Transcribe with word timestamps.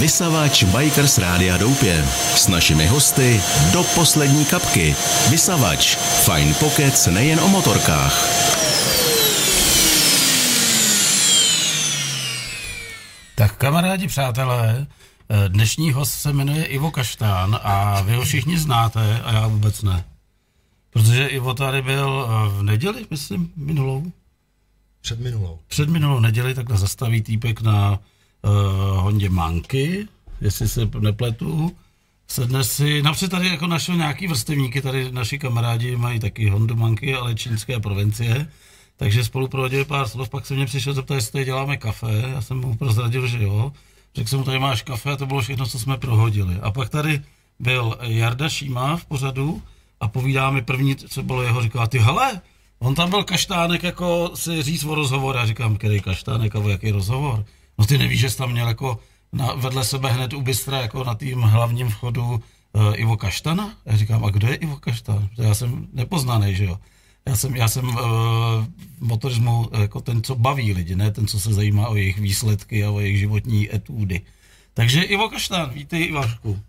Vysavač 0.00 0.64
Bikers 0.64 1.18
Rádia 1.18 1.56
Doupě. 1.56 2.04
S 2.34 2.48
našimi 2.48 2.86
hosty 2.86 3.40
do 3.72 3.82
poslední 3.94 4.44
kapky. 4.44 4.96
Vysavač. 5.30 5.96
Fajn 5.96 6.54
pokec 6.54 7.06
nejen 7.06 7.40
o 7.40 7.48
motorkách. 7.48 8.26
Tak 13.34 13.56
kamarádi, 13.56 14.06
přátelé, 14.08 14.86
eh, 15.28 15.48
dnešní 15.48 15.92
host 15.92 16.12
se 16.12 16.32
jmenuje 16.32 16.64
Ivo 16.64 16.90
Kaštán 16.90 17.58
a 17.62 18.00
vy 18.00 18.14
ho 18.14 18.22
všichni 18.22 18.58
znáte 18.58 19.20
a 19.20 19.32
já 19.32 19.46
vůbec 19.46 19.82
ne. 19.82 20.04
Protože 20.90 21.26
Ivo 21.26 21.54
tady 21.54 21.82
byl 21.82 22.28
eh, 22.28 22.58
v 22.58 22.62
neděli, 22.62 23.06
myslím, 23.10 23.52
minulou. 23.56 24.12
Před 25.00 25.20
minulou. 25.20 25.58
Před 25.68 25.88
minulou 25.88 26.20
neděli 26.20 26.54
takhle 26.54 26.78
zastaví 26.78 27.22
týpek 27.22 27.60
na 27.60 27.98
uh, 28.44 29.02
Hondě 29.02 29.30
Manky, 29.30 30.08
jestli 30.40 30.68
se 30.68 30.88
nepletu. 31.00 31.76
Sedne 32.28 32.64
si, 32.64 33.02
napřed 33.02 33.30
tady 33.30 33.48
jako 33.48 33.66
našel 33.66 33.96
nějaký 33.96 34.26
vrstevníky, 34.26 34.82
tady 34.82 35.12
naši 35.12 35.38
kamarádi 35.38 35.96
mají 35.96 36.20
taky 36.20 36.48
Hondu 36.48 36.76
Manky, 36.76 37.14
ale 37.14 37.34
čínské 37.34 37.80
provincie. 37.80 38.48
Takže 38.96 39.24
spolu 39.24 39.48
prohodili 39.48 39.84
pár 39.84 40.08
slov, 40.08 40.28
pak 40.28 40.46
se 40.46 40.54
mě 40.54 40.66
přišel 40.66 40.94
zeptat, 40.94 41.14
jestli 41.14 41.32
tady 41.32 41.44
děláme 41.44 41.76
kafe. 41.76 42.24
Já 42.34 42.42
jsem 42.42 42.56
mu 42.56 42.76
prozradil, 42.76 43.26
že 43.26 43.42
jo. 43.42 43.72
Řekl 44.14 44.28
jsem 44.28 44.38
mu, 44.38 44.44
tady 44.44 44.58
máš 44.58 44.82
kafe 44.82 45.10
a 45.10 45.16
to 45.16 45.26
bylo 45.26 45.40
všechno, 45.40 45.66
co 45.66 45.78
jsme 45.78 45.96
prohodili. 45.96 46.56
A 46.62 46.70
pak 46.70 46.88
tady 46.88 47.22
byl 47.58 47.98
Jarda 48.02 48.48
Šíma 48.48 48.96
v 48.96 49.04
pořadu 49.04 49.62
a 50.00 50.08
povídá 50.08 50.50
mi 50.50 50.62
první, 50.62 50.96
co 50.96 51.22
bylo 51.22 51.42
jeho, 51.42 51.62
říká, 51.62 51.86
ty 51.86 51.98
hele, 51.98 52.40
on 52.78 52.94
tam 52.94 53.10
byl 53.10 53.24
kaštánek 53.24 53.82
jako 53.82 54.30
si 54.34 54.62
říct 54.62 54.84
o 54.84 54.94
rozhovor. 54.94 55.38
A 55.38 55.46
říkám, 55.46 55.76
který 55.76 56.00
kaštánek 56.00 56.56
a 56.56 56.58
jaký 56.68 56.90
rozhovor? 56.90 57.44
No 57.80 57.86
ty 57.86 57.98
nevíš, 57.98 58.20
že 58.20 58.30
jsi 58.30 58.36
tam 58.36 58.52
měl 58.52 58.68
jako 58.68 58.98
na, 59.32 59.52
vedle 59.52 59.84
sebe 59.84 60.12
hned 60.12 60.32
u 60.32 60.40
Bystra, 60.40 60.80
jako 60.80 61.04
na 61.04 61.14
tým 61.14 61.40
hlavním 61.40 61.88
vchodu 61.88 62.22
uh, 62.32 62.40
Ivo 62.94 63.16
Kaštana? 63.16 63.76
Já 63.86 63.96
říkám, 63.96 64.24
a 64.24 64.30
kdo 64.30 64.48
je 64.48 64.54
Ivo 64.54 64.76
Kaštan? 64.76 65.28
Já 65.38 65.54
jsem 65.54 65.88
nepoznaný, 65.92 66.54
že 66.54 66.64
jo. 66.64 66.78
Já 67.26 67.36
jsem, 67.36 67.56
já 67.56 67.68
jsem 67.68 67.88
uh, 67.88 67.96
motorismu 69.00 69.70
jako 69.80 70.00
ten, 70.00 70.22
co 70.22 70.34
baví 70.34 70.72
lidi, 70.72 70.96
ne 70.96 71.10
ten, 71.10 71.26
co 71.26 71.40
se 71.40 71.54
zajímá 71.54 71.88
o 71.88 71.96
jejich 71.96 72.18
výsledky 72.18 72.84
a 72.84 72.90
o 72.90 73.00
jejich 73.00 73.18
životní 73.18 73.74
etudy. 73.74 74.20
Takže 74.74 75.02
Ivo 75.02 75.28
Kaštán, 75.28 75.70
vítej 75.70 76.08
Ivašku. 76.08 76.60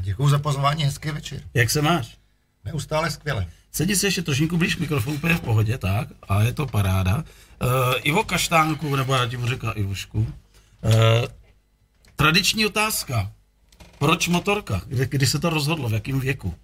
Děkuji 0.00 0.28
za 0.28 0.38
pozvání, 0.38 0.84
hezký 0.84 1.10
večer. 1.10 1.42
Jak 1.54 1.70
se 1.70 1.82
máš? 1.82 2.16
Neustále 2.64 3.10
skvěle. 3.10 3.46
Sedí 3.78 3.96
si 3.96 4.06
ještě 4.06 4.22
trošku 4.22 4.56
blíž 4.56 4.74
k 4.74 4.80
mikrofonu, 4.80 5.16
úplně 5.16 5.34
v 5.34 5.40
pohodě, 5.40 5.78
tak, 5.78 6.08
a 6.28 6.42
je 6.42 6.52
to 6.52 6.66
paráda. 6.66 7.16
Uh, 7.16 7.24
Ivo 8.02 8.24
Kaštánku, 8.24 8.96
nebo 8.96 9.14
já 9.14 9.26
ti 9.26 9.36
budu 9.36 9.48
říkat 9.48 9.76
Ivušku. 9.76 10.18
Uh, 10.18 10.32
tradiční 12.16 12.66
otázka. 12.66 13.32
Proč 13.98 14.28
motorka? 14.28 14.82
Kdy, 14.86 15.06
kdy 15.06 15.26
se 15.26 15.38
to 15.38 15.50
rozhodlo? 15.50 15.88
V 15.88 15.92
jakém 15.92 16.20
věku? 16.20 16.54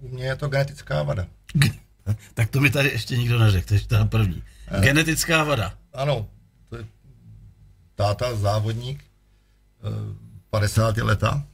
U 0.00 0.08
mě 0.08 0.24
je 0.24 0.36
to 0.36 0.48
genetická 0.48 1.02
vada. 1.02 1.26
tak 2.34 2.50
to 2.50 2.60
mi 2.60 2.70
tady 2.70 2.88
ještě 2.88 3.16
nikdo 3.16 3.38
neřekl, 3.38 3.68
to 3.68 3.74
je 3.74 3.80
ta 3.80 4.04
první. 4.04 4.42
Eh, 4.68 4.80
Genetická 4.80 5.44
vada. 5.44 5.74
Ano, 5.92 6.28
to 6.68 6.76
je 6.76 6.86
táta, 7.94 8.36
závodník, 8.36 9.04
50 10.50 10.96
leta. 10.96 11.46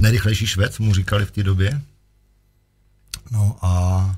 Nejrychlejší 0.00 0.46
švec 0.46 0.78
mu 0.78 0.94
říkali 0.94 1.24
v 1.24 1.30
té 1.30 1.42
době. 1.42 1.80
No 3.30 3.58
a 3.62 4.16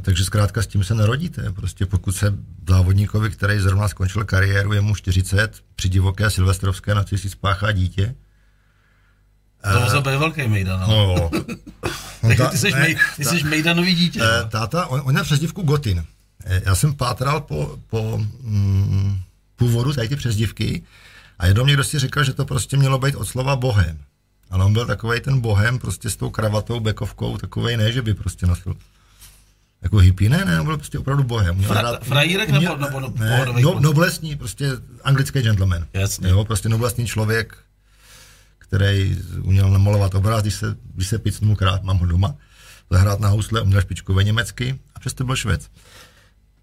takže 0.00 0.24
zkrátka 0.24 0.62
s 0.62 0.66
tím 0.66 0.84
se 0.84 0.94
narodíte. 0.94 1.52
Prostě 1.52 1.86
pokud 1.86 2.12
se 2.12 2.34
závodníkovi, 2.68 3.30
který 3.30 3.58
zrovna 3.58 3.88
skončil 3.88 4.24
kariéru, 4.24 4.72
je 4.72 4.80
mu 4.80 4.94
40, 4.94 5.62
při 5.76 5.88
divoké 5.88 6.30
silvestrovské 6.30 6.94
noci 6.94 7.18
si 7.18 7.30
spáchá 7.30 7.72
dítě, 7.72 8.14
to 9.72 9.80
musel 9.80 10.02
být 10.02 10.16
velký 10.16 10.48
Mejdan. 10.48 10.80
No. 10.80 11.30
ta, 12.36 12.46
ty 12.50 12.58
jsi, 12.58 12.70
ne, 12.70 12.78
mej, 12.78 12.96
ty 13.16 13.24
jsi 13.24 13.44
Mejdanový 13.44 13.94
dítě. 13.94 14.20
E, 14.22 14.48
táta, 14.48 14.86
on, 14.86 15.00
on 15.04 15.12
měl 15.12 15.24
přezdívku 15.24 15.62
Gotin. 15.62 16.04
E, 16.44 16.62
já 16.64 16.74
jsem 16.74 16.94
pátral 16.94 17.40
po, 17.40 17.78
po 17.86 18.18
mm, 18.40 19.20
původu 19.56 19.92
tady 19.92 20.08
ty 20.08 20.16
přezdívky 20.16 20.82
a 21.38 21.46
jednou 21.46 21.66
někdo 21.66 21.84
si 21.84 21.98
říkal, 21.98 22.24
že 22.24 22.32
to 22.32 22.44
prostě 22.44 22.76
mělo 22.76 22.98
být 22.98 23.14
od 23.14 23.24
slova 23.24 23.56
bohem. 23.56 23.98
Ale 24.50 24.64
on 24.64 24.72
byl 24.72 24.86
takový 24.86 25.20
ten 25.20 25.40
bohem 25.40 25.78
prostě 25.78 26.10
s 26.10 26.16
tou 26.16 26.30
kravatou, 26.30 26.80
bekovkou, 26.80 27.36
takovej 27.36 27.76
ne, 27.76 27.92
že 27.92 28.02
by 28.02 28.14
prostě 28.14 28.46
nosil 28.46 28.74
jako 29.82 29.98
hippie, 29.98 30.30
ne, 30.30 30.44
ne, 30.44 30.60
on 30.60 30.66
byl 30.66 30.76
prostě 30.76 30.98
opravdu 30.98 31.22
bohem. 31.24 31.62
Fra, 31.62 31.82
rád, 31.82 32.04
frajírek 32.04 32.48
uměl, 32.48 32.76
nebo, 32.76 33.00
nebo 33.00 33.18
ne, 33.18 33.46
no, 33.60 33.80
noblesní, 33.80 34.36
prostě 34.36 34.70
anglický 35.04 35.42
gentleman. 35.42 35.86
Jasně. 35.92 36.28
Jo, 36.28 36.44
prostě 36.44 36.68
noblesní 36.68 37.06
člověk, 37.06 37.56
který 38.58 39.18
uměl 39.42 39.70
namalovat 39.70 40.14
obraz, 40.14 40.42
když 40.42 40.54
se, 40.54 40.76
když 40.94 41.08
se 41.08 41.18
picnul 41.18 41.56
krát, 41.56 41.82
mám 41.82 41.98
ho 41.98 42.06
doma, 42.06 42.34
zahrát 42.90 43.20
na 43.20 43.28
housle, 43.28 43.60
uměl 43.60 43.80
špičkové 43.80 44.24
německy 44.24 44.78
a 44.94 45.00
přesto 45.00 45.24
byl 45.24 45.36
švec. 45.36 45.68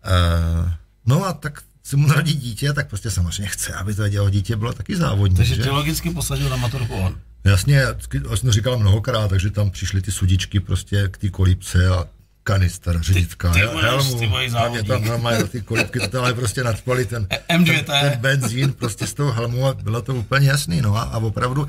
Uh, 0.06 0.72
no 1.06 1.26
a 1.26 1.34
tak 1.34 1.62
se 1.84 1.98
mu 1.98 2.08
narodí 2.08 2.34
dítě, 2.34 2.74
tak 2.74 2.88
prostě 2.88 3.12
samozřejmě 3.12 3.48
chce, 3.48 3.74
aby 3.74 3.96
to 3.96 4.10
dělo 4.10 4.30
dítě 4.30 4.56
bylo 4.56 4.74
taky 4.74 4.96
závodní. 4.96 5.38
Takže 5.38 5.58
tě 5.58 5.70
logicky 5.70 6.10
posadil 6.10 6.50
na 6.50 6.56
maturku 6.56 6.94
on. 6.94 7.18
Jasně, 7.48 7.76
já 7.76 7.96
jsem 8.36 8.50
to 8.50 8.52
říkal 8.52 8.80
mnohokrát, 8.80 9.28
takže 9.28 9.52
tam 9.52 9.70
přišly 9.70 10.02
ty 10.02 10.12
sudičky 10.12 10.60
prostě 10.60 11.08
k 11.08 11.18
té 11.18 11.30
kolípce 11.30 11.88
a 11.88 12.06
kanister, 12.44 13.02
řidička, 13.02 13.54
ty, 13.54 13.60
ty 13.60 13.66
helmu, 13.66 14.38
a 14.58 14.70
mě 14.70 14.84
tam 14.84 15.06
normálně 15.06 15.44
ty 15.44 15.62
kolibky 15.62 16.00
totálně 16.00 16.34
prostě 16.34 16.64
nadspali 16.64 17.06
ten, 17.06 17.28
ten, 17.48 17.66
ten, 17.86 18.20
benzín 18.20 18.74
prostě 18.74 19.08
z 19.08 19.14
toho 19.14 19.32
helmu 19.32 19.68
a 19.68 19.74
bylo 19.74 20.02
to 20.02 20.16
úplně 20.16 20.48
jasný, 20.48 20.82
no 20.82 20.96
a, 20.96 21.02
a 21.02 21.18
opravdu 21.18 21.68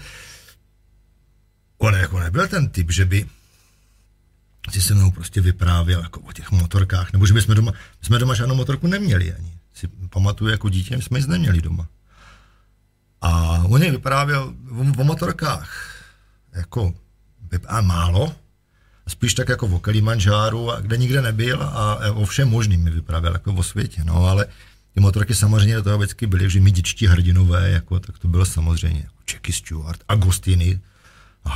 on 1.79 1.95
jako 1.95 2.19
nebyl 2.21 2.49
ten 2.49 2.69
typ, 2.69 2.93
že 2.93 3.05
by 3.05 3.27
si 4.71 4.83
se 4.83 4.95
mnou 4.95 5.11
prostě 5.11 5.41
vyprávěl 5.41 6.01
jako 6.01 6.21
o 6.21 6.33
těch 6.33 6.51
motorkách, 6.51 7.13
nebo 7.13 7.27
že 7.27 7.35
by 7.35 7.43
jsme 7.43 7.55
doma, 7.55 7.73
jsme 8.03 8.19
doma 8.19 8.35
žádnou 8.35 8.55
motorku 8.55 8.87
neměli 8.87 9.35
ani. 9.35 9.53
Si 9.75 9.89
pamatuju, 10.11 10.51
jako 10.51 10.69
dítě 10.69 11.03
jsme 11.03 11.19
nic 11.19 11.29
neměli 11.29 11.61
doma. 11.61 11.89
A 13.21 13.63
on 13.65 13.83
je 13.83 13.91
vyprávěl 13.91 14.55
o, 14.71 15.01
o 15.01 15.05
motorkách 15.05 15.95
jako 16.53 16.95
a 17.67 17.81
málo, 17.81 18.35
spíš 19.09 19.35
tak 19.35 19.49
jako 19.49 19.67
o 19.67 20.71
a 20.71 20.81
kde 20.81 20.97
nikde 20.97 21.23
nebyl 21.23 21.63
a 21.63 21.99
o 22.13 22.25
všem 22.25 22.49
možným 22.49 22.85
mi 22.85 22.91
vyprávěl, 22.91 23.33
jako 23.33 23.55
o 23.55 23.63
světě, 23.63 24.05
no, 24.05 24.25
ale 24.25 24.47
ty 24.95 25.01
motorky 25.01 25.35
samozřejmě 25.35 25.75
do 25.77 25.83
toho 25.83 25.99
vždycky 25.99 26.27
byly, 26.27 26.51
že 26.51 26.61
mi 26.61 26.71
děčtí 26.71 27.07
hrdinové, 27.07 27.71
jako, 27.71 28.01
tak 28.01 28.19
to 28.19 28.29
bylo 28.29 28.45
samozřejmě 28.45 29.01
jako 29.01 29.17
Jackie 29.33 29.55
Stewart, 29.55 30.05
Agostiny, 30.09 30.81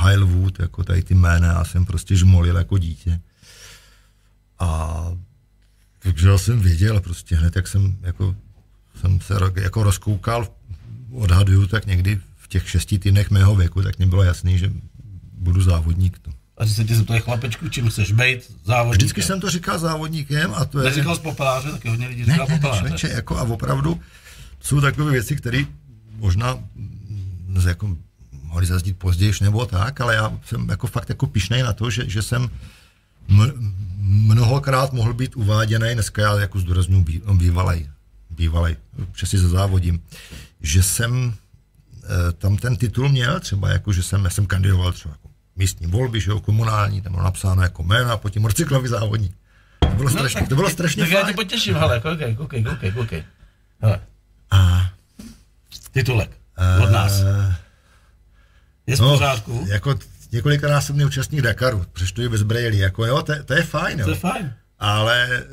Highwood, 0.05 0.59
jako 0.59 0.83
tady 0.83 1.03
ty 1.03 1.15
jména, 1.15 1.47
já 1.47 1.63
jsem 1.63 1.85
prostě 1.85 2.15
žmolil 2.15 2.57
jako 2.57 2.77
dítě. 2.77 3.21
A 4.59 5.03
takže 5.99 6.29
já 6.29 6.37
jsem 6.37 6.59
věděl 6.59 7.01
prostě 7.01 7.35
hned, 7.35 7.55
jak 7.55 7.67
jsem 7.67 7.97
jako, 8.01 8.35
jsem 9.01 9.21
se 9.21 9.33
jako 9.55 9.83
rozkoukal, 9.83 10.47
odhaduju 11.13 11.67
tak 11.67 11.85
někdy 11.85 12.19
v 12.37 12.47
těch 12.47 12.69
šesti 12.69 12.99
týdnech 12.99 13.31
mého 13.31 13.55
věku, 13.55 13.81
tak 13.81 13.97
mě 13.97 14.07
bylo 14.07 14.23
jasný, 14.23 14.57
že 14.57 14.71
budu 15.37 15.61
závodník. 15.61 16.19
To. 16.19 16.31
A 16.57 16.65
že 16.65 16.73
se 16.73 16.83
tě 16.83 16.95
zeptali 16.95 17.21
chlapečku, 17.21 17.69
čím 17.69 17.89
chceš 17.89 18.11
být 18.11 18.51
závodníkem? 18.65 18.97
Vždycky 18.97 19.21
jsem 19.21 19.41
to 19.41 19.49
říkal 19.49 19.79
závodníkem 19.79 20.53
a 20.53 20.65
to 20.65 20.79
je... 20.79 20.85
Neříkal 20.85 21.15
z 21.15 21.19
popeláře, 21.19 21.71
taky 21.71 21.89
hodně 21.89 22.07
lidí 22.07 22.25
říká 22.25 22.45
ne, 22.49 22.55
popeláře. 22.55 23.07
Ne, 23.07 23.13
jako 23.13 23.37
a 23.37 23.41
opravdu 23.43 23.99
jsou 24.61 24.81
takové 24.81 25.11
věci, 25.11 25.35
které 25.35 25.63
možná 26.15 26.59
jako 27.67 27.97
mohli 28.43 28.65
zazdít 28.65 28.97
později 28.97 29.33
nebo 29.41 29.65
tak, 29.65 30.01
ale 30.01 30.15
já 30.15 30.39
jsem 30.45 30.69
jako 30.69 30.87
fakt 30.87 31.09
jako 31.09 31.27
pišnej 31.27 31.63
na 31.63 31.73
to, 31.73 31.89
že, 31.89 32.09
že 32.09 32.21
jsem 32.21 32.49
mnohokrát 33.97 34.93
mohl 34.93 35.13
být 35.13 35.35
uváděný, 35.35 35.93
dneska 35.93 36.21
já 36.21 36.39
jako 36.39 36.59
zdůraznuju 36.59 37.05
bývalej, 37.33 37.89
bývalej, 38.33 38.75
že 39.15 39.25
si 39.25 39.37
zazávodím, 39.37 40.03
že 40.61 40.83
jsem 40.83 41.33
e, 42.03 42.31
tam 42.31 42.57
ten 42.57 42.75
titul 42.75 43.09
měl, 43.09 43.39
třeba 43.39 43.69
jako, 43.69 43.93
že 43.93 44.03
jsem, 44.03 44.23
já 44.23 44.29
jsem 44.29 44.45
kandidoval 44.45 44.91
třeba 44.91 45.13
jako 45.13 45.29
místní 45.55 45.87
volby, 45.87 46.21
že 46.21 46.31
jo, 46.31 46.39
komunální, 46.39 47.01
tam 47.01 47.11
bylo 47.11 47.23
napsáno 47.23 47.61
jako 47.61 47.83
jméno 47.83 48.11
a 48.11 48.17
potom 48.17 48.45
recyklový 48.45 48.87
závodník. 48.87 49.35
To 49.79 49.87
bylo 49.87 50.09
no, 50.09 50.09
strašně, 50.09 50.39
tak, 50.39 50.49
to 50.49 50.55
bylo 50.55 50.69
strašně 50.69 51.03
tak 51.03 51.11
fajn. 51.11 51.25
já 51.25 51.31
tě 51.31 51.35
potěším, 51.35 51.75
hele, 51.75 51.99
koukej, 51.99 52.35
koukej, 52.35 52.63
koukej, 52.63 52.91
koukej. 52.91 53.23
Hele. 53.79 53.99
A... 54.51 54.89
Titulek 55.91 56.31
od 56.83 56.91
nás. 56.91 57.21
Je 58.87 58.95
v 58.95 58.99
no, 58.99 59.09
pořádku? 59.09 59.65
Jako 59.69 59.95
několikanásobný 60.31 61.05
účastník 61.05 61.41
Dakaru, 61.41 61.85
přečtuji 61.93 62.29
bez 62.29 62.43
brejlí, 62.43 62.77
jako 62.77 63.05
jo, 63.05 63.21
to, 63.21 63.43
to 63.43 63.53
je 63.53 63.63
fajn, 63.63 63.99
jo. 63.99 64.05
To 64.05 64.11
je 64.11 64.17
fajn. 64.17 64.53
Ale 64.79 65.43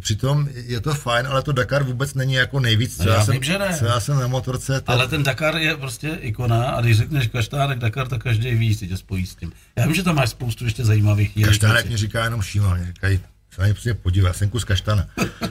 přitom 0.00 0.48
je 0.52 0.80
to 0.80 0.94
fajn, 0.94 1.26
ale 1.26 1.42
to 1.42 1.52
Dakar 1.52 1.82
vůbec 1.82 2.14
není 2.14 2.34
jako 2.34 2.60
nejvíc, 2.60 2.96
co, 2.96 3.08
já, 3.08 3.14
já, 3.14 3.24
jsem, 3.24 3.32
vím, 3.32 3.42
že 3.42 3.58
ne. 3.58 3.76
co 3.78 3.84
já 3.84 4.00
jsem 4.00 4.20
na 4.20 4.26
motorce. 4.26 4.80
Tak... 4.80 4.96
Ale 4.96 5.08
ten 5.08 5.22
Dakar 5.22 5.56
je 5.56 5.76
prostě 5.76 6.08
ikona 6.08 6.70
a 6.70 6.80
když 6.80 6.98
řekneš 6.98 7.26
kaštánek 7.26 7.78
Dakar, 7.78 8.08
tak 8.08 8.22
každý 8.22 8.54
ví, 8.54 8.74
si 8.74 8.88
tě 8.88 8.96
spojí 8.96 9.26
s 9.26 9.34
tím. 9.34 9.52
Já 9.76 9.86
vím, 9.86 9.94
že 9.94 10.02
tam 10.02 10.16
máš 10.16 10.30
spoustu 10.30 10.64
ještě 10.64 10.84
zajímavých 10.84 11.32
chvílí. 11.32 11.48
Kaštánek 11.48 11.90
mi 11.90 11.96
říká 11.96 12.24
jenom 12.24 12.42
šíma, 12.42 12.74
mě 12.74 12.86
říkají, 12.86 13.20
se 13.50 13.60
na 13.60 13.66
ně 13.66 13.74
prostě 13.74 13.96
já 14.14 14.32
jsem 14.32 14.50
kus 14.50 14.64
kaštana. 14.64 15.06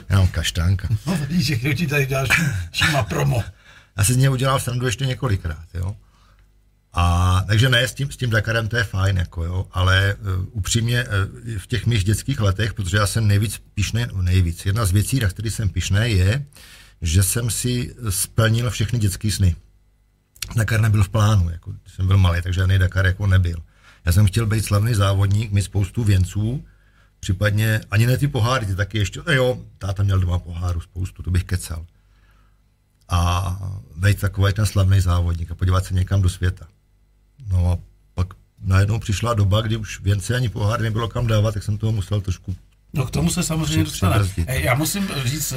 Já 0.08 0.18
mám 0.18 0.28
kaštánka. 0.28 0.88
No 1.06 1.16
vidíš, 1.16 1.46
že 1.46 1.74
ti 1.74 1.86
tady 1.86 2.06
děláš 2.06 2.28
šíma 2.72 3.02
promo. 3.02 3.44
A 3.96 4.04
se 4.04 4.14
z 4.14 4.16
něj 4.16 4.30
udělal 4.30 4.60
srandu 4.60 4.86
ještě 4.86 5.06
několikrát, 5.06 5.64
jo. 5.74 5.96
A 6.92 7.44
takže 7.46 7.68
ne, 7.68 7.88
s 7.88 7.94
tím, 7.94 8.10
s 8.10 8.16
tím 8.16 8.30
Dakarem 8.30 8.68
to 8.68 8.76
je 8.76 8.84
fajn, 8.84 9.16
jako 9.16 9.44
jo, 9.44 9.66
ale 9.72 10.14
uh, 10.14 10.46
upřímně 10.52 11.04
uh, 11.04 11.10
v 11.58 11.66
těch 11.66 11.86
mých 11.86 12.04
dětských 12.04 12.40
letech, 12.40 12.74
protože 12.74 12.96
já 12.96 13.06
jsem 13.06 13.26
nejvíc 13.26 13.62
pišný, 13.74 14.06
nejvíc, 14.20 14.66
jedna 14.66 14.84
z 14.84 14.92
věcí, 14.92 15.20
na 15.20 15.28
který 15.28 15.50
jsem 15.50 15.68
pišný, 15.68 16.00
je, 16.04 16.46
že 17.02 17.22
jsem 17.22 17.50
si 17.50 17.94
splnil 18.10 18.70
všechny 18.70 18.98
dětské 18.98 19.30
sny. 19.30 19.56
Dakar 20.56 20.80
nebyl 20.80 21.04
v 21.04 21.08
plánu, 21.08 21.50
jako 21.50 21.72
jsem 21.86 22.06
byl 22.06 22.18
malý, 22.18 22.42
takže 22.42 22.60
žádný 22.60 22.78
Dakar 22.78 23.06
jako 23.06 23.26
nebyl. 23.26 23.62
Já 24.04 24.12
jsem 24.12 24.26
chtěl 24.26 24.46
být 24.46 24.64
slavný 24.64 24.94
závodník, 24.94 25.52
mít 25.52 25.62
spoustu 25.62 26.04
věnců, 26.04 26.64
případně 27.20 27.80
ani 27.90 28.06
ne 28.06 28.18
ty 28.18 28.28
poháry, 28.28 28.66
ty 28.66 28.74
taky 28.74 28.98
ještě, 28.98 29.20
no 29.26 29.32
jo, 29.32 29.58
táta 29.78 30.02
měl 30.02 30.20
doma 30.20 30.38
poháru 30.38 30.80
spoustu, 30.80 31.22
to 31.22 31.30
bych 31.30 31.44
kecal. 31.44 31.86
A 33.08 33.58
být 33.96 34.20
takový 34.20 34.52
ten 34.52 34.66
slavný 34.66 35.00
závodník 35.00 35.50
a 35.50 35.54
podívat 35.54 35.84
se 35.84 35.94
někam 35.94 36.22
do 36.22 36.28
světa. 36.28 36.66
No 37.48 37.72
a 37.72 37.78
pak 38.14 38.34
najednou 38.60 38.98
přišla 38.98 39.34
doba, 39.34 39.60
kdy 39.60 39.76
už 39.76 40.00
věnce 40.00 40.36
ani 40.36 40.48
poháry 40.48 40.82
nebylo 40.82 41.08
kam 41.08 41.26
dávat, 41.26 41.54
tak 41.54 41.62
jsem 41.62 41.78
toho 41.78 41.92
musel 41.92 42.20
trošku 42.20 42.56
No 42.92 43.06
k 43.06 43.10
tomu 43.10 43.30
se 43.30 43.42
samozřejmě 43.42 43.84
dostane. 43.84 44.18
Já 44.46 44.74
musím 44.74 45.08
říct, 45.24 45.54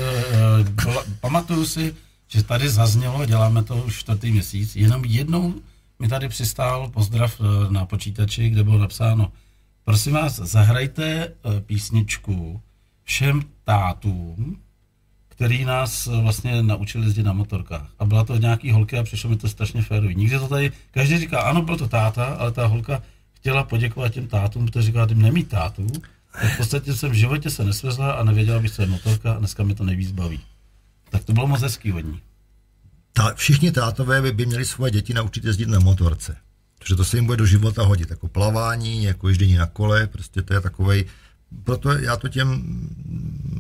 uh, 0.86 0.96
pamatuju 1.20 1.66
si, 1.66 1.96
že 2.28 2.44
tady 2.44 2.70
zaznělo, 2.70 3.26
děláme 3.26 3.64
to 3.64 3.76
už 3.76 4.00
čtvrtý 4.00 4.32
měsíc, 4.32 4.76
jenom 4.76 5.06
jednou 5.06 5.54
mi 6.00 6.08
tady 6.08 6.30
přistál 6.30 6.90
pozdrav 6.90 7.40
uh, 7.40 7.72
na 7.72 7.86
počítači, 7.86 8.50
kde 8.50 8.64
bylo 8.64 8.78
napsáno, 8.78 9.32
prosím 9.86 10.14
vás, 10.14 10.36
zahrajte 10.36 11.34
písničku 11.66 12.62
všem 13.04 13.42
tátům, 13.64 14.60
který 15.36 15.66
nás 15.66 16.06
vlastně 16.06 16.64
naučili 16.64 17.06
jezdit 17.06 17.24
na 17.24 17.34
motorkách. 17.34 17.88
A 18.00 18.06
byla 18.06 18.24
to 18.24 18.38
nějaký 18.38 18.72
holka 18.72 19.00
a 19.00 19.04
přišlo 19.04 19.30
mi 19.30 19.38
to 19.38 19.50
strašně 19.50 19.82
férový. 19.82 20.16
Nikdy 20.16 20.40
to 20.40 20.48
tady, 20.48 20.72
každý 20.92 21.18
říká, 21.18 21.42
ano, 21.42 21.62
byl 21.62 21.78
to 21.78 21.88
táta, 21.88 22.26
ale 22.26 22.52
ta 22.52 22.66
holka 22.66 23.02
chtěla 23.34 23.64
poděkovat 23.64 24.14
těm 24.14 24.28
tátům, 24.28 24.68
kteří 24.68 24.86
říká, 24.86 25.08
tím 25.08 25.22
nemít 25.22 25.50
tátů. 25.50 25.88
Tak 26.42 26.54
v 26.54 26.58
podstatě 26.58 26.94
jsem 26.96 27.12
v 27.12 27.14
životě 27.14 27.50
se 27.50 27.64
nesvezla 27.64 28.12
a 28.12 28.24
nevěděla 28.24 28.60
bych, 28.60 28.72
co 28.72 28.82
je 28.82 28.88
motorka 28.88 29.34
a 29.34 29.38
dneska 29.38 29.64
mi 29.64 29.76
to 29.76 29.84
nejvíc 29.84 30.12
baví. 30.12 30.40
Tak 31.10 31.24
to 31.24 31.34
bylo 31.34 31.48
moc 31.48 31.62
hezký 31.62 31.94
od 31.94 32.00
ní. 32.00 32.20
Ta, 33.14 33.34
všichni 33.36 33.72
tátové 33.72 34.22
by, 34.22 34.32
by 34.32 34.46
měli 34.46 34.66
svoje 34.66 34.92
děti 34.92 35.14
naučit 35.14 35.46
jezdit 35.46 35.70
na 35.70 35.80
motorce. 35.80 36.38
Protože 36.80 36.96
to 36.96 37.06
se 37.06 37.18
jim 37.18 37.26
bude 37.26 37.38
do 37.38 37.46
života 37.46 37.84
hodit, 37.84 38.10
jako 38.10 38.28
plavání, 38.28 39.04
jako 39.04 39.30
ježdění 39.30 39.56
na 39.56 39.66
kole, 39.66 40.08
prostě 40.08 40.42
to 40.42 40.54
je 40.54 40.62
takovej, 40.62 41.06
proto 41.64 41.92
já 41.92 42.18
to 42.18 42.30
těm 42.30 42.64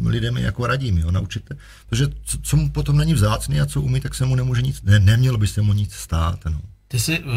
lidem 0.05 0.37
jako 0.37 0.67
radím, 0.67 0.97
jo, 0.97 1.11
naučit. 1.11 1.51
Protože 1.89 2.07
co, 2.23 2.37
co 2.41 2.57
mu 2.57 2.69
potom 2.69 2.97
není 2.97 3.13
vzácný 3.13 3.61
a 3.61 3.65
co 3.65 3.81
umí, 3.81 3.99
tak 3.99 4.15
se 4.15 4.25
mu 4.25 4.35
nemůže 4.35 4.61
nic, 4.61 4.81
ne, 4.81 4.99
nemělo 4.99 5.37
by 5.37 5.47
se 5.47 5.61
mu 5.61 5.73
nic 5.73 5.93
stát. 5.93 6.39
No. 6.45 6.61
Ty 6.87 6.99
jsi, 6.99 7.19
uh, 7.19 7.33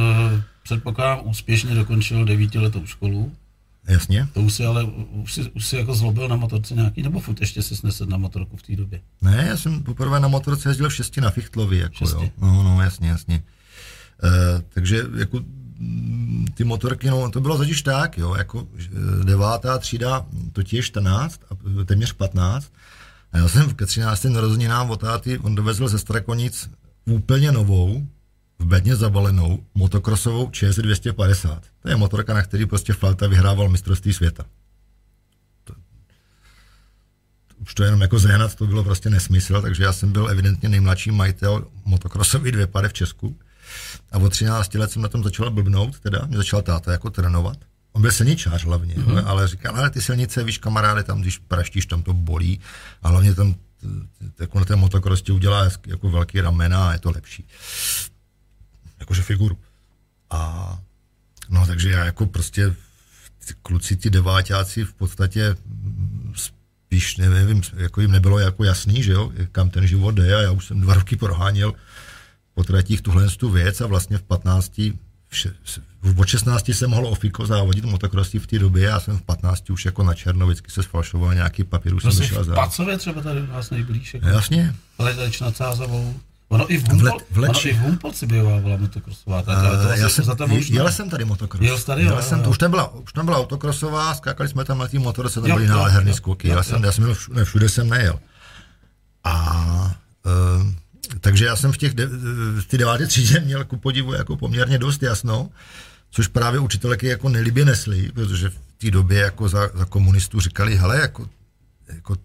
předpokládám, 0.62 1.20
úspěšně 1.25 1.75
dokončil 1.75 2.25
devítiletou 2.25 2.87
školu. 2.87 3.32
Jasně. 3.88 4.29
To 4.32 4.41
už 4.41 4.55
si 4.55 4.64
ale, 4.64 4.85
už 5.12 5.32
si, 5.32 5.43
už 5.50 5.67
si 5.67 5.76
jako 5.76 5.94
zlobil 5.94 6.29
na 6.29 6.37
motorce 6.37 6.75
nějaký, 6.75 7.02
nebo 7.02 7.20
furt 7.20 7.41
ještě 7.41 7.62
si 7.62 7.76
snesl 7.76 8.06
na 8.06 8.17
motorku 8.17 8.56
v 8.56 8.62
té 8.62 8.76
době? 8.76 9.00
Ne, 9.23 9.44
já 9.49 9.56
jsem 9.56 9.82
poprvé 9.82 10.20
na 10.20 10.29
motorce 10.29 10.69
jezdil 10.69 10.88
v 10.88 10.94
šesti 10.94 11.20
na 11.20 11.31
Fichtlovi, 11.31 11.79
jako 11.79 11.94
šesti. 11.94 12.25
jo. 12.25 12.31
No, 12.41 12.62
no, 12.62 12.82
jasně, 12.82 13.09
jasně. 13.09 13.43
Uh, 14.23 14.31
takže 14.69 15.05
jako 15.19 15.41
ty 16.55 16.64
motorky, 16.64 17.11
no 17.11 17.31
to 17.31 17.40
bylo 17.40 17.58
totiž 17.58 17.82
tak, 17.82 18.19
jo, 18.19 18.34
jako 18.34 18.69
devátá 19.25 19.78
třída, 19.78 20.26
je 20.73 20.82
14, 20.82 21.40
a 21.50 21.84
téměř 21.84 22.12
15. 22.12 22.73
A 23.32 23.38
já 23.38 23.49
jsem 23.49 23.75
ke 23.75 23.87
13. 23.87 24.25
narozeninám 24.25 24.90
od 24.90 25.00
táty, 25.00 25.38
on 25.38 25.55
dovezl 25.55 25.88
ze 25.88 25.99
Strakonic 25.99 26.70
úplně 27.05 27.52
novou, 27.52 28.06
v 28.58 28.64
bedně 28.64 28.96
zabalenou 28.96 29.64
motokrosovou 29.75 30.50
ČS 30.50 30.76
250. 30.76 31.62
To 31.82 31.88
je 31.88 31.96
motorka, 31.96 32.34
na 32.34 32.43
který 32.43 32.67
prostě 32.67 32.93
Falta 32.93 33.26
vyhrával 33.26 33.69
mistrovství 33.69 34.12
světa. 34.12 34.44
To, 35.64 35.75
už 37.58 37.75
to 37.75 37.84
jenom 37.84 38.00
jako 38.00 38.19
zehnat, 38.19 38.55
to 38.55 38.67
bylo 38.67 38.84
prostě 38.84 39.11
nesmysl, 39.11 39.62
takže 39.62 39.84
já 39.84 39.93
jsem 39.93 40.12
byl 40.12 40.28
evidentně 40.28 40.69
nejmladší 40.69 41.11
majitel 41.11 41.67
motokrosový 41.84 42.52
dvě 42.52 42.67
pary 42.67 42.88
v 42.88 42.93
Česku. 42.93 43.38
A 44.13 44.19
od 44.19 44.31
13 44.31 44.75
let 44.75 44.93
jsem 44.93 45.03
na 45.03 45.09
tom 45.09 45.25
začal 45.25 45.51
blbnout, 45.51 46.01
teda 46.01 46.27
mě 46.27 46.37
začal 46.37 46.63
táta 46.63 46.93
jako 46.93 47.11
trénovat. 47.11 47.57
On 47.93 48.03
byl 48.03 48.13
silničář 48.13 48.65
hlavně, 48.65 48.95
mm-hmm. 48.95 49.23
ale 49.27 49.49
říkal, 49.49 49.77
ale 49.77 49.91
ty 49.91 50.03
silnice, 50.03 50.45
víš 50.45 50.59
kamaráde, 50.59 51.03
tam 51.03 51.21
když 51.21 51.39
praštíš, 51.39 51.87
tam 51.87 52.03
to 52.03 52.13
bolí 52.13 52.61
a 53.03 53.09
hlavně 53.09 53.35
tam 53.35 53.55
jako 54.41 54.59
na 54.59 54.65
ten 54.65 54.79
motokros 54.79 55.23
ti 55.23 55.33
udělá 55.33 55.71
jako 55.87 56.11
velký 56.11 56.41
ramena 56.41 56.89
a 56.89 56.93
je 56.93 56.99
to 56.99 57.11
lepší 57.11 57.47
jakože 59.01 59.23
figuru. 59.23 59.59
A 60.31 60.79
no 61.49 61.67
takže 61.67 61.91
já 61.91 62.05
jako 62.05 62.27
prostě 62.27 62.75
kluci, 63.63 63.97
ty 63.97 64.11
deváťáci 64.11 64.85
v 64.85 64.95
podstatě 64.95 65.57
spíš 66.35 67.17
nevím, 67.17 67.63
jako 67.77 68.01
jim 68.01 68.11
nebylo 68.11 68.39
jako 68.39 68.65
jasný, 68.65 69.03
že 69.03 69.13
jo, 69.13 69.33
kam 69.53 69.71
ten 69.71 69.87
život 69.87 70.15
jde 70.15 70.37
a 70.37 70.43
já 70.43 70.51
už 70.51 70.67
jsem 70.67 70.81
dva 70.81 70.95
roky 70.95 71.17
proháněl 71.17 71.73
po 72.56 72.64
tratích 72.64 73.03
tuhle 73.03 73.29
tu 73.29 73.50
věc 73.50 73.81
a 73.81 73.87
vlastně 73.87 74.19
v 74.19 74.23
15 74.23 74.81
v 76.03 76.26
16 76.26 76.69
jsem 76.69 76.91
mohl 76.91 77.06
ofiko 77.06 77.47
závodit 77.47 77.85
motokrosí 77.85 78.38
v 78.38 78.47
té 78.47 78.58
době, 78.58 78.85
já 78.85 79.00
jsem 79.00 79.19
v 79.19 79.23
15 79.23 79.70
už 79.70 79.85
jako 79.85 80.03
na 80.03 80.14
černo 80.14 80.47
vždycky 80.47 80.70
se 80.70 80.82
sfalšoval 80.82 81.35
nějaký 81.35 81.64
papír, 81.64 81.94
už 81.94 82.03
jsem 82.03 82.12
vyšel 82.12 82.44
v 82.44 82.55
Pacově 82.55 82.99
třeba 82.99 83.23
tady 83.23 83.41
u 83.41 83.47
nás 83.47 83.70
nejblíž. 83.70 84.14
Jako 84.14 84.29
Jasně. 84.29 84.75
Ledač 84.99 85.41
nad 85.41 85.56
Sázavou. 85.56 86.14
Ono 86.49 86.73
i 86.73 86.79
v 86.79 86.88
Humpol, 86.88 87.19
v 87.31 87.38
let, 87.38 87.50
v 87.50 87.50
ono 87.50 87.67
i 87.67 87.73
v 87.73 87.79
Humpolci 87.79 88.26
bývala 88.26 88.76
motokrosová. 88.76 89.43
Tak, 89.43 89.59
ale 89.59 89.82
to 89.82 89.88
já 89.88 90.09
jsem, 90.09 90.25
za 90.25 90.35
to 90.35 90.47
jel 90.69 90.93
jsem 90.93 91.11
tady 91.11 91.25
motokros. 91.25 91.62
Jel 91.62 91.79
tady, 91.79 92.02
jel 92.02 92.23
jsem, 92.23 92.43
to, 92.43 92.50
už, 92.50 92.59
tam 92.59 92.70
byla, 92.70 92.94
už 92.94 93.12
tam 93.12 93.25
byla 93.25 93.38
autokrosová, 93.38 94.14
skákali 94.14 94.49
jsme 94.49 94.64
tam 94.64 94.79
na 94.79 94.88
té 94.88 94.99
motorce, 94.99 95.41
tam 95.41 95.50
byly 95.50 95.67
nádherný 95.67 96.14
skoky. 96.14 96.49
Já 96.49 96.62
jsem, 96.62 96.85
já 96.85 96.93
jsem 96.93 97.14
všude, 97.14 97.44
všude 97.44 97.69
jsem 97.69 97.88
nejel. 97.88 98.20
A 99.25 99.97
uh, 100.26 100.73
takže 101.20 101.44
já 101.44 101.56
jsem 101.56 101.73
v 101.73 101.76
těch 101.76 101.94
de, 101.94 102.08
ty 102.67 102.79
deváté 102.79 103.06
třídě 103.06 103.41
měl 103.41 103.64
ku 103.64 103.76
podivu 103.76 104.12
jako 104.12 104.37
poměrně 104.37 104.79
dost 104.79 105.03
jasno, 105.03 105.50
což 106.11 106.26
právě 106.26 106.61
učitelky 106.61 107.06
jako 107.06 107.29
nelibě 107.29 107.64
nesli, 107.64 108.12
protože 108.12 108.49
v 108.49 108.58
té 108.79 108.91
době 108.91 109.19
jako 109.20 109.49
za, 109.49 109.70
za 109.75 109.85
komunistů 109.85 110.41
říkali, 110.41 110.76
hele, 110.76 111.00
jako, 111.00 111.29
jako 111.88 112.17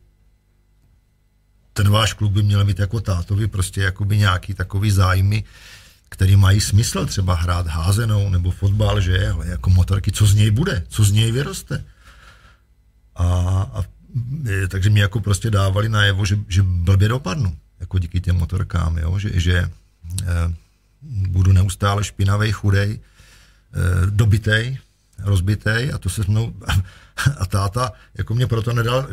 ten 1.73 1.89
váš 1.89 2.13
klub 2.13 2.31
by 2.31 2.43
měl 2.43 2.65
mít 2.65 2.79
jako 2.79 3.01
tátovi 3.01 3.47
prostě 3.47 3.81
jakoby 3.81 4.17
nějaký 4.17 4.53
takový 4.53 4.91
zájmy, 4.91 5.43
který 6.09 6.35
mají 6.35 6.61
smysl 6.61 7.05
třeba 7.05 7.35
hrát 7.35 7.67
házenou 7.67 8.29
nebo 8.29 8.51
fotbal, 8.51 9.01
že 9.01 9.29
ale 9.29 9.47
jako 9.47 9.69
motorky, 9.69 10.11
co 10.11 10.25
z 10.25 10.35
něj 10.35 10.51
bude, 10.51 10.83
co 10.87 11.03
z 11.03 11.11
něj 11.11 11.31
vyroste. 11.31 11.83
A, 13.15 13.25
a 13.73 13.83
takže 14.67 14.89
mi 14.89 14.99
jako 14.99 15.19
prostě 15.19 15.51
dávali 15.51 15.89
najevo, 15.89 16.25
že, 16.25 16.39
že 16.47 16.63
blbě 16.63 17.07
dopadnu, 17.07 17.57
jako 17.81 17.99
díky 17.99 18.21
těm 18.21 18.35
motorkám, 18.35 18.97
jo? 18.97 19.19
že, 19.19 19.29
že 19.33 19.57
e, 19.57 19.69
budu 21.01 21.51
neustále 21.51 22.03
špinavý, 22.03 22.51
chudej, 22.51 22.99
e, 22.99 22.99
dobitej, 24.09 24.77
rozbitej 25.19 25.91
a 25.93 25.97
to 25.97 26.09
se 26.09 26.21
mnou 26.27 26.53
a 27.37 27.45
táta 27.45 27.91
jako 28.17 28.35
mě 28.35 28.47
proto 28.47 28.73
nedal 28.73 29.07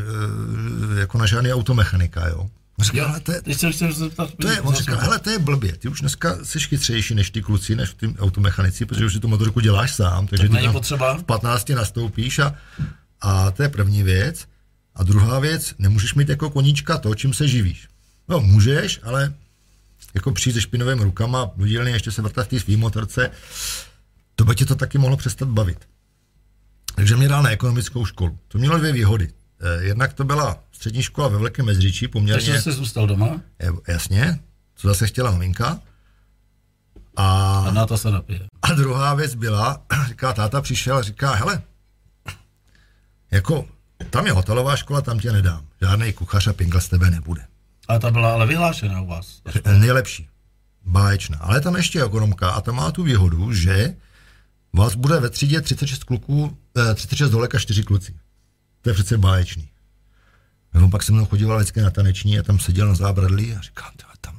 e, 0.97 1.01
jako 1.01 1.19
na 1.19 1.27
žádný 1.27 1.53
automechanika, 1.53 2.29
jo. 2.29 2.51
On 2.79 2.85
říkal, 2.85 3.09
hele, 3.09 3.21
to 3.21 3.33
je, 3.33 3.43
to 4.41 4.49
je, 4.49 4.61
on 4.61 4.75
říkal, 4.75 4.99
hele, 4.99 5.19
to 5.19 5.31
je 5.31 5.39
blbě, 5.39 5.73
ty 5.73 5.89
už 5.89 6.01
dneska 6.01 6.39
jsi 6.45 6.61
chytřejší 6.61 7.15
než 7.15 7.31
ty 7.31 7.43
kluci, 7.43 7.77
než 7.77 7.95
ty 7.95 8.15
automechanici, 8.19 8.87
protože 8.87 9.07
už 9.07 9.13
si 9.13 9.21
tu 9.21 9.29
motorku 9.29 9.61
děláš 9.61 9.95
sám, 9.95 10.27
takže 10.27 10.49
tak 10.49 10.61
ty 10.61 10.69
potřeba. 10.69 11.17
v 11.17 11.25
15 11.25 11.69
nastoupíš 11.69 12.39
a, 12.39 12.55
a 13.21 13.51
to 13.51 13.63
je 13.63 13.69
první 13.69 14.03
věc. 14.03 14.47
A 14.95 15.03
druhá 15.03 15.39
věc, 15.39 15.75
nemůžeš 15.79 16.15
mít 16.15 16.29
jako 16.29 16.51
koníčka 16.51 16.99
to, 16.99 17.15
čím 17.15 17.35
se 17.35 17.49
živíš. 17.49 17.89
No, 18.29 18.41
můžeš, 18.41 19.01
ale 19.03 19.35
jako 20.15 20.33
přijít 20.33 20.53
se 20.53 20.61
špinovými 20.61 21.05
rukama, 21.05 21.51
dílny 21.57 21.91
ještě 21.91 22.13
se 22.13 22.23
vrtat 22.23 22.47
v 22.47 22.49
té 22.49 22.61
svý 22.61 22.77
motorce, 22.77 23.31
to 24.35 24.45
by 24.45 24.55
tě 24.55 24.67
to 24.67 24.75
taky 24.75 24.99
mohlo 24.99 25.17
přestat 25.17 25.49
bavit. 25.49 25.89
Takže 26.95 27.17
mě 27.17 27.29
dal 27.29 27.43
na 27.43 27.51
ekonomickou 27.51 28.05
školu. 28.05 28.39
To 28.49 28.59
mělo 28.59 28.79
dvě 28.79 28.93
výhody. 28.93 29.33
Eh, 29.61 29.85
jednak 29.85 30.13
to 30.13 30.25
byla 30.25 30.59
střední 30.73 31.03
škola 31.03 31.29
ve 31.29 31.39
Velkém 31.39 31.67
Mezříčí, 31.67 32.09
poměrně... 32.09 32.47
Takže 32.47 32.63
jsi 32.63 32.73
zůstal 32.73 33.07
doma? 33.07 33.41
Jasně, 33.89 34.39
co 34.77 34.89
zase 34.89 35.07
chtěla 35.07 35.31
maminka. 35.31 35.81
A, 37.17 37.59
a 37.69 37.71
na 37.71 37.87
to 37.87 37.99
se 37.99 38.11
napije. 38.11 38.41
A 38.63 38.73
druhá 38.73 39.15
věc 39.15 39.35
byla, 39.35 39.83
říká, 40.09 40.33
táta 40.33 40.61
přišel 40.61 40.97
a 40.97 41.03
říká, 41.03 41.35
hele, 41.35 41.63
jako, 43.31 43.67
tam 44.11 44.27
je 44.27 44.33
hotelová 44.33 44.77
škola, 44.77 45.01
tam 45.01 45.19
tě 45.19 45.33
nedám. 45.33 45.67
Žádný 45.81 46.13
kuchař 46.13 46.47
a 46.47 46.53
pingl 46.53 46.81
z 46.81 46.89
tebe 46.89 47.11
nebude. 47.11 47.47
A 47.89 47.99
ta 47.99 48.11
byla 48.11 48.33
ale 48.33 48.47
vyhlášená 48.47 49.01
u 49.01 49.07
vás. 49.07 49.43
Nejlepší. 49.79 50.29
Báječná. 50.85 51.39
Ale 51.39 51.61
tam 51.61 51.77
ještě 51.77 52.05
ekonomka 52.05 52.51
a 52.51 52.61
ta 52.61 52.73
má 52.73 52.91
tu 52.91 53.03
výhodu, 53.03 53.53
že 53.53 53.95
vás 54.73 54.95
bude 54.95 55.21
ve 55.21 55.31
třídě 55.31 55.61
36 55.61 56.05
kluků, 56.05 56.59
36 56.95 57.31
dolek 57.31 57.55
a 57.55 57.59
4 57.59 57.83
kluci. 57.83 58.15
To 58.83 58.91
je 58.91 58.95
přece 58.95 59.19
báječný. 59.19 59.69
On 60.75 60.91
pak 60.91 61.03
se 61.03 61.13
mnou 61.13 61.25
chodíval 61.27 61.59
vždycky 61.59 61.81
na 61.81 61.91
taneční 61.91 62.39
a 62.39 62.43
tam 62.43 62.59
seděl 62.59 62.89
na 62.89 62.95
zábradlí 62.95 63.55
a 63.55 63.61
říkám, 63.61 63.93
tam, 63.97 64.35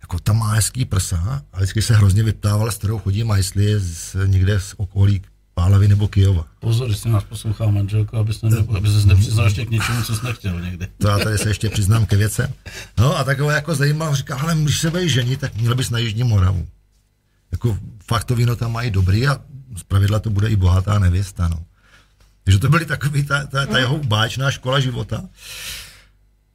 jako 0.00 0.14
jako 0.14 0.18
tam 0.18 0.38
má 0.38 0.52
hezký 0.52 0.84
prsa 0.84 1.42
a 1.52 1.56
vždycky 1.56 1.82
se 1.82 1.94
hrozně 1.94 2.22
vyptával, 2.22 2.70
s 2.70 2.78
kterou 2.78 2.98
chodím 2.98 3.30
a 3.30 3.36
jestli 3.36 3.64
je 3.64 3.80
z, 3.80 4.16
někde 4.26 4.60
z 4.60 4.74
okolí 4.76 5.22
Pálavy 5.54 5.88
nebo 5.88 6.08
Kijova. 6.08 6.46
Pozor, 6.60 6.90
jestli 6.90 7.10
nás 7.10 7.24
poslouchá 7.24 7.66
manželka, 7.66 8.18
aby 8.18 8.34
se, 8.34 8.46
ne, 8.46 8.56
aby 8.76 8.88
se 8.88 9.06
nepřiznal 9.06 9.46
ještě 9.46 9.66
k 9.66 9.70
něčemu, 9.70 10.02
co 10.02 10.16
jsi 10.16 10.26
nechtěl 10.26 10.60
někdy. 10.60 10.88
To 10.98 11.08
já 11.08 11.18
tady 11.18 11.38
se 11.38 11.50
ještě 11.50 11.70
přiznám 11.70 12.06
ke 12.06 12.16
věcem. 12.16 12.52
No 12.98 13.16
a 13.18 13.24
takové 13.24 13.54
jako 13.54 13.74
zajímavé, 13.74 14.16
říká, 14.16 14.36
ale 14.36 14.54
když 14.54 14.78
se 14.78 14.90
budeš 14.90 15.12
ženit, 15.12 15.40
tak 15.40 15.54
měl 15.56 15.74
bys 15.74 15.90
na 15.90 15.98
Jižní 15.98 16.22
Moravu. 16.22 16.68
Jako 17.52 17.78
fakt 18.06 18.24
to 18.24 18.34
víno 18.34 18.56
tam 18.56 18.72
mají 18.72 18.90
dobrý 18.90 19.28
a 19.28 19.40
z 19.76 19.82
pravidla 19.82 20.18
to 20.18 20.30
bude 20.30 20.48
i 20.48 20.56
bohatá 20.56 20.98
nevěsta, 20.98 21.48
no. 21.48 21.64
Takže 22.44 22.58
to 22.58 22.68
byly 22.68 22.86
takový 22.86 23.24
ta, 23.24 23.46
ta, 23.46 23.66
ta 23.66 23.78
jeho 23.78 23.98
báčná 23.98 24.50
škola 24.50 24.80
života, 24.80 25.24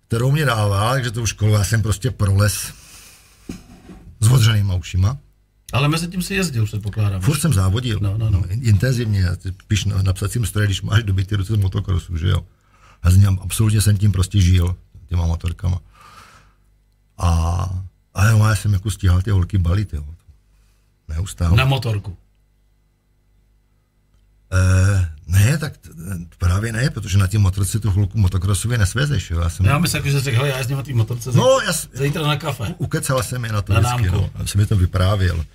kterou 0.07 0.31
mě 0.31 0.45
dával, 0.45 0.93
takže 0.93 1.11
tu 1.11 1.25
školu 1.25 1.53
já 1.53 1.63
jsem 1.63 1.81
prostě 1.81 2.11
proles 2.11 2.73
s 4.19 4.27
odřenýma 4.27 4.75
ušima. 4.75 5.17
Ale 5.73 5.87
mezi 5.87 6.07
tím 6.07 6.21
si 6.21 6.35
jezdil, 6.35 6.65
předpokládám. 6.65 7.21
Furt 7.21 7.39
jsem 7.39 7.53
závodil. 7.53 7.99
No, 8.01 8.17
no, 8.17 8.29
no. 8.29 8.43
Intenzivně. 8.49 9.25
Píš 9.67 9.85
na, 9.85 10.01
na 10.01 10.13
psacím 10.13 10.45
stroji, 10.45 10.67
když 10.67 10.81
máš 10.81 11.03
dobytý 11.03 11.35
ruce 11.35 11.53
z 11.53 11.57
motokrosu, 11.57 12.17
že 12.17 12.27
jo. 12.27 12.43
Já 13.05 13.11
jsem, 13.11 13.39
absolutně 13.41 13.81
jsem 13.81 13.97
tím 13.97 14.11
prostě 14.11 14.41
žil, 14.41 14.75
těma 15.09 15.25
motorkama. 15.25 15.79
A, 17.17 17.29
a 18.13 18.25
já 18.25 18.55
jsem 18.55 18.73
jako 18.73 18.91
stíhal 18.91 19.21
ty 19.21 19.31
holky 19.31 19.57
balit, 19.57 19.93
jo. 19.93 20.03
Neustále. 21.07 21.57
Na 21.57 21.65
motorku. 21.65 22.17
E, 24.51 25.11
ne, 25.27 25.57
tak 25.57 25.77
t- 25.77 25.89
právě 26.37 26.71
ne, 26.71 26.89
protože 26.89 27.17
na 27.17 27.27
tím 27.27 27.41
motorce 27.41 27.79
tu 27.79 27.91
chvilku 27.91 28.17
motokrosově 28.17 28.77
nesvezeš. 28.77 29.31
Jo. 29.31 29.39
Já, 29.39 29.49
jsem... 29.49 29.65
já 29.65 29.77
myslím, 29.77 30.03
že 30.03 30.19
řekl, 30.19 30.45
já 30.45 30.57
jezdím 30.57 30.77
na 30.77 30.83
té 30.83 30.93
motorce 30.93 31.31
no, 31.33 31.59
já, 31.65 31.71
zítra 31.93 32.27
na 32.27 32.35
kafe. 32.35 32.75
Ukecal 32.77 33.23
jsem 33.23 33.45
je 33.45 33.51
na 33.51 33.61
to 33.61 33.73
na 33.73 33.79
vždycky, 33.79 34.11
no. 34.11 34.29
Já 34.39 34.45
jsem 34.45 34.61
mi 34.61 34.67
to 34.67 34.75
vyprávěl. 34.75 35.45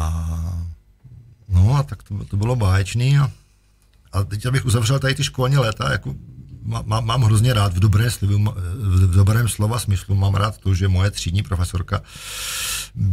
A 0.00 0.58
no 1.48 1.76
a 1.76 1.82
tak 1.82 2.02
to, 2.02 2.24
to 2.24 2.36
bylo 2.36 2.56
báječný 2.56 3.18
a, 3.18 3.30
a 4.12 4.24
teď 4.24 4.46
abych 4.46 4.64
uzavřel 4.64 4.98
tady 4.98 5.14
ty 5.14 5.24
školní 5.24 5.56
léta, 5.56 5.92
jako 5.92 6.14
má, 6.62 6.82
má, 6.86 7.00
mám 7.00 7.22
hrozně 7.22 7.54
rád 7.54 7.74
v, 7.74 7.80
dobré 7.80 8.10
slivu, 8.10 8.54
v 8.74 9.14
dobrém 9.14 9.48
slova 9.48 9.78
smyslu, 9.78 10.14
mám 10.14 10.34
rád 10.34 10.58
to, 10.58 10.74
že 10.74 10.88
moje 10.88 11.10
třídní 11.10 11.42
profesorka 11.42 12.02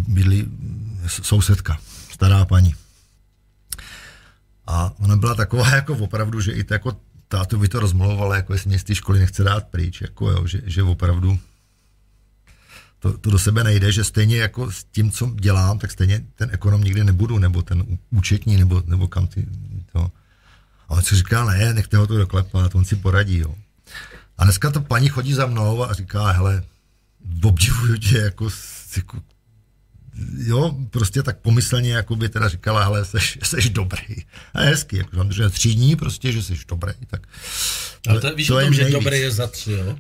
byly 0.08 0.46
sousedka, 1.08 1.78
stará 2.12 2.46
paní. 2.46 2.76
A 4.68 4.92
ona 5.00 5.16
byla 5.16 5.36
taková 5.36 5.70
jako 5.76 5.94
opravdu, 5.94 6.42
že 6.42 6.52
i 6.52 6.64
to 6.64 6.74
jako 6.74 6.98
tátu 7.28 7.60
by 7.60 7.68
to 7.68 7.80
rozmlouvala, 7.80 8.36
jako 8.36 8.54
jestli 8.54 8.70
mě 8.70 8.80
z 8.80 8.84
té 8.84 8.96
školy 8.96 9.20
nechce 9.20 9.44
dát 9.44 9.68
pryč, 9.68 10.02
jako 10.02 10.32
jo, 10.32 10.48
že, 10.48 10.62
že 10.66 10.84
opravdu 10.84 11.40
to, 13.00 13.18
to 13.18 13.32
do 13.32 13.40
sebe 13.40 13.64
nejde, 13.64 13.92
že 13.92 14.04
stejně 14.04 14.38
jako 14.38 14.72
s 14.72 14.84
tím, 14.84 15.12
co 15.12 15.32
dělám, 15.40 15.80
tak 15.80 15.92
stejně 15.92 16.26
ten 16.36 16.50
ekonom 16.54 16.84
nikdy 16.84 17.04
nebudu, 17.04 17.40
nebo 17.40 17.62
ten 17.62 17.84
účetní, 18.10 18.58
nebo, 18.58 18.84
nebo 18.86 19.08
kam 19.08 19.28
ty 19.28 19.48
to. 19.92 20.12
A 20.90 20.92
on 20.92 21.02
si 21.02 21.16
říká, 21.16 21.46
ne, 21.46 21.74
nechte 21.74 21.98
ho 21.98 22.08
to 22.08 22.18
doklepat, 22.18 22.76
on 22.76 22.86
si 22.86 22.96
poradí, 22.96 23.38
jo. 23.38 23.56
A 24.38 24.44
dneska 24.44 24.72
to 24.72 24.82
paní 24.82 25.10
chodí 25.10 25.34
za 25.34 25.46
mnou 25.46 25.84
a 25.84 25.94
říká, 25.94 26.32
hele, 26.32 26.64
obdivuju 27.44 27.98
tě, 27.98 28.18
jako, 28.18 28.50
jako 28.98 29.18
jo, 30.38 30.76
prostě 30.90 31.24
tak 31.24 31.38
pomyslně, 31.40 31.94
jako 31.94 32.16
by 32.16 32.30
teda 32.30 32.50
říkala, 32.50 32.84
hele, 32.84 33.06
seš, 33.06 33.40
seš 33.44 33.70
dobrý. 33.70 34.16
A 34.54 34.62
je 34.62 34.70
hezky, 34.70 34.98
jako, 34.98 35.32
že 35.32 35.50
třídní 35.50 35.96
prostě, 35.96 36.32
že 36.32 36.44
jsi 36.44 36.54
dobrý, 36.68 36.94
tak... 37.08 37.28
Ale 38.08 38.22
to, 38.22 38.36
víš 38.36 38.48
to 38.48 38.58
o 38.58 38.62
tom, 38.62 38.74
že 38.74 38.82
nejvíc. 38.82 39.04
dobrý 39.04 39.20
je 39.20 39.32
za 39.32 39.48
tři, 39.48 39.72
jo? 39.72 39.98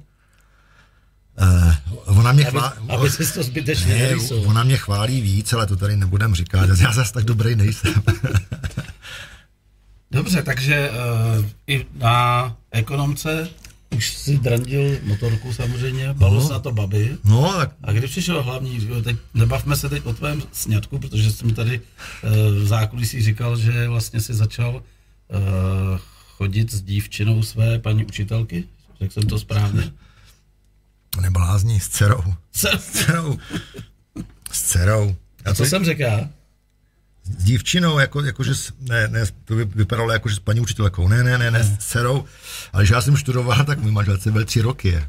Uh, 1.42 2.18
ona 2.20 2.32
mě 2.32 2.44
chválí... 2.44 2.74
Aby, 2.90 3.08
aby 3.08 3.10
to 3.34 3.44
zbytečně 3.44 3.94
ne, 3.96 4.16
Ona 4.46 4.64
mě 4.64 4.78
chválí 4.78 5.22
víc, 5.22 5.54
ale 5.54 5.68
to 5.68 5.76
tady 5.76 5.98
nebudem 5.98 6.36
říkat. 6.36 6.70
Já 6.80 6.94
zase 6.94 7.14
tak 7.14 7.24
dobrý 7.24 7.56
nejsem. 7.56 7.94
Dobře, 10.12 10.44
takže 10.44 10.90
uh, 10.90 11.46
i 11.68 11.86
na 11.94 12.56
ekonomce 12.72 13.50
už 13.96 14.14
si 14.14 14.38
drandil 14.38 14.98
motorku 15.04 15.54
samozřejmě, 15.54 16.14
balo 16.14 16.34
no, 16.34 16.48
se 16.48 16.54
na 16.54 16.60
to 16.60 16.72
babi. 16.72 17.18
No, 17.24 17.54
tak... 17.58 17.72
A 17.84 17.92
když 17.92 18.12
přišel 18.12 18.44
hlavní, 18.44 18.88
teď, 19.04 19.16
nebavme 19.34 19.76
se 19.76 19.90
teď 19.90 20.06
o 20.06 20.14
tvém 20.14 20.44
sňatku, 20.52 21.00
protože 21.00 21.32
jsem 21.32 21.54
tady 21.54 21.80
uh, 21.80 22.30
v 22.64 22.68
zákulisí 22.68 23.22
říkal, 23.22 23.58
že 23.58 23.88
vlastně 23.88 24.22
si 24.22 24.34
začal 24.34 24.76
uh, 24.76 24.82
chodit 26.38 26.72
s 26.72 26.82
dívčinou 26.82 27.44
své 27.44 27.80
paní 27.80 28.06
učitelky, 28.06 28.64
řekl 29.00 29.14
jsem 29.14 29.24
to 29.24 29.40
správně? 29.40 29.92
Neblázní, 31.22 31.80
s 31.80 31.90
dcerou. 31.90 32.24
S 32.52 32.92
dcerou. 32.92 33.40
S 34.52 34.62
dcerou. 34.62 35.16
A 35.46 35.54
co 35.54 35.66
jsem 35.66 35.86
řekl 35.86 36.28
s 37.38 37.44
dívčinou, 37.44 38.00
jako, 38.00 38.22
jako 38.22 38.44
že, 38.44 38.52
ne, 38.80 39.08
ne, 39.08 39.26
to 39.46 39.56
vypadalo 39.56 40.12
jako, 40.12 40.30
že 40.30 40.36
s 40.36 40.40
paní 40.40 40.60
učitelkou, 40.60 41.08
ne, 41.08 41.24
ne, 41.24 41.38
ne, 41.38 41.52
ne, 41.52 41.64
s 41.64 41.78
dcerou, 41.78 42.26
ale 42.74 42.86
že 42.86 42.94
já 42.94 43.02
jsem 43.02 43.18
študoval, 43.18 43.66
tak 43.66 43.80
můj 43.80 43.92
manželce 43.92 44.32
byl 44.32 44.46
tři 44.46 44.62
roky. 44.62 45.04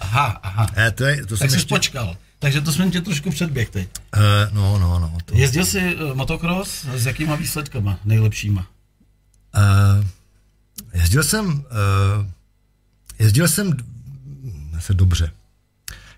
Aha, 0.00 0.26
aha. 0.42 0.70
E, 0.76 0.90
to 0.90 1.04
je, 1.04 1.26
to 1.26 1.36
tak 1.36 1.50
jsi 1.50 1.56
ještě... 1.56 1.74
počkal. 1.74 2.16
Takže 2.38 2.60
to 2.60 2.72
jsme 2.72 2.90
tě 2.90 3.00
trošku 3.00 3.30
předběh 3.30 3.70
teď. 3.70 3.88
Uh, 4.16 4.22
no, 4.54 4.78
no, 4.78 4.98
no. 4.98 5.18
To... 5.24 5.36
Jezdil 5.36 5.64
jsi 5.64 5.96
uh, 5.96 6.14
motocross 6.14 6.86
s 6.94 7.06
jakýma 7.06 7.36
výsledkama 7.36 7.98
nejlepšíma? 8.04 8.66
Uh, 9.56 10.06
jezdil 10.94 11.22
jsem, 11.22 11.46
uh, 11.48 11.64
jezdil 13.18 13.48
jsem 13.48 13.72
se 14.80 14.94
dobře. 14.94 15.32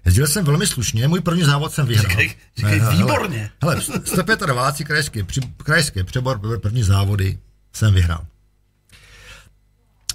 Jezdil 0.04 0.26
jsem 0.26 0.44
velmi 0.44 0.66
slušně, 0.66 1.08
můj 1.08 1.20
první 1.20 1.44
závod 1.44 1.72
jsem 1.72 1.86
vyhrál. 1.86 2.10
Říkej, 2.10 2.34
říkej 2.56 2.80
ne, 2.80 2.90
výborně. 2.90 3.50
Hele, 3.62 3.82
125. 4.04 4.86
krajské, 4.86 5.24
při, 5.24 5.40
krajské 5.56 6.04
přebor, 6.04 6.60
první 6.60 6.82
závody 6.82 7.38
jsem 7.72 7.94
vyhrál. 7.94 8.26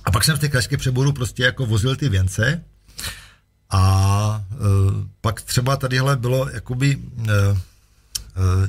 A 0.05 0.11
pak 0.11 0.23
jsem 0.23 0.37
v 0.37 0.39
té 0.39 0.49
krajské 0.49 0.77
přeboru 0.77 1.13
prostě 1.13 1.43
jako 1.43 1.65
vozil 1.65 1.95
ty 1.95 2.09
věnce 2.09 2.63
a 3.69 4.45
e, 4.51 4.55
pak 5.21 5.41
třeba 5.41 5.77
tadyhle 5.77 6.17
bylo 6.17 6.49
jakoby 6.49 6.97
e, 6.97 7.31
e, 7.31 7.57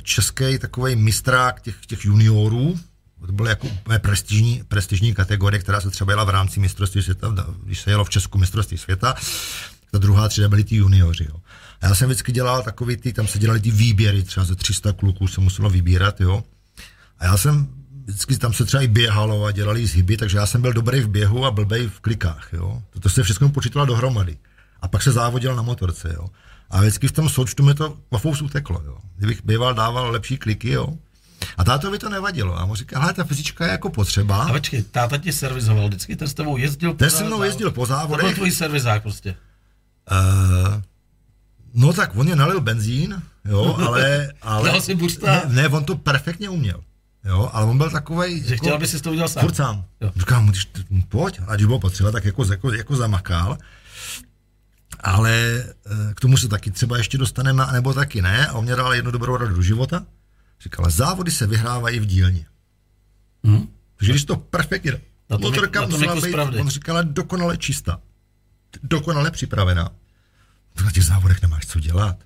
český 0.03 0.59
takový 0.59 0.97
mistrák 0.97 1.61
těch, 1.61 1.87
těch 1.87 2.05
juniorů, 2.05 2.79
to 3.27 3.33
byla 3.33 3.49
jako 3.49 3.69
prestižní, 3.99 4.63
prestižní 4.69 5.15
kategorie, 5.15 5.61
která 5.61 5.81
se 5.81 5.91
třeba 5.91 6.13
jela 6.13 6.25
v 6.25 6.31
rámci 6.31 6.61
mistrovství 6.61 7.03
světa, 7.03 7.35
když 7.63 7.81
se 7.81 7.91
jelo 7.91 8.05
v 8.05 8.11
Česku 8.11 8.39
mistrovství 8.39 8.79
světa, 8.79 9.15
ta 9.91 9.99
druhá 9.99 10.29
třída 10.29 10.49
byli 10.49 10.65
ty 10.65 10.77
junioři. 10.77 11.25
Jo. 11.25 11.37
A 11.81 11.87
já 11.87 11.95
jsem 11.95 12.09
vždycky 12.09 12.33
dělal 12.33 12.63
takový 12.63 12.97
ty, 12.97 13.13
tam 13.13 13.27
se 13.27 13.39
dělali 13.39 13.61
ty 13.61 13.71
výběry, 13.71 14.23
třeba 14.23 14.47
ze 14.47 14.57
300 14.57 14.93
kluků 14.93 15.29
se 15.29 15.41
muselo 15.41 15.71
vybírat, 15.71 16.21
jo. 16.21 16.45
A 17.19 17.25
já 17.25 17.37
jsem 17.37 17.69
vždycky 18.05 18.39
tam 18.39 18.53
se 18.53 18.65
třeba 18.65 18.83
i 18.83 18.89
běhalo 18.89 19.45
a 19.45 19.53
dělali 19.53 19.87
zhyby, 19.87 20.17
takže 20.17 20.39
já 20.39 20.47
jsem 20.47 20.63
byl 20.63 20.73
dobrý 20.73 21.01
v 21.01 21.09
běhu 21.09 21.45
a 21.45 21.51
blbej 21.51 21.89
v 21.89 22.01
klikách, 22.01 22.49
jo. 22.53 22.83
To 23.01 23.09
se 23.09 23.23
všechno 23.23 23.49
počítalo 23.49 23.87
dohromady. 23.87 24.37
A 24.81 24.89
pak 24.89 25.03
se 25.03 25.13
závodil 25.13 25.57
na 25.57 25.63
motorce, 25.63 26.13
jo. 26.15 26.29
A 26.71 26.81
vždycky 26.81 27.09
v 27.09 27.13
tom 27.13 27.29
součtu 27.29 27.63
mi 27.63 27.75
to 27.75 27.97
pofous 28.09 28.43
uteklo, 28.43 28.83
jo. 28.85 28.99
Kdybych 29.17 29.45
býval 29.45 29.75
dával 29.75 30.11
lepší 30.11 30.39
kliky, 30.39 30.71
jo. 30.71 30.99
A 31.57 31.65
táto 31.65 31.91
by 31.91 31.99
to 31.99 32.09
nevadilo. 32.09 32.59
A 32.59 32.67
mu 32.67 32.75
říkal, 32.75 33.01
hele, 33.01 33.15
ta 33.15 33.25
fyzička 33.25 33.65
je 33.65 33.71
jako 33.71 33.91
potřeba. 33.91 34.45
A 34.45 34.53
počkej, 34.53 34.83
táta 34.83 35.17
ti 35.19 35.33
servizoval 35.33 35.89
vždycky, 35.89 36.17
ten 36.17 36.29
s 36.29 36.35
tebou 36.35 36.57
jezdil 36.57 36.93
po 36.93 36.99
Ten 36.99 37.11
se 37.11 37.25
mnou 37.25 37.43
jezdil 37.43 37.71
po 37.71 37.87
závodech. 37.87 38.21
To 38.21 38.27
byl 38.27 38.35
tvůj 38.35 38.51
servizák 38.51 39.03
prostě. 39.03 39.37
Uh, 40.11 40.83
no 41.75 41.93
tak 41.93 42.17
on 42.17 42.29
je 42.29 42.37
nalil 42.37 42.61
benzín, 42.61 43.23
jo, 43.45 43.77
ale... 43.87 44.33
ale 44.43 44.71
Dal 44.71 44.81
si 44.81 44.97
ne, 45.23 45.43
ne, 45.47 45.69
on 45.69 45.85
to 45.85 45.97
perfektně 45.97 46.49
uměl. 46.49 46.81
Jo, 47.25 47.51
ale 47.53 47.67
on 47.67 47.79
byl 47.79 47.91
takový. 47.91 48.43
Že 48.43 48.55
jako, 48.55 48.65
chtěl, 48.65 48.75
aby 48.75 48.87
si 48.87 49.01
to 49.01 49.11
udělal 49.11 49.29
sám. 49.29 49.41
Furt 49.41 49.57
sám. 49.57 49.85
Jo. 50.01 50.13
Říkám 50.17 50.45
mu, 50.45 50.51
když 50.51 50.69
pojď, 51.09 51.41
ať 51.47 51.65
bylo 51.65 51.79
potřeba, 51.79 52.13
tak 52.13 52.25
jako, 52.25 52.45
jako, 52.45 52.73
jako 52.73 52.97
zamakal. 52.97 53.59
Ale 55.01 55.65
eh, 55.87 56.15
k 56.15 56.21
tomu 56.21 56.37
se 56.37 56.49
taky 56.49 56.71
třeba 56.71 56.97
ještě 56.97 57.19
dostaneme, 57.19 57.67
nebo 57.73 57.95
taky 57.95 58.23
ne. 58.23 58.47
A 58.47 58.53
on 58.53 58.65
mě 58.65 58.77
dal 58.77 58.95
jednu 58.95 59.11
dobrou 59.11 59.37
radu 59.37 59.55
do 59.55 59.63
života. 59.63 60.07
Říkal, 60.63 60.91
závody 60.91 61.31
se 61.31 61.47
vyhrávají 61.47 62.01
v 62.01 62.07
dílně. 62.07 62.47
Hmm? 63.45 63.69
Takže 63.97 64.13
když 64.13 64.25
to 64.25 64.37
perfektně... 64.37 65.01
Na 65.31 65.39
to 65.39 65.43
motorka 65.43 65.81
na 65.81 65.87
to 65.87 65.99
musela 65.99 66.51
být, 66.51 66.61
on 66.61 66.69
říkal, 66.69 67.05
dokonale 67.05 67.57
čistá 67.57 68.01
dokonale 68.83 69.31
připravená. 69.31 69.91
Na 70.85 70.91
těch 70.91 71.05
závodech 71.05 71.43
nemáš 71.43 71.67
co 71.67 71.81
dělat. 71.81 72.17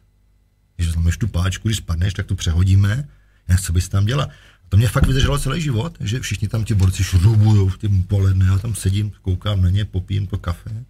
Když 0.77 0.93
zlomíš 0.93 1.17
tu 1.17 1.29
páčku, 1.29 1.69
když 1.69 1.77
spadneš, 1.77 2.15
tak 2.15 2.27
to 2.27 2.35
přehodíme, 2.35 3.09
jak 3.49 3.61
co 3.61 3.73
bys 3.73 3.89
tam 3.89 4.07
dělal. 4.07 4.29
A 4.65 4.69
to 4.69 4.77
mě 4.77 4.89
fakt 4.89 5.07
vydrželo 5.07 5.39
celý 5.39 5.61
život, 5.61 5.97
že 6.01 6.21
všichni 6.21 6.49
tam 6.49 6.65
ti 6.65 6.75
borci 6.75 7.05
šrubujou 7.05 7.69
v 7.69 7.79
tím 7.79 8.03
poledne, 8.03 8.47
já 8.47 8.59
tam 8.59 8.75
sedím, 8.75 9.13
koukám 9.23 9.63
na 9.63 9.71
ně, 9.71 9.85
popím 9.85 10.27
to 10.27 10.39
kafe. 10.39 10.85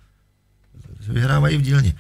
Vyhrávají 1.08 1.56
v 1.56 1.62
dílně. 1.62 1.94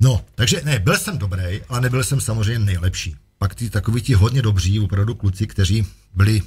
No, 0.00 0.24
takže 0.34 0.60
ne, 0.64 0.78
byl 0.78 0.96
jsem 0.96 1.18
dobrý, 1.18 1.62
ale 1.68 1.80
nebyl 1.80 2.04
jsem 2.04 2.20
samozřejmě 2.20 2.58
nejlepší. 2.58 3.16
Pak 3.42 3.54
ty 3.54 3.70
takový 3.70 4.02
ti 4.02 4.14
hodně 4.14 4.42
dobří, 4.42 4.80
opravdu 4.80 5.14
kluci, 5.14 5.46
kteří 5.46 5.86
byli 6.14 6.42
uh, 6.42 6.46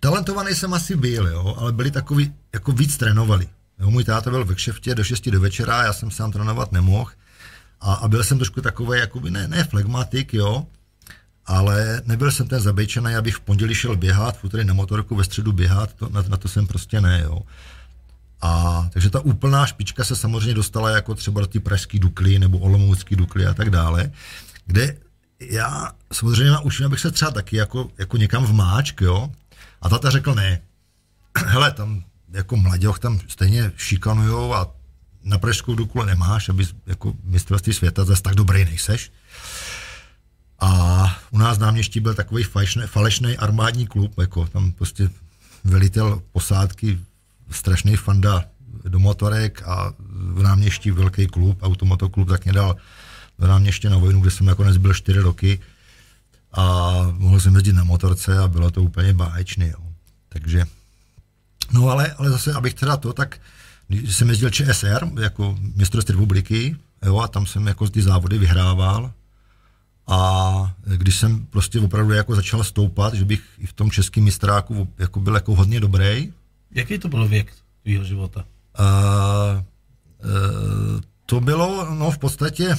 talentovaný 0.00 0.54
jsem 0.54 0.74
asi 0.74 0.96
byl, 0.96 1.26
jo, 1.26 1.56
ale 1.58 1.72
byli 1.72 1.90
takový, 1.90 2.32
jako 2.52 2.72
víc 2.72 2.96
trénovali. 2.96 3.48
Jo, 3.78 3.90
můj 3.90 4.04
táta 4.04 4.30
byl 4.30 4.44
ve 4.44 4.54
kšeftě 4.54 4.94
do 4.94 5.04
6 5.04 5.28
do 5.28 5.40
večera, 5.40 5.84
já 5.84 5.92
jsem 5.92 6.10
sám 6.10 6.32
trénovat 6.32 6.72
nemohl. 6.72 7.10
A, 7.80 7.94
a 7.94 8.08
byl 8.08 8.24
jsem 8.24 8.38
trošku 8.38 8.60
takový, 8.60 8.98
jakoby 8.98 9.30
ne, 9.30 9.48
ne 9.48 9.64
flegmatik, 9.64 10.34
jo, 10.34 10.66
ale 11.46 12.02
nebyl 12.04 12.32
jsem 12.32 12.48
ten 12.48 12.60
zabejčený, 12.60 13.14
abych 13.14 13.36
v 13.36 13.40
pondělí 13.40 13.74
šel 13.74 13.96
běhat, 13.96 14.38
v 14.38 14.44
úterý 14.44 14.64
na 14.64 14.74
motorku, 14.74 15.16
ve 15.16 15.24
středu 15.24 15.52
běhat, 15.52 15.92
to, 15.92 16.08
na, 16.08 16.24
na 16.28 16.36
to 16.36 16.48
jsem 16.48 16.66
prostě 16.66 17.00
ne, 17.00 17.20
jo. 17.24 17.42
A 18.40 18.86
takže 18.92 19.10
ta 19.10 19.20
úplná 19.20 19.66
špička 19.66 20.04
se 20.04 20.16
samozřejmě 20.16 20.54
dostala 20.54 20.90
jako 20.90 21.14
třeba 21.14 21.40
do 21.40 21.46
té 21.46 21.60
pražské 21.60 21.98
Dukly 21.98 22.38
nebo 22.38 22.58
olomoucké 22.58 23.16
Dukly 23.16 23.46
a 23.46 23.54
tak 23.54 23.70
dále, 23.70 24.12
kde 24.66 24.96
já 25.40 25.92
samozřejmě 26.12 26.58
už 26.58 26.82
bych 26.88 27.00
se 27.00 27.10
třeba 27.10 27.30
taky 27.30 27.56
jako, 27.56 27.90
jako 27.98 28.16
někam 28.16 28.44
vmáčk, 28.44 29.00
jo. 29.00 29.30
A 29.82 29.88
tata 29.88 30.10
řekl 30.10 30.34
ne. 30.34 30.60
Hele, 31.46 31.70
tam 31.70 32.04
jako 32.32 32.56
mladěch 32.56 32.98
tam 32.98 33.20
stejně 33.28 33.72
šikanujou 33.76 34.54
a 34.54 34.70
na 35.24 35.38
Pražskou 35.38 35.74
Duklu 35.74 36.04
nemáš, 36.04 36.48
aby 36.48 36.66
jako 36.86 37.14
mistrovství 37.24 37.72
světa 37.72 38.04
zase 38.04 38.22
tak 38.22 38.34
dobrý 38.34 38.64
nejseš. 38.64 39.12
A 40.60 41.20
u 41.30 41.38
nás 41.38 41.58
náměstí 41.58 42.00
byl 42.00 42.14
takový 42.14 42.44
falešný 42.86 43.36
armádní 43.36 43.86
klub, 43.86 44.18
jako 44.18 44.46
tam 44.46 44.72
prostě 44.72 45.10
velitel 45.64 46.22
posádky, 46.32 46.98
strašný 47.50 47.96
fanda 47.96 48.44
do 48.88 48.98
motorek 48.98 49.62
a 49.66 49.92
v 50.08 50.42
náměstí 50.42 50.90
velký 50.90 51.26
klub, 51.26 51.62
automotoklub, 51.62 52.28
tak 52.28 52.44
mě 52.44 52.52
dal 52.52 52.76
do 53.38 53.46
náměště 53.46 53.90
na 53.90 53.98
vojnu, 53.98 54.20
kde 54.20 54.30
jsem 54.30 54.46
nakonec 54.46 54.76
byl 54.76 54.94
čtyři 54.94 55.18
roky 55.18 55.60
a 56.52 56.92
mohl 57.12 57.40
jsem 57.40 57.54
jezdit 57.54 57.72
na 57.72 57.84
motorce 57.84 58.38
a 58.38 58.48
bylo 58.48 58.70
to 58.70 58.82
úplně 58.82 59.12
báječný. 59.12 59.68
Jo. 59.68 59.78
Takže, 60.28 60.64
no 61.72 61.88
ale, 61.88 62.12
ale 62.12 62.30
zase, 62.30 62.52
abych 62.52 62.74
teda 62.74 62.96
to, 62.96 63.12
tak 63.12 63.40
když 63.88 64.16
jsem 64.16 64.28
jezdil 64.28 64.50
ČSR 64.50 65.08
jako 65.20 65.58
mistrovství 65.76 66.12
republiky, 66.12 66.76
jo, 67.04 67.18
a 67.18 67.28
tam 67.28 67.46
jsem 67.46 67.66
jako 67.66 67.88
ty 67.88 68.02
závody 68.02 68.38
vyhrával, 68.38 69.12
a 70.08 70.74
když 70.84 71.16
jsem 71.16 71.46
prostě 71.46 71.80
opravdu 71.80 72.12
jako 72.12 72.34
začal 72.34 72.64
stoupat, 72.64 73.14
že 73.14 73.24
bych 73.24 73.40
i 73.58 73.66
v 73.66 73.72
tom 73.72 73.90
českém 73.90 74.24
mistráku 74.24 74.88
jako 74.98 75.20
byl 75.20 75.34
jako 75.34 75.54
hodně 75.54 75.80
dobrý. 75.80 76.32
Jaký 76.78 76.98
to 76.98 77.08
byl 77.08 77.28
věk 77.28 77.52
tvýho 77.82 78.04
života? 78.04 78.44
Uh, 78.78 78.84
uh, 80.24 81.00
to 81.26 81.40
bylo, 81.40 81.94
no 81.94 82.10
v 82.10 82.18
podstatě 82.18 82.76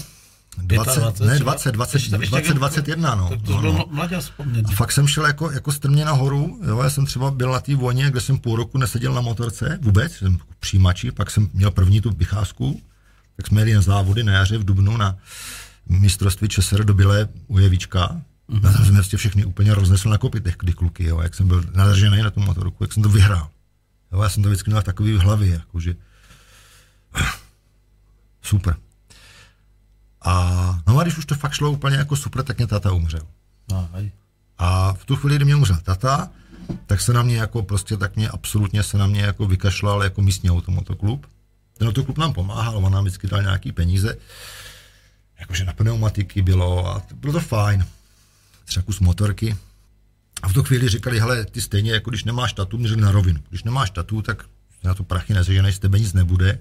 20, 0.58 1.00
20 1.00 1.26
ne, 1.26 1.40
20, 1.40 1.72
20, 1.72 2.12
20, 2.12 2.54
21, 2.54 3.16
no. 3.16 3.30
Tak 3.30 3.42
to 3.42 3.52
no, 3.52 3.62
byl 3.62 3.74
no. 3.74 3.86
A 4.66 4.72
fakt 4.72 4.92
jsem 4.92 5.08
šel 5.08 5.26
jako, 5.26 5.52
jako 5.52 5.72
strmě 5.72 6.06
nahoru, 6.06 6.60
jo, 6.68 6.80
já 6.84 6.90
jsem 6.90 7.06
třeba 7.06 7.32
byl 7.32 7.52
na 7.52 7.60
té 7.60 7.76
voně, 7.76 8.12
kde 8.12 8.22
jsem 8.22 8.38
půl 8.38 8.56
roku 8.56 8.78
neseděl 8.78 9.14
na 9.14 9.22
motorce, 9.22 9.80
vůbec, 9.82 10.14
jsem 10.14 10.38
přijímači, 10.60 11.12
pak 11.12 11.32
jsem 11.32 11.50
měl 11.54 11.72
první 11.72 12.02
tu 12.02 12.10
vycházku, 12.10 12.82
tak 13.36 13.48
jsme 13.48 13.62
jeli 13.62 13.74
na 13.74 13.82
závody 13.82 14.24
na 14.24 14.34
jaře 14.34 14.58
v 14.58 14.64
Dubnu 14.64 14.98
na, 14.98 15.18
mistrovství 15.90 16.50
ČSR 16.50 16.84
do 16.84 16.94
Bílé 16.94 17.28
u 17.48 17.60
Jevička. 17.60 18.22
Mm-hmm. 18.50 18.66
Já 18.66 18.74
jsem 18.74 18.86
se 18.86 18.92
prostě 18.92 19.18
všechny 19.18 19.46
úplně 19.46 19.74
roznesl 19.74 20.10
na 20.10 20.18
kopitech, 20.18 20.56
kdy 20.60 20.74
kluky, 20.74 21.04
jo, 21.04 21.22
jak 21.22 21.36
jsem 21.36 21.48
byl 21.48 21.64
nadržený 21.76 22.22
na 22.22 22.32
tom 22.32 22.46
motorku, 22.46 22.84
jak 22.84 22.94
jsem 22.94 23.04
to 23.04 23.10
vyhrál. 23.10 23.50
Jo, 24.12 24.22
já 24.22 24.30
jsem 24.30 24.44
to 24.44 24.50
vždycky 24.50 24.70
měl 24.70 24.82
takový 24.82 25.14
v 25.14 25.20
hlavě, 25.20 25.54
jakože 25.54 25.96
super. 28.42 28.76
A 30.22 30.80
no 30.88 31.00
a 31.00 31.04
když 31.04 31.18
už 31.18 31.26
to 31.26 31.36
fakt 31.36 31.54
šlo 31.54 31.72
úplně 31.72 31.96
jako 31.96 32.16
super, 32.16 32.44
tak 32.44 32.58
mě 32.58 32.68
tata 32.68 32.92
umřel. 32.92 33.28
No, 33.72 33.90
a 34.58 34.94
v 34.94 35.06
tu 35.06 35.16
chvíli, 35.16 35.36
kdy 35.36 35.46
mě 35.46 35.56
umřel 35.56 35.78
tata, 35.78 36.30
tak 36.86 37.02
se 37.02 37.14
na 37.14 37.24
mě 37.24 37.38
jako 37.38 37.64
prostě 37.64 37.98
tak 37.98 38.16
mě 38.16 38.30
absolutně 38.30 38.84
se 38.84 38.98
na 38.98 39.08
mě 39.08 39.22
jako 39.22 39.46
vykašlal 39.48 40.04
jako 40.04 40.22
místní 40.22 40.52
automotoklub. 40.52 41.28
Ten 41.78 41.88
autoklub 41.88 42.18
nám 42.18 42.34
pomáhal, 42.34 42.78
on 42.78 42.94
nám 42.94 43.04
vždycky 43.04 43.28
dal 43.28 43.42
nějaký 43.42 43.72
peníze 43.72 44.18
jakože 45.40 45.66
na 45.66 45.74
pneumatiky 45.74 46.42
bylo 46.42 46.88
a 46.88 47.04
bylo 47.16 47.34
to 47.34 47.40
fajn. 47.40 47.88
Třeba 48.66 48.84
kus 48.84 49.00
motorky. 49.00 49.58
A 50.42 50.50
v 50.50 50.54
tu 50.54 50.64
chvíli 50.64 50.90
říkali, 50.90 51.20
hele, 51.20 51.46
ty 51.46 51.62
stejně, 51.62 51.92
jako 51.92 52.10
když 52.10 52.24
nemáš 52.24 52.54
tatu, 52.54 52.78
měřili 52.78 53.02
na 53.02 53.12
rovinu. 53.12 53.40
Když 53.50 53.64
nemáš 53.64 53.90
tatu, 53.90 54.22
tak 54.22 54.46
na 54.84 54.94
to 54.94 55.04
prachy 55.04 55.34
neseženej, 55.34 55.74
z 55.74 55.80
tebe 55.80 56.00
nic 56.00 56.14
nebude. 56.14 56.60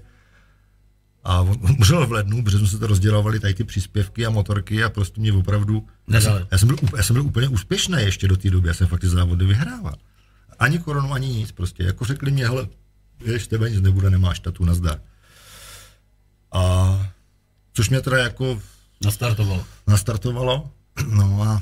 A 1.23 1.41
umřel 1.41 2.07
v 2.07 2.11
lednu, 2.11 2.43
protože 2.43 2.57
jsme 2.57 2.67
se 2.67 2.79
to 2.79 2.87
rozdělovali 2.87 3.39
tady 3.39 3.53
ty 3.53 3.63
příspěvky 3.63 4.25
a 4.25 4.29
motorky 4.29 4.83
a 4.83 4.89
prostě 4.89 5.21
mě 5.21 5.33
opravdu... 5.33 5.87
Já 6.07 6.21
jsem, 6.21 6.47
já 6.51 6.57
jsem, 6.57 6.67
byl, 6.67 6.77
já 6.97 7.03
jsem 7.03 7.13
byl 7.13 7.23
úplně 7.23 7.47
úspěšný 7.47 7.97
ještě 7.99 8.27
do 8.27 8.37
té 8.37 8.49
doby, 8.49 8.67
já 8.67 8.73
jsem 8.73 8.87
fakt 8.87 9.01
ty 9.01 9.07
závody 9.07 9.45
vyhrával. 9.45 9.95
Ani 10.59 10.79
koronu, 10.79 11.13
ani 11.13 11.27
nic, 11.27 11.51
prostě. 11.51 11.83
Jako 11.83 12.05
řekli 12.05 12.31
mě, 12.31 12.47
hele, 12.47 12.67
víš, 13.25 13.47
tebe 13.47 13.69
nic 13.69 13.81
nebude, 13.81 14.09
nemáš 14.09 14.39
tatu, 14.39 14.65
nazdar. 14.65 15.01
A 16.51 17.11
Což 17.79 17.89
mě 17.89 18.01
teda 18.01 18.17
jako... 18.17 18.61
Nastartovalo. 19.05 19.65
Nastartovalo. 19.87 20.71
No 21.07 21.41
a... 21.43 21.61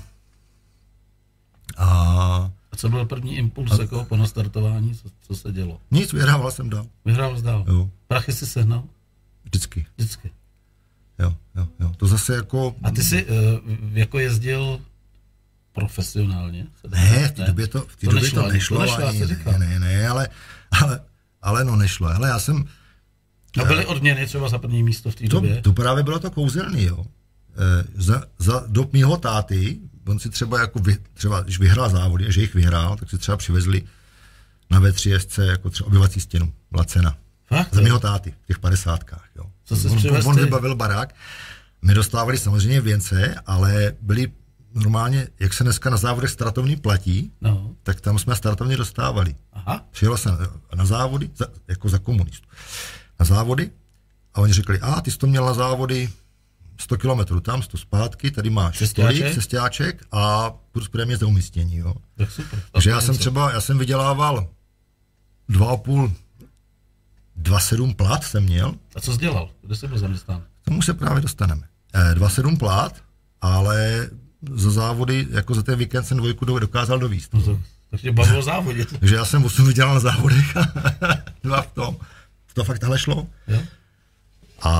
A, 1.77 2.51
a 2.71 2.75
co 2.75 2.89
byl 2.89 3.05
první 3.05 3.37
impuls 3.37 3.71
a, 3.71 3.81
jako 3.81 4.05
po 4.05 4.17
nastartování? 4.17 4.95
Co, 4.95 5.09
co 5.21 5.35
se 5.35 5.51
dělo? 5.51 5.79
Nic, 5.91 6.13
vyhrával 6.13 6.51
jsem 6.51 6.69
dál. 6.69 6.85
Vyhrával 7.05 7.37
jsi 7.37 7.43
dál? 7.43 7.65
Jo. 7.67 7.89
Prachy 8.07 8.33
jsi 8.33 8.45
sehnal? 8.47 8.83
Vždycky. 9.43 9.85
Vždycky. 9.97 10.31
Jo, 11.19 11.35
jo, 11.55 11.67
jo. 11.79 11.91
To 11.97 12.07
zase 12.07 12.35
jako... 12.35 12.75
A 12.83 12.91
ty 12.91 13.03
jsi 13.03 13.25
uh, 13.25 13.31
jako 13.93 14.19
jezdil 14.19 14.81
profesionálně? 15.73 16.67
Ne, 16.89 17.27
v 17.27 17.31
té 17.31 17.43
době 17.43 17.67
to, 17.67 17.81
v 17.81 17.95
té 17.95 18.05
to 18.07 18.11
době 18.11 18.21
nešlo, 18.21 18.43
to 18.43 18.49
nešlo, 18.49 18.77
to 18.77 18.83
nešlo 18.83 19.07
ani, 19.07 19.19
ne, 19.19 19.57
ne, 19.59 19.79
ne, 19.79 20.07
ale, 20.07 20.29
ale, 20.81 20.99
ale 21.41 21.65
no 21.65 21.75
nešlo. 21.75 22.07
Ale 22.07 22.27
já 22.27 22.39
jsem, 22.39 22.65
No 23.57 23.65
byly 23.65 23.85
odměny 23.85 24.25
třeba 24.25 24.49
za 24.49 24.57
první 24.57 24.83
místo 24.83 25.11
v 25.11 25.15
té 25.15 25.27
době? 25.27 25.61
To 25.61 25.73
právě 25.73 26.03
bylo 26.03 26.19
to 26.19 26.31
kouzelný, 26.31 26.83
jo. 26.83 27.05
E, 27.05 27.83
za, 27.95 28.23
za 28.39 28.63
dob 28.67 28.93
mýho 28.93 29.17
táty, 29.17 29.79
on 30.07 30.19
si 30.19 30.29
třeba 30.29 30.59
jako, 30.59 30.79
vy, 30.79 30.97
třeba 31.13 31.41
když 31.41 31.59
vyhrál 31.59 31.89
závody, 31.89 32.31
že 32.31 32.41
jich 32.41 32.53
vyhrál, 32.53 32.95
tak 32.95 33.09
si 33.09 33.17
třeba 33.17 33.37
přivezli 33.37 33.83
na 34.69 34.81
V3SC 34.81 35.43
jako 35.43 35.69
třeba 35.69 35.87
obyvací 35.87 36.19
stěnu, 36.19 36.53
Lacena. 36.73 37.17
Fakt? 37.47 37.73
Za 37.73 37.81
mýho 37.81 37.99
táty, 37.99 38.33
v 38.43 38.47
těch 38.47 38.59
padesátkách, 38.59 39.29
jo. 39.35 39.43
Co 39.65 39.75
se 39.75 39.89
on, 39.89 40.27
on 40.27 40.35
vybavil 40.35 40.75
barák. 40.75 41.15
My 41.81 41.93
dostávali 41.93 42.37
samozřejmě 42.37 42.81
věnce, 42.81 43.35
ale 43.45 43.93
byli 44.01 44.31
normálně, 44.73 45.27
jak 45.39 45.53
se 45.53 45.63
dneska 45.63 45.89
na 45.89 45.97
závodech 45.97 46.29
startovní 46.29 46.75
platí, 46.75 47.31
no. 47.41 47.75
tak 47.83 48.01
tam 48.01 48.19
jsme 48.19 48.35
startovně 48.35 48.77
dostávali. 48.77 49.35
Aha. 49.53 49.85
Přijel 49.91 50.17
jsem 50.17 50.37
na 50.75 50.85
závody 50.85 51.29
za, 51.35 51.47
jako 51.67 51.89
za 51.89 51.99
komunistu 51.99 52.47
na 53.19 53.25
závody 53.25 53.71
a 54.33 54.41
oni 54.41 54.53
řekli, 54.53 54.79
a 54.79 55.01
ty 55.01 55.11
jsi 55.11 55.17
to 55.17 55.27
měl 55.27 55.45
na 55.45 55.53
závody 55.53 56.09
100 56.77 56.97
kilometrů 56.97 57.39
tam, 57.39 57.61
100 57.61 57.77
zpátky, 57.77 58.31
tady 58.31 58.49
máš 58.49 58.77
cestáček, 58.77 59.33
cestáček 59.33 60.03
a 60.11 60.53
kurz 60.71 60.87
prémě 60.87 61.17
za 61.17 61.27
umístění. 61.27 61.77
Jo. 61.77 61.93
Tak 62.17 62.31
super. 62.31 62.61
Takže 62.71 62.89
já 62.89 63.01
jsem 63.01 63.17
třeba, 63.17 63.51
já 63.51 63.61
jsem 63.61 63.77
vydělával 63.77 64.47
2,5, 65.49 66.11
2,7 67.41 67.95
plat 67.95 68.23
jsem 68.23 68.43
měl. 68.43 68.73
A 68.95 68.99
co 68.99 69.13
jsi 69.13 69.19
dělal? 69.19 69.49
Kde 69.61 69.75
jsi 69.75 69.87
byl 69.87 69.99
zaměstnán? 69.99 70.43
K 70.61 70.65
tomu 70.65 70.81
se 70.81 70.93
právě 70.93 71.21
dostaneme. 71.21 71.67
E, 71.93 72.15
2,7 72.15 72.57
plat, 72.57 72.95
ale 73.41 74.09
za 74.53 74.71
závody, 74.71 75.27
jako 75.29 75.53
za 75.53 75.63
ten 75.63 75.79
víkend 75.79 76.03
jsem 76.03 76.17
dvojku 76.17 76.45
dokázal 76.45 76.99
dovíst. 76.99 77.33
No 77.33 77.41
to, 77.41 77.59
tak 77.91 78.01
tě 78.01 78.11
bavilo 78.11 78.41
závodě. 78.41 78.85
Takže 78.99 79.15
já 79.15 79.25
jsem 79.25 79.45
8 79.45 79.67
vydělal 79.67 79.93
na 79.93 79.99
závodech 79.99 80.57
a 80.57 80.61
dva 81.43 81.61
v 81.61 81.71
tom 81.71 81.97
to 82.57 82.63
fakt 82.63 82.79
takhle 82.79 82.99
šlo. 82.99 83.27
Jo. 83.47 83.59
A 84.61 84.71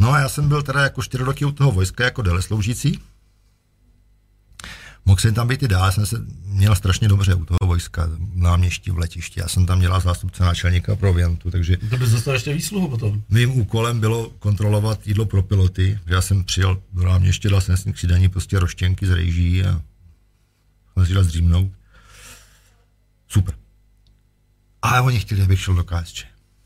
no 0.00 0.12
a 0.12 0.20
já 0.20 0.28
jsem 0.28 0.48
byl 0.48 0.62
teda 0.62 0.82
jako 0.82 1.02
čtyři 1.02 1.24
roky 1.24 1.44
u 1.44 1.52
toho 1.52 1.72
vojska 1.72 2.04
jako 2.04 2.22
dele 2.22 2.42
sloužící. 2.42 3.00
Mohl 5.06 5.20
jsem 5.20 5.34
tam 5.34 5.48
být 5.48 5.62
i 5.62 5.68
dál, 5.68 5.92
jsem 5.92 6.06
se 6.06 6.16
měl 6.44 6.74
strašně 6.74 7.08
dobře 7.08 7.34
u 7.34 7.44
toho 7.44 7.58
vojska, 7.66 8.08
náměstí 8.34 8.90
v 8.90 8.98
letišti. 8.98 9.40
Já 9.40 9.48
jsem 9.48 9.66
tam 9.66 9.80
dělal 9.80 10.00
zástupce 10.00 10.42
náčelníka 10.42 10.96
proviantu, 10.96 11.50
takže... 11.50 11.76
To 11.76 11.96
bys 11.96 12.10
dostal 12.10 12.34
ještě 12.34 12.54
výsluhu 12.54 12.88
potom. 12.88 13.22
Mým 13.28 13.50
úkolem 13.50 14.00
bylo 14.00 14.30
kontrolovat 14.30 15.06
jídlo 15.06 15.24
pro 15.24 15.42
piloty, 15.42 15.98
že 16.06 16.14
já 16.14 16.22
jsem 16.22 16.44
přijel 16.44 16.82
do 16.92 17.04
náměště, 17.04 17.48
dal 17.48 17.60
jsem 17.60 17.76
si 17.76 17.92
k 17.92 17.98
sídaní 17.98 18.28
prostě 18.28 18.58
roštěnky 18.58 19.06
z 19.06 19.10
rejží 19.10 19.64
a 19.64 19.82
jsem 20.94 21.06
si 21.06 21.14
dal 21.14 21.24
zřímnout. 21.24 21.72
Super. 23.28 23.54
Ale 24.82 25.00
oni 25.00 25.20
chtěli, 25.20 25.42
abych 25.42 25.60
šel 25.60 25.74
do 25.74 25.84
KSČ. 25.84 26.24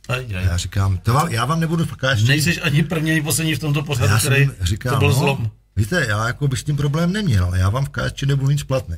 Aj, 0.09 0.37
aj. 0.37 0.45
Já 0.45 0.57
říkám, 0.57 0.99
to 0.99 1.13
vám, 1.15 1.29
já 1.29 1.45
vám 1.45 1.61
nebudu 1.61 1.85
v 1.85 1.97
KSČ. 1.97 2.29
Nejsi 2.29 2.61
ani 2.61 2.83
první, 2.83 3.11
ani 3.11 3.23
poslední 3.23 3.55
v 3.55 3.59
tomto 3.59 3.83
pořadu, 3.83 4.13
já 4.13 4.19
který 4.19 4.51
říkám, 4.61 4.93
to 4.95 4.99
byl 4.99 5.09
no, 5.09 5.15
zlom. 5.15 5.51
Víte, 5.77 6.07
já 6.09 6.27
jako 6.27 6.49
bych 6.49 6.59
s 6.59 6.65
tím 6.65 6.77
problém 6.77 7.13
neměl, 7.13 7.45
ale 7.45 7.59
já 7.59 7.71
vám 7.71 7.85
v 7.85 7.89
KSČ 7.89 8.23
nebudu 8.23 8.51
nic 8.51 8.63
platný. 8.63 8.97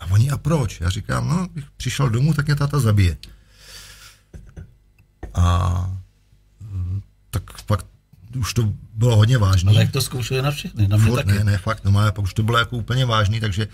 A 0.00 0.06
oni, 0.10 0.30
a 0.30 0.38
proč? 0.38 0.80
Já 0.80 0.90
říkám, 0.90 1.28
no, 1.28 1.48
bych 1.54 1.64
přišel 1.76 2.10
domů, 2.10 2.34
tak 2.34 2.46
mě 2.46 2.54
táta 2.54 2.80
zabije. 2.80 3.16
A 5.34 5.90
mm, 6.60 7.02
tak 7.30 7.62
pak 7.62 7.84
už 8.36 8.54
to 8.54 8.72
bylo 8.94 9.16
hodně 9.16 9.38
vážné. 9.38 9.70
Ale 9.70 9.80
jak 9.80 9.92
to 9.92 10.00
zkoušeli 10.00 10.42
na 10.42 10.50
všechny? 10.50 10.88
Na 10.88 10.96
mě 10.96 11.06
Furt, 11.06 11.24
taky. 11.24 11.38
Ne, 11.38 11.44
ne, 11.44 11.58
fakt, 11.58 11.84
no, 11.84 11.92
pak 11.92 12.18
už 12.18 12.34
to 12.34 12.42
bylo 12.42 12.58
jako 12.58 12.76
úplně 12.76 13.04
vážný, 13.04 13.40
takže 13.40 13.68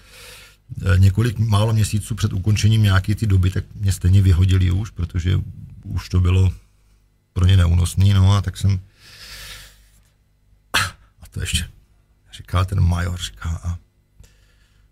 eh, 0.82 0.98
několik 0.98 1.38
málo 1.38 1.72
měsíců 1.72 2.14
před 2.14 2.32
ukončením 2.32 2.82
nějaké 2.82 3.14
ty 3.14 3.26
doby, 3.26 3.50
tak 3.50 3.64
mě 3.74 3.92
stejně 3.92 4.22
vyhodili 4.22 4.70
už, 4.70 4.90
protože 4.90 5.40
už 5.84 6.08
to 6.08 6.20
bylo 6.20 6.52
pro 7.34 7.46
ně 7.46 7.56
neúnosný, 7.56 8.14
no 8.14 8.32
a 8.32 8.42
tak 8.42 8.56
jsem 8.56 8.80
a 11.22 11.26
to 11.30 11.40
ještě 11.40 11.68
říkal 12.36 12.64
ten 12.64 12.80
major, 12.80 13.20
říká 13.20 13.60
a 13.64 13.78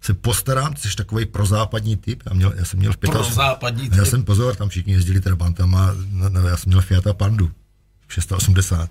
se 0.00 0.14
postarám, 0.14 0.76
jsi 0.76 0.96
takový 0.96 1.26
prozápadní 1.26 1.96
typ, 1.96 2.22
já, 2.26 2.34
měl, 2.34 2.52
já 2.56 2.64
jsem 2.64 2.78
měl 2.78 2.92
v 2.92 2.96
Pro 2.96 3.24
západní 3.24 3.90
typ. 3.90 3.98
Já 3.98 4.04
jsem 4.04 4.24
pozor, 4.24 4.56
tam 4.56 4.68
všichni 4.68 4.92
jezdili 4.92 5.20
trabantama, 5.20 5.94
no, 6.10 6.28
no, 6.28 6.48
já 6.48 6.56
jsem 6.56 6.70
měl 6.70 6.80
Fiata 6.80 7.12
Pandu 7.12 7.52
v 8.06 8.14
680. 8.14 8.90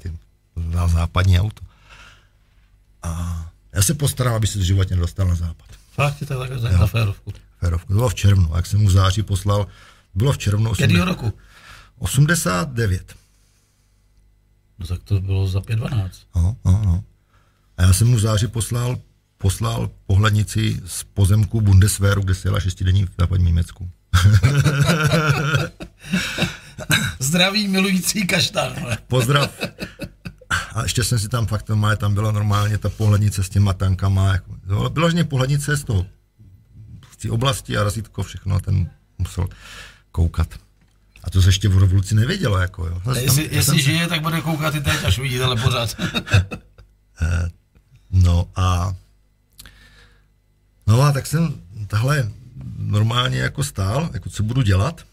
To 0.54 0.88
západní 0.88 1.40
auto. 1.40 1.62
A 3.04 3.46
já 3.74 3.82
se 3.82 3.94
postarám, 3.94 4.34
aby 4.34 4.48
se 4.48 4.60
v 4.60 4.62
životě 4.62 4.96
nedostal 4.96 5.28
na 5.28 5.36
západ. 5.36 5.68
Fakt 5.92 6.16
ti 6.16 6.26
to 6.26 6.40
takhle 6.40 6.72
na 6.72 6.88
férovku? 6.88 7.34
Férovku, 7.60 7.88
to 7.88 7.94
bylo 7.94 8.10
v 8.10 8.16
červnu, 8.16 8.52
jak 8.56 8.66
jsem 8.66 8.80
mu 8.80 8.88
v 8.88 8.92
září 8.92 9.24
poslal, 9.24 9.68
bylo 10.16 10.32
v 10.32 10.38
červnu. 10.38 10.70
80, 10.70 11.06
roku? 11.06 11.34
89. 12.00 13.16
No 14.82 14.88
tak 14.88 15.04
to 15.04 15.22
bylo 15.22 15.48
za 15.48 15.60
5.12. 15.60 16.10
No, 16.36 16.56
no, 16.66 16.82
no. 16.86 17.04
A 17.78 17.84
já 17.84 17.94
jsem 17.94 18.08
mu 18.08 18.16
v 18.16 18.20
září 18.20 18.48
poslal, 18.48 18.98
poslal 19.38 19.90
pohlednici 20.06 20.82
z 20.86 21.04
pozemku 21.04 21.62
Bundeswehru, 21.62 22.22
kde 22.22 22.36
se 22.36 22.48
jela 22.48 22.60
šestidenní 22.60 23.06
v 23.06 23.10
západním 23.20 23.48
Německu. 23.48 23.90
Zdraví 27.20 27.68
milující 27.68 28.28
kaštán. 28.28 28.74
Pozdrav. 29.08 29.52
A 30.74 30.84
ještě 30.84 31.04
jsem 31.04 31.20
si 31.20 31.30
tam 31.30 31.48
fakt, 31.48 31.70
má, 31.70 31.96
tam 31.96 32.14
byla 32.14 32.32
normálně 32.32 32.78
ta 32.78 32.90
pohlednice 32.90 33.44
s 33.44 33.50
těma 33.50 33.74
tankama. 33.74 34.34
Jako, 34.34 34.90
bylo 34.90 35.10
že 35.10 35.24
pohlednice 35.24 35.78
z 35.78 35.84
toho, 35.84 36.06
z 37.12 37.18
té 37.18 37.32
oblasti 37.32 37.78
a 37.78 37.84
razítko, 37.84 38.24
všechno, 38.24 38.60
ten 38.60 38.90
musel 39.18 39.48
koukat. 40.12 40.48
A 41.24 41.30
to 41.30 41.42
se 41.42 41.50
ještě 41.50 41.70
v 41.70 41.78
revoluci 41.78 42.16
nevědělo, 42.16 42.58
jako 42.58 42.88
jo. 42.88 43.02
Tam, 43.06 43.16
jestli, 43.16 43.50
jestli 43.52 43.82
žije, 43.82 44.08
tak 44.08 44.22
bude 44.22 44.42
koukat 44.42 44.76
i 44.76 44.82
teď, 44.82 45.04
až 45.06 45.20
vidí 45.20 45.40
ale 45.40 45.56
pořád. 45.56 45.96
Eh, 47.24 47.50
no 48.12 48.50
a 48.56 48.96
no 50.88 51.02
a 51.02 51.12
tak 51.12 51.28
jsem 51.28 51.54
tahle 51.88 52.32
normálně 52.78 53.40
jako 53.40 53.64
stál, 53.64 54.10
jako 54.14 54.30
co 54.30 54.44
budu 54.44 54.62
dělat. 54.62 55.06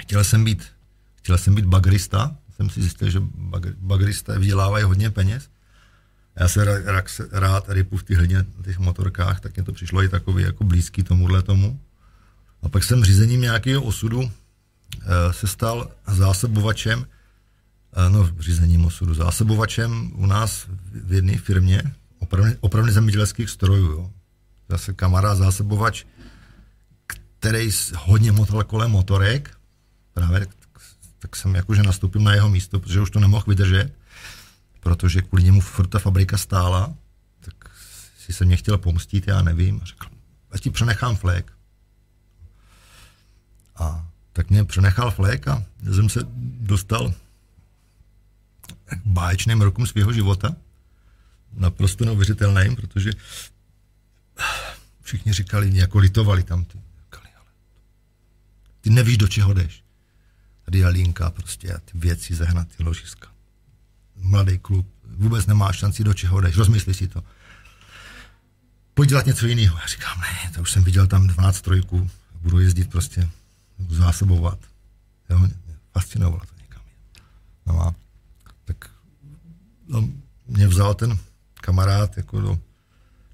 Chtěl 0.00 0.24
jsem 0.24 0.44
být, 0.44 0.66
chtěl 1.14 1.38
jsem 1.38 1.54
být 1.54 1.64
bagrista, 1.64 2.36
jsem 2.56 2.70
si 2.70 2.80
zjistil, 2.80 3.10
že 3.10 3.22
bagrista 3.76 4.38
vydělávají 4.38 4.84
hodně 4.84 5.10
peněz. 5.10 5.48
Já 6.36 6.48
se 6.48 6.64
rád, 6.64 7.04
rád 7.32 7.64
rypu 7.68 7.96
v 7.96 8.04
těch, 8.04 8.18
těch 8.64 8.78
motorkách, 8.78 9.40
tak 9.40 9.56
mě 9.56 9.64
to 9.64 9.72
přišlo 9.72 10.02
i 10.02 10.08
takový 10.08 10.42
jako 10.42 10.64
blízký 10.64 11.02
tomuhle 11.02 11.42
tomu. 11.42 11.80
A 12.62 12.68
pak 12.68 12.84
jsem 12.84 13.04
řízením 13.04 13.40
nějakého 13.40 13.82
osudu 13.82 14.30
se 15.30 15.46
stal 15.46 15.90
zásobovačem, 16.06 17.06
eh, 17.92 18.10
no 18.10 18.30
řízením 18.38 18.84
osudu, 18.84 19.14
zásobovačem 19.14 20.12
u 20.14 20.26
nás 20.26 20.66
v 20.92 21.12
jedné 21.12 21.38
firmě 21.38 21.82
opravně, 22.18 22.56
opravně 22.60 22.92
zemědělských 22.92 23.50
strojů. 23.50 23.86
Jo. 23.86 24.10
Zase 24.68 24.92
kamarád 24.92 25.38
zásobovač, 25.38 26.04
který 27.06 27.70
hodně 27.96 28.32
motal 28.32 28.64
kolem 28.64 28.90
motorek, 28.90 29.56
právě 30.14 30.46
tak 31.18 31.36
jsem 31.36 31.54
jakože 31.54 31.82
nastoupil 31.82 32.22
na 32.22 32.34
jeho 32.34 32.48
místo, 32.48 32.80
protože 32.80 33.00
už 33.00 33.10
to 33.10 33.20
nemohl 33.20 33.44
vydržet, 33.48 33.92
protože 34.80 35.22
kvůli 35.22 35.42
němu 35.42 35.60
furt 35.60 35.86
ta 35.86 35.98
fabrika 35.98 36.38
stála, 36.38 36.94
tak 37.40 37.70
si 38.18 38.32
se 38.32 38.44
mě 38.44 38.56
chtěl 38.56 38.78
pomstit, 38.78 39.28
já 39.28 39.42
nevím, 39.42 39.80
a 39.82 39.84
řekl, 39.84 40.06
já 40.52 40.58
ti 40.58 40.70
přenechám 40.70 41.16
flek. 41.16 41.52
A 43.76 44.07
tak 44.38 44.50
mě 44.50 44.64
přenechal 44.64 45.10
flek 45.10 45.48
a 45.48 45.64
jsem 45.94 46.08
se 46.08 46.20
dostal 46.60 47.14
k 48.90 49.06
báječným 49.06 49.62
rokům 49.62 49.86
svého 49.86 50.12
života. 50.12 50.56
Naprosto 51.52 52.04
neuvěřitelným, 52.04 52.76
protože 52.76 53.10
všichni 55.02 55.32
říkali, 55.32 55.70
jako 55.76 55.98
litovali 55.98 56.42
tam. 56.42 56.64
Ty, 56.64 56.78
říkali, 57.04 57.28
ale 57.34 57.46
ty 58.80 58.90
nevíš, 58.90 59.18
do 59.18 59.28
čeho 59.28 59.54
jdeš. 59.54 59.82
Tady 60.64 60.78
je 60.78 60.88
linka 60.88 61.30
prostě 61.30 61.72
a 61.72 61.78
ty 61.78 61.92
věci 61.94 62.34
zehnat, 62.34 62.68
ty 62.76 62.82
ložiska. 62.82 63.28
Mladý 64.16 64.58
klub, 64.58 64.86
vůbec 65.04 65.46
nemá 65.46 65.72
šanci, 65.72 66.04
do 66.04 66.14
čeho 66.14 66.40
jdeš, 66.40 66.56
rozmysli 66.56 66.94
si 66.94 67.08
to. 67.08 67.24
Pojď 68.94 69.08
dělat 69.08 69.26
něco 69.26 69.46
jiného. 69.46 69.78
Já 69.78 69.86
říkám, 69.86 70.20
ne, 70.20 70.50
to 70.54 70.60
už 70.60 70.72
jsem 70.72 70.84
viděl 70.84 71.06
tam 71.06 71.26
12 71.26 71.60
trojků, 71.60 72.10
budu 72.40 72.58
jezdit 72.60 72.90
prostě 72.90 73.28
zásobovat. 73.88 74.58
Jo, 75.30 75.48
fascinovalo 75.92 76.40
to 76.40 76.62
někam. 76.62 76.82
No 77.66 77.82
a 77.82 77.94
tak 78.64 78.90
no, 79.88 80.08
mě 80.46 80.68
vzal 80.68 80.94
ten 80.94 81.18
kamarád 81.54 82.16
jako 82.16 82.40
do 82.40 82.58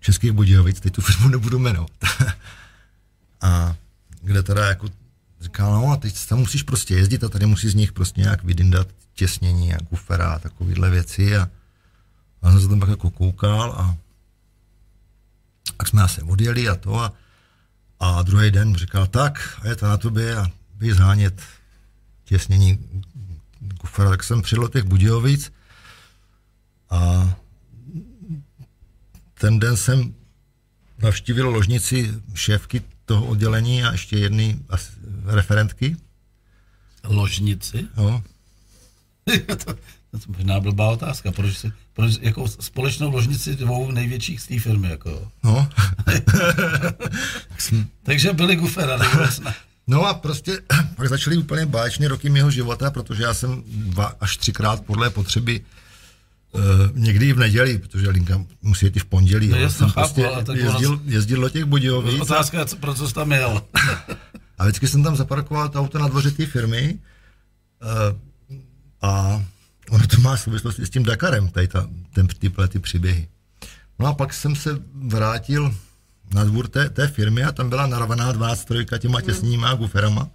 Českých 0.00 0.32
Budějovic, 0.32 0.80
teď 0.80 0.92
tu 0.92 1.02
firmu 1.02 1.28
nebudu 1.28 1.58
jmenovat. 1.58 1.90
a 3.40 3.76
kde 4.20 4.42
teda 4.42 4.66
jako 4.66 4.88
říkal, 5.40 5.72
no 5.72 5.92
a 5.92 5.96
teď 5.96 6.26
tam 6.26 6.38
musíš 6.38 6.62
prostě 6.62 6.94
jezdit 6.94 7.24
a 7.24 7.28
tady 7.28 7.46
musíš 7.46 7.72
z 7.72 7.74
nich 7.74 7.92
prostě 7.92 8.20
nějak 8.20 8.44
vydindat 8.44 8.88
těsnění 9.14 9.74
a 9.74 9.78
kufera 9.78 10.32
a 10.32 10.38
takovýhle 10.38 10.90
věci 10.90 11.36
a, 11.36 11.50
a 12.42 12.50
jsem 12.50 12.60
se 12.60 12.68
tam 12.68 12.80
pak 12.80 12.88
jako 12.88 13.10
koukal 13.10 13.72
a 13.72 13.96
tak 15.76 15.88
jsme 15.88 16.02
asi 16.02 16.22
odjeli 16.22 16.68
a 16.68 16.74
to 16.74 17.00
a 17.00 17.12
a 18.04 18.22
druhý 18.22 18.50
den 18.50 18.74
říkal, 18.74 19.06
tak, 19.06 19.60
a 19.62 19.68
je 19.68 19.76
to 19.76 19.86
na 19.86 19.96
tobě 19.96 20.36
a 20.36 20.46
bys 20.74 20.96
zhánět 20.96 21.42
těsnění 22.24 22.78
kufra. 23.78 24.10
Tak 24.10 24.24
jsem 24.24 24.42
přijel 24.42 24.68
těch 24.68 24.84
Budějovic 24.84 25.52
a 26.90 27.34
ten 29.34 29.58
den 29.58 29.76
jsem 29.76 30.14
navštívil 30.98 31.48
ložnici 31.48 32.14
šéfky 32.34 32.82
toho 33.04 33.26
oddělení 33.26 33.84
a 33.84 33.92
ještě 33.92 34.18
jedny 34.18 34.58
referentky. 35.24 35.96
Ložnici? 37.04 37.88
No. 37.96 38.22
to, 39.64 39.74
to 40.18 40.32
možná 40.32 40.60
blbá 40.60 40.90
otázka, 40.90 41.32
proč, 41.32 41.58
si, 41.58 41.72
proč 41.92 42.12
jako 42.20 42.48
společnou 42.48 43.10
ložnici 43.10 43.56
dvou 43.56 43.90
největších 43.90 44.40
z 44.40 44.46
té 44.46 44.58
firmy, 44.58 44.88
jako. 44.88 45.28
No. 45.44 45.68
Takže 48.02 48.32
byli 48.32 48.56
gufera, 48.56 48.98
No 49.86 50.06
a 50.06 50.14
prostě 50.14 50.60
pak 50.96 51.08
začaly 51.08 51.36
úplně 51.36 51.66
báječné 51.66 52.08
roky 52.08 52.30
mého 52.30 52.50
života, 52.50 52.90
protože 52.90 53.22
já 53.22 53.34
jsem 53.34 53.62
dva 53.66 54.12
až 54.20 54.36
třikrát 54.36 54.84
podle 54.84 55.10
potřeby 55.10 55.60
uh, 56.52 56.60
někdy 56.94 57.32
v 57.32 57.38
neděli, 57.38 57.78
protože 57.78 58.10
Linka 58.10 58.44
musí 58.62 58.86
jít 58.86 58.96
i 58.96 59.00
v 59.00 59.04
pondělí. 59.04 59.48
No, 59.48 59.70
jsem 59.70 59.92
prostě 59.92 60.30
jezdil, 60.52 61.00
jezdil 61.04 61.40
do 61.40 61.48
těch 61.48 61.64
Budějovic. 61.64 62.20
Otázka 62.20 62.58
je, 62.58 62.64
pro 62.80 62.94
co 62.94 63.08
jsi 63.08 63.14
tam 63.14 63.32
jel. 63.32 63.62
a 64.58 64.64
vždycky 64.64 64.88
jsem 64.88 65.02
tam 65.02 65.16
zaparkoval 65.16 65.68
to 65.68 65.80
auto 65.80 65.98
na 65.98 66.08
dvoře 66.08 66.30
té 66.30 66.46
firmy 66.46 66.98
uh, 67.82 68.18
a 69.02 69.42
ono 69.90 70.06
to 70.06 70.20
má 70.20 70.36
souvislosti 70.36 70.86
s 70.86 70.90
tím 70.90 71.02
Dakarem, 71.02 71.48
tady 71.48 71.68
ta, 71.68 71.88
ten, 72.14 72.26
tyhle 72.26 72.68
ty 72.68 72.78
příběhy. 72.78 73.28
No 73.98 74.06
a 74.06 74.14
pak 74.14 74.34
jsem 74.34 74.56
se 74.56 74.82
vrátil 74.94 75.74
na 76.34 76.44
dvůr 76.44 76.68
té, 76.68 76.90
té 76.90 77.08
firmy 77.08 77.44
a 77.44 77.52
tam 77.52 77.68
byla 77.68 77.86
narvaná 77.86 78.32
23 78.32 78.86
těma 78.98 79.18
hmm. 79.18 79.26
těsníma 79.26 79.74
guferama. 79.74 80.28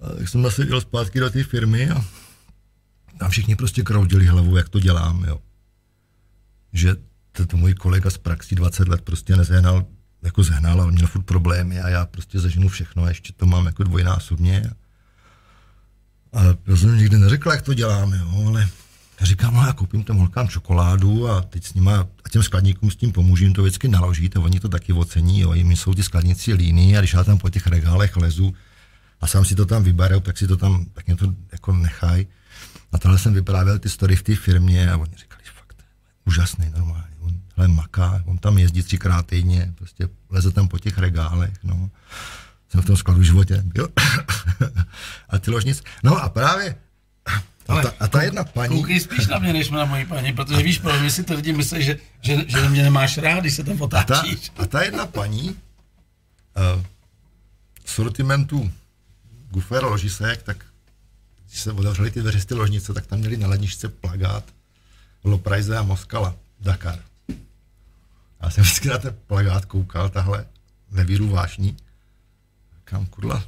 A 0.00 0.14
tak 0.14 0.28
jsem 0.28 0.42
zase 0.42 0.64
jel 0.64 0.80
zpátky 0.80 1.20
do 1.20 1.30
té 1.30 1.44
firmy 1.44 1.90
a 1.90 2.04
tam 3.18 3.30
všichni 3.30 3.56
prostě 3.56 3.82
kroudili 3.82 4.26
hlavu, 4.26 4.56
jak 4.56 4.68
to 4.68 4.80
dělám, 4.80 5.24
jo. 5.24 5.40
Že 6.72 6.96
to, 7.32 7.46
to 7.46 7.56
můj 7.56 7.74
kolega 7.74 8.10
z 8.10 8.18
praxi 8.18 8.54
20 8.54 8.88
let 8.88 9.00
prostě 9.00 9.36
nezehnal, 9.36 9.84
jako 10.22 10.42
zehnal, 10.42 10.80
ale 10.80 10.92
měl 10.92 11.06
furt 11.06 11.22
problémy 11.22 11.80
a 11.80 11.88
já 11.88 12.06
prostě 12.06 12.40
zaženu 12.40 12.68
všechno 12.68 13.04
a 13.04 13.08
ještě 13.08 13.32
to 13.32 13.46
mám 13.46 13.66
jako 13.66 13.84
dvojnásobně. 13.84 14.62
A 14.70 14.83
já 16.66 16.76
jsem 16.76 16.98
nikdy 16.98 17.18
neřekl, 17.18 17.50
jak 17.50 17.62
to 17.62 17.74
dělám, 17.74 18.12
jo, 18.12 18.44
ale 18.46 18.68
já 19.20 19.26
říkám, 19.26 19.54
no 19.54 19.66
já 19.66 19.72
koupím 19.72 20.04
těm 20.04 20.16
holkám 20.16 20.48
čokoládu 20.48 21.28
a 21.28 21.40
teď 21.42 21.64
s 21.64 21.74
nima, 21.74 22.06
a 22.24 22.28
těm 22.28 22.42
skladníkům 22.42 22.90
s 22.90 22.96
tím 22.96 23.12
pomůžu, 23.12 23.44
jim 23.44 23.54
to 23.54 23.62
vždycky 23.62 23.88
naložit 23.88 24.36
a 24.36 24.40
oni 24.40 24.60
to 24.60 24.68
taky 24.68 24.92
ocení, 24.92 25.40
jo, 25.40 25.52
jim 25.52 25.76
jsou 25.76 25.94
ty 25.94 26.02
skladníci 26.02 26.54
líní 26.54 26.96
a 26.96 27.00
když 27.00 27.12
já 27.12 27.24
tam 27.24 27.38
po 27.38 27.50
těch 27.50 27.66
regálech 27.66 28.16
lezu 28.16 28.54
a 29.20 29.26
sám 29.26 29.44
si 29.44 29.54
to 29.54 29.66
tam 29.66 29.82
vyberou, 29.82 30.20
tak 30.20 30.38
si 30.38 30.46
to 30.46 30.56
tam, 30.56 30.84
tak 30.92 31.06
mě 31.06 31.16
to 31.16 31.34
jako 31.52 31.72
nechaj. 31.72 32.26
A 32.92 32.98
tohle 32.98 33.18
jsem 33.18 33.34
vyprávěl 33.34 33.78
ty 33.78 33.88
story 33.88 34.16
v 34.16 34.22
té 34.22 34.34
firmě 34.34 34.90
a 34.90 34.96
oni 34.96 35.12
říkali, 35.16 35.42
fakt, 35.54 35.76
úžasný, 36.24 36.70
normálně. 36.70 37.14
On 37.20 37.32
hele, 37.56 37.68
maká, 37.68 38.22
on 38.24 38.38
tam 38.38 38.58
jezdí 38.58 38.82
třikrát 38.82 39.26
týdně, 39.26 39.72
prostě 39.74 40.08
leze 40.30 40.50
tam 40.50 40.68
po 40.68 40.78
těch 40.78 40.98
regálech, 40.98 41.52
no. 41.64 41.90
Jsem 42.74 42.82
v 42.82 42.86
tom 42.86 42.96
skladu 42.96 43.20
v 43.20 43.22
životě 43.22 43.62
byl. 43.64 43.88
a 45.28 45.38
ty 45.38 45.50
ložnic. 45.50 45.82
No 46.02 46.16
a 46.22 46.28
právě 46.28 46.76
Ale 47.68 47.80
a 47.80 47.82
ta, 47.82 47.92
a 48.00 48.08
ta 48.08 48.22
jedna 48.22 48.44
paní... 48.44 48.76
Koukej 48.76 49.00
spíš 49.00 49.26
na 49.26 49.38
mě, 49.38 49.52
než 49.52 49.70
na 49.70 49.84
moji 49.84 50.06
paní, 50.06 50.32
protože 50.32 50.62
víš, 50.62 50.78
proč 50.78 51.00
my 51.00 51.10
si 51.10 51.24
to 51.24 51.34
lidi 51.34 51.52
myslí, 51.52 51.84
že, 51.84 51.98
že, 52.20 52.44
že 52.48 52.68
mě 52.68 52.82
nemáš 52.82 53.18
rád, 53.18 53.40
když 53.40 53.54
se 53.54 53.64
tam 53.64 53.82
otáčíš. 53.82 54.50
A 54.50 54.56
ta, 54.56 54.62
a 54.62 54.66
ta 54.66 54.82
jedna 54.82 55.06
paní 55.06 55.50
uh, 55.50 56.82
sortimentu 57.84 58.72
Gufer 59.50 59.84
ložisek, 59.84 60.42
tak 60.42 60.64
když 61.46 61.60
se 61.60 61.72
otevřely 61.72 62.10
ty 62.10 62.20
dveře 62.20 62.40
z 62.40 62.46
ty 62.46 62.54
ložnice, 62.54 62.94
tak 62.94 63.06
tam 63.06 63.18
měli 63.18 63.36
na 63.36 63.48
ledničce 63.48 63.88
plagát 63.88 64.44
Loprajze 65.24 65.78
a 65.78 65.82
Moskala, 65.82 66.36
Dakar. 66.60 66.98
Já 68.42 68.50
jsem 68.50 68.64
vždycky 68.64 68.88
na 68.88 68.98
ten 68.98 69.16
plagát 69.26 69.64
koukal, 69.64 70.08
tahle 70.08 70.46
ve 70.90 71.04
víru 71.04 71.28
vášní. 71.28 71.76
Kam 72.84 73.06
kurla? 73.06 73.44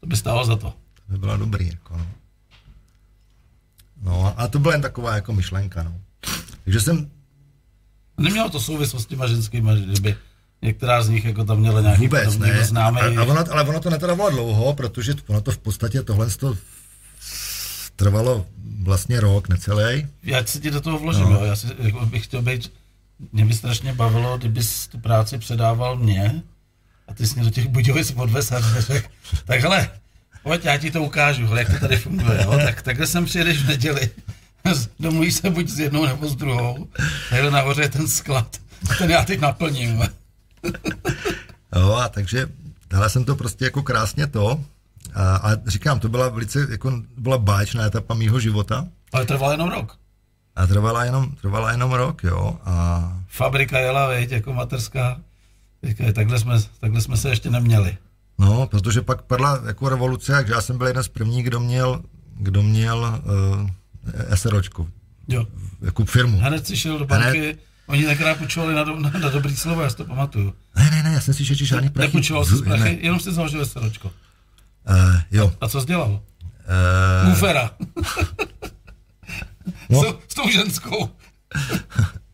To 0.00 0.06
by 0.06 0.16
stálo 0.16 0.44
za 0.44 0.56
to. 0.56 0.70
To 0.70 1.12
by 1.12 1.18
bylo 1.18 1.36
dobrý, 1.36 1.68
jako 1.68 1.96
no. 1.96 2.06
No 4.02 4.34
a 4.40 4.48
to 4.48 4.58
byla 4.58 4.74
jen 4.74 4.82
taková 4.82 5.14
jako 5.14 5.32
myšlenka, 5.32 5.82
no. 5.82 6.00
Takže 6.64 6.80
jsem... 6.80 7.10
Nemělo 8.18 8.50
to 8.50 8.60
souvislost 8.60 9.02
s 9.02 9.06
těma 9.06 9.26
ženskýma, 9.26 9.76
že 9.76 10.00
by 10.00 10.16
některá 10.62 11.02
z 11.02 11.08
nich 11.08 11.24
jako 11.24 11.44
tam 11.44 11.58
měla 11.60 11.80
nějaký 11.80 12.02
Vůbec 12.02 12.38
ne. 12.38 12.64
známý... 12.64 13.00
A, 13.00 13.20
a 13.20 13.24
ono, 13.24 13.52
ale 13.52 13.62
ono 13.64 13.80
to 13.80 13.90
netrvalo 13.90 14.30
dlouho, 14.30 14.74
protože 14.74 15.14
ono 15.26 15.40
to 15.40 15.50
v 15.50 15.58
podstatě 15.58 16.02
tohle 16.02 16.30
to 16.30 16.56
trvalo 17.96 18.46
vlastně 18.82 19.20
rok, 19.20 19.48
necelý. 19.48 20.06
Já 20.22 20.44
si 20.44 20.60
ti 20.60 20.70
do 20.70 20.80
toho 20.80 20.98
vložím, 20.98 21.24
no. 21.24 21.30
jo. 21.30 21.44
já 21.44 21.56
si, 21.56 21.66
jako 21.78 22.06
bych 22.06 22.24
chtěl 22.24 22.42
být, 22.42 22.72
mě 23.32 23.44
by 23.44 23.54
strašně 23.54 23.92
bavilo, 23.92 24.38
kdybys 24.38 24.88
tu 24.88 24.98
práci 24.98 25.38
předával 25.38 25.96
mě 25.96 26.42
a 27.08 27.14
ty 27.14 27.26
jsi 27.26 27.34
mě 27.34 27.44
do 27.44 27.50
těch 27.50 27.68
Budějovic 27.68 28.12
odvez 28.16 28.52
a 28.52 28.80
řekl, 28.80 29.08
tak 29.44 29.60
hele, 29.60 29.90
pojď, 30.42 30.64
já 30.64 30.76
ti 30.76 30.90
to 30.90 31.02
ukážu, 31.02 31.56
jak 31.56 31.68
to 31.70 31.78
tady 31.78 31.96
funguje, 31.96 32.40
jo. 32.44 32.58
tak 32.64 32.82
takhle 32.82 33.06
sem 33.06 33.24
přijedeš 33.24 33.62
v 33.62 33.68
neděli, 33.68 34.10
domluvíš 35.00 35.34
se 35.34 35.50
buď 35.50 35.68
s 35.68 35.78
jednou 35.78 36.06
nebo 36.06 36.28
s 36.28 36.36
druhou, 36.36 36.88
takhle 37.30 37.50
nahoře 37.50 37.82
je 37.82 37.88
ten 37.88 38.08
sklad, 38.08 38.56
ten 38.98 39.10
já 39.10 39.24
teď 39.24 39.40
naplním. 39.40 40.02
jo, 41.76 41.92
a 41.92 42.08
takže 42.08 42.46
dala 42.90 43.08
jsem 43.08 43.24
to 43.24 43.36
prostě 43.36 43.64
jako 43.64 43.82
krásně 43.82 44.26
to, 44.26 44.64
a, 45.14 45.36
a 45.36 45.56
říkám, 45.66 46.00
to 46.00 46.08
byla 46.08 46.28
velice, 46.28 46.66
jako 46.70 46.92
byla 47.16 47.38
báječná 47.38 47.84
etapa 47.84 48.14
mýho 48.14 48.40
života. 48.40 48.86
Ale 49.12 49.26
trvala 49.26 49.52
jenom 49.52 49.70
rok. 49.70 49.96
A 50.56 50.66
trvala 50.66 51.04
jenom, 51.04 51.30
trvala 51.40 51.70
jenom 51.70 51.92
rok, 51.92 52.24
jo. 52.24 52.58
A... 52.64 53.12
Fabrika 53.28 53.78
jela, 53.78 54.06
veď, 54.06 54.30
jako 54.30 54.52
materská. 54.52 55.20
Takhle 56.14 56.38
jsme, 56.38 56.54
takhle 56.80 57.00
jsme 57.00 57.16
se 57.16 57.28
ještě 57.28 57.50
neměli. 57.50 57.96
No, 58.38 58.66
protože 58.66 59.02
pak 59.02 59.22
padla 59.22 59.62
jako 59.66 59.88
revoluce, 59.88 60.32
takže 60.32 60.52
já 60.52 60.60
jsem 60.60 60.78
byl 60.78 60.86
jeden 60.86 61.02
z 61.02 61.08
prvních, 61.08 61.44
kdo 61.44 61.60
měl, 61.60 62.02
kdo 62.36 62.62
měl 62.62 63.22
uh, 64.14 64.34
SROčku. 64.34 64.88
Jo. 65.28 65.46
Jako 65.80 66.04
firmu. 66.04 66.38
Hned 66.38 66.66
si 66.66 66.76
šel 66.76 66.98
do 66.98 67.04
banky, 67.04 67.38
Hned... 67.38 67.58
oni 67.86 68.04
tenkrát 68.06 68.38
půjčovali 68.38 68.74
na, 68.74 68.84
na, 68.84 69.10
na 69.10 69.28
dobrý 69.28 69.56
slovo, 69.56 69.82
já 69.82 69.90
si 69.90 69.96
to 69.96 70.04
pamatuju. 70.04 70.54
Ne, 70.76 70.90
ne, 70.90 71.02
ne, 71.02 71.12
já 71.12 71.20
jsem 71.20 71.34
si 71.34 71.44
že 71.44 71.54
žádný 71.54 71.88
prachy. 71.88 72.06
Nepůjčoval 72.08 72.44
jsi 72.44 72.62
prachy, 72.62 72.98
jenom 73.02 73.20
si 73.20 73.32
založil 73.32 73.66
SROčko. 73.66 74.08
Uh, 74.08 75.20
jo. 75.30 75.52
A, 75.60 75.64
a 75.64 75.68
co 75.68 75.80
jsi 75.80 75.86
dělal? 75.86 76.10
Uh... 76.10 77.30
Bufera. 77.30 77.70
no. 79.90 80.02
s, 80.02 80.16
s 80.28 80.34
tou 80.34 80.50
ženskou. 80.50 81.10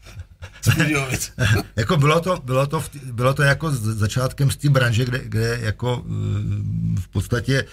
jako 1.76 1.96
bylo 1.96 2.20
to, 2.20 2.42
bylo 2.44 2.66
to, 2.66 2.80
v, 2.80 2.90
bylo 3.12 3.34
to 3.34 3.42
jako 3.42 3.70
začátkem 3.70 4.50
z 4.50 4.56
té 4.56 4.68
branže, 4.68 5.04
kde, 5.04 5.20
kde 5.24 5.58
jako 5.62 6.04
v 7.00 7.08
podstatě 7.08 7.64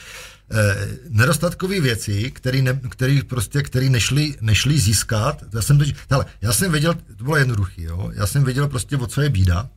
eh, 0.51 0.87
nedostatkové 1.09 1.79
věci, 1.79 2.31
které 2.31 2.61
ne, 2.61 2.79
který 2.89 3.23
prostě, 3.23 3.63
který 3.63 3.89
nešli, 3.89 4.35
nešli 4.41 4.79
získat. 4.79 5.43
Já 5.53 5.61
jsem, 5.61 5.79
hele, 6.09 6.25
já 6.41 6.53
jsem 6.53 6.71
věděl, 6.71 6.93
to 6.93 7.23
bylo 7.23 7.37
jednoduché, 7.37 7.81
jo? 7.81 8.11
já 8.13 8.27
jsem 8.27 8.43
věděl 8.43 8.67
prostě, 8.67 8.97
o 8.97 9.07
co 9.07 9.21
je 9.21 9.29
bída 9.29 9.69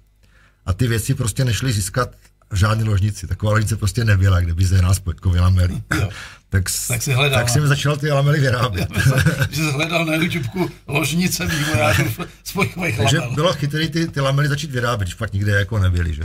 a 0.66 0.72
ty 0.72 0.87
věci 0.87 1.14
prostě 1.14 1.44
nešly 1.44 1.72
získat 1.72 2.16
v 2.50 2.57
žádné 2.57 2.85
ložnici. 2.85 3.27
Taková 3.27 3.53
ložnice 3.53 3.77
prostě 3.77 4.05
nebyla, 4.05 4.40
kde 4.40 4.55
by 4.55 4.64
se 4.64 4.83
nás 4.83 4.96
spojkový 4.96 5.40
lamely. 5.40 5.83
Tak, 6.55 6.64
tak, 6.88 7.03
si 7.03 7.12
hledal, 7.12 7.38
tak 7.40 7.49
jsem 7.49 7.67
začal 7.67 7.97
ty 7.97 8.11
lamely 8.11 8.40
vyrábět. 8.40 8.88
že 9.51 9.62
jsi 9.62 9.73
hledal 9.73 10.05
na 10.05 10.14
YouTube 10.14 10.49
ložnice 10.87 11.47
vývojářů 11.47 12.05
spojkových 12.45 12.97
Takže 12.97 13.21
bylo 13.35 13.53
chytrý 13.53 13.88
ty, 13.88 14.07
ty 14.07 14.21
lamely 14.21 14.49
začít 14.49 14.71
vyrábět, 14.71 15.05
když 15.05 15.14
pak 15.14 15.33
nikde 15.33 15.53
jako 15.53 15.79
nebyly, 15.79 16.14
že? 16.14 16.23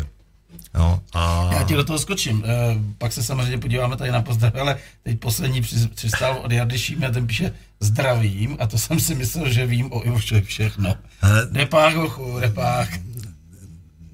No, 0.74 1.02
a... 1.14 1.50
Já 1.54 1.64
ti 1.64 1.74
do 1.74 1.84
toho 1.84 2.00
skočím. 2.00 2.44
E, 2.46 2.78
pak 2.98 3.14
se 3.14 3.24
samozřejmě 3.24 3.58
podíváme 3.58 3.98
tady 3.98 4.12
na 4.12 4.22
pozdrav, 4.22 4.56
ale 4.56 4.78
teď 5.04 5.20
poslední 5.20 5.62
přistál 5.96 6.40
od 6.44 6.52
Jardy 6.52 6.80
Šímy 6.80 7.06
a 7.06 7.12
ten 7.12 7.28
píše 7.28 7.54
zdravím 7.80 8.58
a 8.60 8.68
to 8.68 8.78
jsem 8.78 9.00
si 9.00 9.16
myslel, 9.16 9.50
že 9.50 9.66
vím 9.66 9.94
o 9.94 10.06
Ivošovi 10.06 10.42
všechno. 10.42 10.96
Ale... 11.22 11.48
Repák, 11.54 11.98
ochu, 11.98 12.40
repák. 12.40 12.90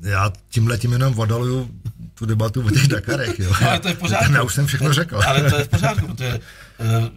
Já 0.02 0.32
tímhle 0.50 0.78
tím 0.78 0.92
jenom 0.92 1.14
vodaluju 1.14 1.70
tu 2.16 2.26
debatu 2.26 2.66
o 2.68 2.70
těch 2.70 2.88
Dakarech, 2.88 3.40
jo. 3.40 3.54
No, 3.62 3.70
ale 3.70 3.80
to 3.80 3.88
je 3.88 3.94
v 3.94 3.98
pořádku. 3.98 4.34
Já 4.34 4.44
už 4.44 4.54
jsem 4.54 4.68
všechno 4.68 4.94
řekl. 4.94 5.22
Ale 5.28 5.50
to 5.50 5.58
je 5.58 5.64
v 5.64 5.68
pořádku, 5.68 6.08
protože 6.08 6.40
uh, 6.80 7.08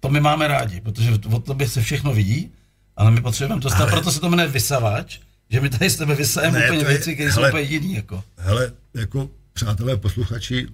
to 0.00 0.08
my 0.08 0.20
máme 0.20 0.48
rádi, 0.48 0.80
protože 0.80 1.10
od 1.32 1.44
tobě 1.44 1.68
se 1.68 1.82
všechno 1.82 2.14
vidí, 2.14 2.52
ale 2.96 3.10
my 3.10 3.20
potřebujeme 3.20 3.62
to 3.62 3.68
ale... 3.74 3.90
proto 3.90 4.12
se 4.12 4.20
to 4.20 4.30
jmenuje 4.30 4.48
vysavač, 4.48 5.18
že 5.50 5.60
my 5.60 5.70
tady 5.70 5.90
s 5.90 5.96
tebe 5.96 6.14
vysajeme 6.14 6.64
úplně 6.64 6.78
je, 6.78 6.84
věci, 6.84 7.14
které 7.14 7.32
jsou 7.32 7.48
úplně 7.48 7.62
jiný. 7.62 7.94
Jako. 7.94 8.24
Hele, 8.36 8.72
jako 8.94 9.30
přátelé 9.52 9.96
posluchači, 9.96 10.66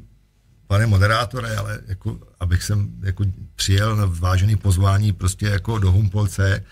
pane 0.67 0.87
moderátore, 0.87 1.57
ale 1.57 1.81
jako, 1.87 2.19
abych 2.41 2.63
sem 2.63 2.91
jako 3.03 3.25
přijel 3.55 3.97
na 3.97 4.05
vážený 4.07 4.57
pozvání 4.57 5.13
prostě 5.13 5.47
jako 5.47 5.79
do 5.79 5.93
Humpolce 5.93 6.65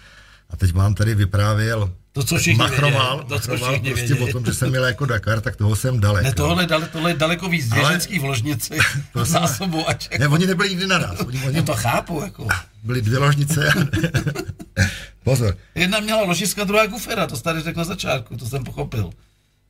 a 0.50 0.56
teď 0.56 0.72
vám 0.72 0.94
tady 0.94 1.14
vyprávěl 1.14 1.92
to, 2.12 2.22
co 2.22 2.36
všichni 2.38 2.58
machroval, 2.58 3.16
věděli. 3.16 3.40
To, 3.40 3.46
co 3.46 3.56
všichni 3.56 3.90
prostě 3.90 4.06
věděli. 4.06 4.30
o 4.30 4.32
tom, 4.32 4.44
že 4.44 4.54
jsem 4.54 4.70
měl 4.70 4.84
jako 4.84 5.06
Dakar, 5.06 5.40
tak 5.40 5.56
toho 5.56 5.76
jsem 5.76 6.00
daleko. 6.00 6.24
Ne, 6.24 6.34
tohle, 6.34 6.66
dale, 6.66 6.88
tohle 6.88 7.10
je 7.10 7.14
daleko 7.14 7.48
víc 7.48 7.72
běženský 7.72 8.18
v 8.18 8.24
ložnici, 8.24 8.78
zásobovač. 9.24 10.08
Ne, 10.18 10.28
oni 10.28 10.46
nebyli 10.46 10.70
nikdy 10.70 10.86
naraz. 10.86 11.20
Oni, 11.20 11.42
oni, 11.46 11.62
to 11.62 11.74
chápu, 11.74 12.20
jako. 12.24 12.48
Byly 12.82 13.02
dvě 13.02 13.18
ložnice. 13.18 13.72
Pozor. 15.24 15.56
Jedna 15.74 16.00
měla 16.00 16.22
ložiska, 16.22 16.64
druhá 16.64 16.86
kufera, 16.86 17.26
to 17.26 17.40
tady 17.40 17.60
řekl 17.60 17.78
na 17.78 17.84
začátku, 17.84 18.36
to 18.36 18.46
jsem 18.46 18.64
pochopil. 18.64 19.10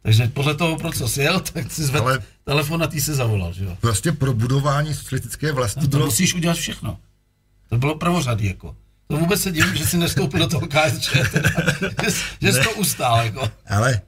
Takže 0.03 0.31
podle 0.35 0.55
toho, 0.55 0.77
pro 0.77 0.93
co 0.93 1.21
jel, 1.21 1.41
tak 1.41 1.73
si 1.73 1.85
zvedl 1.85 2.05
Ale 2.05 2.23
telefon 2.45 2.83
a 2.83 2.87
ty 2.87 3.01
se 3.01 3.15
zavolal, 3.15 3.53
že 3.53 3.65
jo? 3.65 3.77
Prostě 3.81 4.13
pro 4.13 4.35
budování 4.35 4.95
socialistické 4.95 5.53
vlasti 5.53 5.81
no, 5.81 5.87
to 5.87 5.97
bylo... 5.97 6.05
musíš 6.07 6.35
udělat 6.35 6.57
všechno. 6.57 6.99
To 7.69 7.79
bylo 7.79 7.95
prvořadý, 7.95 8.47
jako. 8.47 8.77
To 9.11 9.17
vůbec 9.17 9.43
se 9.43 9.53
divím, 9.53 9.75
že 9.75 9.87
si 9.87 9.97
nestoupil 9.99 10.41
do 10.41 10.47
toho 10.47 10.67
KSČ, 10.67 11.11
teda, 11.33 11.51
že, 12.05 12.11
že 12.41 12.53
jsi 12.53 12.61
to 12.63 12.71
ustál. 12.71 13.25
Jako. 13.25 13.51
Ale 13.67 14.01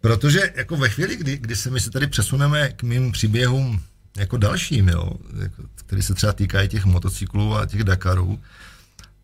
protože 0.00 0.52
jako 0.54 0.76
ve 0.76 0.88
chvíli, 0.88 1.16
kdy, 1.16 1.38
kdy 1.38 1.56
se 1.56 1.70
my 1.70 1.80
se 1.80 1.90
tady 1.90 2.06
přesuneme 2.06 2.68
k 2.68 2.82
mým 2.82 3.12
příběhům 3.12 3.82
jako 4.16 4.36
dalším, 4.36 4.88
jo, 4.88 5.12
jako, 5.42 5.62
který 5.74 6.02
se 6.02 6.14
třeba 6.14 6.32
týkají 6.32 6.68
těch 6.68 6.84
motocyklů 6.84 7.56
a 7.56 7.66
těch 7.66 7.84
Dakarů, 7.84 8.40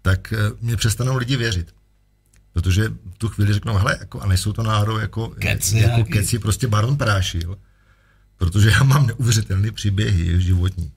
tak 0.03 0.33
eh, 0.33 0.37
mě 0.61 0.77
přestanou 0.77 1.17
lidi 1.17 1.37
věřit. 1.37 1.75
Protože 2.53 2.89
v 2.89 3.19
tu 3.19 3.29
chvíli 3.29 3.53
řeknou, 3.53 3.75
hele, 3.75 3.97
jako, 4.01 4.21
a 4.21 4.27
nejsou 4.27 4.53
to 4.53 4.63
náhodou 4.63 4.99
jako 4.99 5.29
keci, 5.29 5.79
jako 5.79 6.05
keci 6.05 6.39
prostě 6.39 6.69
Baron 6.69 6.97
Prášil, 6.97 7.59
protože 8.37 8.71
já 8.71 8.83
mám 8.83 9.07
neuvěřitelné 9.07 9.73
příběhy 9.73 10.41
životní. 10.41 10.93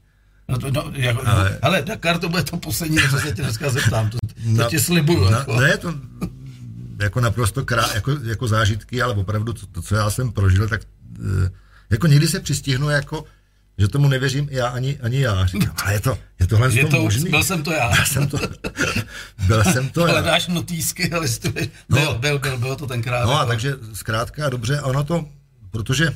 No 0.54 0.60
to, 0.60 0.72
no, 0.72 0.92
jako, 0.94 1.22
ale, 1.28 1.60
ale 1.62 1.82
Dakar 1.82 2.18
to 2.20 2.30
bude 2.30 2.44
to 2.44 2.58
poslední, 2.58 2.98
co 3.12 3.20
se 3.20 3.32
tě 3.32 3.42
dneska 3.42 3.70
zeptám, 3.70 4.10
to, 4.10 4.18
to 4.18 4.34
na, 4.46 4.70
ti 4.70 4.80
slibuju. 4.80 5.30
Na, 5.30 5.38
jako. 5.38 5.60
Ne, 5.62 5.78
to 5.78 5.94
jako 7.02 7.20
naprosto 7.20 7.66
krá, 7.66 7.90
jako, 7.94 8.12
jako 8.24 8.48
zážitky, 8.48 9.02
ale 9.02 9.14
opravdu 9.14 9.54
to, 9.54 9.66
to, 9.68 9.82
co 9.82 9.96
já 9.96 10.10
jsem 10.10 10.32
prožil, 10.32 10.70
tak 10.70 10.82
eh, 11.20 11.52
jako 11.90 12.08
někdy 12.08 12.28
se 12.28 12.40
přistihnu 12.40 12.90
jako 12.90 13.26
že 13.78 13.88
tomu 13.88 14.08
nevěřím 14.08 14.48
já 14.52 14.68
ani, 14.68 15.00
ani 15.00 15.20
já. 15.20 15.46
Říkám, 15.46 15.76
ale 15.84 15.94
je 15.94 16.00
to, 16.00 16.18
je 16.40 16.48
tohle 16.48 16.74
je 16.74 16.88
to, 16.88 17.02
možný? 17.02 17.30
Byl 17.30 17.44
jsem 17.44 17.64
to 17.64 17.72
já. 17.72 17.90
Byl 17.90 18.06
jsem 18.06 18.28
to, 18.28 18.38
byl 19.48 19.64
jsem 19.64 19.90
to 19.90 20.08
já. 20.08 20.22
dáš 20.22 20.48
notýsky 20.48 21.12
a 21.12 21.20
listuješ. 21.20 21.70
No, 21.90 21.98
byl, 21.98 22.20
byl, 22.20 22.40
byl, 22.40 22.58
bylo 22.58 22.76
to 22.76 22.88
tenkrát. 22.88 23.26
No 23.26 23.32
a 23.36 23.40
jako- 23.40 23.48
takže 23.48 23.76
zkrátka 23.94 24.50
dobře, 24.50 24.82
ono 24.82 25.04
to, 25.04 25.26
protože 25.72 26.10
uh, 26.10 26.16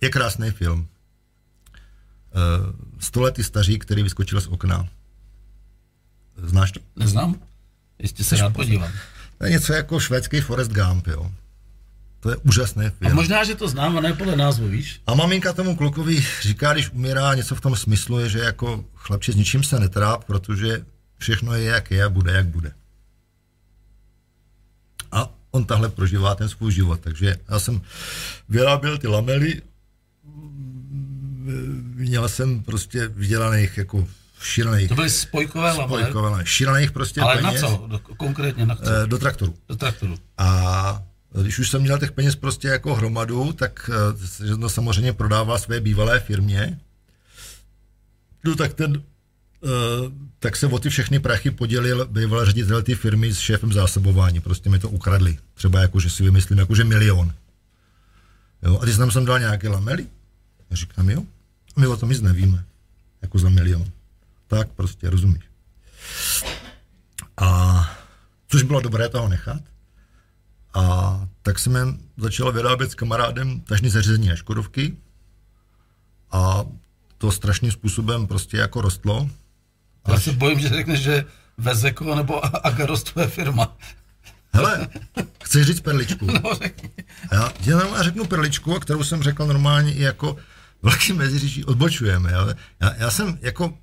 je 0.00 0.10
krásný 0.10 0.50
film. 0.50 0.88
Eh, 2.34 2.72
stoletý 2.98 3.44
staří, 3.44 3.78
který 3.78 4.02
vyskočil 4.02 4.40
z 4.40 4.46
okna. 4.46 4.88
Znáš 6.36 6.72
to? 6.72 6.80
Neznám. 6.96 7.36
Jistě 7.98 8.24
se 8.24 8.36
rád 8.36 8.52
podívám. 8.52 8.92
To 9.38 9.44
je 9.44 9.50
něco 9.50 9.72
jako 9.72 10.00
švédský 10.00 10.40
Forest 10.40 10.70
Gump, 10.70 11.06
jo. 11.06 11.32
To 12.20 12.30
je 12.30 12.36
úžasné 12.36 12.90
film. 12.90 13.12
A 13.12 13.14
možná, 13.14 13.44
že 13.44 13.54
to 13.54 13.68
znám, 13.68 13.98
a 13.98 14.00
ne 14.00 14.12
podle 14.12 14.36
názvu, 14.36 14.68
víš? 14.68 15.00
A 15.06 15.14
maminka 15.14 15.52
tomu 15.52 15.76
klukovi 15.76 16.26
říká, 16.42 16.72
když 16.72 16.90
umírá, 16.90 17.34
něco 17.34 17.54
v 17.54 17.60
tom 17.60 17.76
smyslu 17.76 18.18
je, 18.18 18.28
že 18.28 18.38
jako 18.38 18.84
chlapče 18.94 19.32
s 19.32 19.36
ničím 19.36 19.64
se 19.64 19.80
netráp, 19.80 20.24
protože 20.24 20.84
všechno 21.18 21.54
je, 21.54 21.64
jak 21.64 21.90
je 21.90 22.04
a 22.04 22.08
bude, 22.08 22.32
jak 22.32 22.46
bude. 22.46 22.72
A 25.12 25.28
on 25.50 25.64
tahle 25.64 25.88
prožívá 25.88 26.34
ten 26.34 26.48
svůj 26.48 26.72
život. 26.72 27.00
Takže 27.00 27.36
já 27.48 27.58
jsem 27.58 27.82
vyráběl 28.48 28.98
ty 28.98 29.06
lamely 29.06 29.62
měl 32.02 32.28
jsem 32.28 32.62
prostě 32.62 33.08
vydělaných 33.08 33.78
jako 33.78 34.08
šílených. 34.40 34.88
To 34.88 34.94
byly 34.94 35.10
spojkové 35.10 35.72
lama, 35.72 35.86
Spojkové 35.86 36.30
lama, 36.30 36.44
šílených 36.44 36.92
prostě 36.92 37.20
Ale 37.20 37.36
peněz. 37.36 37.62
na 37.62 37.68
co? 37.68 37.86
Do, 37.86 37.98
konkrétně 37.98 38.66
na 38.66 38.74
co? 38.76 38.82
Eh, 38.84 39.06
do 39.06 39.18
traktoru. 39.18 39.54
Do 39.68 39.76
traktoru. 39.76 40.14
A 40.38 41.02
když 41.42 41.58
už 41.58 41.70
jsem 41.70 41.82
měl 41.82 41.98
těch 41.98 42.12
peněz 42.12 42.36
prostě 42.36 42.68
jako 42.68 42.94
hromadu, 42.94 43.52
tak 43.52 43.90
eh, 44.52 44.56
to 44.56 44.68
samozřejmě 44.68 45.12
prodával 45.12 45.58
své 45.58 45.80
bývalé 45.80 46.20
firmě. 46.20 46.78
No 48.44 48.54
tak 48.54 48.74
ten 48.74 49.02
Uh, 49.64 50.12
tak 50.38 50.56
se 50.56 50.66
o 50.66 50.78
ty 50.78 50.90
všechny 50.90 51.20
prachy 51.20 51.50
podělil 51.50 52.06
bývalý 52.06 52.46
ředitel 52.46 52.82
té 52.82 52.94
firmy 52.94 53.32
s 53.32 53.38
šéfem 53.38 53.72
zásobování. 53.72 54.40
Prostě 54.40 54.70
mi 54.70 54.78
to 54.78 54.88
ukradli. 54.88 55.38
Třeba 55.54 55.80
jako, 55.80 56.00
že 56.00 56.10
si 56.10 56.22
vymyslím, 56.22 56.58
jako, 56.58 56.74
že 56.74 56.84
milion. 56.84 57.32
Jo? 58.62 58.78
A 58.82 58.86
ty 58.86 58.92
jsem 58.92 59.24
dal 59.24 59.38
nějaké 59.38 59.68
lamely? 59.68 60.06
Říkám, 60.70 61.10
jo. 61.10 61.22
My 61.76 61.86
o 61.86 61.96
tom 61.96 62.08
nic 62.08 62.20
nevíme. 62.20 62.64
Jako 63.22 63.38
za 63.38 63.48
milion. 63.48 63.84
Tak 64.46 64.68
prostě, 64.68 65.10
rozumíš. 65.10 65.44
A 67.36 67.90
což 68.48 68.62
bylo 68.62 68.80
dobré 68.80 69.08
toho 69.08 69.28
nechat. 69.28 69.62
A 70.74 71.26
tak 71.42 71.58
jsem 71.58 71.98
začal 72.16 72.52
vyrábět 72.52 72.90
s 72.90 72.94
kamarádem 72.94 73.60
tažní 73.60 73.90
zařízení 73.90 74.32
a 74.32 74.36
Škodovky. 74.36 74.96
A 76.32 76.64
to 77.18 77.32
strašným 77.32 77.72
způsobem 77.72 78.26
prostě 78.26 78.56
jako 78.56 78.80
rostlo. 78.80 79.30
Já 80.08 80.20
se 80.20 80.32
bojím, 80.32 80.60
že 80.60 80.68
řekneš, 80.68 81.00
že 81.00 81.24
Vezeko 81.58 82.14
nebo 82.14 82.66
Agaros 82.66 83.02
tvoje 83.02 83.28
firma. 83.28 83.76
Hele, 84.52 84.88
chceš 85.44 85.66
říct 85.66 85.80
perličku? 85.80 86.26
No, 86.44 86.54
řekni. 86.62 86.90
Já, 87.32 87.52
já 87.60 88.02
řeknu 88.02 88.24
perličku, 88.24 88.80
kterou 88.80 89.04
jsem 89.04 89.22
řekl 89.22 89.46
normálně 89.46 89.94
i 89.94 90.02
jako 90.02 90.36
velký 90.82 91.12
meziříčí 91.12 91.64
odbočujeme. 91.64 92.32
Já, 92.32 92.48
já, 92.80 92.94
já 92.94 93.10
jsem 93.10 93.38
jako, 93.40 93.78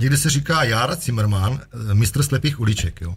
někdy 0.00 0.16
se 0.16 0.30
říká 0.30 0.64
Jára 0.64 0.94
Zimmerman, 0.94 1.60
eh, 1.90 1.94
mistr 1.94 2.22
slepých 2.22 2.60
uliček, 2.60 3.00
jo. 3.00 3.14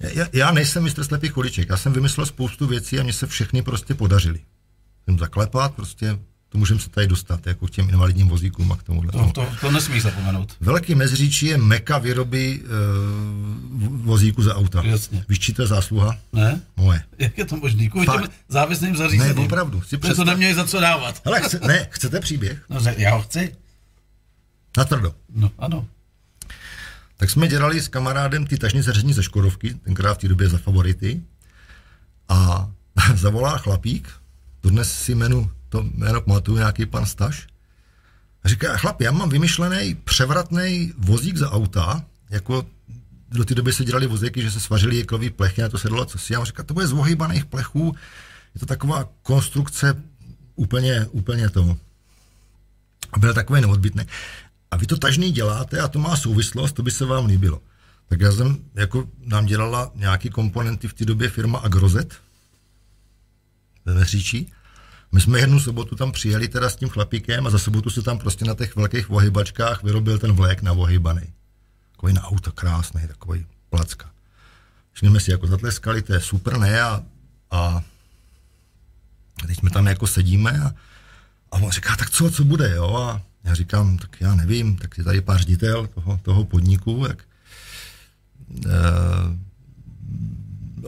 Já, 0.00 0.26
já 0.32 0.52
nejsem 0.52 0.82
mistr 0.82 1.04
slepých 1.04 1.36
uliček, 1.36 1.68
já 1.68 1.76
jsem 1.76 1.92
vymyslel 1.92 2.26
spoustu 2.26 2.66
věcí 2.66 3.00
a 3.00 3.02
mně 3.02 3.12
se 3.12 3.26
všechny 3.26 3.62
prostě 3.62 3.94
podařily. 3.94 4.40
Jsem 5.04 5.18
zaklepat, 5.18 5.74
prostě 5.74 6.18
to 6.52 6.58
můžeme 6.58 6.80
se 6.80 6.90
tady 6.90 7.06
dostat, 7.06 7.46
jako 7.46 7.66
k 7.66 7.70
těm 7.70 7.88
invalidním 7.88 8.28
vozíkům 8.28 8.72
a 8.72 8.76
k 8.76 8.82
tomuhle. 8.82 9.12
To, 9.12 9.30
to, 9.34 9.48
to 9.60 9.70
nesmíš 9.70 10.02
zapomenout. 10.02 10.56
Velký 10.60 10.94
Meziříčí 10.94 11.46
je 11.46 11.56
meka 11.56 11.98
výroby 11.98 12.62
e, 12.64 12.68
vozíku 13.88 14.42
za 14.42 14.56
auta. 14.56 14.82
Jasně. 14.84 15.24
Víš, 15.28 15.38
či 15.38 15.52
to 15.52 15.62
je 15.62 15.68
zásluha? 15.68 16.18
Ne. 16.32 16.60
Moje. 16.76 17.02
Jak 17.18 17.38
je 17.38 17.44
to 17.44 17.56
možný? 17.56 17.90
Kvůli 17.90 18.06
těm 18.06 18.28
závislým 18.48 18.96
zařízením. 18.96 19.36
Ne, 19.36 19.44
opravdu. 19.44 19.82
Si 19.82 19.98
představ... 19.98 20.26
to 20.26 20.30
neměli 20.30 20.54
za 20.54 20.64
co 20.64 20.80
dávat. 20.80 21.22
Hele, 21.24 21.40
chce, 21.40 21.60
ne, 21.66 21.88
chcete 21.90 22.20
příběh? 22.20 22.64
No, 22.68 22.80
já 22.96 23.14
ho 23.14 23.22
chci. 23.22 23.56
Na 24.76 24.84
tvrdo. 24.84 25.14
No, 25.34 25.50
ano. 25.58 25.86
Tak 27.16 27.30
jsme 27.30 27.48
dělali 27.48 27.80
s 27.80 27.88
kamarádem 27.88 28.46
ty 28.46 28.58
tažní 28.58 28.82
zařízení 28.82 29.12
ze 29.12 29.22
Škodovky, 29.22 29.74
tenkrát 29.74 30.14
v 30.14 30.18
té 30.18 30.28
době 30.28 30.48
za 30.48 30.58
favority. 30.58 31.22
A 32.28 32.70
zavolá 33.14 33.58
chlapík, 33.58 34.08
dnes 34.62 34.92
si 34.92 35.14
jmenu 35.14 35.50
to 35.72 35.82
jméno 35.94 36.20
pamatuju, 36.20 36.58
nějaký 36.58 36.86
pan 36.86 37.06
Staš. 37.06 37.46
A 38.44 38.48
říká, 38.48 38.76
chlapi, 38.76 39.04
já 39.04 39.12
mám 39.12 39.28
vymyšlený 39.28 39.94
převratný 39.94 40.92
vozík 40.98 41.36
za 41.36 41.50
auta, 41.50 42.04
jako 42.30 42.66
do 43.30 43.44
té 43.44 43.54
doby 43.54 43.72
se 43.72 43.84
dělali 43.84 44.06
vozíky, 44.06 44.42
že 44.42 44.50
se 44.50 44.60
svařili 44.60 44.96
jeklový 44.96 45.30
plechy, 45.30 45.62
a 45.62 45.68
to 45.68 45.78
se 45.78 45.88
dalo 45.88 46.04
co 46.04 46.18
si. 46.18 46.32
Já 46.32 46.44
říkám, 46.44 46.66
to 46.66 46.74
bude 46.74 46.86
z 46.86 46.92
ohybaných 46.92 47.44
plechů, 47.44 47.94
je 48.54 48.60
to 48.60 48.66
taková 48.66 49.08
konstrukce 49.22 50.02
úplně, 50.56 51.06
úplně 51.10 51.50
tomu. 51.50 51.78
A 53.12 53.18
byl 53.18 53.34
takový 53.34 53.60
neodbitný. 53.60 54.02
A 54.70 54.76
vy 54.76 54.86
to 54.86 54.96
tažný 54.96 55.32
děláte 55.32 55.80
a 55.80 55.88
to 55.88 55.98
má 55.98 56.16
souvislost, 56.16 56.72
to 56.72 56.82
by 56.82 56.90
se 56.90 57.04
vám 57.04 57.26
líbilo. 57.26 57.60
Tak 58.08 58.20
já 58.20 58.32
jsem, 58.32 58.58
jako 58.74 59.08
nám 59.24 59.46
dělala 59.46 59.92
nějaký 59.94 60.30
komponenty 60.30 60.88
v 60.88 60.94
té 60.94 61.04
době 61.04 61.28
firma 61.28 61.58
Agrozet 61.58 62.14
ve 63.84 63.94
Měříčí 63.94 64.52
my 65.12 65.20
jsme 65.20 65.40
jednu 65.40 65.60
sobotu 65.60 65.96
tam 65.96 66.12
přijeli 66.12 66.48
teda 66.48 66.70
s 66.70 66.76
tím 66.76 66.88
chlapíkem 66.88 67.46
a 67.46 67.50
za 67.50 67.58
sobotu 67.58 67.90
se 67.90 68.02
tam 68.02 68.18
prostě 68.18 68.44
na 68.44 68.54
těch 68.54 68.76
velkých 68.76 69.08
vohybačkách 69.08 69.82
vyrobil 69.82 70.18
ten 70.18 70.32
vlék 70.32 70.62
na 70.62 70.72
vohybaný. 70.72 71.22
Takový 71.92 72.12
na 72.12 72.22
auto 72.22 72.52
krásný, 72.52 73.08
takový 73.08 73.46
placka. 73.70 74.10
Všimneme 74.92 75.20
si 75.20 75.30
jako 75.30 75.46
zatleskali, 75.46 76.02
to 76.02 76.12
je 76.14 76.20
super, 76.20 76.58
ne? 76.58 76.82
A, 76.82 77.02
a 77.50 77.82
teď 79.46 79.58
jsme 79.58 79.70
tam 79.70 79.86
jako 79.86 80.06
sedíme 80.06 80.60
a, 80.60 80.74
a 81.52 81.56
on 81.56 81.70
říká, 81.70 81.96
tak 81.96 82.10
co, 82.10 82.30
co 82.30 82.44
bude, 82.44 82.74
jo? 82.74 82.96
A 82.96 83.22
já 83.44 83.54
říkám, 83.54 83.98
tak 83.98 84.20
já 84.20 84.34
nevím, 84.34 84.76
tak 84.76 84.98
je 84.98 85.04
tady 85.04 85.20
pár 85.20 85.38
ředitel 85.38 85.86
toho, 85.86 86.20
toho 86.22 86.44
podniku, 86.44 87.04
tak 87.08 87.24
e, 88.66 88.68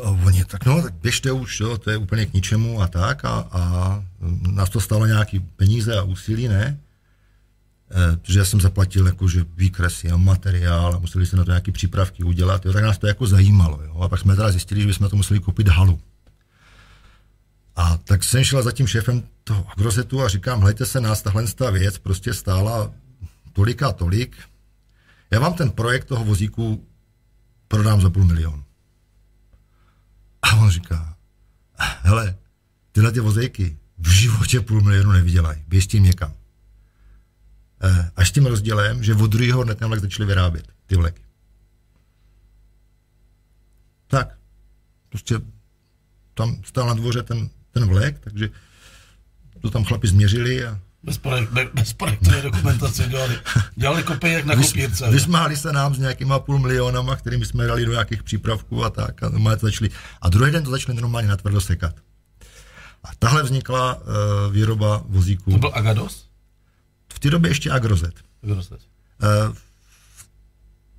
a 0.02 0.10
oni, 0.10 0.44
tak 0.44 0.66
no, 0.66 0.82
tak 0.82 0.94
běžte 0.94 1.32
už, 1.32 1.60
jo, 1.60 1.78
to 1.78 1.90
je 1.90 1.96
úplně 1.96 2.26
k 2.26 2.32
ničemu 2.32 2.82
a 2.82 2.86
tak 2.88 3.24
a, 3.24 3.48
a 3.50 4.04
nás 4.50 4.70
to 4.70 4.80
stalo 4.80 5.06
nějaký 5.06 5.40
peníze 5.40 5.98
a 5.98 6.02
úsilí, 6.02 6.48
ne? 6.48 6.80
E, 7.90 8.16
protože 8.16 8.38
já 8.38 8.44
jsem 8.44 8.60
zaplatil 8.60 9.06
jakože 9.06 9.44
výkresy 9.56 10.10
a 10.10 10.16
materiál 10.16 10.94
a 10.94 10.98
museli 10.98 11.26
se 11.26 11.36
na 11.36 11.44
to 11.44 11.50
nějaké 11.50 11.72
přípravky 11.72 12.24
udělat, 12.24 12.66
jo, 12.66 12.72
tak 12.72 12.82
nás 12.82 12.98
to 12.98 13.06
jako 13.06 13.26
zajímalo, 13.26 13.82
jo, 13.82 13.98
a 14.00 14.08
pak 14.08 14.20
jsme 14.20 14.36
teda 14.36 14.50
zjistili, 14.50 14.80
že 14.80 14.86
bychom 14.86 15.08
to 15.08 15.16
museli 15.16 15.40
koupit 15.40 15.68
halu. 15.68 16.00
A 17.76 17.96
tak 17.96 18.24
jsem 18.24 18.44
šel 18.44 18.62
za 18.62 18.72
tím 18.72 18.86
šéfem 18.86 19.22
toho 19.44 19.66
agrozetu 19.70 20.22
a 20.22 20.28
říkám, 20.28 20.60
hledajte 20.60 20.86
se, 20.86 21.00
nás 21.00 21.22
tahle 21.22 21.44
věc 21.72 21.98
prostě 21.98 22.34
stála 22.34 22.92
tolik 23.52 23.82
a 23.82 23.92
tolik. 23.92 24.36
Já 25.30 25.40
vám 25.40 25.54
ten 25.54 25.70
projekt 25.70 26.04
toho 26.04 26.24
vozíku 26.24 26.86
prodám 27.68 28.00
za 28.00 28.10
půl 28.10 28.24
milionu. 28.24 28.63
A 30.44 30.56
on 30.56 30.70
říká, 30.70 31.16
hele, 32.02 32.36
tyhle 32.92 33.12
ty 33.12 33.20
vozejky 33.20 33.78
v 33.98 34.08
životě 34.08 34.60
půl 34.60 34.80
milionu 34.80 35.12
nevydělají, 35.12 35.64
běž 35.68 35.86
tím 35.86 36.02
někam. 36.02 36.34
E, 37.82 38.10
až 38.16 38.30
tím 38.30 38.46
rozdělem, 38.46 39.02
že 39.02 39.14
od 39.14 39.26
druhého 39.26 39.64
dne 39.64 39.74
ten 39.74 39.88
vlek 39.88 40.00
začali 40.00 40.26
vyrábět, 40.26 40.72
ty 40.86 40.96
vleky. 40.96 41.22
Tak, 44.06 44.38
prostě 45.08 45.40
tam 46.34 46.64
stál 46.64 46.86
na 46.86 46.94
dvoře 46.94 47.22
ten, 47.22 47.50
ten 47.70 47.86
vlek, 47.86 48.18
takže 48.18 48.50
to 49.60 49.70
tam 49.70 49.84
chlapi 49.84 50.08
změřili 50.08 50.66
a 50.66 50.80
bez, 51.04 51.18
projekt, 51.18 51.50
bez 51.74 51.92
projektové 51.92 52.42
dokumentace 52.42 53.08
dělali, 53.08 53.38
dělali 53.76 54.02
kopy 54.02 54.32
jak 54.32 54.44
na 54.44 54.56
kopírce. 54.56 55.10
Vysmáli 55.10 55.56
se 55.56 55.72
nám 55.72 55.94
s 55.94 55.98
nějakýma 55.98 56.38
půl 56.38 56.58
milionama, 56.58 57.16
kterými 57.16 57.46
jsme 57.46 57.66
dali 57.66 57.84
do 57.84 57.92
nějakých 57.92 58.22
přípravků 58.22 58.84
a 58.84 58.90
tak. 58.90 59.22
A, 59.22 59.28
normálně 59.28 59.60
to 59.60 59.66
začali, 59.66 59.90
a 60.20 60.28
druhý 60.28 60.52
den 60.52 60.64
to 60.64 60.70
začali 60.70 61.00
normálně 61.00 61.28
natvrdo 61.28 61.60
sekat. 61.60 61.94
A 63.04 63.08
tahle 63.18 63.42
vznikla 63.42 63.94
uh, 63.94 64.02
výroba 64.52 65.02
vozíků. 65.06 65.50
To 65.50 65.58
byl 65.58 65.70
Agados? 65.74 66.26
V 67.12 67.18
té 67.18 67.30
době 67.30 67.50
ještě 67.50 67.70
Agrozet. 67.70 68.14
Agrozet. 68.42 68.80
Uh, 69.50 69.56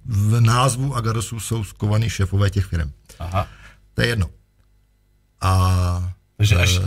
v 0.06 0.42
názvu 0.42 0.96
Agadosu 0.96 1.40
jsou 1.40 1.64
skovaný 1.64 2.10
šéfové 2.10 2.50
těch 2.50 2.66
firm. 2.66 2.92
Aha. 3.20 3.48
To 3.94 4.02
je 4.02 4.08
jedno. 4.08 4.30
A, 5.42 6.14
Takže 6.38 6.56
až, 6.56 6.80
uh, 6.80 6.86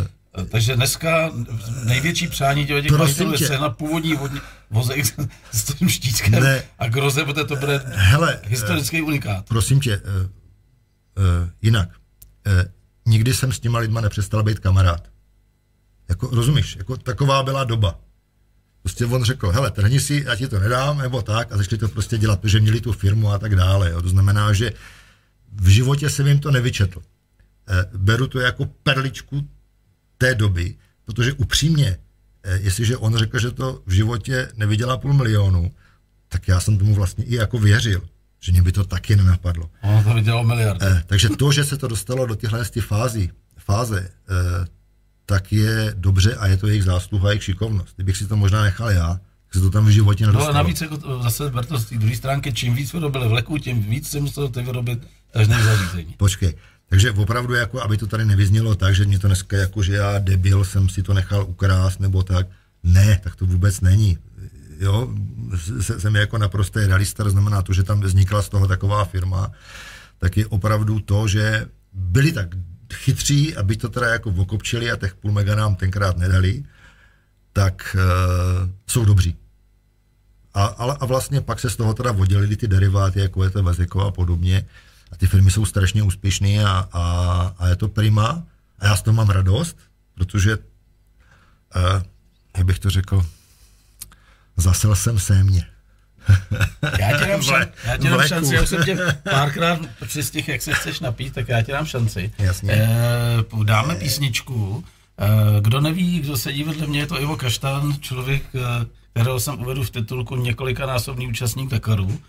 takže 0.50 0.76
dneska 0.76 1.32
největší 1.84 2.28
přání 2.28 2.66
těch 2.66 2.90
majitelů 2.90 3.32
je 3.40 3.58
na 3.58 3.70
původní 3.70 4.14
vodní, 4.14 4.40
vozek 4.70 5.04
s 5.52 5.64
tím 5.64 5.88
štítkem 5.88 6.32
ne. 6.32 6.62
a 6.78 6.88
groze, 6.88 7.24
protože 7.24 7.44
to 7.44 7.56
bude 7.56 7.82
Hele, 7.86 8.40
historický 8.44 9.02
unikát. 9.02 9.48
Prosím 9.48 9.80
tě, 9.80 9.96
uh, 9.96 10.12
uh, 10.12 11.48
jinak. 11.62 11.88
Uh, 12.46 12.52
nikdy 13.06 13.34
jsem 13.34 13.52
s 13.52 13.60
těma 13.60 13.78
lidma 13.78 14.00
nepřestal 14.00 14.42
být 14.42 14.58
kamarád. 14.58 15.08
Jako, 16.08 16.28
rozumíš, 16.32 16.76
jako 16.76 16.96
taková 16.96 17.42
byla 17.42 17.64
doba. 17.64 18.00
Prostě 18.82 19.06
on 19.06 19.24
řekl, 19.24 19.50
hele, 19.50 19.70
trhni 19.70 20.00
si, 20.00 20.24
já 20.26 20.36
ti 20.36 20.48
to 20.48 20.58
nedám, 20.58 20.98
nebo 20.98 21.22
tak, 21.22 21.52
a 21.52 21.56
začali 21.56 21.78
to 21.78 21.88
prostě 21.88 22.18
dělat, 22.18 22.40
protože 22.40 22.60
měli 22.60 22.80
tu 22.80 22.92
firmu 22.92 23.30
a 23.30 23.38
tak 23.38 23.56
dále. 23.56 23.90
Jo. 23.90 24.02
To 24.02 24.08
znamená, 24.08 24.52
že 24.52 24.72
v 25.52 25.68
životě 25.68 26.10
jsem 26.10 26.26
jim 26.26 26.38
to 26.38 26.50
nevyčetl. 26.50 27.02
Beru 27.96 28.26
to 28.26 28.40
jako 28.40 28.66
perličku 28.82 29.48
té 30.18 30.34
doby, 30.34 30.74
protože 31.04 31.32
upřímně, 31.32 31.96
eh, 32.42 32.58
jestliže 32.62 32.96
on 32.96 33.16
řekl, 33.16 33.38
že 33.38 33.50
to 33.50 33.82
v 33.86 33.92
životě 33.92 34.48
nevydělá 34.56 34.96
půl 34.96 35.12
milionu, 35.12 35.72
tak 36.28 36.48
já 36.48 36.60
jsem 36.60 36.78
tomu 36.78 36.94
vlastně 36.94 37.24
i 37.24 37.34
jako 37.34 37.58
věřil, 37.58 38.02
že 38.40 38.52
mě 38.52 38.62
by 38.62 38.72
to 38.72 38.84
taky 38.84 39.16
nenapadlo. 39.16 39.70
Ono 39.82 40.02
to 40.02 40.14
vydělalo 40.14 40.44
miliardy. 40.44 40.86
Eh, 40.86 41.02
takže 41.06 41.28
to, 41.28 41.52
že 41.52 41.64
se 41.64 41.76
to 41.76 41.88
dostalo 41.88 42.26
do 42.26 42.34
těchhle 42.34 42.64
fázy, 42.64 43.30
fáze, 43.58 44.10
eh, 44.28 44.66
tak 45.26 45.52
je 45.52 45.94
dobře 45.96 46.34
a 46.34 46.46
je 46.46 46.56
to 46.56 46.66
jejich 46.66 46.84
zásluha, 46.84 47.30
jejich 47.30 47.44
šikovnost. 47.44 47.94
Kdybych 47.96 48.16
si 48.16 48.26
to 48.26 48.36
možná 48.36 48.62
nechal 48.62 48.90
já, 48.90 49.08
tak 49.48 49.54
se 49.54 49.60
to 49.60 49.70
tam 49.70 49.86
v 49.86 49.88
životě 49.88 50.26
nedostalo. 50.26 50.52
No 50.52 50.58
ale 50.58 50.64
navíc 50.64 50.80
jako 50.80 51.22
zase 51.22 51.50
to 51.68 51.78
z 51.78 51.84
té 51.84 51.98
druhé 51.98 52.16
stránky, 52.16 52.52
čím 52.52 52.74
víc 52.74 52.92
vyrobili 52.92 53.28
vleků, 53.28 53.58
tím 53.58 53.82
víc 53.82 54.08
se 54.08 54.20
muselo 54.20 54.48
to 54.48 54.62
vyrobit 54.62 55.08
tažné 55.32 55.62
zařízení. 55.62 56.14
Počkej, 56.16 56.54
takže 56.88 57.12
opravdu, 57.12 57.54
jako, 57.54 57.82
aby 57.82 57.96
to 57.96 58.06
tady 58.06 58.24
nevyznělo 58.24 58.74
tak, 58.74 58.94
že 58.94 59.04
mě 59.04 59.18
to 59.18 59.26
dneska 59.26 59.56
jako, 59.56 59.82
že 59.82 59.94
já 59.94 60.18
debil 60.18 60.64
jsem 60.64 60.88
si 60.88 61.02
to 61.02 61.14
nechal 61.14 61.44
ukrást 61.44 62.00
nebo 62.00 62.22
tak. 62.22 62.46
Ne, 62.82 63.20
tak 63.24 63.36
to 63.36 63.46
vůbec 63.46 63.80
není. 63.80 64.18
jo, 64.78 65.08
jsem 65.80 66.16
jako 66.16 66.38
naprostý 66.38 66.80
realista, 66.80 67.30
znamená 67.30 67.62
to, 67.62 67.72
že 67.72 67.82
tam 67.82 68.00
vznikla 68.00 68.42
z 68.42 68.48
toho 68.48 68.68
taková 68.68 69.04
firma, 69.04 69.52
tak 70.18 70.36
je 70.36 70.46
opravdu 70.46 71.00
to, 71.00 71.28
že 71.28 71.66
byli 71.92 72.32
tak 72.32 72.48
chytří, 72.94 73.56
aby 73.56 73.76
to 73.76 73.88
teda 73.88 74.06
jako 74.06 74.30
okopčili 74.30 74.90
a 74.90 74.96
těch 74.96 75.14
půl 75.14 75.32
mega 75.32 75.54
nám 75.54 75.76
tenkrát 75.76 76.16
nedali, 76.16 76.64
tak 77.52 77.96
uh, 77.96 78.70
jsou 78.86 79.04
dobří. 79.04 79.36
A, 80.54 80.64
a, 80.64 80.92
a 80.92 81.06
vlastně 81.06 81.40
pak 81.40 81.60
se 81.60 81.70
z 81.70 81.76
toho 81.76 81.94
teda 81.94 82.12
oddělili 82.12 82.56
ty 82.56 82.68
deriváty, 82.68 83.20
jako 83.20 83.44
je 83.44 83.50
to 83.50 83.62
Vaziko 83.62 84.00
a 84.00 84.10
podobně. 84.10 84.64
A 85.12 85.16
ty 85.16 85.26
firmy 85.26 85.50
jsou 85.50 85.64
strašně 85.64 86.02
úspěšné 86.02 86.64
a, 86.64 86.88
a, 86.92 87.54
a 87.58 87.68
je 87.68 87.76
to 87.76 87.88
prima. 87.88 88.42
A 88.78 88.86
já 88.86 88.96
z 88.96 89.02
toho 89.02 89.14
mám 89.14 89.30
radost, 89.30 89.76
protože, 90.14 90.56
uh, 90.56 90.62
jak 92.56 92.66
bych 92.66 92.78
to 92.78 92.90
řekl, 92.90 93.26
zasel 94.56 94.94
jsem 94.94 95.18
se 95.18 95.44
mě. 95.44 95.66
Já 96.98 97.18
ti 97.18 97.26
dám, 97.26 97.42
šan, 97.48 97.66
já 97.84 97.96
ti 97.96 98.08
dám 98.08 98.28
šanci, 98.28 98.54
já 98.54 98.62
už 98.62 98.68
jsem 98.68 98.84
tě 98.84 98.98
párkrát 99.30 99.80
přistih, 100.06 100.48
jak 100.48 100.62
se 100.62 100.72
chceš 100.72 101.00
napít, 101.00 101.34
tak 101.34 101.48
já 101.48 101.62
ti 101.62 101.72
dám 101.72 101.86
šanci. 101.86 102.32
Jasně. 102.38 102.72
E, 102.72 102.86
dáme 103.64 103.94
písničku. 103.94 104.84
E, 105.18 105.60
kdo 105.60 105.80
neví, 105.80 106.20
kdo 106.20 106.36
sedí 106.36 106.64
vedle 106.64 106.86
mě, 106.86 107.00
je 107.00 107.06
to 107.06 107.20
Ivo 107.20 107.36
Kaštan, 107.36 107.96
člověk, 108.00 108.42
kterého 109.12 109.40
jsem 109.40 109.60
uvedl 109.60 109.84
v 109.84 109.90
titulku 109.90 110.36
několikanásobný 110.36 111.28
účastník 111.28 111.70
Dakaru. 111.70 112.20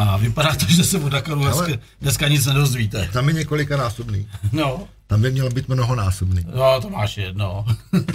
A 0.00 0.16
vypadá 0.16 0.54
to, 0.54 0.66
že 0.68 0.84
se 0.84 0.98
o 0.98 1.08
Dakaru 1.08 1.40
dneska, 1.40 1.66
dneska 2.00 2.28
nic 2.28 2.46
nedozvíte. 2.46 3.08
Tam 3.12 3.28
je 3.28 3.34
několikanásobný. 3.34 4.28
No. 4.52 4.88
Tam 5.06 5.22
by 5.22 5.32
mělo 5.32 5.50
být 5.50 5.68
mnohonásobný. 5.68 6.44
No, 6.54 6.80
to 6.80 6.90
máš 6.90 7.16
jedno. 7.16 7.66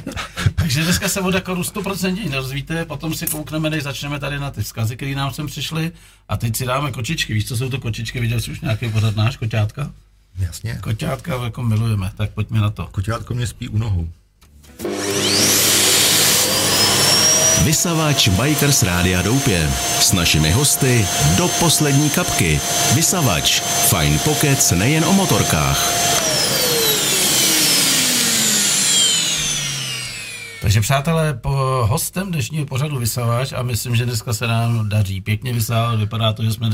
Takže 0.56 0.84
dneska 0.84 1.10
se 1.10 1.22
o 1.22 1.32
Dakaru 1.32 1.62
100% 1.62 2.30
nedozvíte, 2.30 2.86
potom 2.86 3.14
si 3.14 3.28
koukneme, 3.28 3.70
než 3.70 3.84
začneme 3.84 4.20
tady 4.20 4.40
na 4.40 4.52
ty 4.52 4.62
vzkazy, 4.62 4.96
které 4.96 5.16
nám 5.16 5.34
sem 5.34 5.48
přišly. 5.48 5.92
A 6.30 6.38
teď 6.38 6.56
si 6.56 6.66
dáme 6.66 6.92
kočičky. 6.92 7.34
Víš, 7.34 7.48
co 7.48 7.58
jsou 7.58 7.70
to 7.70 7.80
kočičky? 7.80 8.20
Viděl 8.20 8.42
jsi 8.42 8.52
už 8.52 8.62
nějaký 8.62 8.90
pořad 8.90 9.16
náš, 9.16 9.38
koťátka? 9.38 9.92
Jasně. 10.38 10.80
Koťátka 10.82 11.44
jako 11.44 11.64
milujeme, 11.64 12.12
tak 12.18 12.30
pojďme 12.30 12.62
na 12.62 12.70
to. 12.70 12.88
Koťátko 12.92 13.34
mě 13.34 13.48
spí 13.48 13.70
u 13.70 13.78
nohou. 13.78 14.10
Vysavač 17.66 18.28
Bikers 18.28 18.84
Rádia 18.84 19.22
Doupě. 19.22 19.70
S 20.00 20.14
našimi 20.14 20.52
hosty 20.52 21.08
do 21.38 21.48
poslední 21.48 22.10
kapky. 22.10 22.62
Vysavač. 22.94 23.62
Fine 23.62 24.20
Pockets 24.20 24.72
nejen 24.72 25.06
o 25.06 25.14
motorkách. 25.14 26.35
Takže 30.66 30.82
přátelé, 30.82 31.34
po 31.34 31.50
hostem 31.90 32.32
dnešního 32.32 32.66
pořadu 32.66 33.00
Vysavač 33.00 33.54
a 33.54 33.64
myslím, 33.64 33.96
že 33.96 34.06
dneska 34.06 34.34
se 34.34 34.48
nám 34.48 34.90
daří 34.90 35.22
pěkně 35.22 35.54
vysávat, 35.54 36.00
vypadá 36.00 36.34
to, 36.34 36.44
že 36.44 36.52
jsme 36.52 36.70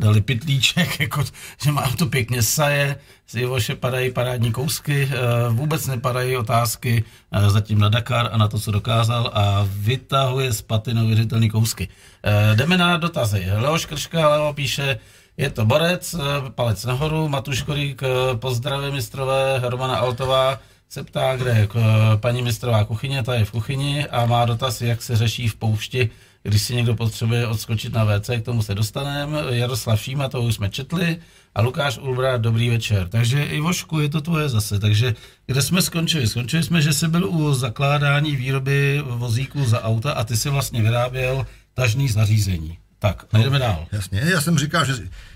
dali 0.00 0.20
pitlíček, 0.20 1.00
jako, 1.00 1.24
že 1.62 1.72
mám 1.72 1.92
to 1.92 2.06
pěkně 2.06 2.42
saje, 2.42 2.96
z 3.26 3.34
Ivoše 3.34 3.74
padají 3.74 4.12
parádní 4.12 4.52
kousky, 4.52 5.08
eh, 5.12 5.18
vůbec 5.48 5.86
nepadají 5.86 6.36
otázky 6.36 7.04
eh, 7.32 7.50
zatím 7.50 7.78
na 7.78 7.88
Dakar 7.88 8.28
a 8.32 8.36
na 8.36 8.48
to, 8.48 8.58
co 8.58 8.70
dokázal 8.70 9.30
a 9.34 9.66
vytahuje 9.70 10.52
z 10.52 10.62
paty 10.62 10.94
neuvěřitelné 10.94 11.48
kousky. 11.48 11.88
Eh, 12.22 12.56
jdeme 12.56 12.76
na 12.76 12.96
dotazy. 12.96 13.46
Leoš 13.56 13.86
Krška 13.86 14.28
Leo 14.28 14.52
píše, 14.52 14.98
je 15.36 15.50
to 15.50 15.64
borec, 15.64 16.16
palec 16.54 16.84
nahoru, 16.84 17.28
Matuš 17.28 17.62
Korík, 17.62 18.02
pozdravě 18.34 18.90
mistrové, 18.90 19.60
Romana 19.62 19.96
Altová, 19.96 20.58
se 20.94 21.04
ptá, 21.04 21.36
kde 21.36 21.50
je 21.50 21.68
paní 22.16 22.42
mistrová 22.42 22.84
kuchyně, 22.84 23.22
ta 23.22 23.34
je 23.34 23.44
v 23.44 23.50
kuchyni 23.50 24.06
a 24.06 24.26
má 24.26 24.44
dotaz, 24.44 24.80
jak 24.80 25.02
se 25.02 25.16
řeší 25.16 25.48
v 25.48 25.54
poušti, 25.54 26.10
když 26.42 26.62
si 26.62 26.74
někdo 26.74 26.94
potřebuje 26.94 27.46
odskočit 27.46 27.92
na 27.92 28.04
WC, 28.04 28.30
k 28.38 28.44
tomu 28.44 28.62
se 28.62 28.74
dostaneme. 28.74 29.38
Jaroslav 29.50 30.00
Šíma, 30.00 30.28
to 30.28 30.42
už 30.42 30.54
jsme 30.54 30.70
četli. 30.70 31.16
A 31.54 31.62
Lukáš 31.62 31.98
Ulbra, 31.98 32.36
dobrý 32.36 32.70
večer. 32.70 33.08
Takže 33.08 33.44
Ivošku, 33.44 34.00
je 34.00 34.08
to 34.08 34.20
tvoje 34.20 34.48
zase. 34.48 34.78
Takže 34.78 35.14
kde 35.46 35.62
jsme 35.62 35.82
skončili? 35.82 36.28
Skončili 36.28 36.62
jsme, 36.62 36.82
že 36.82 36.92
jsi 36.92 37.08
byl 37.08 37.28
u 37.28 37.54
zakládání 37.54 38.36
výroby 38.36 39.02
vozíků 39.06 39.64
za 39.64 39.82
auta 39.82 40.12
a 40.12 40.24
ty 40.24 40.36
si 40.36 40.50
vlastně 40.50 40.82
vyráběl 40.82 41.46
tažný 41.74 42.08
zařízení. 42.08 42.78
Tak, 42.98 43.26
no, 43.32 43.42
jdeme 43.42 43.58
dál. 43.58 43.86
Jasně, 43.92 44.22
já 44.24 44.40
jsem 44.40 44.58
říkal, 44.58 44.84
že 44.84 44.94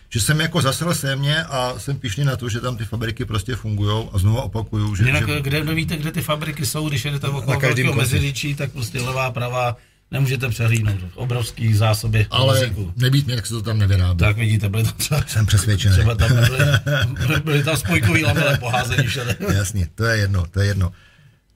že 0.08 0.20
jsem 0.20 0.40
jako 0.40 0.62
zasel 0.62 0.94
sémě 0.94 1.44
a 1.44 1.74
jsem 1.78 1.98
pišný 1.98 2.24
na 2.24 2.36
to, 2.36 2.48
že 2.48 2.60
tam 2.60 2.76
ty 2.76 2.84
fabriky 2.84 3.24
prostě 3.24 3.56
fungují 3.56 4.08
a 4.12 4.18
znovu 4.18 4.38
opakuju, 4.38 4.94
že... 4.94 5.04
Jinak, 5.04 5.28
že... 5.28 5.40
kde 5.40 5.64
nevíte, 5.64 5.96
kde 5.96 6.12
ty 6.12 6.22
fabriky 6.22 6.66
jsou, 6.66 6.88
když 6.88 7.04
jedete 7.04 7.28
okolo 7.28 7.60
velkého 7.60 7.94
meziříčí, 7.94 8.54
tak 8.54 8.72
prostě 8.72 9.00
levá, 9.00 9.30
pravá, 9.30 9.76
nemůžete 10.10 10.48
přehlídnout. 10.48 11.00
Obrovský 11.14 11.74
zásoby 11.74 12.26
Ale 12.30 12.58
vozíku. 12.58 12.92
nebýt 12.96 13.26
mě, 13.26 13.34
tak 13.36 13.46
se 13.46 13.54
to 13.54 13.62
tam 13.62 13.78
nevyrábí. 13.78 14.18
Tak 14.18 14.36
vidíte, 14.36 14.68
byly 14.68 14.84
tam 14.84 14.92
třeba... 14.92 15.24
Jsem 15.26 15.46
přesvědčený. 15.46 15.94
Třeba 15.94 16.14
tam 16.14 16.28
byly, 16.28 17.40
byly 17.40 17.64
tam 17.64 17.76
spojkový 17.76 18.24
lamele 18.24 18.58
poházení 18.58 19.08
všade. 19.08 19.36
Jasně, 19.54 19.88
to 19.94 20.04
je 20.04 20.18
jedno, 20.18 20.46
to 20.46 20.60
je 20.60 20.66
jedno. 20.66 20.92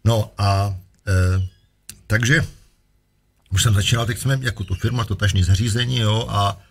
No 0.05 0.30
a 0.38 0.76
e, 1.09 1.48
takže 2.07 2.44
už 3.50 3.62
jsem 3.62 3.74
začínal, 3.74 4.07
teď 4.07 4.18
jsme 4.18 4.38
jako 4.42 4.64
tu 4.64 4.74
firma, 4.74 5.05
to 5.05 5.14
tažní 5.14 5.42
zařízení, 5.42 5.98
jo, 5.98 6.26
a 6.28 6.57
Eh, 6.57 6.66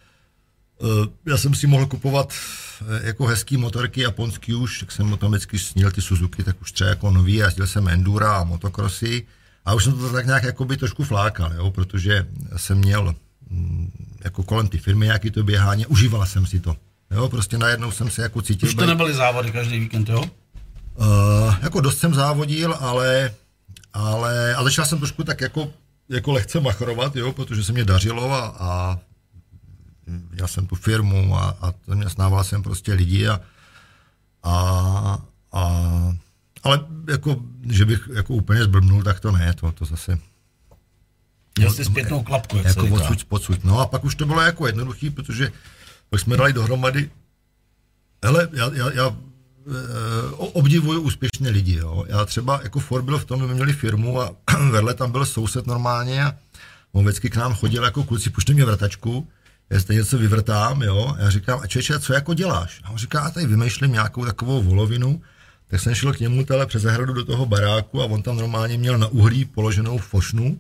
já 1.26 1.38
jsem 1.38 1.56
si 1.56 1.68
mohl 1.68 1.86
kupovat 1.86 2.34
eh, 2.82 3.08
jako 3.08 3.26
hezký 3.26 3.58
motorky 3.58 4.02
japonský 4.02 4.56
už, 4.56 4.80
tak 4.80 4.92
jsem 4.92 5.14
automaticky 5.14 5.60
sníl 5.60 5.92
ty 5.92 6.02
Suzuki, 6.02 6.44
tak 6.44 6.62
už 6.62 6.72
třeba 6.72 6.90
jako 6.90 7.12
nový, 7.12 7.34
jezdil 7.34 7.68
jsem 7.68 7.88
Endura 7.88 8.36
a 8.36 8.44
motocrossy 8.44 9.26
a 9.66 9.74
už 9.74 9.84
jsem 9.84 9.94
to 9.94 10.12
tak 10.12 10.26
nějak 10.26 10.44
jako 10.44 10.66
by 10.66 10.78
trošku 10.78 11.04
flákal, 11.04 11.54
jo, 11.54 11.72
protože 11.72 12.28
jsem 12.56 12.78
měl 12.78 13.16
mm, 13.50 13.92
jako 14.24 14.44
kolem 14.44 14.68
ty 14.68 14.78
firmy 14.78 15.06
nějaký 15.06 15.32
to 15.32 15.44
běhání, 15.44 15.86
užívala 15.86 16.26
jsem 16.26 16.46
si 16.46 16.60
to. 16.60 16.76
Jo, 17.12 17.30
prostě 17.30 17.58
najednou 17.58 17.92
jsem 17.92 18.10
se 18.10 18.22
jako 18.22 18.42
cítil... 18.42 18.70
Už 18.70 18.76
to 18.76 18.86
nebyly 18.86 19.14
závody 19.14 19.52
každý 19.52 19.80
víkend, 19.80 20.10
jo? 20.10 20.24
Uh, 20.96 21.56
jako 21.62 21.82
dost 21.82 21.98
jsem 21.98 22.14
závodil, 22.14 22.76
ale, 22.80 23.34
ale 23.94 24.56
a 24.56 24.64
začal 24.64 24.86
jsem 24.86 24.98
trošku 24.98 25.24
tak 25.24 25.42
jako, 25.42 25.72
jako 26.10 26.32
lehce 26.32 26.60
machrovat, 26.60 27.16
jo, 27.16 27.32
protože 27.32 27.64
se 27.64 27.72
mě 27.72 27.86
dařilo 27.86 28.32
a, 28.32 28.56
a 28.60 29.00
měl 30.08 30.48
jsem 30.48 30.68
tu 30.68 30.76
firmu 30.76 31.36
a, 31.38 31.58
a 31.62 31.74
zaměstnával 31.88 32.44
jsem 32.44 32.64
prostě 32.64 32.94
lidi 32.94 33.28
a, 33.28 33.42
a, 34.44 35.18
a 35.52 35.82
ale 36.64 36.86
jako, 37.10 37.42
že 37.70 37.86
bych 37.86 38.10
jako 38.14 38.34
úplně 38.34 38.64
zblbnul, 38.64 39.04
tak 39.04 39.20
to 39.20 39.32
ne, 39.32 39.54
to, 39.54 39.72
to 39.72 39.86
zase... 39.86 40.20
Měl 41.58 41.74
jsi 41.74 41.86
zpětnou 41.86 42.24
klapku, 42.24 42.58
jak 42.58 42.66
jako 42.66 42.88
odsud, 42.88 43.24
podsud. 43.24 43.64
No 43.64 43.80
a 43.80 43.86
pak 43.86 44.04
už 44.04 44.16
to 44.16 44.26
bylo 44.26 44.42
jako 44.42 44.68
jednoduchý, 44.68 45.10
protože 45.10 45.52
pak 46.10 46.20
jsme 46.20 46.38
dali 46.38 46.54
dohromady 46.54 47.10
Hele, 48.24 48.50
já, 48.54 48.72
já, 48.74 48.92
já 48.92 49.08
e, 49.08 49.16
obdivuju 50.36 51.02
úspěšné 51.02 51.50
lidi, 51.50 51.76
jo. 51.76 52.06
Já 52.08 52.26
třeba 52.26 52.60
jako 52.64 52.80
Ford 52.80 53.06
byl 53.06 53.18
v 53.18 53.26
tom, 53.26 53.48
my 53.48 53.54
měli 53.54 53.74
firmu 53.74 54.22
a 54.22 54.36
vedle 54.72 54.94
tam 54.94 55.12
byl 55.12 55.26
soused 55.26 55.68
normálně 55.68 56.24
a 56.24 56.36
on 56.92 57.04
vždycky 57.04 57.30
k 57.30 57.36
nám 57.36 57.54
chodil 57.54 57.84
jako 57.84 58.04
kluci, 58.04 58.30
pušte 58.30 58.54
mě 58.54 58.66
vrtačku 58.66 59.28
já 59.72 59.80
zde 59.80 59.96
něco 59.96 60.18
vyvrtám, 60.18 60.82
jo, 60.82 61.16
a 61.18 61.22
já 61.22 61.30
říkám, 61.30 61.60
a 61.64 61.68
čeče, 61.68 62.00
co 62.00 62.14
jako 62.14 62.34
děláš? 62.34 62.82
A 62.84 62.90
on 62.90 62.98
říká, 62.98 63.22
a 63.22 63.30
tady 63.30 63.48
vymýšlím 63.48 63.92
nějakou 63.92 64.26
takovou 64.26 64.64
volovinu, 64.64 65.22
tak 65.68 65.80
jsem 65.80 65.96
šel 65.96 66.14
k 66.14 66.20
němu 66.20 66.46
tele 66.46 66.66
přes 66.66 66.82
zahradu 66.82 67.14
do 67.14 67.26
toho 67.26 67.46
baráku 67.46 68.02
a 68.02 68.06
on 68.06 68.22
tam 68.22 68.38
normálně 68.38 68.78
měl 68.78 68.98
na 68.98 69.08
uhlí 69.08 69.46
položenou 69.46 69.98
fošnu 69.98 70.60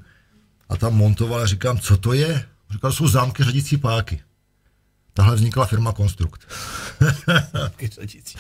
a 0.70 0.78
tam 0.78 0.93
montoval 0.93 1.41
a 1.41 1.45
říkám, 1.45 1.80
co 1.80 1.97
to 1.97 2.14
je? 2.14 2.45
Říkal, 2.72 2.91
jsou 2.91 3.07
zámky 3.07 3.43
řadící 3.43 3.78
páky. 3.78 4.22
Tahle 5.14 5.36
vznikla 5.36 5.66
firma 5.66 5.91
Konstrukt. 5.91 6.47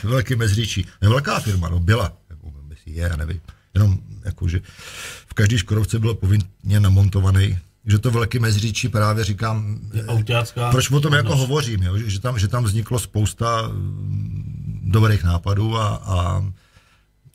Velký 0.03 0.35
mezříčí. 0.35 0.87
Je 1.01 1.09
velká 1.09 1.39
firma, 1.39 1.69
no 1.69 1.79
byla. 1.79 2.13
Jako, 2.29 2.53
je, 2.85 3.03
já 3.03 3.15
nevím. 3.15 3.41
Jenom 3.73 3.99
jako, 4.25 4.47
že 4.47 4.61
v 5.27 5.33
každé 5.33 5.57
škodovce 5.57 5.99
bylo 5.99 6.15
povinně 6.15 6.79
namontovaný 6.79 7.59
že 7.85 7.99
to 7.99 8.11
velký 8.11 8.39
mezříčí 8.39 8.89
právě 8.89 9.23
říkám, 9.23 9.79
Autácká 10.07 10.71
proč 10.71 10.91
o 10.91 10.99
tom 10.99 11.13
jako 11.13 11.35
hovořím, 11.35 11.83
jo? 11.83 11.97
Že, 11.97 12.19
tam, 12.19 12.39
že 12.39 12.47
tam 12.47 12.63
vzniklo 12.63 12.99
spousta 12.99 13.67
mm, 13.67 14.81
dobrých 14.83 15.23
nápadů 15.23 15.77
a, 15.77 15.95
a 15.95 16.45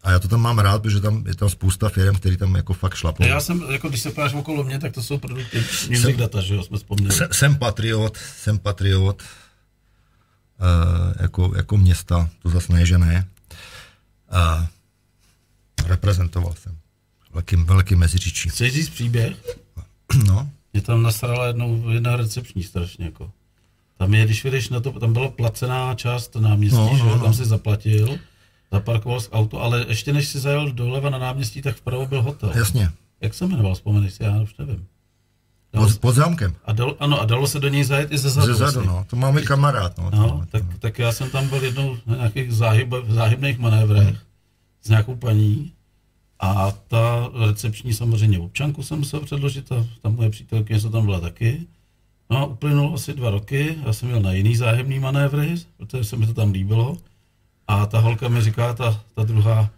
a 0.03 0.11
já 0.11 0.19
to 0.19 0.29
tam 0.29 0.41
mám 0.41 0.59
rád, 0.59 0.83
protože 0.83 1.01
tam 1.01 1.27
je 1.27 1.35
tam 1.35 1.49
spousta 1.49 1.89
firm, 1.89 2.17
který 2.17 2.37
tam 2.37 2.55
jako 2.55 2.75
fakt 2.75 2.95
šlapou. 2.95 3.25
Já 3.25 3.41
jsem, 3.41 3.65
jako 3.71 3.89
když 3.89 4.01
se 4.01 4.11
podíváš 4.11 4.35
okolo 4.35 4.65
mě, 4.65 4.79
tak 4.79 4.93
to 4.93 5.03
jsou 5.03 5.19
produkty 5.19 5.59
Music 5.59 6.01
jsem, 6.01 6.17
Data, 6.17 6.41
že 6.41 6.55
jo, 6.55 6.63
jsme 6.63 6.77
vzpomněli. 6.77 7.15
Jsem, 7.15 7.29
jsem 7.33 7.57
patriot, 7.57 8.17
jsem 8.17 8.59
patriot, 8.59 9.23
uh, 9.23 11.13
jako, 11.21 11.53
jako 11.57 11.77
města, 11.77 12.31
to 12.43 12.51
zase 12.51 12.73
ne, 12.73 12.87
že 12.87 12.99
ne. 12.99 13.29
Uh, 14.33 14.67
reprezentoval 15.87 16.55
jsem 16.63 16.79
velký, 17.33 17.57
velký 17.57 17.97
meziříčí. 17.97 18.49
Chceš 18.49 18.75
říct 18.75 18.89
příběh? 18.89 19.37
No. 20.27 20.51
Mě 20.73 20.83
tam 20.83 21.03
nasrala 21.03 21.47
jednou 21.47 21.89
jedna 21.89 22.17
recepční 22.17 22.63
strašně 22.63 23.05
jako. 23.05 23.31
Tam 23.99 24.15
je, 24.15 24.25
když 24.25 24.43
vyjdeš 24.43 24.69
na 24.69 24.81
to, 24.81 24.93
tam 24.93 25.13
byla 25.13 25.29
placená 25.29 25.95
část 25.95 26.37
náměstí, 26.37 26.77
no, 26.77 26.97
že 26.97 27.05
no, 27.05 27.17
no. 27.17 27.23
tam 27.23 27.35
si 27.35 27.45
zaplatil, 27.45 28.19
zaparkoval 28.73 29.21
z 29.21 29.29
auto, 29.33 29.63
ale 29.63 29.85
ještě 29.89 30.13
než 30.13 30.29
si 30.29 30.39
zajel 30.39 30.73
doleva 30.73 31.11
na 31.11 31.19
náměstí, 31.19 31.63
tak 31.63 31.77
vpravo 31.77 32.07
byl 32.07 32.23
hotel. 32.23 32.53
Jasně. 32.55 32.91
Jak 33.21 33.35
se 33.35 33.47
jmenoval, 33.47 33.75
vzpomeneš 33.75 34.15
si, 34.15 34.23
já 34.23 34.43
už 34.43 34.57
nevím. 34.59 34.87
No, 35.75 35.83
pod, 35.83 35.99
pod 35.99 36.15
zámkem. 36.15 36.55
A 36.65 36.73
dalo, 36.73 36.97
ano, 37.03 37.21
a 37.21 37.25
dalo 37.25 37.47
se 37.47 37.61
do 37.61 37.69
něj 37.69 37.85
zajet 37.85 38.13
i 38.13 38.19
ze 38.19 38.31
zadu. 38.31 38.47
Ze 38.47 38.55
zadu, 38.55 38.73
vlastně. 38.73 38.93
no. 38.93 39.05
To 39.11 39.17
máme 39.17 39.43
kamarád, 39.43 39.99
no. 39.99 40.11
no 40.11 40.45
tak, 40.51 40.63
tak, 40.79 40.99
já 40.99 41.13
jsem 41.13 41.31
tam 41.31 41.49
byl 41.49 41.65
jednou 41.65 41.97
na 42.07 42.17
nějakých 42.17 42.53
záhyb, 42.53 42.95
záhybných 43.09 43.59
manévrech 43.59 44.07
hmm. 44.07 44.17
s 44.83 44.89
nějakou 44.89 45.17
paní 45.17 45.73
a 46.41 46.71
ta 46.71 47.31
recepční 47.47 47.93
samozřejmě 47.93 48.39
občanku 48.39 48.83
jsem 48.83 48.99
musel 48.99 49.21
předložit 49.21 49.73
a 49.73 49.87
ta 50.03 50.09
moje 50.09 50.31
přítelkyně 50.31 50.81
se 50.81 50.91
tam 50.91 51.05
byla 51.05 51.21
taky. 51.21 51.67
No 52.31 52.37
a 52.39 52.45
uplynulo 52.45 52.95
asi 52.95 53.15
dva 53.15 53.31
roky, 53.31 53.77
já 53.87 53.93
jsem 53.93 54.09
měl 54.09 54.21
na 54.21 54.33
jiný 54.33 54.57
záhybný 54.57 54.99
manévry, 54.99 55.55
protože 55.77 56.05
se 56.05 56.17
mi 56.17 56.27
to 56.27 56.35
tam 56.35 56.53
líbilo. 56.53 56.97
A 57.69 57.87
ta 57.87 57.99
holka 57.99 58.29
mi 58.29 58.41
říká, 58.41 58.75
ta, 58.75 59.05
ta 59.15 59.25
druhá, 59.25 59.71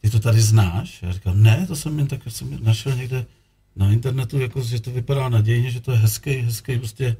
ty 0.00 0.10
to 0.10 0.20
tady 0.20 0.40
znáš? 0.40 1.02
Já 1.02 1.12
říkám, 1.12 1.42
ne, 1.42 1.66
to 1.66 1.76
jsem 1.76 1.98
jen 1.98 2.06
tak 2.06 2.20
jsem 2.28 2.64
našel 2.64 2.96
někde 2.96 3.26
na 3.76 3.92
internetu, 3.92 4.38
jako, 4.38 4.62
že 4.62 4.80
to 4.80 4.90
vypadá 4.90 5.28
nadějně, 5.28 5.70
že 5.70 5.80
to 5.80 5.92
je 5.92 5.98
hezký, 5.98 6.30
hezký 6.30 6.78
prostě 6.78 7.16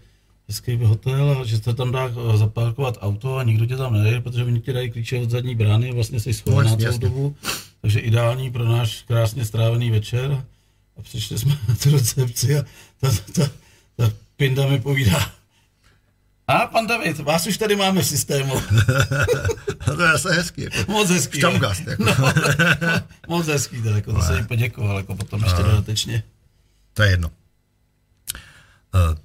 hezký 0.48 0.76
hotel 0.76 1.38
a 1.40 1.44
že 1.44 1.58
se 1.58 1.74
tam 1.74 1.92
dá 1.92 2.08
eh, 2.08 2.36
zaparkovat 2.36 2.98
auto 3.00 3.36
a 3.36 3.42
nikdo 3.42 3.66
tě 3.66 3.76
tam 3.76 4.02
nejde, 4.02 4.20
protože 4.20 4.44
oni 4.44 4.60
ti 4.60 4.72
dají 4.72 4.90
klíče 4.90 5.18
od 5.18 5.30
zadní 5.30 5.54
brány 5.54 5.90
a 5.90 5.94
vlastně 5.94 6.20
jsi 6.20 6.34
schovaná 6.34 6.70
no, 6.70 6.76
celou 6.76 6.98
dobu. 6.98 7.36
Takže 7.84 8.00
ideální 8.00 8.50
pro 8.50 8.64
náš 8.64 9.02
krásně 9.02 9.44
strávený 9.44 9.90
večer. 9.90 10.44
A 10.96 11.02
přišli 11.02 11.38
jsme 11.38 11.58
na 11.68 11.74
tu 11.74 11.90
recepci 11.90 12.58
a 12.58 12.64
ta, 13.00 13.10
ta, 13.32 13.50
ta 13.96 14.12
pinda 14.36 14.66
mi 14.66 14.80
povídá, 14.80 15.32
a 16.48 16.66
pan 16.66 16.86
David, 16.86 17.18
vás 17.18 17.46
už 17.46 17.58
tady 17.58 17.76
máme 17.76 18.02
v 18.02 18.06
systému. 18.06 18.54
to 19.84 20.02
je 20.02 20.12
asi 20.12 20.28
hezký. 20.28 20.62
Jako 20.62 20.92
moc 20.92 21.10
hezký. 21.10 21.38
Štamgast. 21.38 21.86
Jako. 21.86 22.04
no, 22.04 22.32
moc 23.28 23.46
hezký, 23.46 23.82
to, 23.82 23.88
jako, 23.88 24.12
to 24.12 24.22
se 24.22 24.36
jim 24.36 24.46
poděkoval, 24.46 24.96
jako 24.96 25.14
potom 25.14 25.42
ještě 25.42 25.62
dodatečně. 25.62 26.22
To 26.94 27.02
je 27.02 27.10
jedno. 27.10 27.30
Uh, 28.94 29.18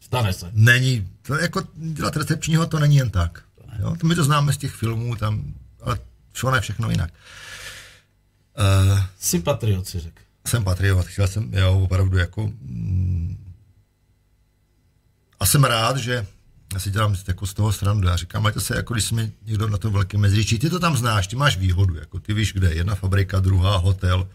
Stane 0.00 0.32
se. 0.32 0.50
Není, 0.52 1.08
to 1.22 1.34
jako 1.34 1.62
dělat 1.74 2.16
recepčního 2.16 2.66
to 2.66 2.78
není 2.78 2.96
jen 2.96 3.10
tak. 3.10 3.42
To 3.54 3.82
jo? 3.82 3.96
To 4.00 4.06
my 4.06 4.14
to 4.14 4.24
známe 4.24 4.52
z 4.52 4.56
těch 4.56 4.72
filmů, 4.72 5.16
tam, 5.16 5.54
ale 6.48 6.50
šlo 6.50 6.50
ne 6.50 6.60
všechno 6.60 6.90
jinak. 6.90 7.10
Uh, 8.92 9.00
Jsi 9.18 9.40
patriot, 9.40 9.86
si 9.86 10.00
řekl. 10.00 10.22
Jsem 10.46 10.64
patriot, 10.64 11.06
chtěl 11.06 11.28
jsem, 11.28 11.54
jo, 11.54 11.80
opravdu 11.80 12.18
jako 12.18 12.52
mm, 12.60 13.54
a 15.40 15.46
jsem 15.46 15.64
rád, 15.64 15.96
že 15.96 16.26
já 16.74 16.80
si 16.80 16.90
dělám 16.90 17.16
jako 17.28 17.46
z 17.46 17.54
toho 17.54 17.72
srandu. 17.72 18.08
Já 18.08 18.16
říkám, 18.16 18.46
ať 18.46 18.54
to 18.54 18.60
se, 18.60 18.76
jako 18.76 18.94
když 18.94 19.04
jsme 19.04 19.30
někdo 19.46 19.68
na 19.68 19.78
to 19.78 19.90
velké 19.90 20.18
meziříčí, 20.18 20.58
ty 20.58 20.70
to 20.70 20.78
tam 20.78 20.96
znáš, 20.96 21.26
ty 21.26 21.36
máš 21.36 21.56
výhodu, 21.56 21.94
jako 21.94 22.20
ty 22.20 22.34
víš, 22.34 22.52
kde 22.52 22.68
je 22.68 22.76
jedna 22.76 22.94
fabrika, 22.94 23.40
druhá 23.40 23.76
hotel, 23.76 24.28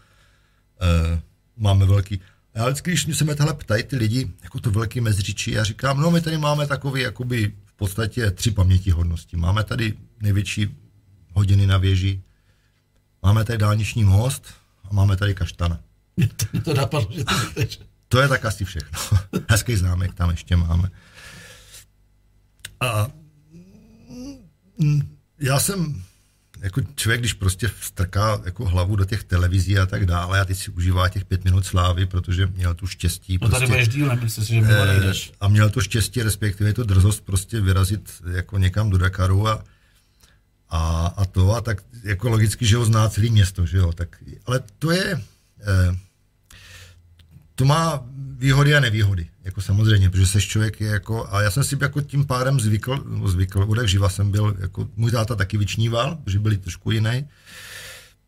e, 0.80 1.20
máme 1.56 1.86
velký. 1.86 2.20
A 2.54 2.58
já 2.58 2.66
vždycky, 2.66 2.90
když 2.90 3.18
se 3.18 3.24
mě 3.24 3.34
tohle 3.34 3.54
ptají 3.54 3.82
ty 3.82 3.96
lidi, 3.96 4.30
jako 4.42 4.60
to 4.60 4.70
velké 4.70 5.00
meziříčí, 5.00 5.50
já 5.50 5.64
říkám, 5.64 6.00
no 6.00 6.10
my 6.10 6.20
tady 6.20 6.38
máme 6.38 6.66
takový, 6.66 7.02
jakoby 7.02 7.52
v 7.64 7.72
podstatě 7.72 8.30
tři 8.30 8.50
pamětihodnosti. 8.50 9.36
Máme 9.36 9.64
tady 9.64 9.94
největší 10.20 10.76
hodiny 11.36 11.66
na 11.66 11.78
věži, 11.78 12.22
máme 13.22 13.44
tady 13.44 13.58
dálniční 13.58 14.04
most 14.04 14.54
a 14.84 14.94
máme 14.94 15.16
tady 15.16 15.34
kaštana. 15.34 15.80
Mě 16.16 16.28
to, 16.28 16.46
mě 16.52 16.60
to 16.60 16.74
napadlo, 16.74 17.10
že 17.12 17.24
to 17.24 17.34
to 18.08 18.20
je 18.20 18.28
tak 18.28 18.44
asi 18.44 18.64
všechno. 18.64 19.18
Hezký 19.48 19.76
známek 19.76 20.14
tam 20.14 20.30
ještě 20.30 20.56
máme. 20.56 20.90
A 22.80 23.08
mm, 24.78 25.16
já 25.40 25.60
jsem 25.60 26.02
jako 26.60 26.80
člověk, 26.94 27.20
když 27.20 27.32
prostě 27.32 27.70
strká 27.80 28.40
jako 28.44 28.64
hlavu 28.64 28.96
do 28.96 29.04
těch 29.04 29.24
televizí 29.24 29.78
a 29.78 29.86
tak 29.86 30.06
dále 30.06 30.40
a 30.40 30.44
teď 30.44 30.58
si 30.58 30.70
užívá 30.70 31.08
těch 31.08 31.24
pět 31.24 31.44
minut 31.44 31.66
slávy, 31.66 32.06
protože 32.06 32.46
měl 32.46 32.74
tu 32.74 32.86
štěstí. 32.86 33.38
No 33.42 33.48
tady 33.48 33.66
budeš 33.66 33.88
díl, 33.88 34.06
nemyslím 34.06 34.44
si, 34.44 34.54
že 34.54 34.60
mimo 34.60 34.82
eh, 34.82 34.86
nejdeš. 34.86 35.32
A 35.40 35.48
měl 35.48 35.70
to 35.70 35.80
štěstí, 35.80 36.22
respektive 36.22 36.72
to 36.72 36.84
drzost 36.84 37.24
prostě 37.24 37.60
vyrazit 37.60 38.12
jako 38.32 38.58
někam 38.58 38.90
do 38.90 38.98
Dakaru 38.98 39.48
a, 39.48 39.64
a, 40.70 41.06
a 41.16 41.24
to 41.24 41.52
a 41.52 41.60
tak 41.60 41.82
jako 42.04 42.28
logicky, 42.28 42.66
že 42.66 42.76
ho 42.76 42.84
zná 42.84 43.08
celý 43.08 43.30
město, 43.30 43.66
že 43.66 43.78
jo, 43.78 43.92
tak, 43.92 44.16
ale 44.46 44.60
to 44.78 44.90
je, 44.90 45.22
eh, 45.60 45.96
to 47.54 47.64
má 47.64 48.04
výhody 48.38 48.74
a 48.74 48.80
nevýhody, 48.80 49.26
jako 49.44 49.60
samozřejmě, 49.60 50.10
protože 50.10 50.26
seš 50.26 50.48
člověk 50.48 50.80
je 50.80 50.88
jako, 50.88 51.34
a 51.34 51.42
já 51.42 51.50
jsem 51.50 51.64
si 51.64 51.78
jako 51.80 52.00
tím 52.00 52.26
pádem 52.26 52.60
zvykl, 52.60 53.04
no 53.06 53.28
zvykl, 53.28 53.66
odek 53.68 53.88
živa 53.88 54.08
jsem 54.08 54.30
byl, 54.30 54.56
jako 54.58 54.88
můj 54.96 55.10
táta 55.10 55.34
taky 55.34 55.58
vyčníval, 55.58 56.16
protože 56.24 56.38
byli 56.38 56.56
trošku 56.56 56.90
jiný, 56.90 57.28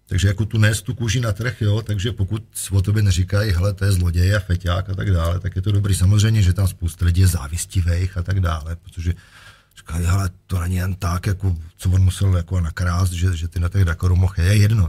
takže 0.08 0.28
jako 0.28 0.44
tu 0.44 0.58
nes 0.58 0.82
tu 0.82 0.94
kůži 0.94 1.20
na 1.20 1.32
trh, 1.32 1.62
jo, 1.62 1.82
takže 1.82 2.12
pokud 2.12 2.42
o 2.70 2.82
tobě 2.82 3.02
neříkají, 3.02 3.52
hele, 3.52 3.74
to 3.74 3.84
je 3.84 3.92
zloděj 3.92 4.36
a 4.36 4.40
feťák 4.40 4.90
a 4.90 4.94
tak 4.94 5.10
dále, 5.10 5.40
tak 5.40 5.56
je 5.56 5.62
to 5.62 5.72
dobrý. 5.72 5.94
Samozřejmě, 5.94 6.42
že 6.42 6.52
tam 6.52 6.68
spousta 6.68 7.04
lidí 7.04 7.20
je 7.20 7.26
závistivých 7.26 8.16
a 8.16 8.22
tak 8.22 8.40
dále, 8.40 8.76
protože 8.76 9.14
říkají, 9.88 10.06
hele, 10.06 10.30
to 10.46 10.60
není 10.60 10.76
jen 10.76 10.94
tak, 10.94 11.26
jako, 11.26 11.56
co 11.76 11.90
on 11.90 12.02
musel 12.02 12.36
jako 12.36 12.60
nakrást, 12.60 13.12
že, 13.12 13.36
že 13.36 13.48
ty 13.48 13.60
na 13.60 13.68
těch 13.68 13.84
Dakaru 13.84 14.16
mohl, 14.16 14.34
je 14.36 14.56
jedno. 14.56 14.88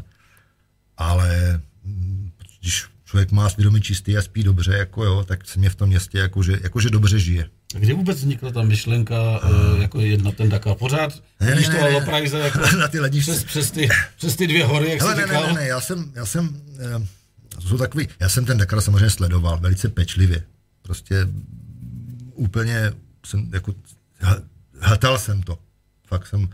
Ale 0.97 1.61
mm, 1.83 2.31
když 2.59 2.85
člověk 3.05 3.31
má 3.31 3.49
svědomí 3.49 3.81
čistý 3.81 4.17
a 4.17 4.21
spí 4.21 4.43
dobře, 4.43 4.73
jako 4.73 5.03
jo, 5.05 5.23
tak 5.27 5.47
se 5.47 5.59
mě 5.59 5.69
v 5.69 5.75
tom 5.75 5.89
městě 5.89 6.17
jakože, 6.17 6.59
jakože 6.63 6.89
dobře 6.89 7.19
žije. 7.19 7.49
A 7.75 7.79
kdy 7.79 7.93
vůbec 7.93 8.17
vznikla 8.17 8.51
ta 8.51 8.61
myšlenka 8.61 9.15
uh, 9.43 9.81
jako 9.81 9.99
jedna 9.99 10.31
ten 10.31 10.49
Dakar? 10.49 10.75
Pořád 10.75 11.13
ne, 11.39 11.47
ne, 11.47 11.55
ne, 11.55 12.01
to 12.05 12.37
ne, 12.37 12.39
jako 12.39 12.59
na 12.79 12.87
ty 12.87 12.99
ledničce. 12.99 13.31
Přes, 13.31 13.43
přes, 13.43 13.71
ty, 13.71 13.89
přes 14.17 14.35
ty 14.35 14.47
dvě 14.47 14.65
hory, 14.65 14.89
jak 14.89 15.01
Hele, 15.01 15.15
ne, 15.15 15.23
říkal? 15.23 15.41
Ne, 15.41 15.47
ne, 15.47 15.53
ne, 15.53 15.67
já 15.67 15.81
jsem, 15.81 16.11
já 16.15 16.25
jsem, 16.25 16.61
eh, 16.79 17.07
to 17.49 17.61
jsou 17.61 17.77
takový, 17.77 18.07
já 18.19 18.29
jsem 18.29 18.45
ten 18.45 18.57
Dakar 18.57 18.81
samozřejmě 18.81 19.09
sledoval 19.09 19.59
velice 19.59 19.89
pečlivě. 19.89 20.43
Prostě 20.81 21.27
úplně 22.35 22.91
jsem 23.25 23.49
jako, 23.53 23.73
hltal 24.81 25.17
jsem 25.17 25.43
to. 25.43 25.57
Fakt 26.07 26.27
jsem, 26.27 26.49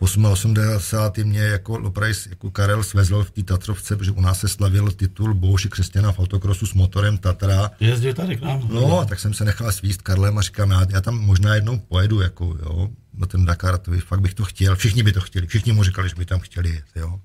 88. 0.00 1.24
mě 1.24 1.40
jako 1.40 1.78
Loprais, 1.78 2.26
jako 2.26 2.50
Karel 2.50 2.82
svezl 2.82 3.24
v 3.24 3.30
té 3.30 3.42
Tatrovce, 3.42 3.96
protože 3.96 4.10
u 4.10 4.20
nás 4.20 4.40
se 4.40 4.48
slavil 4.48 4.90
titul 4.90 5.34
Bouši 5.34 5.68
křesťana 5.68 6.12
v 6.12 6.18
autokrosu 6.18 6.66
s 6.66 6.74
motorem 6.74 7.18
Tatra. 7.18 7.70
Jezdil 7.80 8.14
tady 8.14 8.36
k 8.36 8.42
nám. 8.42 8.68
No, 8.72 9.04
tak 9.08 9.20
jsem 9.20 9.34
se 9.34 9.44
nechal 9.44 9.72
svíst 9.72 10.02
Karlem 10.02 10.38
a 10.38 10.42
říkám, 10.42 10.70
já, 10.70 10.86
já 10.88 11.00
tam 11.00 11.18
možná 11.18 11.54
jednou 11.54 11.78
pojedu, 11.78 12.20
jako, 12.20 12.56
jo, 12.62 12.88
na 13.14 13.26
ten 13.26 13.44
Dakar, 13.44 13.78
to 13.78 13.92
fakt 14.06 14.20
bych 14.20 14.34
to 14.34 14.44
chtěl, 14.44 14.76
všichni 14.76 15.02
by 15.02 15.12
to 15.12 15.20
chtěli, 15.20 15.46
všichni 15.46 15.72
mu 15.72 15.84
říkali, 15.84 16.08
že 16.08 16.14
by 16.14 16.24
tam 16.24 16.40
chtěli 16.40 16.70
jet, 16.70 16.84
jo. 16.96 17.20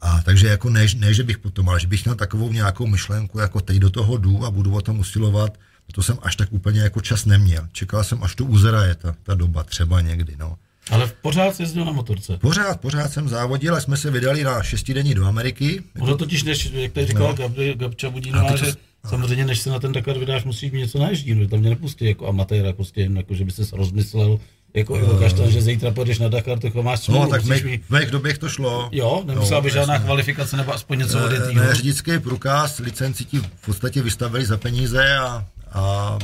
A 0.00 0.22
takže 0.22 0.48
jako 0.48 0.70
ne, 0.70 0.86
ne, 0.96 1.14
že 1.14 1.22
bych 1.22 1.38
potom, 1.38 1.68
ale 1.68 1.80
že 1.80 1.86
bych 1.86 2.04
měl 2.04 2.14
takovou 2.14 2.52
nějakou 2.52 2.86
myšlenku, 2.86 3.38
jako 3.38 3.60
teď 3.60 3.76
do 3.76 3.90
toho 3.90 4.16
jdu 4.16 4.44
a 4.44 4.50
budu 4.50 4.74
o 4.74 4.80
tom 4.80 4.98
usilovat, 4.98 5.58
to 5.92 6.02
jsem 6.02 6.18
až 6.22 6.36
tak 6.36 6.52
úplně 6.52 6.80
jako 6.80 7.00
čas 7.00 7.24
neměl. 7.24 7.68
Čekal 7.72 8.04
jsem, 8.04 8.22
až 8.24 8.34
to 8.34 8.44
uzraje 8.44 8.94
ta, 8.94 9.14
ta 9.22 9.34
doba, 9.34 9.62
třeba 9.64 10.00
někdy, 10.00 10.36
no. 10.38 10.56
Ale 10.90 11.10
pořád 11.22 11.54
jsi 11.54 11.62
jezdil 11.62 11.84
na 11.84 11.92
motorce. 11.92 12.36
Pořád, 12.36 12.80
pořád 12.80 13.12
jsem 13.12 13.28
závodil 13.28 13.74
a 13.74 13.80
jsme 13.80 13.96
se 13.96 14.10
vydali 14.10 14.44
na 14.44 14.62
šestidenní 14.62 15.14
do 15.14 15.26
Ameriky. 15.26 15.82
Ono 16.00 16.16
totiž, 16.16 16.42
než, 16.42 16.70
jak 16.72 16.92
tady 16.92 17.06
říkal 17.06 17.36
no. 17.38 17.74
Gabča 17.74 18.10
Budínová, 18.10 18.56
že 18.56 18.74
samozřejmě, 19.08 19.44
než 19.44 19.60
se 19.60 19.70
na 19.70 19.78
ten 19.78 19.92
Dakar 19.92 20.18
vydáš, 20.18 20.44
musíš 20.44 20.72
mít 20.72 20.78
něco 20.78 20.98
naježdí, 20.98 21.34
no, 21.34 21.48
tam 21.48 21.60
mě 21.60 21.70
nepustí 21.70 22.04
jako 22.04 22.28
amatéra, 22.28 22.72
prostě 22.72 23.00
jen 23.00 23.16
jako, 23.16 23.34
že 23.34 23.44
by 23.44 23.50
se 23.50 23.76
rozmyslel, 23.76 24.38
jako 24.74 24.94
uh, 24.94 25.20
kaštan, 25.20 25.50
že 25.50 25.62
zítra 25.62 25.90
půjdeš 25.90 26.18
na 26.18 26.28
Dakar, 26.28 26.58
tak 26.58 26.74
máš 26.74 27.00
smůlu. 27.00 27.22
No, 27.22 27.28
tak 27.28 27.42
v 27.42 27.48
mých, 27.48 27.90
mých 27.90 28.10
době 28.10 28.38
to 28.38 28.48
šlo. 28.48 28.88
Jo, 28.92 29.22
nemusela 29.26 29.60
no, 29.60 29.64
by 29.64 29.70
žádná 29.70 29.94
jasně. 29.94 30.06
kvalifikace 30.06 30.56
nebo 30.56 30.74
aspoň 30.74 30.98
něco 30.98 31.24
odjetý. 31.24 31.54
Ne, 31.54 31.74
řidičský 31.74 32.18
průkaz, 32.18 32.78
licenci 32.78 33.24
ti 33.24 33.38
v 33.38 33.66
podstatě 33.66 34.02
vystavili 34.02 34.44
za 34.44 34.56
peníze 34.56 35.16
a, 35.16 35.46
a 35.72 36.18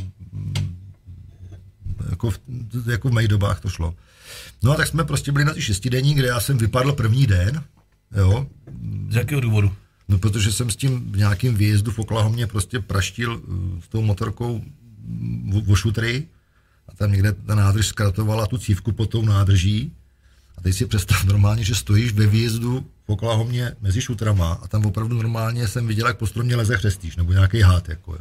jako, 2.10 2.30
v, 2.30 2.40
jako 2.86 3.08
v 3.08 3.12
mých 3.12 3.28
dobách 3.28 3.60
to 3.60 3.68
šlo. 3.68 3.94
No 4.62 4.72
a 4.72 4.76
tak 4.76 4.86
jsme 4.86 5.04
prostě 5.04 5.32
byli 5.32 5.44
na 5.44 5.54
ty 5.54 5.62
šestidenní, 5.62 6.14
kde 6.14 6.28
já 6.28 6.40
jsem 6.40 6.58
vypadl 6.58 6.92
první 6.92 7.26
den, 7.26 7.62
jo. 8.16 8.46
Z 9.10 9.14
jakého 9.14 9.40
důvodu? 9.40 9.72
No, 10.08 10.18
protože 10.18 10.52
jsem 10.52 10.70
s 10.70 10.76
tím 10.76 11.12
v 11.12 11.16
nějakém 11.16 11.54
výjezdu 11.54 11.90
v 11.90 11.98
Oklahomě 11.98 12.46
prostě 12.46 12.80
praštil 12.80 13.42
eh, 13.42 13.82
s 13.82 13.88
tou 13.88 14.02
motorkou 14.02 14.62
o 15.70 15.74
šutry 15.74 16.28
a 16.88 16.94
tam 16.94 17.12
někde 17.12 17.32
ta 17.32 17.54
nádrž 17.54 17.86
zkratovala 17.86 18.46
tu 18.46 18.58
cívku 18.58 18.92
pod 18.92 19.10
tou 19.10 19.22
nádrží 19.22 19.92
a 20.56 20.60
teď 20.60 20.74
si 20.74 20.86
představ 20.86 21.24
normálně, 21.24 21.64
že 21.64 21.74
stojíš 21.74 22.12
ve 22.12 22.26
výjezdu 22.26 22.86
v 23.06 23.10
Oklahomě 23.12 23.72
mezi 23.80 24.02
šutrama 24.02 24.52
a 24.52 24.68
tam 24.68 24.86
opravdu 24.86 25.16
normálně 25.16 25.68
jsem 25.68 25.86
viděl, 25.86 26.06
jak 26.06 26.18
po 26.18 26.26
stromě 26.26 26.56
leze 26.56 26.76
chřestíš, 26.76 27.16
nebo 27.16 27.32
nějaký 27.32 27.60
hád, 27.60 27.88
jako 27.88 28.12
jo. 28.12 28.20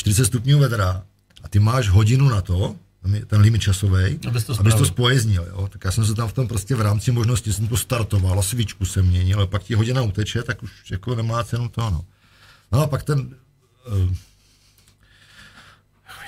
40 0.00 0.24
stupňů 0.24 0.58
vedra 0.58 1.02
a 1.42 1.48
ty 1.48 1.58
máš 1.58 1.88
hodinu 1.88 2.28
na 2.28 2.40
to, 2.40 2.76
ten 3.26 3.40
limit 3.40 3.62
časový, 3.62 4.18
abys 4.28 4.44
to, 4.44 4.60
abys 4.60 4.74
to 4.74 4.84
spojeznil. 4.84 5.46
Jo? 5.48 5.68
Tak 5.68 5.84
já 5.84 5.90
jsem 5.90 6.04
se 6.04 6.14
tam 6.14 6.28
v 6.28 6.32
tom 6.32 6.48
prostě 6.48 6.74
v 6.74 6.80
rámci 6.80 7.12
možnosti 7.12 7.52
jsem 7.52 7.68
to 7.68 7.76
startoval 7.76 8.38
a 8.38 8.42
svíčku 8.42 8.84
jsem 8.84 9.06
měnil, 9.06 9.38
ale 9.38 9.46
pak 9.46 9.62
ti 9.62 9.74
hodina 9.74 10.02
uteče, 10.02 10.42
tak 10.42 10.62
už 10.62 10.90
jako 10.90 11.14
nemá 11.14 11.44
cenu 11.44 11.68
to, 11.68 11.90
no. 11.90 12.04
No 12.72 12.82
a 12.82 12.86
pak 12.86 13.02
ten 13.02 13.18
uh, 13.20 14.14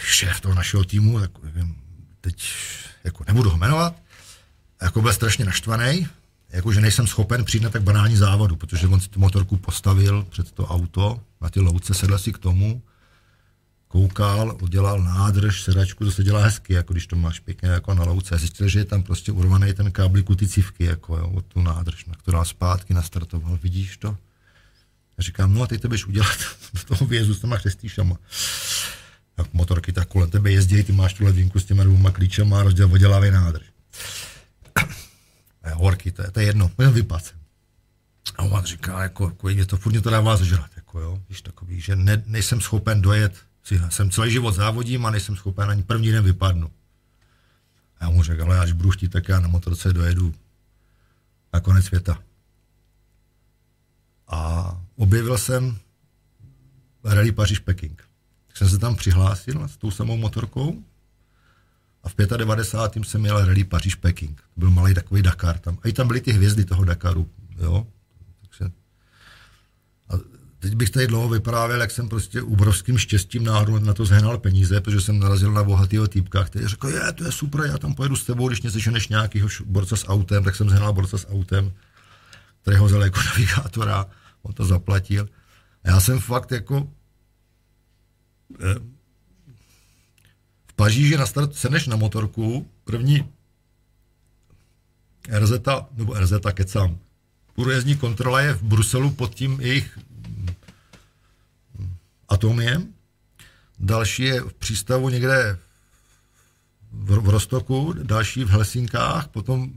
šéf 0.05 0.41
toho 0.41 0.55
našeho 0.55 0.85
týmu, 0.85 1.21
tak 1.21 1.31
nevím, 1.43 1.77
teď 2.21 2.53
jako 3.05 3.25
nebudu 3.27 3.51
ho 3.51 3.57
jmenovat, 3.57 3.97
jako 4.83 5.03
byl 5.03 5.13
strašně 5.13 5.45
naštvaný, 5.45 6.09
jakože 6.51 6.81
nejsem 6.81 7.07
schopen 7.07 7.45
přijít 7.45 7.65
na 7.65 7.71
tak 7.71 7.83
banální 7.83 8.17
závodu, 8.17 8.57
protože 8.57 8.87
on 8.89 9.01
si 9.01 9.09
tu 9.09 9.21
motorku 9.21 9.57
postavil 9.57 10.27
před 10.31 10.53
to 10.53 10.67
auto, 10.67 11.21
na 11.41 11.51
ty 11.51 11.61
louce, 11.61 11.95
sedl 11.95 12.19
si 12.19 12.33
k 12.33 12.39
tomu, 12.39 12.83
koukal, 13.93 14.59
udělal 14.61 15.03
nádrž, 15.03 15.63
sedačku, 15.63 16.05
to 16.05 16.11
se 16.11 16.23
dělá 16.23 16.43
hezky, 16.43 16.73
jako 16.73 16.93
když 16.93 17.07
to 17.07 17.17
máš 17.17 17.41
pěkně 17.41 17.69
jako 17.69 17.95
na 17.95 18.05
louce. 18.05 18.39
Zjistil, 18.39 18.69
že 18.69 18.79
je 18.79 18.85
tam 18.85 19.03
prostě 19.03 19.33
urvaný 19.33 19.75
ten 19.75 19.93
káblík 19.93 20.27
ty 20.37 20.49
cívky, 20.49 20.85
jako 20.85 21.17
jo, 21.17 21.29
od 21.29 21.47
tu 21.47 21.63
nádrž, 21.63 22.05
na 22.05 22.15
kterou 22.15 22.45
zpátky 22.45 22.95
nastartoval. 22.95 23.59
Vidíš 23.63 23.97
to? 23.97 24.09
Já 25.19 25.23
říkám, 25.23 25.55
no 25.55 25.63
a 25.63 25.67
teď 25.67 25.81
to 25.81 25.89
běž 25.89 26.07
udělat 26.07 26.39
do 26.75 26.85
toho 26.85 27.07
výjezdu 27.07 27.35
s 27.35 27.41
těma 27.41 27.57
chřestýšama. 27.57 28.17
Tak 29.35 29.53
motorky 29.53 29.93
tak 29.93 30.09
kolem 30.09 30.31
tebe 30.31 30.51
jezdí, 30.51 30.83
ty 30.83 30.93
máš 30.93 31.15
tu 31.15 31.25
ledvinku 31.25 31.61
s 31.61 31.65
těma 31.65 31.85
dvěma 31.85 32.11
klíčema 32.11 32.61
a 32.61 32.63
rozděl 32.63 32.93
oddělávej 32.93 33.31
nádrž. 33.31 33.67
A 35.63 35.69
já, 35.69 35.75
horky, 35.75 36.13
to 36.13 36.23
je, 36.23 36.31
to 36.31 36.41
je 36.41 36.47
jedno, 36.47 36.71
budem 36.77 36.93
vypad. 36.93 37.35
A 38.37 38.43
on 38.43 38.65
říká, 38.65 39.03
jako, 39.03 39.25
jako 39.25 39.47
mě 39.47 39.67
to 39.67 39.77
furt 39.77 39.93
mě 39.93 40.01
to 40.01 40.11
dává 40.11 40.37
zežrat, 40.37 40.71
jako 40.77 41.01
jo, 41.01 41.19
víš, 41.29 41.43
takový, 41.43 41.81
že 41.81 41.97
ne, 41.97 42.23
nejsem 42.27 42.61
schopen 42.61 43.03
dojet, 43.03 43.52
si, 43.65 43.81
jsem 43.89 44.11
celý 44.11 44.33
život 44.33 44.55
závodím 44.55 45.07
a 45.07 45.11
nejsem 45.11 45.37
schopen 45.37 45.71
ani 45.71 45.83
první 45.83 46.13
den 46.13 46.25
vypadnu. 46.25 46.71
A 47.99 48.05
já 48.05 48.11
mu 48.11 48.23
řekl, 48.23 48.43
ale 48.43 48.59
až 48.59 48.73
budu 48.73 48.91
chtít, 48.91 49.09
tak 49.09 49.29
já 49.29 49.41
na 49.41 49.49
motorce 49.49 49.93
dojedu 49.93 50.35
na 51.53 51.61
konec 51.61 51.85
světa. 51.85 52.19
A 54.29 54.71
objevil 54.97 55.39
jsem 55.39 55.79
Rally 57.05 57.33
Paříž-Peking. 57.33 57.97
Tak 58.47 58.57
jsem 58.57 58.69
se 58.69 58.79
tam 58.79 58.97
přihlásil 58.97 59.69
s 59.69 59.77
tou 59.77 59.91
samou 59.91 60.17
motorkou 60.17 60.83
a 62.03 62.09
v 62.09 62.15
95. 62.17 63.05
jsem 63.05 63.21
měl 63.21 63.47
Rally 63.47 63.65
Paříž-Peking. 63.65 64.35
To 64.37 64.61
byl 64.61 64.71
malý 64.71 64.95
takový 64.95 65.23
Dakar 65.23 65.59
tam. 65.59 65.79
A 65.83 65.89
i 65.89 65.93
tam 65.93 66.07
byly 66.07 66.21
ty 66.21 66.33
hvězdy 66.33 66.65
toho 66.65 66.85
Dakaru. 66.85 67.31
Jo? 67.59 67.87
Takže... 68.41 68.75
A 70.09 70.15
teď 70.63 70.75
bych 70.75 70.91
tady 70.91 71.07
dlouho 71.07 71.29
vyprávěl, 71.29 71.81
jak 71.81 71.91
jsem 71.91 72.09
prostě 72.09 72.43
obrovským 72.43 72.99
štěstím 72.99 73.45
náhodou 73.45 73.79
na 73.79 73.95
to 73.95 74.05
zhenal 74.05 74.39
peníze, 74.39 74.81
protože 74.81 75.01
jsem 75.01 75.19
narazil 75.19 75.53
na 75.53 75.65
bohatýho 75.65 76.09
týpka, 76.09 76.45
který 76.45 76.67
řekl, 76.67 76.89
je, 76.89 77.13
to 77.13 77.25
je 77.25 77.33
super, 77.33 77.61
já 77.67 77.79
tam 77.79 77.95
pojedu 77.95 78.17
s 78.17 78.25
tebou, 78.25 78.49
když 78.49 78.63
něco 78.63 78.91
než 78.91 79.09
nějakýho 79.09 79.49
borca 79.65 79.97
s 79.97 80.09
autem, 80.09 80.45
tak 80.45 80.57
jsem 80.57 80.71
zhenal 80.71 80.93
borca 80.93 81.19
s 81.19 81.29
autem, 81.29 81.73
který 82.63 82.77
ho 82.77 82.87
vzal 82.87 83.03
jako 83.03 83.21
navigátora, 83.27 84.07
on 84.43 84.53
to 84.55 84.65
zaplatil. 84.65 85.29
A 85.85 85.89
já 85.89 86.01
jsem 86.01 86.21
fakt 86.21 86.51
jako 86.51 86.89
eh, 88.61 88.75
v 90.67 90.73
Paříži 90.75 91.17
na 91.17 91.27
start 91.27 91.55
seneš 91.55 91.87
na 91.87 91.97
motorku, 91.97 92.71
první 92.85 93.33
RZ, 95.39 95.53
nebo 95.93 96.15
RZ, 96.15 96.33
kecám, 96.53 96.99
průjezdní 97.55 97.97
kontrola 97.97 98.41
je 98.41 98.53
v 98.55 98.63
Bruselu 98.63 99.11
pod 99.11 99.35
tím 99.35 99.61
jejich 99.61 99.99
atomiem, 102.33 102.95
další 103.79 104.23
je 104.23 104.41
v 104.41 104.55
přístavu 104.55 105.09
někde 105.09 105.59
v, 106.93 107.19
v 107.19 107.29
Rostoku, 107.29 107.95
další 108.03 108.45
v 108.45 108.51
Helsinkách, 108.51 109.29
potom 109.29 109.73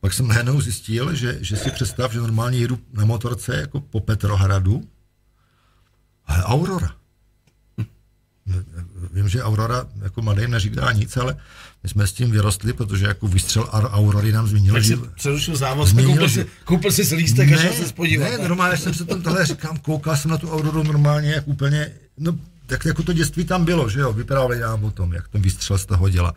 pak 0.00 0.12
jsem 0.12 0.28
najednou 0.28 0.60
zjistil, 0.60 1.14
že, 1.14 1.38
že 1.40 1.56
si 1.56 1.70
představ, 1.70 2.12
že 2.12 2.18
normálně 2.18 2.58
jedu 2.58 2.78
na 2.92 3.04
motorce 3.04 3.56
jako 3.56 3.80
po 3.80 4.00
Petrohradu, 4.00 4.88
ale 6.26 6.44
Aurora. 6.44 6.94
Vím, 9.12 9.28
že 9.28 9.42
Aurora 9.42 9.86
jako 10.02 10.22
mladý 10.22 10.46
neříká 10.46 10.92
nic, 10.92 11.16
ale 11.16 11.36
my 11.82 11.88
jsme 11.88 12.06
s 12.06 12.12
tím 12.12 12.30
vyrostli, 12.30 12.72
protože 12.72 13.06
jako 13.06 13.28
výstřel 13.28 13.68
Aurory 13.72 14.32
nám 14.32 14.46
zmínil. 14.46 14.74
Tak 14.74 14.84
si 14.84 14.96
přerušil 15.14 15.56
závod, 15.56 15.88
zmínil, 15.88 16.10
koupil, 16.10 16.28
si, 16.28 16.46
koupil 16.64 16.92
si 16.92 17.14
lístek 17.14 17.50
ne, 17.50 17.56
a 17.56 17.60
šel 17.60 17.72
se 17.72 17.88
spodívat. 17.88 18.30
Ne, 18.30 18.38
normálně 18.38 18.76
jsem 18.76 18.94
se 18.94 19.04
tam 19.04 19.22
tohle 19.22 19.46
říkám, 19.46 19.78
koukal 19.78 20.16
jsem 20.16 20.30
na 20.30 20.38
tu 20.38 20.50
Auroru 20.50 20.82
normálně, 20.82 21.30
jak 21.30 21.48
úplně, 21.48 21.92
no 22.18 22.38
tak 22.66 22.84
jako 22.84 23.02
to 23.02 23.12
dětství 23.12 23.44
tam 23.44 23.64
bylo, 23.64 23.88
že 23.88 24.00
jo, 24.00 24.12
vyprávěli 24.12 24.62
nám 24.62 24.84
o 24.84 24.90
tom, 24.90 25.12
jak 25.12 25.28
ten 25.28 25.42
výstřel 25.42 25.78
z 25.78 25.86
toho 25.86 26.08
děla. 26.08 26.30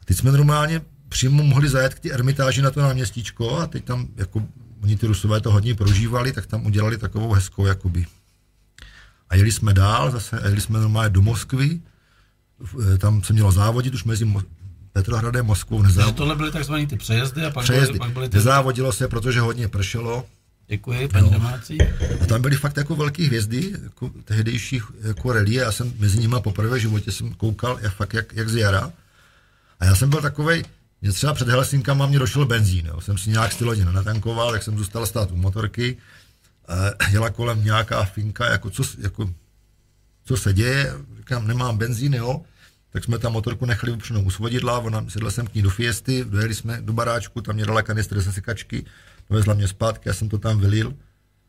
A 0.00 0.04
teď 0.04 0.16
jsme 0.16 0.32
normálně 0.32 0.80
přímo 1.08 1.42
mohli 1.42 1.68
zajet 1.68 1.94
k 1.94 2.00
té 2.00 2.10
ermitáži 2.10 2.62
na 2.62 2.70
to 2.70 2.80
náměstíčko 2.80 3.58
a 3.58 3.66
teď 3.66 3.84
tam, 3.84 4.08
jako 4.16 4.42
oni 4.82 4.96
ty 4.96 5.06
rusové 5.06 5.40
to 5.40 5.52
hodně 5.52 5.74
prožívali, 5.74 6.32
tak 6.32 6.46
tam 6.46 6.66
udělali 6.66 6.98
takovou 6.98 7.32
hezkou, 7.32 7.66
jakoby. 7.66 8.06
A 9.30 9.36
jeli 9.36 9.52
jsme 9.52 9.74
dál, 9.74 10.10
zase 10.10 10.40
jeli 10.44 10.60
jsme 10.60 10.80
normálně 10.80 11.10
do 11.10 11.22
Moskvy, 11.22 11.80
tam 12.98 13.22
se 13.22 13.32
mělo 13.32 13.52
závodit 13.52 13.94
už 13.94 14.04
mezi 14.04 14.26
Petrohradem, 14.92 15.46
Moskvou. 15.46 15.82
Nezáv... 15.82 16.04
Takže 16.04 16.16
tohle 16.16 16.36
byly 16.36 16.50
takzvané 16.50 16.86
ty 16.86 16.96
přejezdy 16.96 17.44
a 17.44 17.50
pak, 17.50 17.64
přejezdy. 17.64 17.86
Byly, 17.86 17.98
pak 17.98 18.10
byly 18.10 18.28
ty... 18.28 18.36
Nezávodilo 18.36 18.92
se, 18.92 19.08
protože 19.08 19.40
hodně 19.40 19.68
pršelo. 19.68 20.26
Děkuji, 20.66 21.08
paní 21.08 21.30
no. 21.30 21.38
domácí. 21.38 21.78
A 22.22 22.26
tam 22.26 22.42
byly 22.42 22.56
fakt 22.56 22.76
jako 22.76 22.96
velké 22.96 23.22
hvězdy, 23.22 23.72
jako 23.82 24.10
tehdejších 24.24 24.84
jako 25.02 25.32
rally. 25.32 25.54
Já 25.54 25.72
jsem 25.72 25.92
mezi 25.98 26.18
nimi 26.18 26.36
poprvé 26.38 26.78
v 26.78 26.80
životě 26.80 27.12
jsem 27.12 27.34
koukal 27.34 27.78
jak, 27.82 27.94
fakt 27.94 28.14
jak, 28.14 28.32
jak 28.32 28.48
z 28.48 28.56
jara. 28.56 28.92
A 29.80 29.84
já 29.84 29.94
jsem 29.94 30.10
byl 30.10 30.20
takovej, 30.20 30.64
mě 31.02 31.12
třeba 31.12 31.34
před 31.34 31.48
Helsinkama 31.48 32.06
mě 32.06 32.18
došel 32.18 32.46
benzín. 32.46 32.86
Jo. 32.86 33.00
Jsem 33.00 33.18
si 33.18 33.30
nějak 33.30 33.52
styl 33.52 33.68
hodin 33.68 33.92
natankoval, 33.92 34.52
tak 34.52 34.62
jsem 34.62 34.78
zůstal 34.78 35.06
stát 35.06 35.30
u 35.30 35.36
motorky. 35.36 35.96
Jela 37.10 37.30
kolem 37.30 37.64
nějaká 37.64 38.04
finka, 38.04 38.50
jako 38.50 38.70
co, 38.70 38.82
jako, 38.98 39.30
co 40.24 40.36
se 40.36 40.52
děje. 40.52 40.94
Říkám, 41.16 41.46
nemám 41.46 41.78
benzín, 41.78 42.14
jo 42.14 42.40
tak 42.92 43.04
jsme 43.04 43.18
tam 43.18 43.32
motorku 43.32 43.66
nechali 43.66 43.92
upřenou 43.92 44.22
u 44.22 44.30
svodidla, 44.30 44.78
ona, 44.78 45.04
sedl 45.08 45.30
jsem 45.30 45.46
k 45.46 45.54
ní 45.54 45.62
do 45.62 45.70
Fiesty, 45.70 46.24
dojeli 46.24 46.54
jsme 46.54 46.82
do 46.82 46.92
baráčku, 46.92 47.40
tam 47.40 47.54
mě 47.54 47.66
dala 47.66 47.82
kanistr 47.82 48.20
ze 48.20 48.32
sekačky, 48.32 48.84
dovezla 49.30 49.54
mě 49.54 49.68
zpátky, 49.68 50.08
já 50.08 50.14
jsem 50.14 50.28
to 50.28 50.38
tam 50.38 50.58
vylil. 50.58 50.94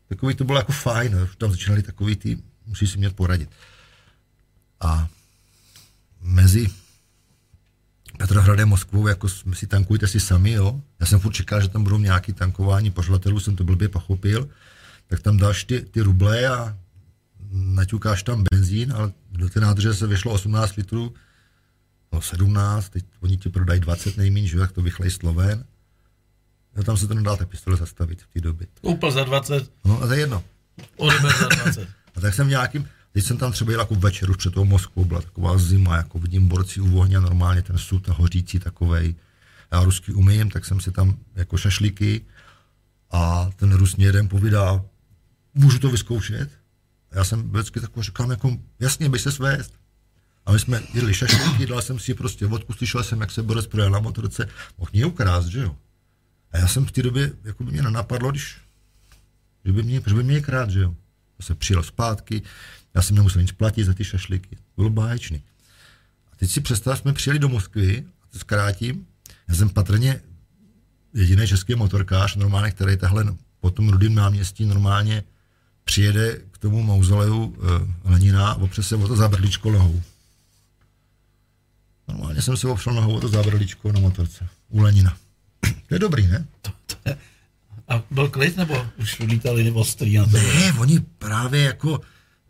Takový 0.08 0.34
to 0.34 0.44
bylo 0.44 0.58
jako 0.58 0.72
fajn, 0.72 1.14
už 1.24 1.36
tam 1.36 1.50
začínali 1.50 1.82
takový 1.82 2.16
ty, 2.16 2.38
musí 2.66 2.86
si 2.86 2.98
mě 2.98 3.10
poradit. 3.10 3.50
A 4.80 5.08
mezi 6.20 6.70
Petrohradem 8.18 8.68
Moskvou, 8.68 9.06
jako 9.06 9.28
si 9.28 9.66
tankujte 9.66 10.06
si 10.06 10.20
sami, 10.20 10.52
jo. 10.52 10.80
Já 11.00 11.06
jsem 11.06 11.20
furt 11.20 11.32
čekal, 11.32 11.60
že 11.60 11.68
tam 11.68 11.84
budou 11.84 11.98
nějaký 11.98 12.32
tankování 12.32 12.90
pořadatelů, 12.90 13.40
jsem 13.40 13.56
to 13.56 13.64
blbě 13.64 13.88
pochopil, 13.88 14.48
tak 15.06 15.20
tam 15.20 15.36
dáš 15.36 15.64
ty, 15.64 15.80
ty 15.80 16.00
ruble 16.00 16.48
a 16.48 16.78
naťukáš 17.50 18.22
tam 18.22 18.44
benzín, 18.52 18.92
ale 18.92 19.12
do 19.30 19.48
té 19.48 19.60
nádrže 19.60 19.94
se 19.94 20.06
vyšlo 20.06 20.32
18 20.32 20.76
litrů, 20.76 21.02
no 21.04 21.23
17, 22.20 22.88
teď 22.88 23.04
oni 23.20 23.36
ti 23.36 23.48
prodají 23.48 23.80
20 23.80 24.16
nejméně, 24.16 24.46
že 24.48 24.58
jak 24.58 24.72
to 24.72 24.82
vychlej 24.82 25.10
Sloven. 25.10 25.64
No 26.76 26.82
tam 26.84 26.96
se 26.96 27.06
to 27.08 27.14
nedá 27.14 27.36
ta 27.36 27.46
pistole 27.46 27.76
zastavit 27.76 28.22
v 28.22 28.26
té 28.26 28.40
době. 28.40 28.66
Koupil 28.80 29.10
za 29.10 29.24
20. 29.24 29.70
No 29.84 30.02
a 30.02 30.06
to 30.06 30.12
je 30.12 30.20
jedno. 30.20 30.44
Odeber 30.96 31.32
za 31.40 31.48
20. 31.64 31.88
a 32.16 32.20
tak 32.20 32.34
jsem 32.34 32.48
nějakým, 32.48 32.88
teď 33.12 33.24
jsem 33.24 33.36
tam 33.36 33.52
třeba 33.52 33.70
jel 33.70 33.80
jako 33.80 33.94
večer 33.94 34.30
už 34.30 34.36
před 34.36 34.54
tou 34.54 34.64
Moskvou, 34.64 35.04
byla 35.04 35.20
taková 35.22 35.58
zima, 35.58 35.96
jako 35.96 36.18
vidím 36.18 36.48
borci 36.48 36.80
u 36.80 36.98
ohně, 36.98 37.20
normálně 37.20 37.62
ten 37.62 37.78
sud 37.78 38.08
hořící 38.08 38.58
takovej. 38.58 39.14
Já 39.72 39.84
rusky 39.84 40.12
umím, 40.12 40.50
tak 40.50 40.64
jsem 40.64 40.80
si 40.80 40.92
tam 40.92 41.16
jako 41.34 41.56
šašlíky 41.56 42.20
a 43.10 43.50
ten 43.56 43.72
Rus 43.72 43.96
mě 43.96 44.06
jeden 44.06 44.28
povídá, 44.28 44.84
můžu 45.54 45.78
to 45.78 45.90
vyzkoušet? 45.90 46.50
A 47.10 47.16
já 47.18 47.24
jsem 47.24 47.50
vždycky 47.50 47.80
takový 47.80 48.04
říkám, 48.04 48.30
jako, 48.30 48.56
jasně, 48.80 49.08
by 49.08 49.18
se 49.18 49.32
svést. 49.32 49.74
A 50.46 50.52
my 50.52 50.58
jsme 50.58 50.82
jedli 50.94 51.14
šašlíky, 51.14 51.66
dal 51.66 51.82
jsem 51.82 51.98
si 51.98 52.14
prostě 52.14 52.46
vodku, 52.46 52.72
slyšel 52.72 53.04
jsem, 53.04 53.20
jak 53.20 53.30
se 53.30 53.42
Boris 53.42 53.66
projel 53.66 53.90
na 53.90 53.98
motorce, 53.98 54.48
mohl 54.78 54.90
mě 54.92 55.06
ukrást, 55.06 55.46
že 55.46 55.60
jo. 55.60 55.76
A 56.52 56.58
já 56.58 56.68
jsem 56.68 56.86
v 56.86 56.92
té 56.92 57.02
době, 57.02 57.32
jako 57.44 57.64
by 57.64 57.72
mě 57.72 57.82
nenapadlo, 57.82 58.30
když, 58.30 58.56
že 59.64 59.72
by 59.72 59.82
mě, 59.82 60.02
že 60.06 60.14
by 60.14 60.22
mě 60.22 60.40
krát, 60.40 60.70
že 60.70 60.80
jo. 60.80 60.94
Já 61.38 61.44
jsem 61.46 61.56
přijel 61.56 61.82
zpátky, 61.82 62.42
já 62.94 63.02
jsem 63.02 63.16
nemusel 63.16 63.42
nic 63.42 63.52
platit 63.52 63.84
za 63.84 63.94
ty 63.94 64.04
šašlíky. 64.04 64.58
Bylo 64.76 64.90
báječný. 64.90 65.42
A 66.32 66.36
teď 66.36 66.50
si 66.50 66.60
představ, 66.60 66.98
jsme 66.98 67.12
přijeli 67.12 67.38
do 67.38 67.48
Moskvy, 67.48 68.04
a 68.22 68.26
to 68.32 68.38
zkrátím, 68.38 69.06
já 69.48 69.54
jsem 69.54 69.68
patrně 69.68 70.20
jediný 71.14 71.48
český 71.48 71.74
motorkář, 71.74 72.36
normálně, 72.36 72.70
který 72.70 72.96
tahle 72.96 73.34
po 73.60 73.70
tom 73.70 73.88
rudým 73.88 74.14
náměstí 74.14 74.64
normálně 74.64 75.22
přijede 75.84 76.40
k 76.50 76.58
tomu 76.58 76.82
mauzoleu 76.82 77.44
uh, 77.44 77.54
Lenina 78.04 78.48
a 78.50 78.54
opře 78.54 78.82
se 78.82 78.96
o 78.96 79.08
to 79.08 79.16
zábrdličko 79.16 79.70
nohou. 79.70 80.02
Normálně 82.08 82.42
jsem 82.42 82.56
si 82.56 82.66
opřel 82.66 82.92
nohou 82.92 83.20
to 83.20 83.28
zábrdličko 83.28 83.92
na 83.92 84.00
motorce 84.00 84.48
u 84.68 84.80
Lenina. 84.80 85.16
to 85.88 85.94
je 85.94 85.98
dobrý, 85.98 86.26
ne? 86.26 86.46
To, 86.62 86.70
to 86.86 86.96
je... 87.08 87.16
A 87.88 88.02
byl 88.10 88.28
klid, 88.28 88.56
nebo 88.56 88.86
už 88.96 89.18
lítali 89.18 89.70
ostrý 89.70 90.16
na 90.16 90.26
to? 90.26 90.36
Ne, 90.36 90.72
oni 90.78 91.00
právě 91.00 91.62
jako, 91.62 92.00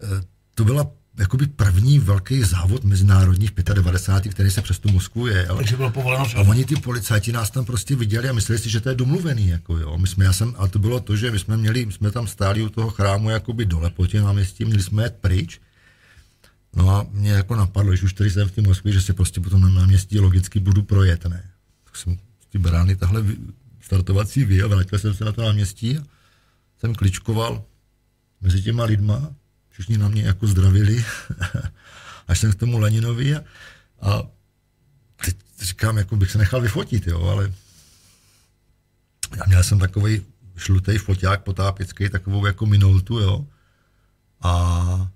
eh, 0.02 0.22
to 0.54 0.64
byla 0.64 0.86
jakoby 1.18 1.46
první 1.46 1.98
velký 1.98 2.42
závod 2.42 2.84
mezinárodních 2.84 3.50
95. 3.50 4.34
který 4.34 4.50
se 4.50 4.62
přes 4.62 4.78
tu 4.78 4.92
Moskvu 4.92 5.26
je. 5.26 5.46
Ale, 5.46 5.58
Takže 5.58 5.76
bylo 5.76 5.90
povoleno 5.90 6.26
A 6.36 6.40
oni 6.40 6.64
ty 6.64 6.76
policajti 6.76 7.32
nás 7.32 7.50
tam 7.50 7.64
prostě 7.64 7.96
viděli 7.96 8.28
a 8.28 8.32
mysleli 8.32 8.58
si, 8.58 8.70
že 8.70 8.80
to 8.80 8.88
je 8.88 8.94
domluvený. 8.94 9.48
Jako 9.48 9.78
jo. 9.78 9.98
My 9.98 10.08
jsme, 10.08 10.24
já 10.24 10.32
jsem, 10.32 10.54
a 10.58 10.68
to 10.68 10.78
bylo 10.78 11.00
to, 11.00 11.16
že 11.16 11.30
my 11.30 11.38
jsme 11.38 11.56
měli, 11.56 11.86
my 11.86 11.92
jsme 11.92 12.10
tam 12.10 12.26
stáli 12.26 12.62
u 12.62 12.68
toho 12.68 12.90
chrámu 12.90 13.30
jakoby 13.30 13.64
dole 13.64 13.90
po 13.90 14.06
těm 14.06 14.24
náměstí, 14.24 14.64
měli 14.64 14.82
jsme 14.82 15.02
jet 15.02 15.16
pryč. 15.20 15.60
No 16.76 16.90
a 16.90 17.06
mě 17.10 17.30
jako 17.30 17.56
napadlo, 17.56 17.96
že 17.96 18.04
už 18.04 18.12
tady 18.12 18.30
jsem 18.30 18.48
v 18.48 18.52
té 18.52 18.62
Moskvě, 18.62 18.92
že 18.92 19.00
se 19.00 19.12
prostě 19.12 19.40
potom 19.40 19.60
na 19.60 19.68
náměstí 19.68 20.20
logicky 20.20 20.60
budu 20.60 20.82
projet, 20.82 21.24
ne. 21.24 21.50
Tak 21.84 21.96
jsem 21.96 22.18
ty 22.50 22.58
brány 22.58 22.96
tahle 22.96 23.24
startovací 23.80 24.44
vy 24.44 24.62
a 24.62 24.66
vrátil 24.66 24.98
jsem 24.98 25.14
se 25.14 25.24
na 25.24 25.32
to 25.32 25.42
náměstí 25.42 25.98
a 25.98 26.02
jsem 26.80 26.94
kličkoval 26.94 27.64
mezi 28.40 28.62
těma 28.62 28.84
lidma, 28.84 29.34
všichni 29.68 29.98
na 29.98 30.08
mě 30.08 30.22
jako 30.22 30.46
zdravili, 30.46 31.04
až 32.28 32.38
jsem 32.38 32.52
k 32.52 32.54
tomu 32.54 32.78
Leninovi 32.78 33.34
a, 33.34 33.44
a 34.00 34.22
teď 35.24 35.36
říkám, 35.60 35.98
jako 35.98 36.16
bych 36.16 36.30
se 36.30 36.38
nechal 36.38 36.60
vyfotit, 36.60 37.06
jo, 37.06 37.22
ale 37.22 37.52
já 39.36 39.42
měl 39.46 39.62
jsem 39.62 39.78
takový 39.78 40.22
šlutý 40.56 40.98
foťák 40.98 41.42
potápický, 41.42 42.08
takovou 42.08 42.46
jako 42.46 42.66
minultu, 42.66 43.18
jo, 43.18 43.46
a 44.40 45.10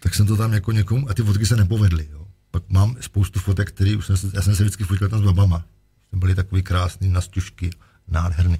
tak 0.00 0.14
jsem 0.14 0.26
to 0.26 0.36
tam 0.36 0.52
jako 0.52 0.72
někomu, 0.72 1.10
a 1.10 1.14
ty 1.14 1.22
fotky 1.22 1.46
se 1.46 1.56
nepovedly, 1.56 2.08
jo. 2.12 2.26
Pak 2.50 2.62
mám 2.68 2.96
spoustu 3.00 3.40
fotek, 3.40 3.68
který 3.68 3.96
už 3.96 4.06
jsem 4.06 4.16
se, 4.16 4.30
já 4.34 4.42
jsem 4.42 4.56
se 4.56 4.62
vždycky 4.62 4.84
fotil 4.84 5.08
tam 5.08 5.20
s 5.20 5.24
babama. 5.24 5.64
Byly 6.12 6.34
takový 6.34 6.62
krásný 6.62 7.08
nastužky, 7.08 7.70
nádherný. 8.08 8.58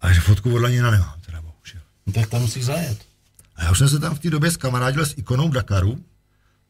A 0.00 0.12
že 0.12 0.20
fotku 0.20 0.54
od 0.54 0.58
Lenina 0.58 0.90
nemám, 0.90 1.20
teda 1.26 1.42
bohužel. 1.42 1.80
No, 2.06 2.12
tak 2.12 2.28
tam 2.28 2.40
musíš 2.40 2.64
zajet. 2.64 3.06
A 3.56 3.64
já 3.64 3.70
už 3.70 3.78
jsem 3.78 3.88
se 3.88 3.98
tam 3.98 4.14
v 4.14 4.18
té 4.18 4.30
době 4.30 4.50
skamarádil 4.50 5.06
s 5.06 5.14
ikonou 5.18 5.50
Dakaru. 5.50 6.04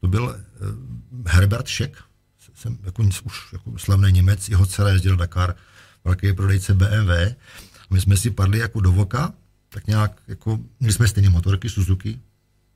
To 0.01 0.09
byl 0.09 0.25
uh, 0.25 1.27
Herbert 1.27 1.67
Šek, 1.67 1.97
jsem 2.63 2.79
jako, 2.83 3.03
už 3.03 3.53
jako 3.53 3.79
slavný 3.79 4.13
Němec, 4.13 4.49
jeho 4.49 4.67
celé 4.67 4.93
jezdil 4.93 5.17
Dakar, 5.17 5.55
velký 6.05 6.33
prodejce 6.33 6.75
BMW. 6.75 7.11
A 7.11 7.95
my 7.95 8.01
jsme 8.01 8.17
si 8.17 8.31
padli 8.31 8.59
jako 8.59 8.81
do 8.81 8.93
voka, 8.93 9.33
tak 9.69 9.87
nějak, 9.87 10.23
jako, 10.29 10.59
měli 10.81 10.93
jsme 10.93 11.09
stejné 11.09 11.31
motorky 11.31 11.69
Suzuki, 11.69 12.21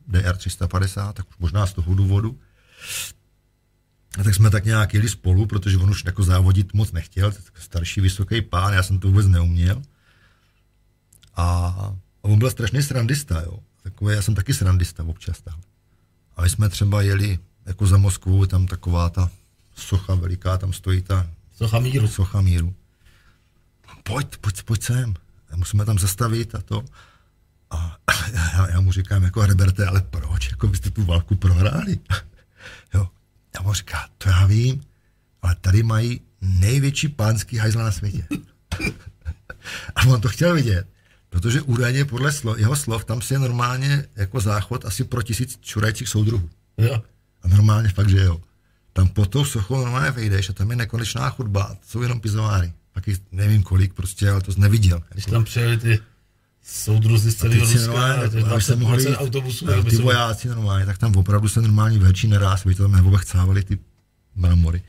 DR 0.06 0.36
350, 0.36 1.12
tak 1.12 1.28
už 1.30 1.36
možná 1.38 1.66
z 1.66 1.72
toho 1.72 1.94
důvodu. 1.94 2.38
A 4.18 4.22
tak 4.22 4.34
jsme 4.34 4.50
tak 4.50 4.64
nějak 4.64 4.94
jeli 4.94 5.08
spolu, 5.08 5.46
protože 5.46 5.76
on 5.76 5.90
už 5.90 6.04
jako 6.04 6.22
závodit 6.22 6.74
moc 6.74 6.92
nechtěl, 6.92 7.32
starší 7.54 8.00
vysoký 8.00 8.42
pán, 8.42 8.74
já 8.74 8.82
jsem 8.82 8.98
to 8.98 9.08
vůbec 9.08 9.26
neuměl. 9.26 9.82
A, 11.36 11.76
on 12.22 12.38
byl 12.38 12.50
strašný 12.50 12.82
srandista, 12.82 13.40
jo. 13.40 13.58
Takové, 13.82 14.14
já 14.14 14.22
jsem 14.22 14.34
taky 14.34 14.54
srandista 14.54 15.04
občas 15.04 15.40
tam. 15.40 15.60
A 16.36 16.42
my 16.42 16.50
jsme 16.50 16.68
třeba 16.68 17.02
jeli 17.02 17.38
jako 17.66 17.86
za 17.86 17.98
Moskvu, 17.98 18.46
tam 18.46 18.66
taková 18.66 19.08
ta 19.08 19.30
socha 19.76 20.14
veliká, 20.14 20.58
tam 20.58 20.72
stojí 20.72 21.02
ta 21.02 21.26
socha 21.56 21.78
míru. 21.78 22.08
Socha 22.08 22.40
míru. 22.40 22.74
Pojď, 24.02 24.36
pojď, 24.36 24.62
pojď 24.62 24.82
sem. 24.82 25.14
Musíme 25.56 25.84
tam 25.84 25.98
zastavit 25.98 26.54
a 26.54 26.60
to. 26.60 26.84
A 27.70 27.96
já, 28.32 28.70
já 28.70 28.80
mu 28.80 28.92
říkám 28.92 29.22
jako 29.22 29.40
Herberte, 29.40 29.86
ale 29.86 30.02
proč? 30.02 30.50
Jako 30.50 30.68
byste 30.68 30.90
tu 30.90 31.04
válku 31.04 31.34
prohráli. 31.34 31.98
jo. 32.94 33.08
Já 33.54 33.62
mu 33.62 33.72
říkám, 33.72 34.04
to 34.18 34.28
já 34.28 34.46
vím, 34.46 34.80
ale 35.42 35.56
tady 35.60 35.82
mají 35.82 36.20
největší 36.40 37.08
pánský 37.08 37.56
hajzla 37.56 37.82
na 37.84 37.92
světě. 37.92 38.26
a 39.94 40.06
on 40.06 40.20
to 40.20 40.28
chtěl 40.28 40.54
vidět. 40.54 40.86
Protože 41.28 41.62
údajně 41.62 42.04
podle 42.04 42.32
slov, 42.32 42.58
jeho 42.58 42.76
slov 42.76 43.04
tam 43.04 43.22
si 43.22 43.34
je 43.34 43.38
normálně 43.38 44.04
jako 44.16 44.40
záchod 44.40 44.84
asi 44.84 45.04
pro 45.04 45.22
tisíc 45.22 45.58
čurajících 45.60 46.08
soudruhů. 46.08 46.50
Jo. 46.78 47.02
A 47.42 47.48
normálně 47.48 47.88
fakt, 47.88 48.08
že 48.08 48.18
jo. 48.18 48.40
Tam 48.92 49.08
po 49.08 49.26
tou 49.26 49.44
sochou 49.44 49.76
normálně 49.76 50.10
vejdeš 50.10 50.50
a 50.50 50.52
tam 50.52 50.70
je 50.70 50.76
nekonečná 50.76 51.30
chodba 51.30 51.62
a 51.62 51.76
jsou 51.86 52.02
jenom 52.02 52.20
pizováry. 52.20 52.72
Pak 52.92 53.08
jich 53.08 53.18
nevím 53.32 53.62
kolik 53.62 53.94
prostě, 53.94 54.30
ale 54.30 54.40
to 54.40 54.52
jsi 54.52 54.60
neviděl. 54.60 55.02
Když 55.12 55.24
tam 55.24 55.44
přijeli 55.44 55.78
ty 55.78 56.00
soudruzi 56.66 57.30
z 57.30 57.34
celého 57.34 57.72
Ruska, 57.72 58.54
a 58.54 58.60
se 58.60 58.76
mohli, 58.76 59.16
autobusů, 59.16 59.66
ty 59.90 59.96
vojáci 59.96 60.48
normálně, 60.48 60.86
tak 60.86 60.98
tam 60.98 61.16
opravdu 61.16 61.48
se 61.48 61.62
normální 61.62 61.98
velčí 61.98 62.28
neráz, 62.28 62.66
by 62.66 62.74
to 62.74 62.82
tam 62.82 62.92
neobechcávali 62.92 63.64
ty 63.64 63.78
brambory. 64.34 64.82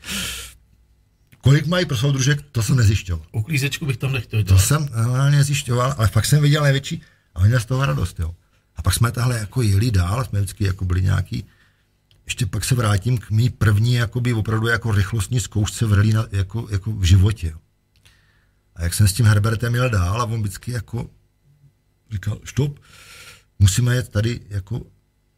Kolik 1.40 1.66
mají 1.66 1.86
pro 1.86 1.96
soudružek, 1.96 2.42
to 2.52 2.62
jsem 2.62 2.76
nezjišťoval. 2.76 3.26
Uklízečku 3.32 3.86
bych 3.86 3.96
tam 3.96 4.12
nechtěl 4.12 4.42
dělat. 4.42 4.56
To 4.56 4.66
jsem 4.66 4.88
normálně 4.96 5.44
zjišťoval, 5.44 5.94
ale 5.98 6.08
fakt 6.08 6.26
jsem 6.26 6.42
viděl 6.42 6.62
největší 6.62 7.02
a 7.34 7.46
měl 7.46 7.60
z 7.60 7.66
toho 7.66 7.86
radost, 7.86 8.20
jo. 8.20 8.34
A 8.76 8.82
pak 8.82 8.94
jsme 8.94 9.12
tahle 9.12 9.38
jako 9.38 9.62
jeli 9.62 9.90
dál, 9.90 10.24
jsme 10.24 10.40
vždycky 10.40 10.64
jako 10.64 10.84
byli 10.84 11.02
nějaký, 11.02 11.44
ještě 12.24 12.46
pak 12.46 12.64
se 12.64 12.74
vrátím 12.74 13.18
k 13.18 13.30
mý 13.30 13.50
první 13.50 13.94
jakoby 13.94 14.32
opravdu 14.32 14.66
jako 14.66 14.92
rychlostní 14.92 15.40
zkoušce 15.40 15.86
v 15.86 15.92
rally 15.92 16.12
na, 16.12 16.26
jako, 16.32 16.68
jako 16.70 16.92
v 16.92 17.04
životě. 17.04 17.46
Jo. 17.46 17.58
A 18.76 18.82
jak 18.82 18.94
jsem 18.94 19.08
s 19.08 19.12
tím 19.12 19.26
Herbertem 19.26 19.74
jel 19.74 19.90
dál 19.90 20.22
a 20.22 20.24
on 20.24 20.40
vždycky 20.40 20.72
jako 20.72 21.10
říkal, 22.12 22.38
stop, 22.44 22.80
musíme 23.58 23.94
jet 23.94 24.08
tady 24.08 24.40
jako 24.48 24.82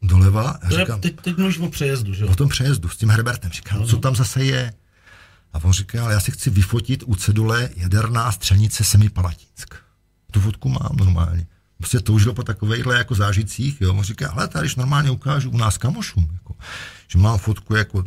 doleva. 0.01 0.49
A 0.49 0.69
říkám, 0.69 1.01
teď, 1.01 1.21
teď 1.21 1.37
mluvíš 1.37 1.59
o 1.59 1.69
přejezdu, 1.69 2.13
že 2.13 2.23
jo? 2.23 2.31
O 2.31 2.35
tom 2.35 2.49
přejezdu 2.49 2.89
s 2.89 2.97
tím 2.97 3.09
Herbertem. 3.09 3.51
Říkám, 3.51 3.79
no, 3.79 3.87
co 3.87 3.97
tam 3.97 4.15
zase 4.15 4.43
je? 4.43 4.73
A 5.53 5.63
on 5.63 5.73
říká, 5.73 6.03
ale 6.03 6.13
já 6.13 6.19
si 6.19 6.31
chci 6.31 6.49
vyfotit 6.49 7.03
u 7.05 7.15
cedule 7.15 7.69
jaderná 7.75 8.31
střelnice 8.31 8.83
Semipalatinsk. 8.83 9.75
Tu 10.31 10.39
fotku 10.39 10.69
mám 10.69 10.95
normálně. 10.97 11.47
Prostě 11.77 11.99
toužil 11.99 12.33
po 12.33 12.43
takovejhle 12.43 12.97
jako 12.97 13.15
zážitcích, 13.15 13.81
jo. 13.81 13.93
On 13.93 14.03
říká, 14.03 14.29
ale 14.29 14.47
tady 14.47 14.69
normálně 14.77 15.11
ukážu 15.11 15.49
u 15.49 15.57
nás 15.57 15.77
kamošům, 15.77 16.29
jako, 16.33 16.55
že 17.07 17.19
mám 17.19 17.37
fotku 17.37 17.75
jako 17.75 18.05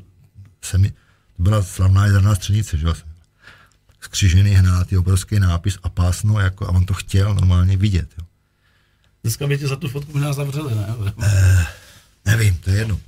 semi, 0.63 0.91
to 1.37 1.43
byla 1.43 1.63
slavná 1.63 2.07
jaderná 2.07 2.35
střelnice, 2.35 2.79
že 2.79 2.87
jo, 2.87 2.95
skřížený 4.01 4.51
hnátý, 4.51 4.97
obrovský 4.97 5.41
nápis 5.41 5.79
a 5.83 5.89
pásno, 5.89 6.41
jako, 6.41 6.67
a 6.67 6.69
on 6.69 6.85
to 6.85 6.95
chtěl 6.95 7.35
normálně 7.35 7.77
vidět, 7.77 8.09
jo. 8.19 8.27
Dneska 9.25 9.47
by 9.47 9.59
tě 9.59 9.69
za 9.69 9.77
tu 9.77 9.89
fotku 9.89 10.13
možná 10.13 10.33
zavřeli, 10.33 10.75
ne? 10.75 10.87
Eh, 11.23 11.67
nevím, 12.25 12.57
to 12.57 12.71
je 12.71 12.77
jedno. 12.77 13.01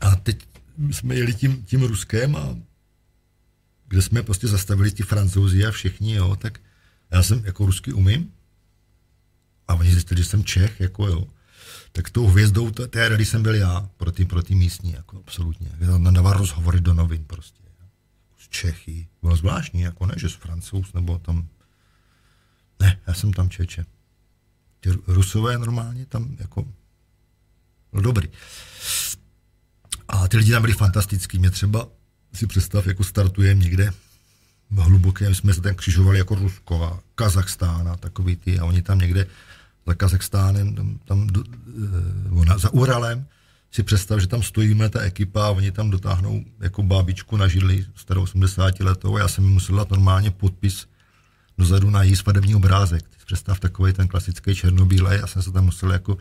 A 0.00 0.16
teď 0.16 0.46
jsme 0.90 1.14
jeli 1.14 1.34
tím, 1.34 1.64
tím 1.64 1.82
Ruskem 1.82 2.36
a 2.36 2.56
kde 3.88 4.02
jsme 4.02 4.22
prostě 4.22 4.48
zastavili 4.48 4.92
ti 4.92 5.02
francouzi 5.02 5.66
a 5.66 5.70
všichni, 5.70 6.14
jo, 6.14 6.36
tak 6.36 6.60
já 7.10 7.22
jsem 7.22 7.44
jako 7.44 7.66
rusky 7.66 7.92
umím 7.92 8.32
a 9.68 9.74
oni 9.74 9.92
zjistili, 9.92 10.22
že 10.22 10.28
jsem 10.28 10.44
Čech, 10.44 10.80
jako 10.80 11.06
jo, 11.06 11.26
tak 11.92 12.10
tou 12.10 12.26
hvězdou 12.26 12.70
té 12.70 13.08
rady 13.08 13.24
jsem 13.24 13.42
byl 13.42 13.54
já 13.54 13.90
pro 13.96 14.12
ty, 14.12 14.24
pro 14.24 14.42
ty 14.42 14.54
místní, 14.54 14.92
jako 14.92 15.18
absolutně. 15.18 15.68
Tam 15.86 16.14
dával 16.14 16.32
rozhovory 16.32 16.80
do 16.80 16.94
novin 16.94 17.24
prostě. 17.24 17.62
Z 18.38 18.48
Čechy. 18.48 19.08
Bylo 19.22 19.36
zvláštní, 19.36 19.80
jako 19.80 20.06
ne, 20.06 20.14
že 20.16 20.28
z 20.28 20.32
Francouz, 20.34 20.92
nebo 20.92 21.18
tam... 21.18 21.48
Ne, 22.80 23.00
já 23.06 23.14
jsem 23.14 23.32
tam 23.32 23.50
Čeče. 23.50 23.86
Ty 24.80 24.90
Rusové 25.06 25.58
normálně 25.58 26.06
tam 26.06 26.36
jako... 26.38 26.64
Byl 27.92 28.02
dobrý. 28.02 28.28
A 30.08 30.28
ty 30.28 30.36
lidi 30.36 30.52
tam 30.52 30.62
byli 30.62 30.74
fantastický. 30.74 31.38
Mě 31.38 31.50
třeba 31.50 31.88
si 32.34 32.46
představ, 32.46 32.86
jako 32.86 33.04
startujeme 33.04 33.62
někde 33.62 33.92
v 34.70 34.78
hlubokém, 34.78 35.34
jsme 35.34 35.54
se 35.54 35.60
tam 35.60 35.74
křižovali 35.74 36.18
jako 36.18 36.34
Rusko 36.34 36.84
a 36.84 37.00
Kazachstán 37.14 37.88
a 37.88 37.96
takový 37.96 38.36
ty 38.36 38.58
a 38.58 38.64
oni 38.64 38.82
tam 38.82 38.98
někde 38.98 39.26
za 39.86 39.94
Kazachstánem, 39.94 40.74
tam, 40.74 40.98
tam 41.04 41.26
do, 41.26 41.44
e, 42.54 42.58
za 42.58 42.70
Uralem, 42.72 43.26
si 43.70 43.82
představ, 43.82 44.20
že 44.20 44.26
tam 44.26 44.42
stojíme 44.42 44.88
ta 44.88 45.00
ekipa 45.00 45.46
a 45.46 45.50
oni 45.50 45.72
tam 45.72 45.90
dotáhnou 45.90 46.44
jako 46.60 46.82
bábičku 46.82 47.36
na 47.36 47.48
židli 47.48 47.86
starou 47.94 48.22
80 48.22 48.80
letou 48.80 49.16
a 49.16 49.18
já 49.18 49.28
jsem 49.28 49.44
musel 49.44 49.76
dát 49.76 49.90
normálně 49.90 50.30
podpis 50.30 50.86
dozadu 51.58 51.90
na 51.90 52.02
její 52.02 52.16
svadební 52.16 52.54
obrázek. 52.54 53.04
Představ 53.30 53.60
takový 53.60 53.92
ten 53.92 54.08
klasický 54.08 54.54
černobílej 54.54 55.20
a 55.22 55.26
jsem 55.26 55.42
se 55.42 55.52
tam 55.52 55.64
musel 55.64 55.92
jako, 55.92 56.18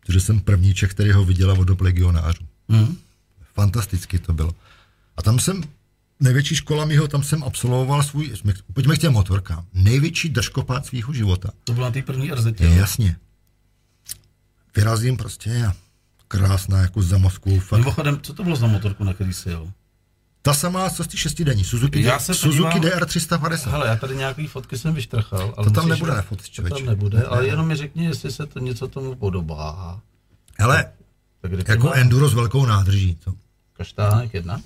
protože 0.00 0.20
jsem 0.20 0.40
první 0.40 0.74
Čech, 0.74 0.90
který 0.90 1.12
ho 1.12 1.24
viděl 1.24 1.50
od 1.50 1.64
dob 1.64 1.80
legionářů. 1.80 2.44
Mm. 2.68 2.96
Fantasticky 3.54 4.18
to 4.18 4.32
bylo. 4.32 4.54
A 5.16 5.22
tam 5.22 5.38
jsem, 5.38 5.62
největší 6.20 6.56
škola 6.56 6.84
mýho, 6.84 7.08
tam 7.08 7.22
jsem 7.22 7.42
absolvoval 7.42 8.02
svůj, 8.02 8.34
pojďme 8.72 8.96
k 8.96 8.98
těm 8.98 9.12
motorkám, 9.12 9.64
největší 9.72 10.28
držkopád 10.28 10.86
svého 10.86 11.12
života. 11.12 11.50
To 11.64 11.72
byla 11.72 11.90
ty 11.90 12.02
první 12.02 12.30
RZ. 12.30 12.46
Jasně. 12.60 13.16
Vyrazím 14.76 15.16
prostě 15.16 15.66
a 15.66 15.74
krásná, 16.28 16.80
jako 16.80 17.02
za 17.02 17.18
Moskvu. 17.18 17.60
Fakt. 17.60 17.80
Mimochodem, 17.80 18.20
co 18.22 18.34
to 18.34 18.44
bylo 18.44 18.56
za 18.56 18.66
motorku, 18.66 19.04
na 19.04 19.14
který 19.14 19.32
jsi 19.32 19.48
jel? 19.48 19.72
Ta 20.48 20.54
samá, 20.54 20.90
co 20.90 21.04
z 21.04 21.34
ty 21.34 21.44
denní, 21.44 21.64
Suzuki, 21.64 22.02
já 22.02 22.18
se 22.18 22.34
Suzuki 22.34 22.72
podívám, 22.72 22.98
DR350. 23.00 23.70
Hele, 23.70 23.88
já 23.88 23.96
tady 23.96 24.16
nějaký 24.16 24.46
fotky 24.46 24.78
jsem 24.78 24.94
vyštrachal. 24.94 25.54
Ale 25.56 25.66
to 25.66 25.72
tam 25.72 25.88
nebude 25.88 26.12
na 26.12 26.22
fotce, 26.22 26.62
To 26.62 26.68
tam 26.68 26.86
nebude, 26.86 27.22
ale 27.22 27.46
jenom 27.46 27.68
mi 27.68 27.76
řekni, 27.76 28.04
jestli 28.04 28.32
se 28.32 28.46
to 28.46 28.58
něco 28.58 28.88
tomu 28.88 29.14
podobá. 29.14 30.00
Hele, 30.58 30.90
tak 31.40 31.68
jako 31.68 31.92
enduro 31.92 32.28
s 32.28 32.34
velkou 32.34 32.66
nádrží. 32.66 33.14
To. 33.14 33.32
Kaštánek 33.72 34.34
jedna? 34.34 34.60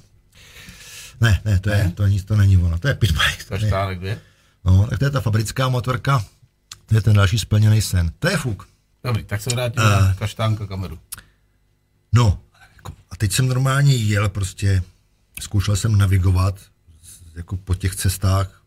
Ne, 1.20 1.41
ne, 1.45 1.61
to, 1.61 1.70
je, 1.70 1.93
to, 1.95 2.07
nic, 2.07 2.24
to 2.24 2.37
není 2.37 2.57
ono, 2.57 2.78
to 2.78 2.89
je 2.89 2.95
pitbike. 2.95 3.45
Kaštánek 3.49 3.99
dvě? 3.99 4.20
No, 4.64 4.87
tak 4.91 4.99
to 4.99 5.05
je 5.05 5.11
ta 5.11 5.20
fabrická 5.20 5.68
motorka, 5.68 6.24
to 6.87 6.95
je 6.95 7.01
ten 7.01 7.16
další 7.16 7.39
splněný 7.39 7.83
sen. 7.83 8.12
To 8.18 8.28
je 8.28 8.37
fuk. 8.37 8.68
Dobrý, 9.05 9.24
tak 9.24 9.41
se 9.41 9.51
vrátím 9.51 9.83
uh, 9.83 9.91
na 9.91 10.14
kaštánka 10.14 10.66
kameru. 10.66 10.99
No, 12.12 12.39
a 13.11 13.16
teď 13.16 13.33
jsem 13.33 13.49
normálně 13.49 13.95
jel 13.95 14.28
prostě, 14.28 14.83
zkoušel 15.43 15.76
jsem 15.76 15.99
navigovat 15.99 16.61
jako 17.34 17.57
po 17.57 17.74
těch 17.74 17.97
cestách 17.97 18.62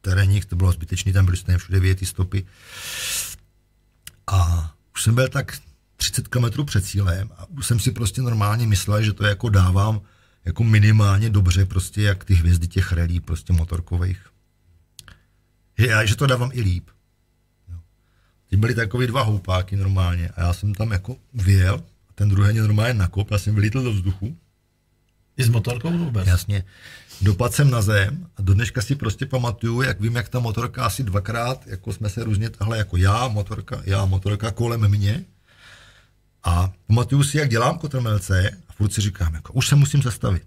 terénních, 0.00 0.44
to 0.44 0.56
bylo 0.56 0.72
zbytečný, 0.72 1.12
tam 1.12 1.24
byly 1.24 1.36
stejně 1.36 1.58
všude 1.58 1.80
věty 1.80 2.06
stopy. 2.06 2.46
A 4.26 4.72
už 4.94 5.02
jsem 5.02 5.14
byl 5.14 5.28
tak 5.28 5.58
30 5.96 6.28
km 6.28 6.64
před 6.64 6.84
cílem 6.84 7.30
a 7.36 7.46
už 7.46 7.66
jsem 7.66 7.80
si 7.80 7.92
prostě 7.92 8.22
normálně 8.22 8.66
myslel, 8.66 9.02
že 9.02 9.12
to 9.12 9.24
jako 9.24 9.48
dávám 9.48 10.00
jako 10.44 10.64
minimálně 10.64 11.30
dobře 11.30 11.66
prostě, 11.66 12.02
jak 12.02 12.24
ty 12.24 12.34
hvězdy 12.34 12.68
těch 12.68 12.92
relí 12.92 13.20
prostě 13.20 13.52
motorkových. 13.52 14.26
Že, 15.78 16.00
že 16.04 16.16
to 16.16 16.26
dávám 16.26 16.50
i 16.52 16.60
líp. 16.60 16.90
Teď 18.50 18.58
byly 18.58 18.74
takový 18.74 19.06
dva 19.06 19.22
houpáky 19.22 19.76
normálně 19.76 20.28
a 20.28 20.40
já 20.40 20.52
jsem 20.52 20.74
tam 20.74 20.90
jako 20.90 21.16
vyjel 21.34 21.84
ten 22.14 22.28
druhý 22.28 22.52
mě 22.52 22.60
normálně 22.60 22.94
nakop, 22.94 23.30
já 23.30 23.38
jsem 23.38 23.54
vylítl 23.54 23.82
do 23.82 23.92
vzduchu. 23.92 24.36
I 25.42 25.44
s 25.44 25.48
motorkou 25.48 25.98
vůbec? 25.98 26.26
Jasně. 26.26 26.64
Dopadl 27.20 27.54
jsem 27.54 27.70
na 27.70 27.82
zem 27.82 28.26
a 28.36 28.42
do 28.42 28.54
dneška 28.54 28.82
si 28.82 28.94
prostě 28.94 29.26
pamatuju, 29.26 29.82
jak 29.82 30.00
vím, 30.00 30.16
jak 30.16 30.28
ta 30.28 30.40
motorka 30.40 30.84
asi 30.84 31.02
dvakrát, 31.02 31.66
jako 31.66 31.92
jsme 31.92 32.10
se 32.10 32.24
různě 32.24 32.50
tahle 32.50 32.78
jako 32.78 32.96
já, 32.96 33.28
motorka, 33.28 33.82
já, 33.84 34.04
motorka 34.04 34.50
kolem 34.50 34.88
mě. 34.88 35.24
A 36.44 36.72
pamatuju 36.86 37.22
si, 37.22 37.38
jak 37.38 37.50
dělám 37.50 37.78
kotrmelce 37.78 38.50
a 38.68 38.72
furt 38.72 38.92
si 38.92 39.00
říkám, 39.00 39.34
jako, 39.34 39.52
už 39.52 39.68
se 39.68 39.74
musím 39.74 40.02
zastavit. 40.02 40.46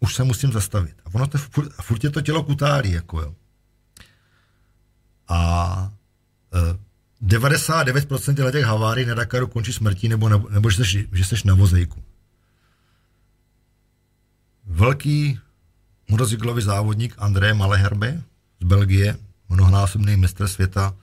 Už 0.00 0.14
se 0.14 0.24
musím 0.24 0.52
zastavit. 0.52 0.94
A 1.04 1.14
ono 1.14 1.26
to 1.26 1.38
furt, 1.38 1.72
a 1.78 1.82
furt 1.82 2.04
je 2.04 2.10
to 2.10 2.20
tělo 2.20 2.42
kutálí, 2.42 2.92
jako 2.92 3.20
jo. 3.20 3.34
A 5.28 5.92
e, 6.54 6.78
99% 7.26 8.52
těch 8.52 8.64
havárií 8.64 9.06
na 9.06 9.14
Dakaru 9.14 9.46
končí 9.46 9.72
smrtí 9.72 10.08
nebo, 10.08 10.28
na, 10.28 10.42
nebo 10.50 10.70
že, 10.70 10.84
jsi, 10.84 11.08
že 11.12 11.24
jsi 11.24 11.34
na 11.44 11.54
vozejku. 11.54 12.02
Velký 14.72 15.38
motocyklový 16.08 16.62
závodník 16.62 17.14
André 17.18 17.54
Maleherbe 17.54 18.22
z 18.60 18.64
Belgie, 18.64 19.18
mnohonásobný 19.48 20.16
mistr 20.16 20.48
světa 20.48 20.96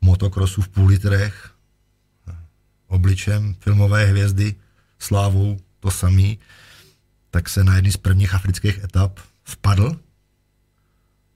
motokrosu 0.00 0.62
v 0.62 0.68
půl 0.68 0.86
litrech, 0.86 1.50
obličem 2.86 3.54
filmové 3.60 4.04
hvězdy, 4.04 4.54
slávou 4.98 5.60
to 5.80 5.90
samý, 5.90 6.38
tak 7.30 7.48
se 7.48 7.64
na 7.64 7.76
jedný 7.76 7.92
z 7.92 7.96
prvních 7.96 8.34
afrických 8.34 8.84
etap 8.84 9.20
vpadl 9.44 10.00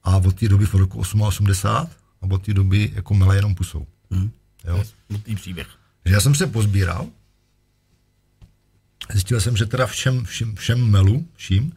a 0.03 0.17
od 0.17 0.39
té 0.39 0.47
doby 0.47 0.65
v 0.65 0.73
roku 0.73 0.99
88 0.99 1.89
a 2.21 2.33
od 2.33 2.45
té 2.45 2.53
doby 2.53 2.91
jako 2.93 3.13
mele 3.13 3.35
jenom 3.35 3.55
pusou. 3.55 3.87
Hmm. 4.11 4.31
Jo? 4.67 4.83
Smutný 5.07 5.35
příběh. 5.35 5.67
Že 6.05 6.13
já 6.13 6.21
jsem 6.21 6.35
se 6.35 6.47
pozbíral, 6.47 7.07
zjistil 9.11 9.41
jsem, 9.41 9.57
že 9.57 9.65
teda 9.65 9.85
všem, 9.85 10.25
všem, 10.25 10.55
všem 10.55 10.91
melu, 10.91 11.27
vším, 11.35 11.73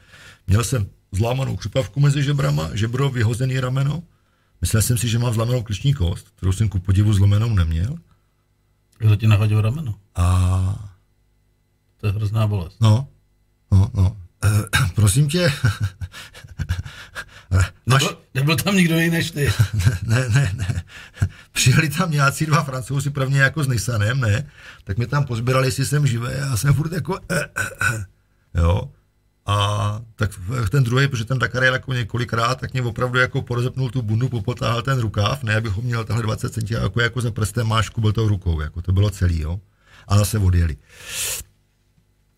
měl 0.47 0.65
jsem 0.65 0.87
zlámanou 1.13 1.57
křupavku 1.57 2.01
mezi 2.01 2.23
žebrama, 2.23 2.71
žebro 2.73 3.11
vyhozený 3.11 3.61
rameno, 3.61 4.03
myslel 4.61 4.83
jsem 4.83 4.99
si, 4.99 5.09
že 5.09 5.19
mám 5.19 5.35
zlámanou 5.35 5.63
kliční 5.63 5.95
kost, 5.95 6.29
kterou 6.37 6.53
jsem 6.53 6.69
ku 6.69 6.79
podivu 6.79 7.13
zlomenou 7.13 7.49
neměl. 7.49 7.99
Kdo 8.99 9.17
ti 9.17 9.27
nahodil 9.27 9.61
rameno? 9.61 9.95
A... 10.15 10.91
To 12.01 12.07
je 12.07 12.13
hrozná 12.13 12.47
bolest. 12.47 12.81
No, 12.81 13.09
no, 13.73 13.91
no. 13.95 14.17
E, 14.45 14.49
prosím 14.95 15.29
tě, 15.29 15.53
Nebyl, 17.87 18.19
nebyl 18.35 18.57
tam 18.57 18.77
nikdo 18.77 18.95
jiný 18.95 19.11
než 19.11 19.31
ty. 19.31 19.53
ne, 20.03 20.29
ne, 20.29 20.53
ne. 20.55 20.85
Přijeli 21.53 21.89
tam 21.89 22.11
nějací 22.11 22.47
dva 22.47 22.63
francouzi, 22.63 23.11
prvně 23.11 23.41
jako 23.41 23.65
s 23.65 23.69
Nissanem, 23.69 24.21
ne? 24.21 24.47
Tak 24.85 24.99
mi 24.99 25.07
tam 25.07 25.25
pozbírali, 25.25 25.67
jestli 25.67 25.87
jsem 25.87 26.07
živý 26.07 26.27
a 26.27 26.31
já 26.31 26.57
jsem 26.57 26.75
furt 26.75 26.93
jako 26.93 27.19
eh, 27.31 27.47
eh, 27.57 27.71
eh. 27.81 28.05
jo. 28.55 28.91
A 29.47 30.01
tak 30.17 30.31
ten 30.71 30.85
druhý, 30.85 31.09
protože 31.09 31.25
ten 31.25 31.39
Dakar 31.39 31.65
jel 31.65 31.73
jako 31.73 31.93
několikrát, 31.93 32.61
tak 32.61 32.73
mě 32.73 32.83
opravdu 32.83 33.19
jako 33.19 33.43
porozepnul 33.43 33.91
tu 33.91 34.03
bundu, 34.03 34.29
popotáhl 34.29 34.83
ten 34.83 35.01
rukáv, 35.01 35.43
ne, 35.43 35.57
abych 35.57 35.73
ho 35.73 35.83
měl 35.83 36.05
tahle 36.05 36.23
20 36.23 36.53
cm, 36.53 36.73
jako, 36.73 37.01
jako 37.01 37.21
za 37.21 37.31
prstem 37.31 37.67
mášku 37.67 38.01
byl 38.01 38.13
tou 38.13 38.29
rukou, 38.29 38.61
jako 38.61 38.83
to 38.83 38.93
bylo 38.93 39.11
celý, 39.11 39.41
jo. 39.41 39.61
A 40.09 40.19
zase 40.19 40.39
odjeli. 40.39 40.77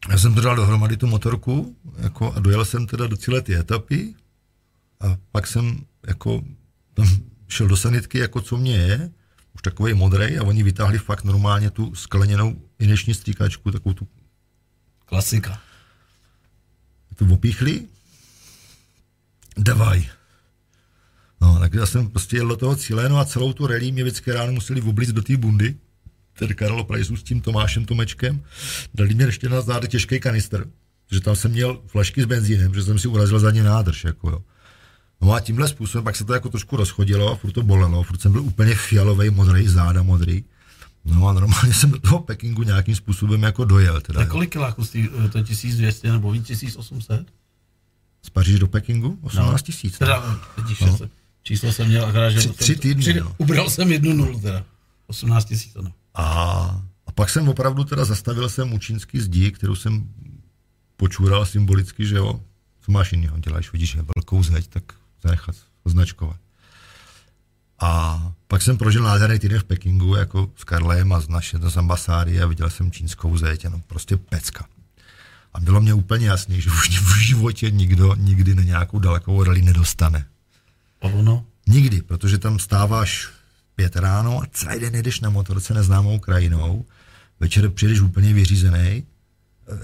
Já 0.08 0.18
jsem 0.18 0.34
to 0.34 0.40
dal 0.40 0.56
dohromady 0.56 0.96
tu 0.96 1.06
motorku 1.06 1.76
jako, 1.98 2.32
a 2.32 2.40
dojel 2.40 2.64
jsem 2.64 2.86
teda 2.86 3.06
do 3.06 3.16
cíle 3.16 3.42
ty 3.42 3.56
etapy, 3.56 4.14
a 5.00 5.16
pak 5.32 5.46
jsem 5.46 5.84
jako 6.06 6.42
tam 6.94 7.06
šel 7.48 7.68
do 7.68 7.76
sanitky, 7.76 8.18
jako 8.18 8.40
co 8.40 8.56
mě 8.56 8.76
je, 8.76 9.10
už 9.54 9.62
takový 9.62 9.94
modrý 9.94 10.38
a 10.38 10.42
oni 10.42 10.62
vytáhli 10.62 10.98
fakt 10.98 11.24
normálně 11.24 11.70
tu 11.70 11.94
skleněnou 11.94 12.62
inječní 12.78 13.14
stříkačku, 13.14 13.70
takovou 13.70 13.94
tu... 13.94 14.08
Klasika. 15.04 15.60
Tu 17.14 17.34
opíchli, 17.34 17.86
davaj. 19.58 20.08
No, 21.40 21.58
tak 21.58 21.74
já 21.74 21.86
jsem 21.86 22.10
prostě 22.10 22.36
jel 22.36 22.48
do 22.48 22.56
toho 22.56 22.76
cíle, 22.76 23.08
no 23.08 23.18
a 23.18 23.24
celou 23.24 23.52
tu 23.52 23.66
relí 23.66 23.92
mě 23.92 24.02
vždycky 24.02 24.32
ráno 24.32 24.52
museli 24.52 24.82
oblíct 24.82 25.12
do 25.12 25.22
té 25.22 25.36
bundy, 25.36 25.76
tedy 26.38 26.54
Karlo 26.54 26.84
Prajzu 26.84 27.16
s 27.16 27.22
tím 27.22 27.40
Tomášem 27.40 27.84
Tomečkem, 27.84 28.42
dali 28.94 29.14
mě 29.14 29.24
ještě 29.24 29.48
na 29.48 29.60
zády 29.60 29.88
těžký 29.88 30.20
kanister, 30.20 30.66
protože 31.08 31.20
tam 31.20 31.36
jsem 31.36 31.50
měl 31.50 31.80
flašky 31.86 32.22
s 32.22 32.24
benzínem, 32.24 32.74
že 32.74 32.82
jsem 32.82 32.98
si 32.98 33.08
urazil 33.08 33.38
zadní 33.38 33.60
nádrž, 33.60 34.04
jako 34.04 34.30
jo. 34.30 34.42
No 35.20 35.32
a 35.32 35.40
tímhle 35.40 35.68
způsobem 35.68 36.04
pak 36.04 36.16
se 36.16 36.24
to 36.24 36.34
jako 36.34 36.48
trošku 36.48 36.76
rozchodilo 36.76 37.32
a 37.32 37.36
furt 37.36 37.52
to 37.52 37.62
bolelo, 37.62 38.02
furt 38.02 38.20
jsem 38.20 38.32
byl 38.32 38.42
úplně 38.42 38.74
fialový, 38.74 39.30
modrý, 39.30 39.68
záda 39.68 40.02
modrý. 40.02 40.44
No 41.04 41.28
a 41.28 41.32
normálně 41.32 41.74
jsem 41.74 41.90
do 41.90 41.98
toho 41.98 42.18
Pekingu 42.20 42.62
nějakým 42.62 42.94
způsobem 42.94 43.42
jako 43.42 43.64
dojel. 43.64 44.00
Teda, 44.00 44.20
a 44.20 44.26
kolik 44.26 44.52
kiláků 44.52 44.84
z 44.84 44.92
to 45.32 45.42
1200 45.42 46.12
nebo 46.12 46.30
víc 46.30 46.46
1800? 46.46 47.26
Z 48.22 48.30
Paříže 48.30 48.58
do 48.58 48.66
Pekingu? 48.66 49.18
18 49.22 49.62
tisíc. 49.62 49.92
No. 49.92 49.98
Teda, 49.98 50.40
vidíš, 50.56 50.80
no. 50.80 50.98
číslo 51.42 51.72
jsem 51.72 51.88
měl 51.88 52.04
akorát, 52.04 52.30
že... 52.30 52.38
Tři, 52.38 52.48
tři 52.48 52.76
týdny, 52.76 53.02
tři, 53.02 53.20
no. 53.20 53.34
Ubral 53.38 53.70
jsem 53.70 53.92
jednu 53.92 54.12
nulu 54.12 54.40
teda. 54.40 54.64
18 55.06 55.44
tisíc, 55.44 55.74
no. 55.74 55.92
A, 56.16 56.24
a 57.06 57.12
pak 57.12 57.30
jsem 57.30 57.48
opravdu 57.48 57.84
teda 57.84 58.04
zastavil 58.04 58.48
jsem 58.48 58.72
u 58.72 58.78
čínský 58.78 59.20
zdi, 59.20 59.50
kterou 59.50 59.74
jsem 59.74 60.08
počůral 60.96 61.46
symbolicky, 61.46 62.06
že 62.06 62.16
jo, 62.16 62.40
co 62.80 62.92
máš 62.92 63.12
jiného 63.12 63.38
děláš, 63.38 63.72
vidíš, 63.72 63.94
je 63.94 64.04
velkou 64.16 64.42
zeď, 64.42 64.66
tak 64.66 64.82
zanechat 65.22 65.56
označkovat. 65.84 66.36
A 67.78 68.20
pak 68.48 68.62
jsem 68.62 68.78
prožil 68.78 69.02
nádherný 69.02 69.38
týden 69.38 69.60
v 69.60 69.64
Pekingu 69.64 70.14
jako 70.14 70.50
s 70.56 70.64
Karlem 70.64 71.12
a 71.12 71.20
z 71.20 71.28
naše 71.28 71.58
z 71.58 71.76
ambasády 71.76 72.42
a 72.42 72.46
viděl 72.46 72.70
jsem 72.70 72.90
čínskou 72.90 73.36
zeď, 73.36 73.64
no 73.64 73.80
prostě 73.86 74.16
pecka. 74.16 74.66
A 75.54 75.60
bylo 75.60 75.80
mě 75.80 75.94
úplně 75.94 76.26
jasný, 76.26 76.60
že 76.60 76.70
už 76.70 77.00
v 77.00 77.18
životě 77.18 77.70
nikdo 77.70 78.14
nikdy 78.14 78.54
na 78.54 78.62
nějakou 78.62 78.98
dalekou 78.98 79.44
rally 79.44 79.62
nedostane. 79.62 80.26
Ono? 81.00 81.44
Nikdy, 81.66 82.02
protože 82.02 82.38
tam 82.38 82.58
stáváš 82.58 83.28
pět 83.76 83.96
ráno 83.96 84.42
a 84.42 84.46
celý 84.52 84.80
den 84.80 84.94
jdeš 84.94 85.20
na 85.20 85.30
motorce 85.30 85.74
neznámou 85.74 86.18
krajinou, 86.18 86.84
večer 87.40 87.70
přijdeš 87.70 88.00
úplně 88.00 88.34
vyřízený, 88.34 89.04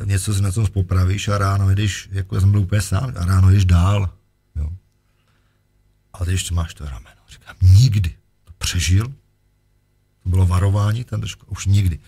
eh, 0.03 0.07
něco 0.07 0.34
si 0.34 0.43
na 0.43 0.53
tom 0.53 0.66
popravíš 0.66 1.28
a 1.28 1.38
ráno 1.38 1.70
jdeš, 1.70 2.09
jako 2.12 2.40
jsem 2.40 2.51
byl 2.51 2.61
úplně 2.61 2.80
sám, 2.80 3.12
a 3.16 3.24
ráno 3.26 3.51
jdeš 3.51 3.64
dál. 3.64 4.11
Jo. 4.57 4.68
A 6.12 6.24
teď 6.24 6.32
ještě 6.32 6.55
máš 6.55 6.74
to 6.74 6.84
rameno. 6.84 7.22
Říkám, 7.30 7.57
nikdy. 7.62 8.14
To 8.45 8.53
přežil. 8.59 9.12
To 10.22 10.28
bylo 10.28 10.47
varování, 10.47 11.05
ten 11.05 11.20
trošku, 11.20 11.47
už 11.49 11.66
nikdy. 11.66 11.99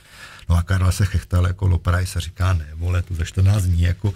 No 0.49 0.57
a 0.57 0.62
Karla 0.62 0.93
se 0.93 1.07
chechtal 1.07 1.47
jako 1.47 1.66
Loprajs 1.66 2.16
a 2.16 2.20
říká, 2.20 2.53
ne, 2.53 2.68
vole, 2.74 3.03
tu 3.03 3.14
za 3.14 3.24
14 3.24 3.62
dní, 3.62 3.82
jako 3.82 4.14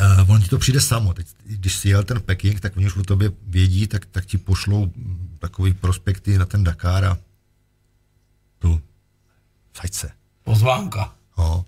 Uh, 0.00 0.30
on 0.30 0.42
ti 0.42 0.48
to 0.48 0.58
přijde 0.58 0.80
samo. 0.80 1.14
Teď, 1.14 1.26
když 1.44 1.76
si 1.76 1.88
jel 1.88 2.04
ten 2.04 2.20
Peking, 2.20 2.60
tak 2.60 2.76
oni 2.76 2.86
už 2.86 2.96
o 2.96 3.02
tobě 3.02 3.32
vědí, 3.46 3.86
tak, 3.86 4.06
tak 4.06 4.26
ti 4.26 4.38
pošlou 4.38 4.92
takový 5.38 5.74
prospekty 5.74 6.38
na 6.38 6.46
ten 6.46 6.64
Dakar 6.64 7.04
a 7.04 7.18
tu, 8.58 8.80
se. 9.92 10.10
Pozvánka. 10.44 11.14
No, 11.38 11.64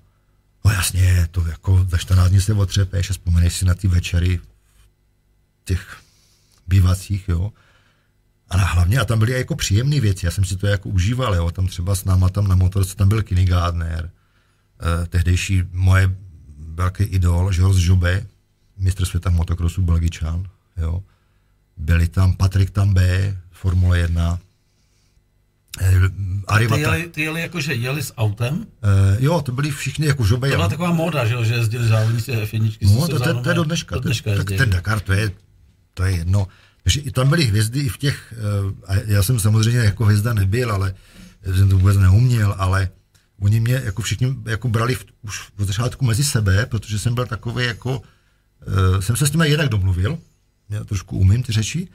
no 0.64 0.70
jasně, 0.70 1.28
to 1.30 1.46
jako 1.46 1.86
za 1.88 1.96
14 1.98 2.30
dní 2.30 2.40
se 2.40 2.54
otřepeš 2.54 3.10
a 3.10 3.12
vzpomeneš 3.12 3.56
si 3.56 3.64
na 3.64 3.74
ty 3.74 3.88
večery 3.88 4.40
těch 5.64 5.96
bývacích, 6.66 7.28
jo. 7.28 7.52
A 8.48 8.56
na 8.56 8.64
hlavně, 8.64 8.98
a 8.98 9.04
tam 9.04 9.18
byly 9.18 9.32
jako 9.32 9.56
příjemné 9.56 10.00
věci, 10.00 10.26
já 10.26 10.32
jsem 10.32 10.44
si 10.44 10.56
to 10.56 10.66
jako 10.66 10.88
užíval, 10.88 11.34
jo. 11.34 11.50
Tam 11.50 11.66
třeba 11.66 11.94
s 11.94 12.04
náma 12.04 12.28
tam 12.28 12.48
na 12.48 12.56
motorce, 12.56 12.96
tam 12.96 13.08
byl 13.08 13.22
Kenny 13.22 13.44
Gardner, 13.44 14.10
eh, 14.80 15.06
tehdejší 15.06 15.62
moje 15.72 16.16
velký 16.74 17.04
idol, 17.04 17.52
Georges 17.52 17.84
Jobe, 17.84 18.26
mistr 18.78 19.04
světa 19.04 19.30
motokrosu 19.30 19.82
Belgičan, 19.82 20.48
jo. 20.76 21.02
Byli 21.76 22.08
tam 22.08 22.36
Patrik 22.36 22.70
També, 22.70 23.38
Formule 23.50 23.98
1, 23.98 24.38
eh, 25.80 25.94
Arivata. 26.46 26.76
Ty 26.76 26.80
jeli, 26.82 27.08
ty 27.08 27.22
jeli 27.22 27.40
jakože 27.40 27.74
jeli 27.74 28.02
s 28.02 28.12
autem? 28.16 28.66
Eh, 28.82 29.16
jo, 29.18 29.40
to 29.40 29.52
byli 29.52 29.70
všichni 29.70 30.06
jako 30.06 30.24
žobe. 30.24 30.50
To 30.50 30.56
byla 30.56 30.68
taková 30.68 30.92
móda, 30.92 31.26
že, 31.26 31.44
že 31.44 31.54
jezdili 31.54 31.88
závodníci 31.88 32.32
F1. 32.32 32.76
No, 32.82 33.08
to, 33.08 33.20
to, 33.20 33.40
to, 33.40 33.48
je 33.48 33.54
do 33.54 33.64
dneška. 33.64 33.94
Do 33.94 34.00
dneška 34.00 34.36
tak 34.36 34.48
ten 34.48 34.70
Dakar, 34.70 35.00
to 35.00 35.12
je, 35.12 35.30
to 35.94 36.04
je 36.04 36.12
jedno. 36.12 36.48
Takže 36.82 37.00
i 37.00 37.10
tam 37.10 37.28
byly 37.28 37.44
hvězdy 37.44 37.80
i 37.80 37.88
v 37.88 37.98
těch, 37.98 38.34
eh, 38.36 38.74
a 38.86 38.94
já 39.06 39.22
jsem 39.22 39.38
samozřejmě 39.38 39.78
jako 39.78 40.04
hvězda 40.04 40.32
nebyl, 40.34 40.72
ale 40.72 40.94
jsem 41.44 41.68
to 41.68 41.78
vůbec 41.78 41.96
neuměl, 41.96 42.54
ale 42.58 42.88
oni 43.42 43.60
mě 43.60 43.82
jako 43.84 44.02
všichni 44.02 44.36
jako 44.46 44.68
brali 44.68 44.94
v, 44.94 45.04
už 45.22 45.40
v 45.56 45.64
začátku 45.64 46.04
mezi 46.04 46.24
sebe, 46.24 46.66
protože 46.66 46.98
jsem 46.98 47.14
byl 47.14 47.26
takový 47.26 47.64
jako, 47.64 47.98
uh, 47.98 49.00
jsem 49.00 49.16
se 49.16 49.26
s 49.26 49.32
nimi 49.32 49.48
jednak 49.48 49.68
domluvil, 49.68 50.18
já 50.70 50.84
trošku 50.84 51.18
umím 51.18 51.42
ty 51.42 51.52
řeči, 51.52 51.88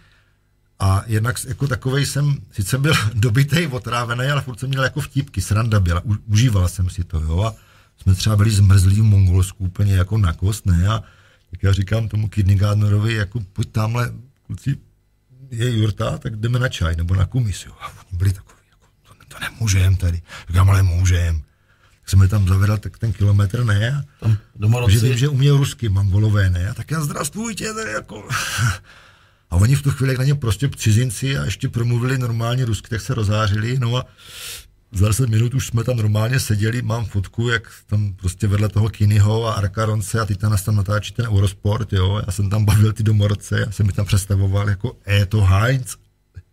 a 0.80 1.04
jednak 1.08 1.36
jako 1.48 1.68
takovej 1.68 2.06
jsem, 2.06 2.38
sice 2.52 2.78
byl 2.78 2.94
dobitej, 3.14 3.68
otrávený, 3.68 4.26
ale 4.26 4.42
furt 4.42 4.60
jsem 4.60 4.70
měl 4.70 4.84
jako 4.84 5.02
vtípky, 5.02 5.42
sranda 5.42 5.80
byla, 5.80 6.02
u, 6.06 6.16
užíval 6.26 6.68
jsem 6.68 6.90
si 6.90 7.04
to, 7.04 7.20
jo, 7.20 7.44
a 7.44 7.56
jsme 8.02 8.14
třeba 8.16 8.36
byli 8.36 8.52
zmrzlí 8.52 9.02
v 9.02 9.04
Mongolsku 9.04 9.64
úplně 9.64 9.94
jako 9.94 10.18
na 10.18 10.34
kost, 10.34 10.66
ne? 10.66 10.88
A 10.88 11.04
tak 11.52 11.64
já 11.64 11.74
říkám 11.74 12.08
tomu 12.08 12.28
Kidney 12.28 12.60
jako 13.08 13.40
pojď 13.54 13.72
tamhle, 13.72 14.14
kluci, 14.48 14.78
je 15.52 15.78
jurta, 15.78 16.18
tak 16.18 16.36
jdeme 16.36 16.60
na 16.60 16.70
čaj 16.70 16.96
nebo 16.96 17.16
na 17.16 17.26
kumis, 17.26 17.66
jo. 17.66 17.72
A 17.82 17.88
oni 17.88 18.18
byli 18.18 18.34
takový, 18.34 18.57
to, 19.40 19.52
nemůžem 19.52 19.96
tady. 19.96 20.22
Říkám, 20.48 20.70
ale 20.70 20.84
můžem. 20.84 21.42
Tak 22.00 22.10
jsem 22.10 22.22
je 22.22 22.28
tam 22.28 22.48
zavedl, 22.48 22.78
tak 22.78 22.98
ten 22.98 23.14
kilometr 23.14 23.64
ne. 23.64 24.06
A, 24.22 24.26
tam 24.62 24.90
že 24.90 25.00
vím, 25.00 25.18
že 25.18 25.28
uměl 25.28 25.58
rusky, 25.58 25.90
mongolové 25.90 26.50
ne. 26.50 26.70
A 26.70 26.74
tak 26.74 26.92
já 26.92 27.02
zdravstvujte, 27.02 27.74
tady 27.74 27.92
jako. 27.92 28.28
A 29.50 29.56
oni 29.56 29.76
v 29.76 29.82
tu 29.82 29.92
chvíli, 29.92 30.12
jak 30.12 30.20
na 30.20 30.26
ně 30.26 30.36
prostě 30.36 30.70
cizinci 30.76 31.38
a 31.38 31.46
ještě 31.46 31.70
promluvili 31.70 32.18
normálně 32.18 32.66
rusky, 32.66 32.90
tak 32.90 33.02
se 33.02 33.14
rozářili. 33.14 33.80
No 33.80 33.96
a 33.96 34.06
za 34.92 35.08
10 35.08 35.30
minut 35.30 35.54
už 35.54 35.68
jsme 35.68 35.84
tam 35.84 35.98
normálně 35.98 36.40
seděli, 36.40 36.82
mám 36.82 37.06
fotku, 37.06 37.50
jak 37.50 37.72
tam 37.86 38.14
prostě 38.14 38.48
vedle 38.48 38.70
toho 38.70 38.90
Kinyho 38.90 39.46
a 39.46 39.54
Arkaronce 39.54 40.20
a 40.20 40.26
ty 40.26 40.36
tam 40.36 40.52
nás 40.52 40.64
tam 40.64 40.76
natáčí 40.76 41.14
ten 41.14 41.28
Eurosport, 41.28 41.94
jo, 41.94 42.22
já 42.26 42.32
jsem 42.32 42.50
tam 42.50 42.66
bavil 42.66 42.94
ty 42.94 43.04
domorce, 43.04 43.60
já 43.60 43.72
jsem 43.72 43.86
mi 43.86 43.94
tam 43.94 44.06
představoval 44.06 44.70
jako 44.70 44.98
je 45.08 45.26
to 45.26 45.42
Heinz, 45.42 45.96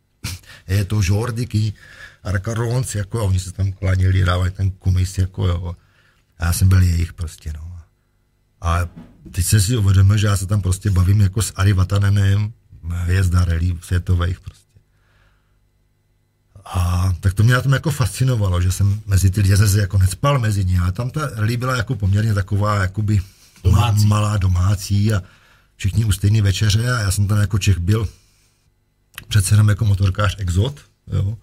je 0.69 0.85
to 0.85 1.01
Jordiky, 1.03 1.73
Arkaronce, 2.25 2.99
jako 2.99 3.21
a 3.21 3.23
oni 3.23 3.41
se 3.41 3.53
tam 3.53 3.73
klanili, 3.73 4.25
dávali 4.25 4.51
ten 4.51 4.71
kumis, 4.71 5.19
jako 5.19 5.47
jo. 5.47 5.77
A 6.39 6.45
já 6.45 6.53
jsem 6.53 6.69
byl 6.69 6.83
jejich 6.83 7.13
prostě, 7.13 7.53
no. 7.53 7.79
A 8.61 8.81
teď 9.31 9.47
se 9.47 9.61
si 9.61 9.77
uvědomil, 9.77 10.17
že 10.17 10.27
já 10.27 10.37
se 10.37 10.47
tam 10.47 10.63
prostě 10.63 10.91
bavím 10.91 11.21
jako 11.21 11.43
s 11.43 11.53
Ari 11.57 11.73
Vatanenem, 11.73 12.53
hvězda 12.89 13.45
rally 13.45 13.79
světových 13.83 14.41
prostě. 14.41 14.65
A 16.65 17.13
tak 17.21 17.35
to 17.35 17.43
mě 17.43 17.55
na 17.55 17.63
tom 17.63 17.73
jako 17.73 17.91
fascinovalo, 17.91 18.61
že 18.61 18.73
jsem 18.73 19.01
mezi 19.07 19.31
ty 19.31 19.49
jezezy 19.49 19.79
jako 19.79 19.99
necpal 19.99 20.39
mezi 20.39 20.65
ně, 20.65 20.81
ale 20.81 20.93
tam 20.93 21.11
ta 21.11 21.31
rally 21.31 21.57
byla 21.57 21.77
jako 21.77 21.95
poměrně 21.95 22.35
taková 22.35 22.83
jakoby 22.83 23.21
domácí. 23.65 24.07
malá 24.07 24.37
domácí 24.37 25.15
a 25.15 25.23
všichni 25.77 26.05
u 26.05 26.13
stejné 26.13 26.43
večeře 26.43 26.93
a 26.93 27.01
já 27.01 27.11
jsem 27.11 27.27
tam 27.27 27.39
jako 27.39 27.59
Čech 27.59 27.79
byl 27.79 28.09
přece 29.29 29.55
jenom 29.55 29.69
jako 29.69 29.85
motorkář 29.85 30.37
exot, 30.39 30.81
jo. 31.13 31.39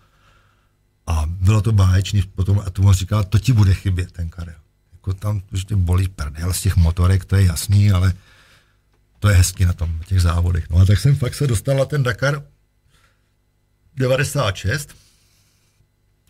A 1.07 1.25
bylo 1.25 1.61
to 1.61 1.71
báječný 1.71 2.21
potom 2.21 2.61
a 2.65 2.69
tomu 2.69 2.93
říkal, 2.93 3.23
to 3.23 3.39
ti 3.39 3.53
bude 3.53 3.73
chybět 3.73 4.11
ten 4.11 4.29
Karel. 4.29 4.55
Jako 4.93 5.13
tam 5.13 5.41
už 5.53 5.65
tě 5.65 5.75
bolí 5.75 6.07
prdel 6.07 6.53
z 6.53 6.61
těch 6.61 6.75
motorek, 6.75 7.25
to 7.25 7.35
je 7.35 7.45
jasný, 7.45 7.91
ale 7.91 8.13
to 9.19 9.29
je 9.29 9.35
hezky 9.35 9.65
na 9.65 9.73
tom, 9.73 9.99
těch 10.05 10.21
závodech. 10.21 10.69
No 10.69 10.77
a 10.77 10.85
tak 10.85 10.99
jsem 10.99 11.15
fakt 11.15 11.35
se 11.35 11.47
dostal 11.47 11.77
na 11.77 11.85
ten 11.85 12.03
Dakar 12.03 12.43
96. 13.95 14.95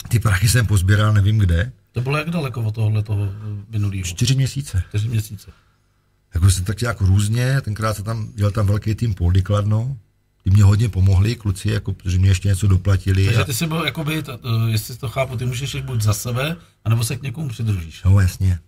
Ty 0.07 0.19
prachy 0.19 0.49
jsem 0.49 0.67
pozbíral 0.67 1.13
nevím 1.13 1.37
kde. 1.37 1.71
To 1.91 2.01
bylo 2.01 2.17
jak 2.17 2.29
daleko 2.29 2.61
od 2.61 2.75
tohohle 2.75 3.03
toho 3.03 3.29
minulého? 3.69 4.03
Čtyři 4.03 4.35
měsíce. 4.35 4.83
Čtyři 4.89 5.07
měsíce. 5.07 5.51
Jako 6.33 6.51
se 6.51 6.63
tak 6.63 6.81
jako 6.81 7.05
různě, 7.05 7.61
tenkrát 7.61 7.93
se 7.93 8.03
tam, 8.03 8.31
dělal 8.35 8.51
tam 8.51 8.67
velký 8.67 8.95
tým 8.95 9.13
Poldy 9.13 9.41
Kladno, 9.41 9.97
ty 10.43 10.49
mě 10.49 10.63
hodně 10.63 10.89
pomohli, 10.89 11.35
kluci, 11.35 11.69
jako, 11.69 11.93
protože 11.93 12.19
mě 12.19 12.29
ještě 12.29 12.47
něco 12.47 12.67
doplatili. 12.67 13.25
Takže 13.25 13.45
ty 13.45 13.53
si 13.53 13.67
byl, 13.67 13.85
jakoby, 13.85 14.23
to, 14.23 14.39
jestli 14.67 14.97
to 14.97 15.09
chápu, 15.09 15.37
ty 15.37 15.45
můžeš 15.45 15.73
jít 15.73 15.85
buď 15.85 16.01
za 16.01 16.13
sebe, 16.13 16.57
anebo 16.85 17.03
se 17.03 17.15
k 17.15 17.21
někomu 17.21 17.49
přidružíš. 17.49 18.03
No 18.03 18.19
jasně. 18.19 18.59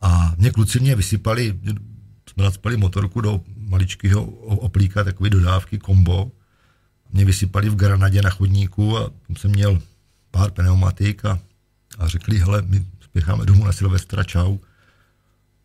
A 0.00 0.34
mě 0.36 0.50
kluci 0.50 0.80
mě 0.80 0.96
vysypali, 0.96 1.58
jsme 2.30 2.44
nadspali 2.44 2.76
motorku 2.76 3.20
do 3.20 3.40
maličkého 3.56 4.24
oplíka, 4.24 5.04
takové 5.04 5.30
dodávky, 5.30 5.78
kombo. 5.78 6.32
Mě 7.12 7.24
vysypali 7.24 7.68
v 7.68 7.76
Granadě 7.76 8.22
na 8.22 8.30
chodníku 8.30 8.98
a 8.98 9.10
tam 9.26 9.36
jsem 9.36 9.50
měl 9.50 9.82
pár 10.30 10.50
pneumatik 10.50 11.24
a, 11.24 11.38
a 11.98 12.08
řekli, 12.08 12.38
hele, 12.38 12.62
my 12.62 12.86
spěcháme 13.04 13.46
domů 13.46 13.64
na 13.64 13.72
Silvestra, 13.72 14.24
čau. 14.24 14.58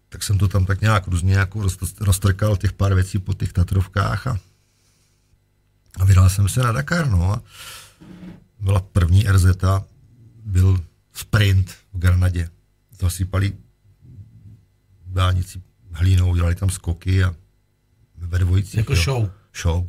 Tak 0.10 0.24
jsem 0.24 0.38
to 0.38 0.48
tam 0.48 0.66
tak 0.66 0.82
nějak 0.82 1.08
různě 1.08 1.34
jako 1.34 1.68
roztrkal 2.00 2.58
těch 2.58 2.74
pár 2.74 2.94
věcí 2.94 3.20
po 3.20 3.34
těch 3.34 3.54
Tatrovkách 3.54 4.28
a, 4.28 4.40
a 6.00 6.06
vydal 6.06 6.30
jsem 6.30 6.50
se 6.50 6.64
na 6.64 6.72
Dakar, 6.72 7.10
no. 7.10 7.34
A 7.34 7.42
byla 8.60 8.80
první 8.80 9.24
RZ, 9.24 9.46
byl 10.46 10.80
sprint 11.14 11.72
v 11.94 12.00
Granadě. 12.00 12.50
Zasypali 13.02 13.54
dálnici 15.06 15.62
hlínou, 15.92 16.36
dělali 16.36 16.56
tam 16.56 16.70
skoky 16.70 17.24
a 17.24 17.36
ve 18.18 18.40
dvojicích. 18.40 18.78
Jako 18.78 18.94
jo. 18.94 19.04
show. 19.04 19.30
Show. 19.62 19.88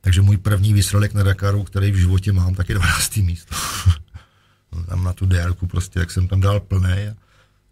Takže 0.00 0.22
můj 0.22 0.36
první 0.36 0.72
výsledek 0.72 1.14
na 1.14 1.22
Dakaru, 1.22 1.64
který 1.64 1.90
v 1.90 1.96
životě 1.96 2.32
mám, 2.32 2.54
tak 2.54 2.68
je 2.68 2.74
12. 2.74 3.16
místo. 3.16 3.54
tam 4.88 5.04
na 5.04 5.12
tu 5.12 5.26
délku 5.26 5.66
prostě, 5.66 5.98
jak 5.98 6.10
jsem 6.10 6.28
tam 6.28 6.40
dal 6.40 6.60
plný 6.60 7.08
a 7.10 7.16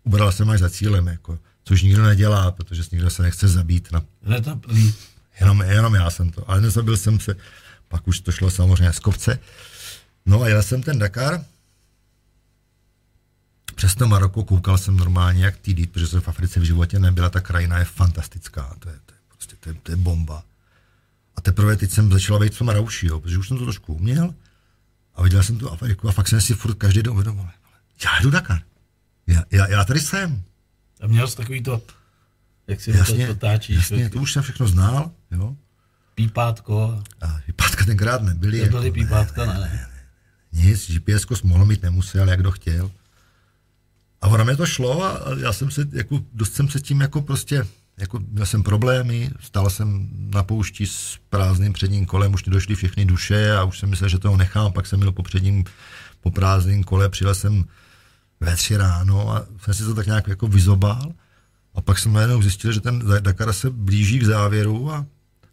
ubral 0.05 0.33
jsem 0.33 0.51
až 0.51 0.61
za 0.61 0.71
cílem, 0.71 1.07
jako, 1.07 1.39
což 1.65 1.83
nikdo 1.83 2.03
nedělá, 2.03 2.51
protože 2.51 2.83
nikdo 2.93 3.11
se 3.11 3.23
nechce 3.23 3.49
zabít. 3.49 3.93
Na... 3.93 4.05
Jenom, 5.43 5.61
jenom 5.61 5.95
já 5.95 6.11
jsem 6.11 6.30
to, 6.30 6.51
ale 6.51 6.61
nezabil 6.61 6.97
jsem 6.97 7.20
se, 7.20 7.34
pak 7.88 8.09
už 8.09 8.20
to 8.20 8.32
šlo 8.32 8.51
samozřejmě 8.51 8.93
z 8.93 8.99
kopce. 8.99 9.38
No 10.26 10.43
a 10.43 10.49
jel 10.49 10.62
jsem 10.62 10.82
ten 10.82 10.99
Dakar, 10.99 11.45
přes 13.74 13.95
to 13.95 14.09
Maroko 14.09 14.45
koukal 14.45 14.78
jsem 14.78 14.97
normálně 14.97 15.45
jak 15.45 15.57
týdit, 15.57 15.93
protože 15.93 16.07
jsem 16.07 16.20
v 16.20 16.28
Africe 16.28 16.61
v 16.61 16.62
životě 16.62 16.99
nebyla, 16.99 17.30
ta 17.30 17.40
krajina 17.40 17.78
je 17.78 17.84
fantastická, 17.84 18.76
to 18.78 18.88
je, 18.88 18.95
to 19.07 19.14
je 19.14 19.18
prostě, 19.28 19.57
to 19.61 19.68
je, 19.68 19.74
to 19.82 19.93
je 19.93 19.97
bomba. 19.97 20.45
A 21.36 21.40
teprve 21.40 21.76
teď 21.76 21.90
jsem 21.90 22.12
začala 22.12 22.38
být 22.38 22.55
v 22.55 22.59
tom 22.59 22.68
rauši, 22.68 23.07
jo, 23.07 23.20
protože 23.20 23.38
už 23.38 23.49
jsem 23.49 23.59
to 23.59 23.64
trošku 23.64 23.95
uměl 23.95 24.34
a 25.14 25.22
viděl 25.22 25.43
jsem 25.43 25.59
tu 25.59 25.70
Afriku 25.70 26.09
a 26.09 26.12
fakt 26.12 26.28
jsem 26.28 26.40
si 26.40 26.55
furt 26.55 26.74
každý 26.74 27.03
den 27.03 27.12
uvědomil, 27.12 27.49
já 28.05 28.20
jdu 28.22 28.30
Dakar, 28.30 28.62
já, 29.26 29.43
já, 29.51 29.68
já 29.68 29.84
tady 29.84 30.01
jsem. 30.01 30.43
A 31.01 31.07
měl 31.07 31.28
jsi 31.28 31.36
takový 31.36 31.62
to, 31.62 31.82
jak 32.67 32.81
si 32.81 32.91
jasně, 32.91 33.27
to 33.27 33.35
táčíš. 33.35 33.77
Jasně, 33.77 34.11
to 34.11 34.19
už 34.19 34.33
jsem 34.33 34.43
všechno 34.43 34.69
znal, 34.69 35.11
jo. 35.31 35.57
Pípátko. 36.15 37.03
A 37.23 37.39
pípátka 37.47 37.85
tenkrát 37.85 38.23
nebyly. 38.23 38.61
Nebyly 38.61 38.85
jako, 38.85 38.95
pípátka, 38.95 39.47
ne, 39.47 39.59
ne. 39.59 39.89
Nic, 40.53 40.91
GPS 40.91 41.43
mohl 41.43 41.65
mít 41.65 41.83
nemusel, 41.83 42.29
jak 42.29 42.41
kdo 42.41 42.51
chtěl. 42.51 42.91
A 44.21 44.27
ono 44.29 44.45
mi 44.45 44.57
to 44.57 44.67
šlo 44.67 45.05
a 45.05 45.21
já 45.39 45.53
jsem 45.53 45.71
se, 45.71 45.87
jako, 45.93 46.21
dost 46.33 46.55
jsem 46.55 46.69
se 46.69 46.81
tím 46.81 47.01
jako 47.01 47.23
prostě, 47.23 47.67
jako 47.99 48.21
měl 48.29 48.47
jsem 48.47 48.63
problémy, 48.63 49.31
stál 49.41 49.71
jsem 49.71 50.09
na 50.13 50.43
poušti 50.43 50.87
s 50.87 51.19
prázdným 51.31 51.73
předním 51.73 52.07
kolem, 52.07 52.35
už 52.35 52.45
mi 52.45 52.53
došly 52.53 52.75
všechny 52.75 53.05
duše 53.05 53.53
a 53.53 53.65
už 53.65 53.79
jsem 53.79 53.91
myslel, 53.91 54.09
že 54.09 54.19
toho 54.19 54.37
nechám, 54.37 54.73
pak 54.73 54.87
jsem 54.87 54.99
měl 54.99 55.13
po 55.13 55.23
předním, 55.23 55.65
po 56.21 56.31
prázdným 56.31 56.85
kole, 56.85 57.09
přijel 57.09 57.35
jsem 57.35 57.65
ve 58.41 58.57
tři 58.57 58.77
ráno 58.77 59.31
a 59.31 59.47
jsem 59.59 59.75
si 59.75 59.85
to 59.85 59.95
tak 59.95 60.07
nějak 60.07 60.29
jako 60.29 60.49
vyzobal 60.49 61.13
a 61.75 61.81
pak 61.81 61.99
jsem 61.99 62.12
najednou 62.12 62.43
zjistil, 62.43 62.73
že 62.73 62.81
ten 62.81 63.03
Dakar 63.20 63.53
se 63.53 63.70
blíží 63.70 64.18
k 64.18 64.27
závěru 64.27 64.93
a, 64.93 65.07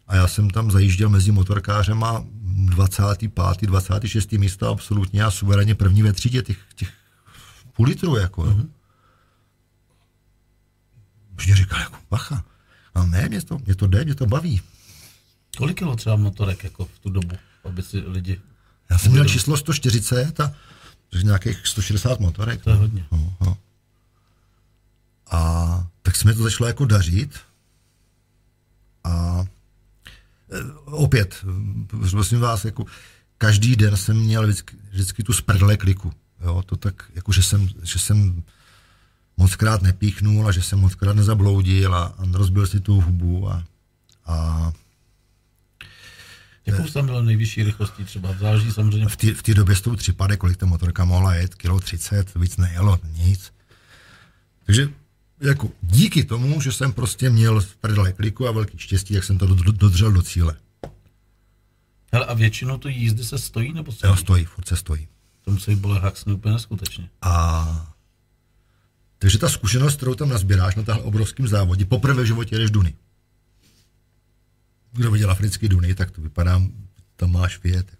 a 0.06 0.16
já 0.16 0.28
jsem 0.28 0.50
tam 0.50 0.70
zajížděl 0.70 1.08
mezi 1.08 1.32
motorkářem 1.32 2.04
a 2.04 2.24
25. 2.42 3.32
26. 3.66 4.32
místo 4.32 4.68
absolutně 4.68 5.24
a 5.24 5.30
suverénně 5.30 5.74
první 5.74 6.02
ve 6.02 6.12
třídě 6.12 6.42
těch, 6.42 6.58
těch 6.74 6.92
půl 7.72 7.86
litru, 7.86 8.16
jako. 8.16 8.42
Mm-hmm. 8.42 8.68
Už 11.38 11.46
mě 11.46 11.56
říkal, 11.56 11.80
jako, 11.80 11.98
bacha. 12.10 12.44
A 12.94 13.06
ne, 13.06 13.28
mě 13.28 13.42
to, 13.42 13.58
mě 13.58 13.74
to 13.74 13.86
jde, 13.86 14.04
mě 14.04 14.14
to 14.14 14.26
baví. 14.26 14.60
Kolik 15.56 15.78
kilo 15.78 15.96
třeba 15.96 16.16
motorek, 16.16 16.64
jako 16.64 16.84
v 16.84 16.98
tu 16.98 17.10
dobu, 17.10 17.36
aby 17.64 17.82
si 17.82 17.98
lidi... 17.98 18.40
Já 18.90 18.98
jsem 18.98 19.12
měl 19.12 19.24
číslo 19.24 19.56
140 19.56 20.40
a 20.40 20.52
nějakých 21.22 21.66
160 21.66 22.20
motorek. 22.20 22.64
To 22.64 22.70
je 22.70 22.76
hodně. 22.76 23.04
No, 23.12 23.34
no. 23.40 23.56
A 25.30 25.86
tak 26.02 26.16
se 26.16 26.28
mi 26.28 26.34
to 26.34 26.42
začalo 26.42 26.68
jako 26.68 26.84
dařit. 26.84 27.40
A 29.04 29.44
e, 30.52 30.72
opět, 30.84 31.44
prosím 32.10 32.40
vás, 32.40 32.64
jako 32.64 32.84
každý 33.38 33.76
den 33.76 33.96
jsem 33.96 34.16
měl 34.16 34.42
vždycky, 34.42 34.76
vždycky 34.90 35.22
tu 35.22 35.32
sprdle 35.32 35.76
kliku. 35.76 36.12
Jo, 36.40 36.62
to 36.66 36.76
tak, 36.76 37.10
jako 37.14 37.32
že 37.32 37.42
jsem, 37.42 37.68
že 37.82 37.98
jsem 37.98 38.42
moc 39.36 39.56
krát 39.56 39.82
nepíchnul 39.82 40.48
a 40.48 40.52
že 40.52 40.62
jsem 40.62 40.78
moc 40.78 40.94
krát 40.94 41.16
nezabloudil 41.16 41.94
a, 41.94 42.04
a 42.04 42.24
rozbil 42.32 42.66
si 42.66 42.80
tu 42.80 43.00
hubu 43.00 43.50
a, 43.50 43.64
a 44.26 44.72
Jakou 46.66 46.88
tam 46.88 47.06
byl 47.06 47.24
nejvyšší 47.24 47.62
rychlostí 47.62 48.04
třeba? 48.04 48.34
Záleží 48.40 48.72
samozřejmě. 48.72 49.08
V 49.08 49.16
té 49.16 49.34
v 49.34 49.54
době 49.54 49.76
s 49.76 49.80
tou 49.80 49.96
třipade, 49.96 50.36
kolik 50.36 50.56
ta 50.56 50.66
motorka 50.66 51.04
mohla 51.04 51.34
jet, 51.34 51.54
kilo 51.54 51.80
30, 51.80 52.34
víc 52.34 52.56
nejelo, 52.56 52.98
nic. 53.16 53.52
Takže 54.66 54.88
jako 55.40 55.70
díky 55.82 56.24
tomu, 56.24 56.60
že 56.60 56.72
jsem 56.72 56.92
prostě 56.92 57.30
měl 57.30 57.64
prdele 57.80 58.12
kliku 58.12 58.48
a 58.48 58.52
velký 58.52 58.78
štěstí, 58.78 59.14
jak 59.14 59.24
jsem 59.24 59.38
to 59.38 59.46
dodržel 59.46 60.12
do 60.12 60.22
cíle. 60.22 60.56
Hele, 62.12 62.26
a 62.26 62.34
většinou 62.34 62.78
to 62.78 62.88
jízdy 62.88 63.24
se 63.24 63.38
stojí 63.38 63.72
nebo 63.72 63.92
stojí? 63.92 64.10
Jo, 64.10 64.16
stojí, 64.16 64.44
furt 64.44 64.68
se 64.68 64.76
stojí. 64.76 65.08
To 65.44 65.50
musí 65.50 65.74
být 65.74 65.90
haxny 65.90 66.32
úplně 66.32 66.52
neskutečně. 66.52 67.10
A 67.22 67.94
takže 69.18 69.38
ta 69.38 69.48
zkušenost, 69.48 69.96
kterou 69.96 70.14
tam 70.14 70.28
nazbíráš 70.28 70.74
na 70.74 70.82
tahle 70.82 71.02
obrovském 71.02 71.48
závodě, 71.48 71.84
poprvé 71.84 72.22
v 72.22 72.26
životě 72.26 72.58
jdeš 72.58 72.70
Duny. 72.70 72.94
Kdo 74.92 75.10
viděl 75.10 75.30
africký 75.30 75.68
Duny, 75.68 75.94
tak 75.94 76.10
to 76.10 76.20
vypadá, 76.20 76.62
tam 77.16 77.32
máš 77.32 77.62
vět. 77.62 77.92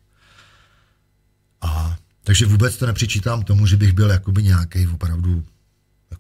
A 1.61 1.99
takže 2.25 2.47
vůbec 2.47 2.77
to 2.77 2.87
nepřičítám 2.87 3.43
tomu, 3.43 3.67
že 3.67 3.77
bych 3.77 3.93
byl 3.93 4.11
jakoby 4.11 4.43
nějaký 4.43 4.87
opravdu 4.87 5.45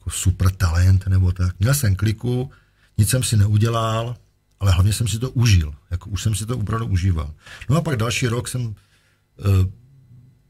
jako 0.00 0.10
super 0.10 0.50
talent 0.50 1.06
nebo 1.06 1.32
tak. 1.32 1.54
Měl 1.60 1.74
jsem 1.74 1.96
kliku, 1.96 2.50
nic 2.98 3.08
jsem 3.08 3.22
si 3.22 3.36
neudělal, 3.36 4.16
ale 4.60 4.72
hlavně 4.72 4.92
jsem 4.92 5.08
si 5.08 5.18
to 5.18 5.30
užil. 5.30 5.74
Jako 5.90 6.10
už 6.10 6.22
jsem 6.22 6.34
si 6.34 6.46
to 6.46 6.58
opravdu 6.58 6.86
užíval. 6.86 7.34
No 7.68 7.76
a 7.76 7.80
pak 7.80 7.96
další 7.96 8.26
rok 8.26 8.48
jsem 8.48 8.62
uh, 8.62 8.74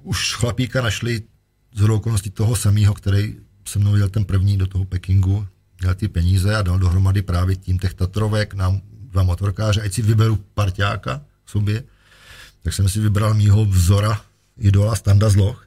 už 0.03 0.35
chlapíka 0.35 0.83
našli 0.83 1.23
z 1.75 1.83
okolností 1.83 2.31
toho 2.31 2.57
samého, 2.57 2.95
který 2.95 3.37
se 3.69 3.79
mnou 3.79 3.97
jel 3.97 4.09
ten 4.09 4.25
první 4.25 4.59
do 4.59 4.67
toho 4.67 4.85
Pekingu, 4.85 5.47
měl 5.81 5.95
ty 5.95 6.09
peníze 6.09 6.57
a 6.57 6.63
dal 6.63 6.79
dohromady 6.79 7.23
právě 7.23 7.57
tím 7.57 7.79
těch 7.79 7.95
Tatrovek 7.95 8.55
nám 8.55 8.81
dva 9.11 9.23
motorkáře, 9.23 9.83
ať 9.83 9.93
si 9.93 10.03
vyberu 10.03 10.37
parťáka 10.55 11.21
sobě, 11.47 11.85
tak 12.63 12.73
jsem 12.73 12.89
si 12.89 13.01
vybral 13.01 13.35
mýho 13.35 13.65
vzora, 13.65 14.21
idola 14.59 14.97
Standa 14.97 15.29
Zloch. 15.29 15.67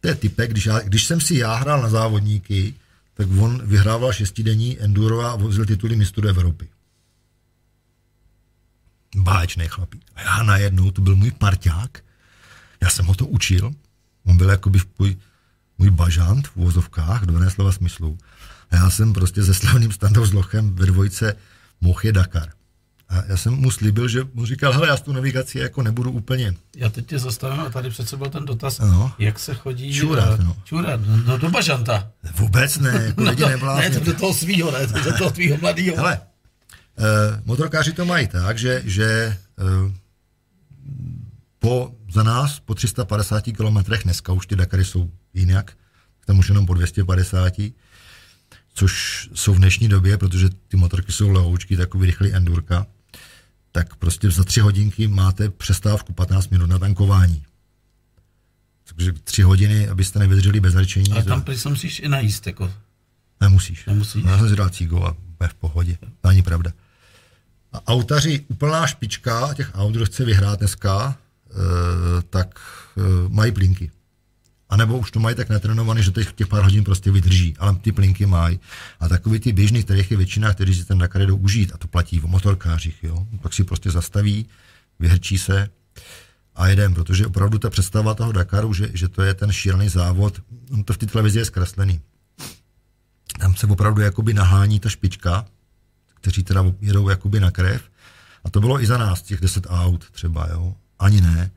To 0.00 0.08
je 0.08 0.14
typek, 0.14 0.50
když, 0.50 0.66
já, 0.66 0.80
když 0.80 1.04
jsem 1.04 1.20
si 1.20 1.36
já 1.36 1.54
hrál 1.54 1.82
na 1.82 1.88
závodníky, 1.88 2.74
tak 3.22 3.38
on 3.38 3.62
vyhrával 3.64 4.12
šestidenní 4.12 4.80
enduro 4.80 5.20
a 5.20 5.36
vozil 5.36 5.66
tituly 5.66 5.96
mistrů 5.96 6.28
Evropy. 6.28 6.68
Báječný 9.16 9.68
chlapík. 9.68 10.02
A 10.14 10.22
já 10.22 10.42
najednou, 10.42 10.90
to 10.90 11.02
byl 11.02 11.16
můj 11.16 11.30
parťák, 11.30 12.04
já 12.82 12.90
jsem 12.90 13.06
ho 13.06 13.14
to 13.14 13.26
učil, 13.26 13.70
on 14.26 14.36
byl 14.36 14.50
jakoby 14.50 14.78
můj, 14.98 15.16
můj 15.78 15.90
bažant 15.90 16.48
v 16.48 16.56
úvozovkách, 16.56 17.22
do 17.22 17.50
slova 17.50 17.72
smyslu. 17.72 18.18
A 18.70 18.76
já 18.76 18.90
jsem 18.90 19.12
prostě 19.12 19.44
se 19.44 19.54
slavným 19.54 19.92
standou 19.92 20.26
zlochem 20.26 20.74
ve 20.74 20.86
dvojce 20.86 21.36
mohl 21.80 22.12
Dakar. 22.12 22.52
A 23.12 23.24
já 23.28 23.36
jsem 23.36 23.52
mu 23.52 23.70
slíbil, 23.70 24.08
že 24.08 24.24
mu 24.34 24.46
říkal, 24.46 24.72
hele, 24.72 24.88
já 24.88 24.96
s 24.96 25.00
tu 25.00 25.12
navigací 25.12 25.58
jako 25.58 25.82
nebudu 25.82 26.10
úplně. 26.10 26.54
Já 26.76 26.88
teď 26.88 27.06
tě 27.06 27.18
zastavím 27.18 27.60
a 27.60 27.70
tady 27.70 27.90
přece 27.90 28.16
byl 28.16 28.30
ten 28.30 28.44
dotaz, 28.44 28.78
no. 28.78 29.12
jak 29.18 29.38
se 29.38 29.54
chodí 29.54 29.94
čurat, 29.94 30.40
no. 30.40 30.56
čurat 30.64 31.00
no, 31.26 31.38
do 31.38 31.50
bažanta. 31.50 32.10
Vůbec 32.34 32.78
ne, 32.78 33.02
jako 33.06 33.20
no, 33.24 33.30
lidi 33.30 33.44
Ne, 33.76 33.90
to 33.90 34.00
do 34.00 34.14
toho 34.14 34.34
svýho, 34.34 34.70
ne, 34.70 34.86
to 34.86 35.00
do 35.00 35.18
toho 35.18 35.30
tvýho 35.30 35.58
mladýho. 35.60 35.96
Hele, 35.96 36.20
eh, 36.98 37.42
motorkáři 37.44 37.92
to 37.92 38.04
mají 38.04 38.26
tak, 38.26 38.58
že, 38.58 38.82
že 38.84 39.04
eh, 39.58 39.92
po, 41.58 41.92
za 42.12 42.22
nás 42.22 42.60
po 42.60 42.74
350 42.74 43.44
kilometrech, 43.44 44.02
dneska 44.04 44.32
už 44.32 44.46
ty 44.46 44.56
Dakary 44.56 44.84
jsou 44.84 45.10
jinak, 45.34 45.72
tam 46.26 46.38
už 46.38 46.48
jenom 46.48 46.66
po 46.66 46.74
250, 46.74 47.52
což 48.74 49.28
jsou 49.34 49.54
v 49.54 49.58
dnešní 49.58 49.88
době, 49.88 50.18
protože 50.18 50.48
ty 50.68 50.76
motorky 50.76 51.12
jsou 51.12 51.30
lehoučky, 51.30 51.76
takový 51.76 52.06
rychlý 52.06 52.34
endurka, 52.34 52.86
tak 53.72 53.96
prostě 53.96 54.30
za 54.30 54.44
tři 54.44 54.60
hodinky 54.60 55.08
máte 55.08 55.50
přestávku 55.50 56.12
15 56.12 56.48
minut 56.48 56.66
na 56.66 56.78
tankování. 56.78 57.42
Takže 58.84 59.12
tři 59.12 59.42
hodiny, 59.42 59.88
abyste 59.88 60.18
nevydrželi 60.18 60.60
bez 60.60 60.74
řečení. 60.74 61.12
Ale 61.12 61.22
tam 61.22 61.42
to... 61.42 61.52
musíš 61.68 62.00
i 62.00 62.08
najíst, 62.08 62.46
jako. 62.46 62.72
Nemusíš. 63.40 63.86
Nemusíš. 63.86 64.24
Já 64.24 64.38
jsem 64.38 64.48
si 64.48 64.56
dal 64.56 64.68
cígo 64.68 65.04
a 65.04 65.16
v 65.48 65.54
pohodě. 65.54 65.98
To 66.20 66.28
není 66.28 66.42
pravda. 66.42 66.72
A 67.72 67.86
autaři, 67.86 68.44
úplná 68.48 68.86
špička 68.86 69.54
těch 69.54 69.70
aut, 69.74 69.94
kdo 69.94 70.06
chce 70.06 70.24
vyhrát 70.24 70.58
dneska, 70.58 71.16
e, 71.50 72.22
tak 72.22 72.60
e, 72.96 73.28
mají 73.28 73.52
plinky. 73.52 73.90
A 74.72 74.76
nebo 74.76 74.98
už 74.98 75.10
to 75.10 75.20
mají 75.20 75.36
tak 75.36 75.48
natrénovaný, 75.48 76.02
že 76.02 76.10
těch, 76.10 76.32
těch 76.32 76.46
pár 76.46 76.62
hodin 76.62 76.84
prostě 76.84 77.10
vydrží, 77.10 77.56
ale 77.58 77.74
ty 77.74 77.92
plinky 77.92 78.26
mají. 78.26 78.60
A 79.00 79.08
takový 79.08 79.40
ty 79.40 79.52
běžný, 79.52 79.82
kterých 79.82 80.10
je 80.10 80.16
většina, 80.16 80.54
kteří 80.54 80.74
si 80.74 80.84
ten 80.84 80.98
Dakar 80.98 81.26
jdou 81.26 81.36
užít, 81.36 81.72
a 81.74 81.78
to 81.78 81.88
platí 81.88 82.20
o 82.20 82.28
motorkářích, 82.28 83.04
jo. 83.04 83.26
Pak 83.42 83.52
si 83.52 83.64
prostě 83.64 83.90
zastaví, 83.90 84.46
vyhrčí 84.98 85.38
se 85.38 85.68
a 86.54 86.68
jedem, 86.68 86.94
protože 86.94 87.26
opravdu 87.26 87.58
ta 87.58 87.70
představa 87.70 88.14
toho 88.14 88.32
Dakaru, 88.32 88.74
že, 88.74 88.90
že 88.94 89.08
to 89.08 89.22
je 89.22 89.34
ten 89.34 89.52
šílený 89.52 89.88
závod, 89.88 90.40
on 90.70 90.84
to 90.84 90.92
v 90.92 90.98
té 90.98 91.06
televizi 91.06 91.38
je 91.38 91.44
zkreslený. 91.44 92.00
Tam 93.38 93.54
se 93.54 93.66
opravdu 93.66 94.00
jakoby 94.00 94.34
nahání 94.34 94.80
ta 94.80 94.88
špička, 94.88 95.44
kteří 96.14 96.44
teda 96.44 96.64
jedou 96.80 97.08
jakoby 97.08 97.40
na 97.40 97.50
krev. 97.50 97.82
A 98.44 98.50
to 98.50 98.60
bylo 98.60 98.82
i 98.82 98.86
za 98.86 98.98
nás, 98.98 99.22
těch 99.22 99.40
10 99.40 99.66
aut 99.68 100.10
třeba, 100.10 100.48
jo. 100.50 100.74
Ani 100.98 101.20
ne. 101.20 101.50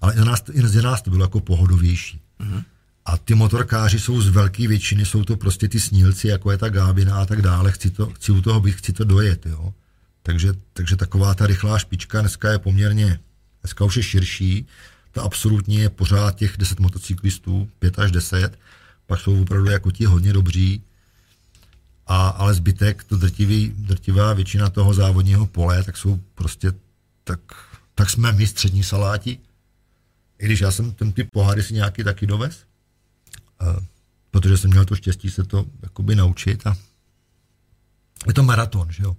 Ale 0.00 0.14
i 0.14 0.18
za 0.18 0.24
nás, 0.24 0.42
i 0.52 0.68
za 0.68 0.82
nás 0.82 1.02
to 1.02 1.10
bylo 1.10 1.24
jako 1.24 1.40
pohodovější. 1.40 2.20
Mm-hmm. 2.40 2.64
A 3.06 3.16
ty 3.16 3.34
motorkáři 3.34 4.00
jsou 4.00 4.20
z 4.20 4.28
velké 4.28 4.68
většiny, 4.68 5.06
jsou 5.06 5.24
to 5.24 5.36
prostě 5.36 5.68
ty 5.68 5.80
snílci, 5.80 6.28
jako 6.28 6.50
je 6.50 6.58
ta 6.58 6.68
Gábina 6.68 7.16
a 7.16 7.26
tak 7.26 7.42
dále. 7.42 7.72
Chci, 7.72 7.90
to, 7.90 8.06
chci 8.06 8.32
u 8.32 8.40
toho 8.40 8.60
být, 8.60 8.76
chci 8.76 8.92
to 8.92 9.04
dojet, 9.04 9.46
jo. 9.46 9.74
Takže, 10.22 10.54
takže 10.72 10.96
taková 10.96 11.34
ta 11.34 11.46
rychlá 11.46 11.78
špička 11.78 12.20
dneska 12.20 12.50
je 12.50 12.58
poměrně, 12.58 13.20
dneska 13.62 13.84
už 13.84 13.96
je 13.96 14.02
širší, 14.02 14.66
to 15.12 15.22
absolutně 15.22 15.78
je 15.82 15.90
pořád 15.90 16.36
těch 16.36 16.56
10 16.56 16.80
motocyklistů, 16.80 17.68
5 17.78 17.98
až 17.98 18.10
10, 18.10 18.58
pak 19.06 19.20
jsou 19.20 19.42
opravdu 19.42 19.70
jako 19.70 19.90
ti 19.90 20.04
hodně 20.04 20.32
dobří, 20.32 20.82
a, 22.06 22.28
ale 22.28 22.54
zbytek, 22.54 23.04
to 23.04 23.16
drtivý, 23.16 23.72
drtivá 23.76 24.32
většina 24.32 24.70
toho 24.70 24.94
závodního 24.94 25.46
pole, 25.46 25.82
tak 25.82 25.96
jsou 25.96 26.20
prostě, 26.34 26.72
tak, 27.24 27.40
tak 27.94 28.10
jsme 28.10 28.32
my 28.32 28.46
střední 28.46 28.82
saláti, 28.82 29.38
i 30.40 30.46
když 30.46 30.60
já 30.60 30.70
jsem 30.70 30.92
ten 30.92 31.12
typ 31.12 31.28
poháry 31.32 31.62
si 31.62 31.74
nějaký 31.74 32.04
taky 32.04 32.26
dovez, 32.26 32.64
uh, 33.62 33.84
protože 34.30 34.58
jsem 34.58 34.70
měl 34.70 34.84
to 34.84 34.96
štěstí 34.96 35.30
se 35.30 35.44
to 35.44 35.66
jakoby 35.82 36.16
naučit 36.16 36.66
a 36.66 36.76
je 38.26 38.34
to 38.34 38.42
maraton, 38.42 38.92
že 38.92 39.02
jo. 39.02 39.16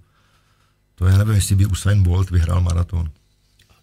To 0.94 1.06
já 1.06 1.18
nevím, 1.18 1.34
jestli 1.34 1.56
by 1.56 1.66
Usain 1.66 2.02
Bolt 2.02 2.30
vyhrál 2.30 2.60
maraton. 2.60 3.10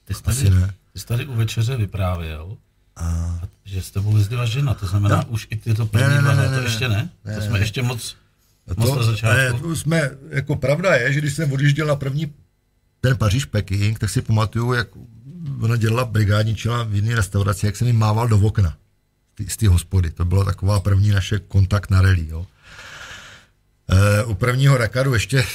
Ty 0.05 0.13
jsi 0.13 0.23
tady, 0.23 0.37
Asi 0.37 0.49
ne. 0.49 0.73
Ty 0.93 0.99
jsi 0.99 1.05
tady 1.05 1.25
u 1.25 1.35
večeře 1.35 1.77
vyprávěl, 1.77 2.57
a... 2.95 3.39
že 3.65 3.81
s 3.81 3.91
tebou 3.91 4.17
jezdila 4.17 4.45
žena, 4.45 4.73
to 4.73 4.87
znamená 4.87 5.17
no. 5.17 5.25
už 5.27 5.47
i 5.49 5.55
ty 5.55 5.73
to 5.73 5.85
první 5.85 6.07
ne, 6.07 6.21
ne, 6.21 6.35
ne, 6.35 6.49
ne, 6.49 6.57
to 6.57 6.63
ještě 6.63 6.89
ne? 6.89 7.09
ne 7.25 7.35
to 7.35 7.41
jsme 7.41 7.53
ne. 7.53 7.59
ještě 7.59 7.81
moc, 7.81 8.15
to, 8.65 8.73
moc 8.77 8.97
na 8.97 9.03
začátku. 9.03 9.55
Ne, 9.55 9.61
to 9.61 9.75
jsme, 9.75 10.11
jako 10.29 10.55
pravda 10.55 10.95
je, 10.95 11.13
že 11.13 11.19
když 11.19 11.33
jsem 11.33 11.51
odjížděl 11.51 11.87
na 11.87 11.95
první 11.95 12.33
ten 13.01 13.17
Paříž-Peking, 13.17 13.99
tak 13.99 14.09
si 14.09 14.21
pamatuju, 14.21 14.73
jak 14.73 14.87
ona 15.61 15.75
dělala 15.75 16.05
brigádničila 16.05 16.83
v 16.83 16.95
jiné 16.95 17.15
restauraci, 17.15 17.65
jak 17.65 17.75
jsem 17.75 17.87
jim 17.87 17.97
mával 17.97 18.27
do 18.27 18.39
okna 18.39 18.77
z 19.47 19.57
té 19.57 19.67
hospody. 19.67 20.11
To 20.11 20.25
bylo 20.25 20.45
taková 20.45 20.79
první 20.79 21.09
naše 21.09 21.39
kontakt 21.39 21.89
na 21.89 22.01
rally. 22.01 22.27
Jo. 22.29 22.45
E, 23.89 24.23
u 24.23 24.33
prvního 24.33 24.77
Dakaru 24.77 25.13
ještě 25.13 25.39
e, 25.39 25.45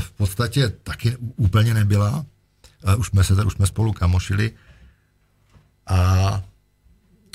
v 0.00 0.10
podstatě 0.10 0.68
taky 0.68 1.16
úplně 1.36 1.74
nebyla. 1.74 2.26
E, 2.84 2.96
už 2.96 3.06
jsme 3.06 3.24
se 3.24 3.44
už 3.44 3.52
jsme 3.52 3.66
spolu 3.66 3.92
kamošili. 3.92 4.50
A 5.86 6.42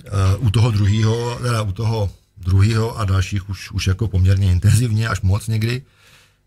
e, 0.05 0.36
u 0.38 0.49
toho 0.49 0.72
druhého, 0.72 1.39
teda 1.41 1.62
u 1.62 1.72
toho 1.72 2.12
druhého 2.38 2.99
a 2.99 3.05
dalších 3.05 3.49
už, 3.49 3.72
už 3.72 3.88
jako 3.88 4.08
poměrně 4.08 4.51
intenzivně, 4.51 5.10
až 5.10 5.22
moc 5.22 5.47
někdy, 5.47 5.82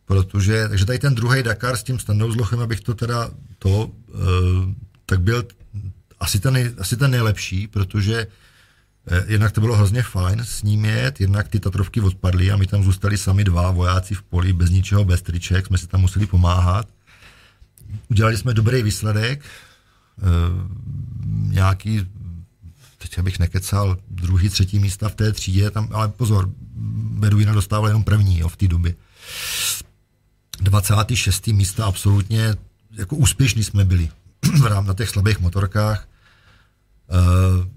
protože, 0.05 0.69
takže 0.69 0.87
tady 0.87 0.99
ten 0.99 1.15
druhý 1.15 1.43
Dakar 1.43 1.77
s 1.77 1.83
tím 1.83 1.99
standou 1.99 2.33
zlochem, 2.33 2.61
abych 2.61 2.81
to 2.81 2.95
teda 2.95 3.31
to 3.59 3.91
e, 4.09 4.90
tak 5.11 5.21
byl 5.21 5.47
asi 6.21 6.41
ten, 6.41 6.75
asi 6.79 6.97
ten 6.97 7.11
nejlepší, 7.11 7.67
protože 7.67 8.27
eh, 9.07 9.25
jednak 9.27 9.53
to 9.53 9.61
bylo 9.61 9.77
hrozně 9.77 10.03
fajn 10.03 10.41
s 10.41 10.63
ním 10.63 10.85
jet, 10.85 11.21
jednak 11.21 11.49
ty 11.49 11.61
Tatrovky 11.61 12.01
odpadly 12.01 12.51
a 12.51 12.57
my 12.57 12.67
tam 12.67 12.85
zůstali 12.85 13.19
sami 13.19 13.45
dva 13.45 13.71
vojáci 13.71 14.15
v 14.15 14.23
poli, 14.23 14.53
bez 14.53 14.71
ničeho, 14.71 15.05
bez 15.05 15.23
triček, 15.23 15.67
jsme 15.67 15.79
si 15.79 15.87
tam 15.87 16.01
museli 16.01 16.27
pomáhat. 16.27 16.87
Udělali 18.09 18.37
jsme 18.37 18.55
dobrý 18.55 18.83
výsledek, 18.83 19.43
eh, 19.43 20.23
nějaký, 21.27 22.07
teď 22.99 23.19
abych 23.19 23.39
nekecal, 23.39 23.99
druhý, 24.11 24.49
třetí 24.49 24.79
místa 24.79 25.09
v 25.09 25.15
té 25.15 25.33
třídě, 25.33 25.71
tam, 25.71 25.89
ale 25.93 26.09
pozor, 26.09 26.51
Beduina 27.19 27.53
dostával 27.53 27.89
jenom 27.89 28.05
první 28.05 28.39
jo, 28.39 28.49
v 28.49 28.57
té 28.57 28.69
době. 28.69 28.95
26. 30.61 31.53
místa 31.53 31.87
absolutně 31.87 32.55
jako 32.97 33.17
úspěšní 33.17 33.65
jsme 33.65 33.85
byli 33.85 34.09
na 34.87 34.95
těch 34.95 35.09
slabých 35.09 35.41
motorkách. 35.41 36.09
Eh, 37.11 37.69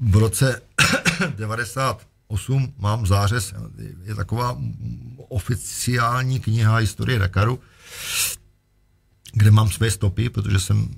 v 0.00 0.16
roce 0.16 0.62
98 1.36 2.74
mám 2.78 3.06
zářez, 3.06 3.54
je 4.04 4.14
taková 4.14 4.58
oficiální 5.28 6.40
kniha 6.40 6.76
historie 6.76 7.18
Dakaru, 7.18 7.60
kde 9.32 9.50
mám 9.50 9.70
své 9.70 9.90
stopy, 9.90 10.30
protože 10.30 10.60
jsem 10.60 10.88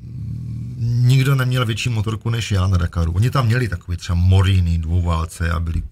nikdo 0.80 1.34
neměl 1.34 1.66
větší 1.66 1.88
motorku 1.88 2.30
než 2.30 2.52
já 2.52 2.66
na 2.66 2.78
Dakaru. 2.78 3.12
Oni 3.12 3.30
tam 3.30 3.46
měli 3.46 3.68
takový 3.68 3.96
třeba 3.96 4.16
Moríny, 4.16 4.78
dvouválce 4.78 5.50
a 5.50 5.60
byli 5.60 5.82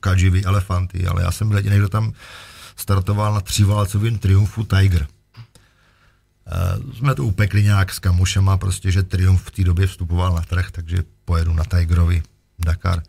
Kajivy, 0.00 0.44
elefanty, 0.44 1.06
ale 1.06 1.22
já 1.22 1.30
jsem 1.30 1.48
byl 1.48 1.56
jediný, 1.56 1.78
kdo 1.78 1.88
tam 1.88 2.12
startoval 2.76 3.34
na 3.34 3.40
třiválcovém 3.40 4.18
Triumfu 4.18 4.64
Tiger. 4.64 5.06
Uh, 6.52 6.92
jsme 6.92 7.14
to 7.14 7.24
upekli 7.24 7.62
nějak 7.62 7.92
s 7.92 7.98
kamušema, 7.98 8.56
prostě, 8.56 8.90
že 8.90 9.02
Triumph 9.02 9.42
v 9.42 9.50
té 9.50 9.64
době 9.64 9.86
vstupoval 9.86 10.34
na 10.34 10.40
trh, 10.40 10.70
takže 10.70 10.98
pojedu 11.24 11.52
na 11.52 11.64
Tigerovi 11.64 12.22
Dakar. 12.58 13.02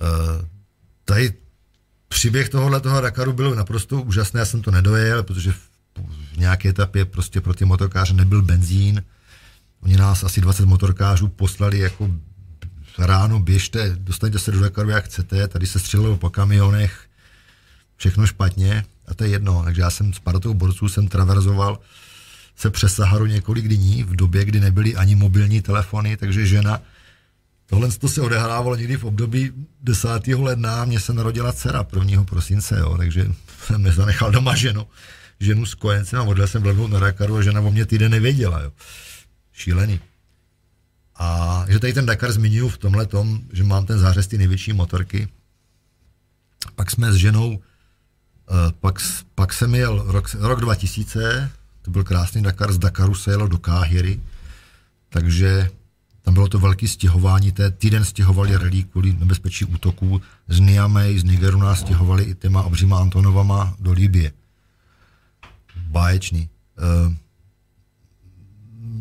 Uh, 0.00 0.44
tady 1.04 1.32
příběh 2.08 2.48
tohohle 2.48 2.80
toho 2.80 3.00
Dakaru 3.00 3.32
byl 3.32 3.54
naprosto 3.54 4.02
úžasný, 4.02 4.38
já 4.38 4.44
jsem 4.44 4.62
to 4.62 4.70
nedojel, 4.70 5.22
protože 5.22 5.52
v, 5.52 5.68
v 6.34 6.36
nějaké 6.36 6.68
etapě 6.68 7.04
prostě 7.04 7.40
pro 7.40 7.54
ty 7.54 7.64
motorkáře 7.64 8.14
nebyl 8.14 8.42
benzín. 8.42 9.04
Oni 9.80 9.96
nás 9.96 10.24
asi 10.24 10.40
20 10.40 10.64
motorkářů 10.64 11.28
poslali 11.28 11.78
jako 11.78 12.10
ráno 12.98 13.40
běžte, 13.40 13.96
dostaňte 13.98 14.38
se 14.38 14.52
do 14.52 14.60
Dakaru, 14.60 14.90
jak 14.90 15.04
chcete, 15.04 15.48
tady 15.48 15.66
se 15.66 15.78
střelilo 15.78 16.16
po 16.16 16.30
kamionech, 16.30 17.08
všechno 17.96 18.26
špatně 18.26 18.84
a 19.06 19.14
to 19.14 19.24
je 19.24 19.30
jedno. 19.30 19.62
Takže 19.64 19.82
já 19.82 19.90
jsem 19.90 20.12
s 20.12 20.18
parotou 20.18 20.54
borců 20.54 20.88
jsem 20.88 21.08
traverzoval 21.08 21.78
se 22.56 22.70
přes 22.70 22.94
Saharu 22.94 23.26
několik 23.26 23.68
dní 23.68 24.02
v 24.02 24.16
době, 24.16 24.44
kdy 24.44 24.60
nebyly 24.60 24.96
ani 24.96 25.14
mobilní 25.14 25.62
telefony, 25.62 26.16
takže 26.16 26.46
žena, 26.46 26.82
tohle 27.66 27.92
to 27.92 28.08
se 28.08 28.20
odehrávalo 28.20 28.76
někdy 28.76 28.96
v 28.96 29.04
období 29.04 29.52
10. 29.82 30.08
ledna, 30.26 30.84
mě 30.84 31.00
se 31.00 31.12
narodila 31.12 31.52
dcera 31.52 31.86
1. 32.00 32.24
prosince, 32.24 32.78
jo, 32.78 32.96
takže 32.98 33.26
jsem 33.66 33.82
nezanechal 33.82 34.30
doma 34.30 34.56
ženu, 34.56 34.86
ženu 35.40 35.66
s 35.66 35.74
kojencem 35.74 36.20
a 36.20 36.22
odjel 36.22 36.46
jsem 36.46 36.62
vlevnout 36.62 36.90
na 36.90 37.00
Dakaru 37.00 37.36
a 37.36 37.42
žena 37.42 37.60
o 37.60 37.70
mě 37.70 37.86
týden 37.86 38.12
nevěděla, 38.12 38.60
jo. 38.60 38.72
Šílený. 39.52 40.00
A 41.18 41.64
že 41.68 41.78
tady 41.78 41.92
ten 41.92 42.06
Dakar 42.06 42.32
zmiňuji 42.32 42.68
v 42.68 42.78
tomhle 42.78 43.06
tom, 43.06 43.40
že 43.52 43.64
mám 43.64 43.86
ten 43.86 43.98
zářez 43.98 44.26
ty 44.26 44.38
největší 44.38 44.72
motorky. 44.72 45.28
Pak 46.74 46.90
jsme 46.90 47.12
s 47.12 47.16
ženou, 47.16 47.58
eh, 47.58 48.72
pak, 48.80 48.98
pak 49.34 49.52
jsem 49.52 49.74
jel 49.74 50.04
rok, 50.06 50.34
rok 50.34 50.60
2000, 50.60 51.50
to 51.86 51.90
byl 51.90 52.04
krásný 52.04 52.42
Dakar, 52.42 52.72
z 52.72 52.78
Dakaru 52.78 53.14
se 53.14 53.30
jelo 53.30 53.48
do 53.48 53.58
Káhyry, 53.58 54.20
takže 55.08 55.70
tam 56.22 56.34
bylo 56.34 56.48
to 56.48 56.58
velké 56.58 56.88
stěhování, 56.88 57.52
té 57.52 57.70
týden 57.70 58.04
stěhovali 58.04 58.56
rally 58.56 58.82
kvůli 58.82 59.12
nebezpečí 59.12 59.64
útoků, 59.64 60.22
z 60.48 60.60
Niamey, 60.60 61.18
z 61.18 61.24
Nigeru 61.24 61.58
nás 61.58 61.80
stěhovali 61.80 62.24
i 62.24 62.34
těma 62.34 62.62
obříma 62.62 62.98
Antonovama 62.98 63.76
do 63.78 63.92
Libie. 63.92 64.32
Báječný. 65.76 66.48
Uh, 67.06 67.14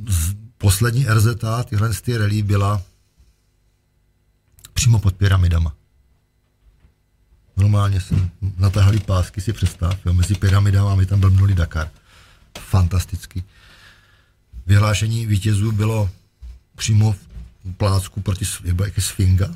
z, 0.07 0.35
poslední 0.57 1.05
RZ, 1.05 1.27
tyhle 1.65 1.89
ty 1.93 2.17
rally 2.17 2.41
byla 2.41 2.81
přímo 4.73 4.99
pod 4.99 5.15
pyramidama. 5.15 5.73
Normálně 7.57 8.01
jsem 8.01 8.29
natahali 8.57 8.99
pásky, 8.99 9.41
si 9.41 9.53
představ, 9.53 10.05
jo, 10.05 10.13
mezi 10.13 10.35
pyramidama 10.35 10.91
a 10.91 10.95
my 10.95 11.05
tam 11.05 11.19
blbnuli 11.19 11.55
Dakar. 11.55 11.89
Fantasticky. 12.60 13.44
Vyhlášení 14.65 15.26
vítězů 15.26 15.72
bylo 15.72 16.10
přímo 16.76 17.11
v 17.11 17.73
plácku 17.77 18.22
proti 18.22 18.45
jak 18.84 18.99
Sfinga 18.99 19.48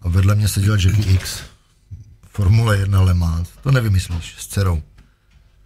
a 0.00 0.08
vedle 0.08 0.34
mě 0.34 0.48
seděl 0.48 0.74
Jackie 0.74 1.14
X. 1.14 1.42
Formule 2.30 2.78
1 2.78 3.00
Le 3.00 3.14
Mans. 3.14 3.48
To 3.62 3.70
nevymyslíš, 3.70 4.34
s 4.38 4.46
dcerou. 4.46 4.82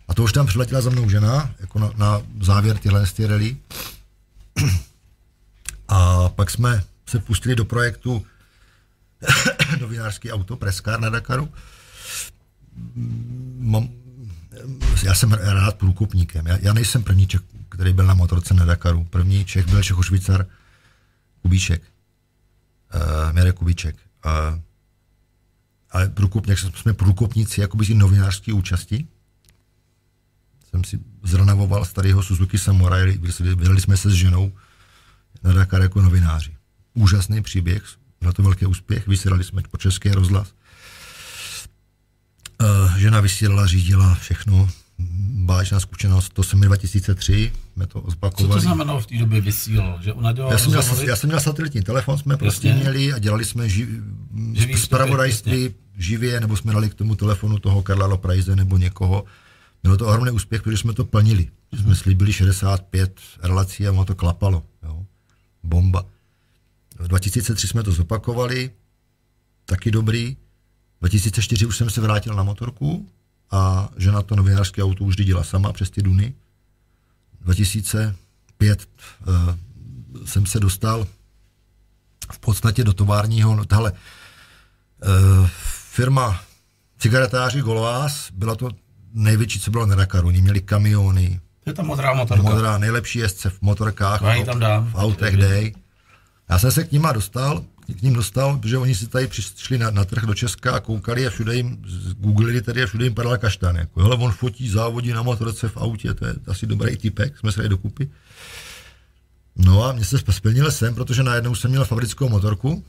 A 0.09 0.14
to 0.14 0.23
už 0.23 0.32
tam 0.32 0.47
přiletěla 0.47 0.81
za 0.81 0.90
mnou 0.90 1.10
žena, 1.10 1.55
jako 1.60 1.78
na, 1.78 1.90
na 1.97 2.23
závěr 2.40 2.78
tyhle 2.78 3.05
rally. 3.27 3.56
A 5.89 6.28
pak 6.28 6.51
jsme 6.51 6.85
se 7.06 7.19
pustili 7.19 7.56
do 7.56 7.64
projektu 7.64 8.27
novinářský 9.81 10.32
auto, 10.32 10.56
Preskár 10.56 11.01
na 11.01 11.09
Dakaru. 11.09 11.48
Mám, 13.59 13.89
já 15.02 15.14
jsem 15.14 15.32
rád 15.32 15.78
průkopníkem. 15.78 16.47
Já, 16.47 16.59
já 16.60 16.72
nejsem 16.72 17.02
první 17.02 17.26
Čech, 17.26 17.40
který 17.68 17.93
byl 17.93 18.06
na 18.06 18.14
motorce 18.14 18.55
na 18.55 18.64
Dakaru. 18.64 19.05
První 19.05 19.44
Čech 19.44 19.66
byl 19.66 19.82
Čechošvicar 19.82 20.47
Kubíček. 21.43 21.82
Uh, 22.94 23.32
Mirek 23.32 23.56
Kubíček. 23.56 23.97
Uh, 24.26 24.59
ale 25.90 26.09
průkopník, 26.09 26.59
jsme 26.59 26.93
průkopníci 26.93 27.60
jakoby 27.60 27.94
novinářské 27.94 28.52
účasti. 28.52 29.06
Jsem 30.70 30.84
si 30.84 31.01
zranavoval 31.22 31.84
starého 31.84 32.22
Suzuki 32.22 32.59
Samurai, 32.59 33.18
vydali 33.40 33.80
jsme 33.80 33.97
se 33.97 34.10
s 34.10 34.14
ženou 34.14 34.52
na 35.43 35.52
Dakar 35.52 35.82
jako 35.82 36.02
novináři. 36.02 36.56
Úžasný 36.94 37.43
příběh, 37.43 37.82
byl 38.20 38.32
to 38.32 38.43
velký 38.43 38.66
úspěch, 38.66 39.06
vysílali 39.06 39.44
jsme 39.44 39.62
po 39.70 39.76
české 39.76 40.12
rozhlas. 40.14 40.55
Uh, 42.62 42.97
žena 42.97 43.20
vysílala, 43.20 43.66
řídila 43.66 44.14
všechno, 44.14 44.68
báječná 45.44 45.80
zkušenost, 45.80 46.32
to 46.32 46.43
jsem 46.43 46.60
2003, 46.60 47.52
jsme 47.72 47.86
to 47.86 48.01
opakovali. 48.01 48.48
Co 48.48 48.55
to 48.55 48.60
znamenalo 48.60 49.01
v 49.01 49.06
té 49.06 49.18
době 49.18 49.40
vysílalo? 49.40 49.98
Že 50.02 50.12
ona 50.12 50.32
dělala 50.32 50.52
já, 50.52 50.59
jsem 50.59 50.70
měl, 50.70 50.82
já 51.09 51.16
jsem 51.16 51.28
měl 51.28 51.40
satelitní 51.40 51.82
telefon, 51.82 52.18
jsme 52.18 52.36
prostě 52.36 52.68
jasně. 52.68 52.82
měli 52.82 53.12
a 53.12 53.18
dělali 53.18 53.44
jsme 53.44 53.68
ži, 53.68 53.89
zpravodajství 54.76 55.74
živě, 55.97 56.40
nebo 56.40 56.56
jsme 56.56 56.72
dali 56.72 56.90
k 56.90 56.94
tomu 56.94 57.14
telefonu 57.14 57.59
toho 57.59 57.82
Karla 57.82 58.06
Loprajze 58.06 58.56
nebo 58.56 58.78
někoho. 58.78 59.24
Bylo 59.82 59.97
to 59.97 60.06
ohromný 60.06 60.30
úspěch, 60.30 60.62
protože 60.62 60.76
jsme 60.76 60.93
to 60.93 61.05
plnili. 61.05 61.43
Mm-hmm. 61.43 61.82
Jsme 61.82 61.94
slíbili 61.94 62.32
65 62.32 63.20
relací 63.43 63.86
a 63.86 63.93
ono 63.93 64.05
to 64.05 64.14
klapalo. 64.14 64.62
Jo 64.82 65.05
bomba. 65.62 66.05
V 66.98 67.09
2003 67.09 67.68
jsme 67.68 67.82
to 67.82 67.93
zopakovali, 67.93 68.70
taky 69.64 69.90
dobrý. 69.90 70.36
V 71.02 71.08
2004 71.08 71.66
už 71.66 71.76
jsem 71.76 71.90
se 71.90 72.00
vrátil 72.00 72.34
na 72.34 72.42
motorku 72.42 73.08
a 73.50 73.88
žena 73.96 74.22
to 74.22 74.36
novinářské 74.36 74.82
auto 74.82 75.04
už 75.04 75.14
řídila 75.14 75.44
sama 75.44 75.72
přes 75.72 75.90
ty 75.90 76.02
duny. 76.02 76.34
2005 77.40 78.88
uh, 79.26 79.34
eh, 79.34 79.56
jsem 80.26 80.46
se 80.46 80.60
dostal 80.60 81.06
v 82.32 82.38
podstatě 82.38 82.84
do 82.84 82.92
továrního, 82.92 83.56
no 83.56 83.64
tahle 83.64 83.92
uh, 83.92 83.98
firma 85.90 86.42
cigaretáři 86.98 87.60
Golvás, 87.60 88.30
byla 88.30 88.54
to 88.54 88.70
největší, 89.12 89.60
co 89.60 89.70
bylo 89.70 89.86
na 89.86 89.94
Dakaru. 89.94 90.28
Oni 90.28 90.42
měli 90.42 90.60
kamiony, 90.60 91.40
to 91.64 91.70
je 91.70 91.74
ta 91.74 91.82
modrá 91.82 92.14
motorka. 92.14 92.42
Modrá, 92.42 92.78
nejlepší 92.78 93.18
jezdce 93.18 93.50
v 93.50 93.62
motorkách, 93.62 94.22
v, 94.22 94.44
tam 94.44 94.60
dám. 94.60 94.90
v 94.90 94.94
autech 94.94 95.36
dej. 95.36 95.74
Já 96.50 96.58
jsem 96.58 96.72
se 96.72 96.84
k 96.84 96.92
nima 96.92 97.12
dostal, 97.12 97.64
k 97.86 98.02
ním 98.02 98.14
dostal, 98.14 98.59
protože 98.59 98.78
oni 98.78 98.94
si 98.94 99.06
tady 99.06 99.26
přišli 99.26 99.78
na, 99.78 99.90
na 99.90 100.04
trh 100.04 100.24
do 100.24 100.34
Česka 100.34 100.72
a 100.72 100.80
koukali 100.80 101.26
a 101.26 101.30
všude 101.30 101.56
jim, 101.56 101.84
googlili 102.18 102.62
tady 102.62 102.82
a 102.82 102.86
všude 102.86 103.04
jim 103.04 103.14
padal 103.14 103.38
kaštan. 103.38 103.76
Jako, 103.76 104.02
hele, 104.02 104.16
on 104.16 104.32
fotí 104.32 104.68
závodí 104.68 105.12
na 105.12 105.22
motorce 105.22 105.68
v 105.68 105.76
autě, 105.76 106.14
to 106.14 106.26
je 106.26 106.34
asi 106.46 106.66
dobrý 106.66 106.96
typek, 106.96 107.38
jsme 107.38 107.52
se 107.52 107.60
dali 107.60 107.68
dokupy. 107.68 108.10
No 109.56 109.84
a 109.84 109.92
mě 109.92 110.04
se 110.04 110.18
splnil 110.30 110.70
jsem, 110.70 110.94
protože 110.94 111.22
najednou 111.22 111.54
jsem 111.54 111.70
měl 111.70 111.84
fabrickou 111.84 112.28
motorku, 112.28 112.84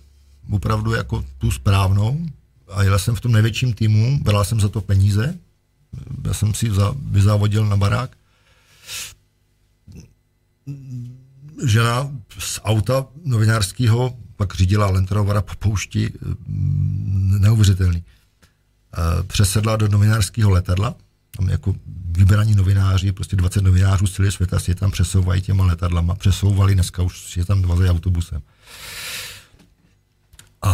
opravdu 0.51 0.93
jako 0.93 1.25
tu 1.37 1.51
správnou, 1.51 2.25
a 2.67 2.83
jel 2.83 2.99
jsem 2.99 3.15
v 3.15 3.21
tom 3.21 3.31
největším 3.31 3.73
týmu, 3.73 4.19
bral 4.23 4.45
jsem 4.45 4.59
za 4.59 4.69
to 4.69 4.81
peníze, 4.81 5.35
já 6.27 6.33
jsem 6.33 6.53
si 6.53 6.71
vyzávodil 7.11 7.65
na 7.65 7.77
barák 7.77 8.17
žena 11.65 12.11
z 12.39 12.59
auta 12.63 13.05
novinářského 13.25 14.17
pak 14.47 14.55
řídila 14.55 14.89
Lentrovara 14.89 15.41
po 15.41 15.55
poušti, 15.55 16.11
mm, 16.47 17.37
neuvěřitelný. 17.39 18.03
Eh, 18.03 19.23
přesedla 19.23 19.75
do 19.75 19.87
novinářského 19.87 20.51
letadla, 20.51 20.95
tam 21.37 21.49
jako 21.49 21.75
vybraní 22.17 22.55
novináři, 22.55 23.11
prostě 23.11 23.35
20 23.35 23.61
novinářů 23.61 24.07
z 24.07 24.13
celého 24.13 24.31
světa 24.31 24.59
si 24.59 24.71
je 24.71 24.75
tam 24.75 24.91
přesouvají 24.91 25.41
těma 25.41 25.65
letadlama, 25.65 26.15
přesouvali, 26.15 26.73
dneska 26.73 27.03
už 27.03 27.37
je 27.37 27.45
tam 27.45 27.61
20 27.61 27.89
autobusem. 27.89 28.41
A 30.61 30.73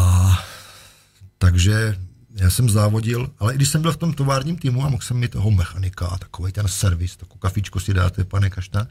takže 1.38 1.98
já 2.36 2.50
jsem 2.50 2.70
závodil, 2.70 3.30
ale 3.40 3.54
i 3.54 3.56
když 3.56 3.70
jsem 3.70 3.82
byl 3.82 3.92
v 3.92 3.98
tom 3.98 4.14
továrním 4.14 4.58
týmu 4.58 4.86
a 4.86 4.90
mohl 4.90 5.04
jsem 5.04 5.18
mít 5.18 5.32
toho 5.32 5.52
mechanika, 5.52 6.18
takový 6.18 6.52
ten 6.52 6.68
servis, 6.68 7.18
takovou 7.18 7.40
kafičku 7.40 7.80
si 7.80 7.94
dáte, 7.94 8.24
pane 8.24 8.50
Kaštan, 8.50 8.88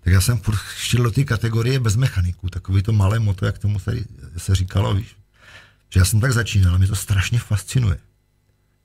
tak 0.00 0.12
já 0.12 0.20
jsem 0.20 0.40
šel 0.76 1.04
do 1.04 1.10
té 1.10 1.24
kategorie 1.24 1.80
bez 1.80 1.96
mechaniků, 1.96 2.50
takový 2.50 2.82
to 2.82 2.92
malé 2.92 3.18
moto, 3.18 3.46
jak 3.46 3.58
tomu 3.58 3.78
se, 3.78 3.92
se 4.36 4.54
říkalo, 4.54 4.94
víš. 4.94 5.16
Že 5.90 6.00
já 6.00 6.04
jsem 6.04 6.20
tak 6.20 6.32
začínal 6.32 6.74
a 6.74 6.78
mě 6.78 6.86
to 6.86 6.96
strašně 6.96 7.38
fascinuje. 7.38 7.98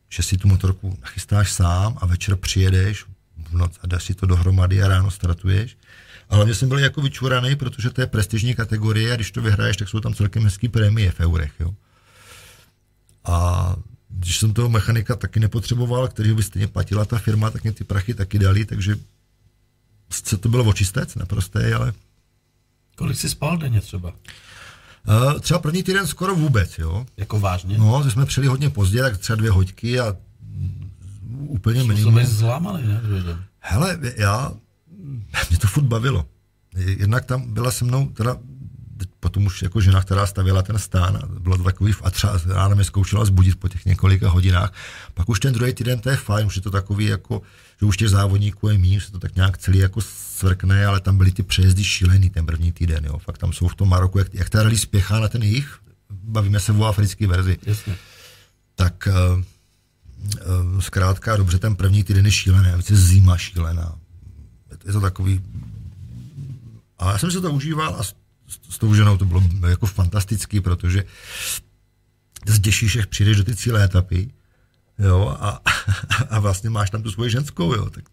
Že 0.10 0.24
si 0.24 0.38
tu 0.38 0.48
motorku 0.48 0.98
nachystáš 1.02 1.52
sám 1.52 1.98
a 2.02 2.06
večer 2.06 2.36
přijedeš 2.36 3.06
v 3.50 3.54
noc 3.54 3.80
a 3.82 3.88
dáš 3.88 4.04
si 4.04 4.14
to 4.14 4.26
dohromady 4.26 4.84
a 4.84 4.88
ráno 4.88 5.12
startuješ. 5.12 5.78
A 6.30 6.36
hlavně 6.36 6.56
jsem 6.56 6.70
byl 6.70 6.80
jako 6.80 7.02
vyčuraný, 7.02 7.56
protože 7.56 7.90
to 7.90 8.02
je 8.02 8.08
prestižní 8.08 8.56
kategorie 8.56 9.14
a 9.14 9.16
když 9.16 9.32
to 9.32 9.42
vyhraješ, 9.42 9.78
tak 9.78 9.90
jsou 9.90 10.00
tam 10.00 10.14
celkem 10.14 10.44
hezký 10.44 10.70
prémie 10.70 11.12
v 11.12 11.20
eurech. 11.20 11.52
Jo. 11.60 11.74
A 13.24 13.76
když 14.10 14.40
jsem 14.40 14.54
toho 14.54 14.70
mechanika 14.70 15.16
taky 15.16 15.40
nepotřeboval, 15.40 16.08
který 16.08 16.34
by 16.34 16.44
stejně 16.44 16.68
platila 16.68 17.06
ta 17.06 17.18
firma, 17.18 17.50
tak 17.50 17.64
mě 17.64 17.72
ty 17.72 17.84
prachy 17.84 18.14
taky 18.14 18.40
dali, 18.40 18.66
takže 18.66 18.96
se 20.10 20.38
to 20.38 20.50
bylo 20.50 20.64
očistec, 20.64 21.16
naprosté, 21.16 21.74
ale... 21.74 21.94
Kolik 22.96 23.18
jsi 23.18 23.30
spal 23.30 23.58
denně 23.58 23.82
třeba? 23.82 24.14
Uh, 25.08 25.40
třeba 25.40 25.60
první 25.60 25.84
týden 25.84 26.08
skoro 26.08 26.36
vůbec, 26.36 26.78
jo. 26.78 27.06
Jako 27.18 27.40
vážně? 27.40 27.78
No, 27.78 28.02
že 28.04 28.12
jsme 28.12 28.26
přijeli 28.26 28.48
hodně 28.48 28.70
pozdě, 28.70 29.02
tak 29.02 29.18
třeba 29.18 29.36
dvě 29.36 29.52
hoďky 29.52 30.00
a 30.00 30.16
úplně 31.38 31.84
minimum. 31.84 32.16
To 32.16 32.26
zlámali, 32.26 32.86
ne? 32.86 33.02
Hele, 33.60 34.00
já, 34.18 34.52
mě 35.50 35.58
to 35.58 35.68
furt 35.68 35.84
bavilo. 35.84 36.26
Jednak 36.76 37.26
tam 37.26 37.54
byla 37.54 37.72
se 37.72 37.86
mnou, 37.86 38.10
teda 38.10 38.38
potom 39.20 39.46
už 39.46 39.62
jako 39.62 39.82
žena, 39.82 40.02
která 40.02 40.26
stavěla 40.26 40.62
ten 40.62 40.80
stán, 40.80 41.20
bylo 41.40 41.58
to 41.58 41.64
takový, 41.64 41.94
a 42.04 42.12
třeba 42.12 42.40
ráno 42.46 42.76
mě 42.76 42.84
zkoušela 42.84 43.26
zbudit 43.26 43.60
po 43.60 43.68
těch 43.68 43.86
několika 43.86 44.30
hodinách, 44.30 44.74
pak 45.14 45.30
už 45.30 45.40
ten 45.40 45.54
druhý 45.54 45.74
týden 45.74 46.00
to 46.00 46.10
je 46.10 46.16
fajn, 46.16 46.48
už 46.48 46.56
je 46.56 46.62
to 46.62 46.72
takový 46.72 47.06
jako, 47.06 47.42
že 47.80 47.86
už 47.86 47.98
těch 47.98 48.10
závodníků 48.10 48.68
je 48.70 48.78
méně, 48.78 49.02
se 49.02 49.12
to 49.12 49.20
tak 49.20 49.36
nějak 49.36 49.58
celý 49.58 49.80
jako 49.80 50.02
svrkne, 50.02 50.86
ale 50.86 51.00
tam 51.00 51.18
byly 51.18 51.32
ty 51.32 51.44
přejezdy 51.44 51.84
šílený 51.84 52.30
ten 52.30 52.46
první 52.46 52.72
týden, 52.72 53.06
jo. 53.06 53.18
Fakt 53.18 53.38
tam 53.38 53.54
jsou 53.54 53.68
v 53.68 53.76
tom 53.76 53.90
Maroku, 53.90 54.20
jak, 54.20 54.34
jak 54.34 54.50
ta 54.50 54.64
rally 54.64 54.78
spěchá 54.78 55.20
na 55.20 55.28
ten 55.28 55.44
jich, 55.44 55.80
bavíme 56.10 56.60
se 56.60 56.72
o 56.72 56.86
africké 56.86 57.28
verzi, 57.28 57.58
Jasně. 57.66 57.96
tak 58.76 59.08
uh, 59.08 59.44
uh, 60.74 60.80
zkrátka 60.80 61.38
dobře, 61.38 61.60
ten 61.60 61.76
první 61.76 62.04
týden 62.04 62.26
je 62.26 62.32
šílený, 62.32 62.70
víc 62.78 62.90
je 62.90 62.96
zima 62.96 63.38
šílená. 63.38 63.96
Je 64.86 64.94
to 64.94 65.02
takový... 65.02 65.42
A 67.00 67.12
já 67.12 67.18
jsem 67.18 67.32
si 67.32 67.42
to 67.42 67.52
užíval 67.52 67.96
a 68.00 68.04
s, 68.70 68.78
tou 68.78 68.96
ženou 68.96 69.18
to 69.18 69.26
bylo 69.26 69.44
jako 69.70 69.86
fantastický, 69.86 70.62
protože 70.62 71.04
zděšíš, 72.48 72.96
jak 72.96 73.10
přijdeš 73.10 73.38
do 73.38 73.44
ty 73.44 73.56
cíle 73.56 73.84
etapy, 73.84 74.30
jo, 75.00 75.38
a, 75.40 75.62
a 76.30 76.40
vlastně 76.40 76.70
máš 76.70 76.90
tam 76.90 77.04
tu 77.04 77.12
svoji 77.12 77.32
ženskou, 77.32 77.74
jo, 77.74 77.90
tak 77.90 78.04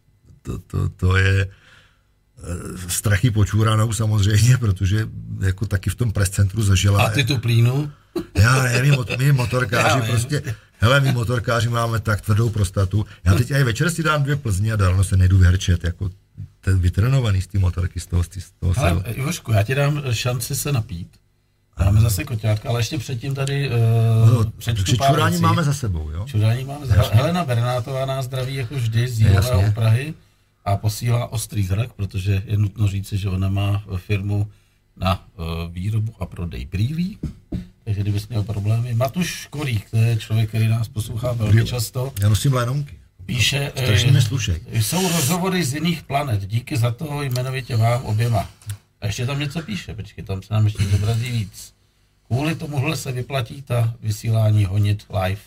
to, 0.42 0.58
to, 0.58 0.88
to 0.88 1.16
je 1.16 1.46
eh, 1.46 2.90
strachy 2.90 3.30
počúranou 3.30 3.92
samozřejmě, 3.92 4.58
protože 4.58 5.08
jako 5.40 5.66
taky 5.66 5.90
v 5.90 5.94
tom 5.94 6.12
press 6.12 6.30
centru 6.30 6.62
zažila. 6.62 7.06
A 7.06 7.10
ty 7.10 7.24
tu 7.24 7.38
plínu? 7.38 7.92
Já 8.34 8.62
nevím, 8.62 8.96
my 9.18 9.32
motorkáři 9.42 9.98
já 9.98 10.06
prostě, 10.06 10.42
hele, 10.78 11.00
my 11.00 11.12
motorkáři 11.12 11.68
máme 11.68 12.00
tak 12.00 12.20
tvrdou 12.20 12.50
prostatu. 12.50 13.06
Já 13.24 13.34
teď 13.34 13.50
i 13.50 13.64
večer 13.64 13.90
si 13.90 14.02
dám 14.02 14.22
dvě 14.22 14.36
plzně 14.36 14.72
a 14.72 14.76
dávno 14.76 15.04
se 15.04 15.16
nejdu 15.16 15.38
vyhrčet, 15.38 15.84
jako 15.84 16.10
ten 16.68 16.78
vytrenovaný 16.78 17.42
z 17.42 17.46
té 17.46 17.58
motorky, 17.58 18.00
z 18.00 18.06
toho, 18.06 18.22
z 18.22 18.52
toho 18.60 18.74
Ale 18.76 19.02
Ivošku, 19.12 19.52
já 19.52 19.62
ti 19.62 19.74
dám 19.74 20.02
šanci 20.12 20.54
se 20.54 20.72
napít. 20.72 21.08
Máme 21.78 22.00
zase 22.00 22.24
koťátka, 22.24 22.68
ale 22.68 22.80
ještě 22.80 22.98
předtím 22.98 23.34
tady 23.34 23.70
uh, 23.70 23.74
no, 24.30 24.50
přečtu 24.58 24.96
pár 24.96 25.10
čurání 25.10 25.30
věcí. 25.30 25.42
máme 25.42 25.64
za 25.64 25.72
sebou, 25.72 26.10
jo? 26.10 26.24
Čurání 26.26 26.64
máme 26.64 26.86
za 26.86 26.94
sebou. 26.94 27.16
Helena 27.16 27.44
Bernátová 27.44 28.06
nás 28.06 28.24
zdraví 28.24 28.54
jako 28.54 28.74
vždy 28.74 29.08
z 29.08 29.20
Jílové 29.20 29.70
Prahy 29.70 30.14
a 30.64 30.76
posílá 30.76 31.32
ostrý 31.32 31.66
zrak, 31.66 31.92
protože 31.92 32.42
je 32.46 32.58
nutno 32.58 32.88
říci, 32.88 33.18
že 33.18 33.28
ona 33.28 33.48
má 33.48 33.84
firmu 33.96 34.50
na 34.96 35.24
uh, 35.36 35.44
výrobu 35.72 36.14
a 36.20 36.26
prodej 36.26 36.66
brýlí, 36.66 37.18
takže 37.84 38.00
kdybys 38.00 38.28
měl 38.28 38.42
problémy. 38.42 38.94
Matuš 38.94 39.46
Korík, 39.50 39.90
to 39.90 39.96
je 39.96 40.16
člověk, 40.16 40.48
který 40.48 40.68
nás 40.68 40.88
poslouchá 40.88 41.32
velmi 41.32 41.64
často. 41.64 42.12
Já 42.20 42.28
nosím 42.28 42.52
lénonky. 42.52 42.98
Píše, 43.28 43.72
Strašně 43.76 44.22
slušej. 44.22 44.60
jsou 44.72 45.08
rozhovory 45.08 45.64
z 45.64 45.74
jiných 45.74 46.02
planet, 46.02 46.46
díky 46.46 46.76
za 46.76 46.90
to 46.90 47.22
jmenovitě 47.22 47.76
vám 47.76 48.02
oběma. 48.02 48.50
A 49.00 49.06
ještě 49.06 49.26
tam 49.26 49.38
něco 49.38 49.62
píše, 49.62 49.94
počkej, 49.94 50.24
tam 50.24 50.42
se 50.42 50.54
nám 50.54 50.64
ještě 50.64 50.84
zobrazí 50.84 51.30
víc. 51.30 51.74
Kvůli 52.26 52.54
tomuhle 52.54 52.96
se 52.96 53.12
vyplatí 53.12 53.62
ta 53.62 53.94
vysílání 54.00 54.64
honit 54.64 55.06
live. 55.10 55.40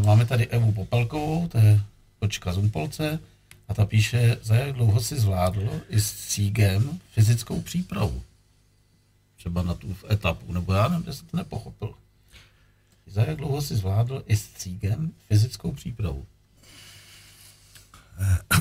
Uh, 0.00 0.06
máme 0.06 0.26
tady 0.26 0.46
Evu 0.46 0.72
Popelkovou, 0.72 1.48
to 1.48 1.58
je 1.58 1.80
kočka 2.18 2.52
z 2.52 2.58
Umpolce, 2.58 3.18
a 3.68 3.74
ta 3.74 3.86
píše, 3.86 4.38
za 4.42 4.54
jak 4.54 4.72
dlouho 4.72 5.00
si 5.00 5.20
zvládl 5.20 5.80
i 5.88 6.00
s 6.00 6.12
cígem 6.12 7.00
fyzickou 7.12 7.60
přípravu. 7.60 8.22
Třeba 9.36 9.62
na 9.62 9.74
tu 9.74 9.96
etapu, 10.10 10.52
nebo 10.52 10.72
já 10.72 10.88
nevím, 10.88 11.12
jsem 11.12 11.26
to 11.26 11.36
nepochopil. 11.36 11.94
Za 13.10 13.22
jak 13.22 13.36
dlouho 13.36 13.62
si 13.62 13.76
zvládl 13.76 14.22
i 14.26 14.36
s 14.36 14.48
cígem 14.48 15.12
fyzickou 15.28 15.72
přípravu? 15.72 16.26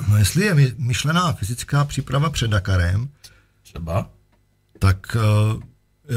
No 0.08 0.18
jestli 0.18 0.46
je 0.46 0.56
myšlená 0.78 1.34
fyzická 1.34 1.86
příprava 1.86 2.30
před 2.30 2.52
Dakarem, 2.52 3.10
třeba, 3.64 4.10
tak 4.80 5.18
uh, 5.56 5.62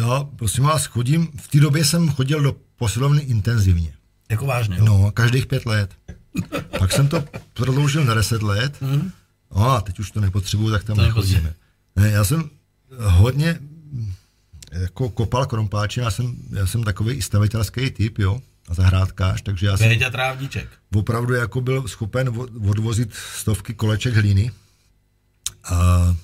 já 0.00 0.24
prosím 0.36 0.64
vás 0.64 0.86
chodím, 0.86 1.30
v 1.36 1.48
té 1.48 1.60
době 1.60 1.84
jsem 1.84 2.08
chodil 2.08 2.42
do 2.42 2.56
posilovny 2.76 3.22
intenzivně. 3.22 3.94
Jako 4.30 4.46
vážně? 4.46 4.76
Jo? 4.78 4.84
No, 4.84 5.12
každých 5.12 5.46
pět 5.46 5.66
let. 5.66 5.90
Pak 6.78 6.92
jsem 6.92 7.08
to 7.08 7.24
prodloužil 7.54 8.04
na 8.04 8.14
deset 8.14 8.42
let. 8.42 8.80
Mm. 8.80 9.10
No 9.56 9.70
a 9.70 9.80
teď 9.80 9.98
už 9.98 10.10
to 10.10 10.20
nepotřebuju, 10.20 10.70
tak 10.70 10.84
tam 10.84 10.96
to 10.96 11.02
nechodíme. 11.02 11.54
Ne, 11.96 12.10
já 12.10 12.24
jsem 12.24 12.50
hodně 12.98 13.58
jako 14.70 15.08
kopal 15.08 15.46
krompáče, 15.46 16.00
já 16.00 16.10
jsem, 16.10 16.36
já 16.50 16.66
jsem 16.66 16.84
takový 16.84 17.14
i 17.14 17.22
stavitelský 17.22 17.90
typ, 17.90 18.18
jo, 18.18 18.40
a 18.68 18.74
zahrádkář, 18.74 19.42
takže 19.42 19.66
já 19.66 19.76
jsem 19.76 20.10
trávníček. 20.10 20.68
opravdu 20.94 21.34
jako 21.34 21.60
byl 21.60 21.88
schopen 21.88 22.28
odvozit 22.68 23.14
stovky 23.14 23.74
koleček 23.74 24.14
hlíny 24.14 24.50
a 25.64 26.16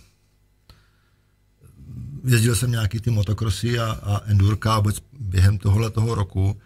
jezdil 2.25 2.57
jsem 2.57 2.71
nějaký 2.71 3.01
ty 3.01 3.11
motokrosy 3.11 3.79
a, 3.79 3.99
a 4.03 4.21
endurka 4.25 4.77
vůbec 4.77 4.97
během 5.21 5.59
tohohle 5.59 5.91
toho 5.91 6.15
roku 6.15 6.61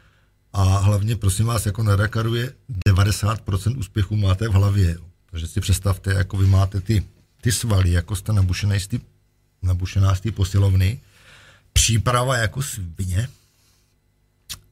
a 0.53 0.63
hlavně, 0.63 1.17
prosím 1.17 1.47
vás, 1.47 1.67
jako 1.67 1.83
na 1.83 1.97
Dakaru 1.97 2.35
je 2.35 2.53
90% 2.89 3.79
úspěchu 3.79 4.17
máte 4.17 4.49
v 4.49 4.53
hlavě. 4.53 4.91
Jo. 4.91 5.05
Takže 5.31 5.47
si 5.47 5.61
představte, 5.61 6.13
jako 6.13 6.37
vy 6.37 6.47
máte 6.47 6.81
ty, 6.81 7.05
ty 7.41 7.53
svaly, 7.53 7.91
jako 7.91 8.17
jste 8.17 8.33
nabušený 8.33 8.81
z 8.81 8.87
ty, 8.89 9.01
nabušená 9.63 10.15
z 10.15 10.21
té 10.21 10.33
posilovny, 10.33 11.01
příprava 11.81 12.37
jako 12.37 12.63
svině, 12.63 13.29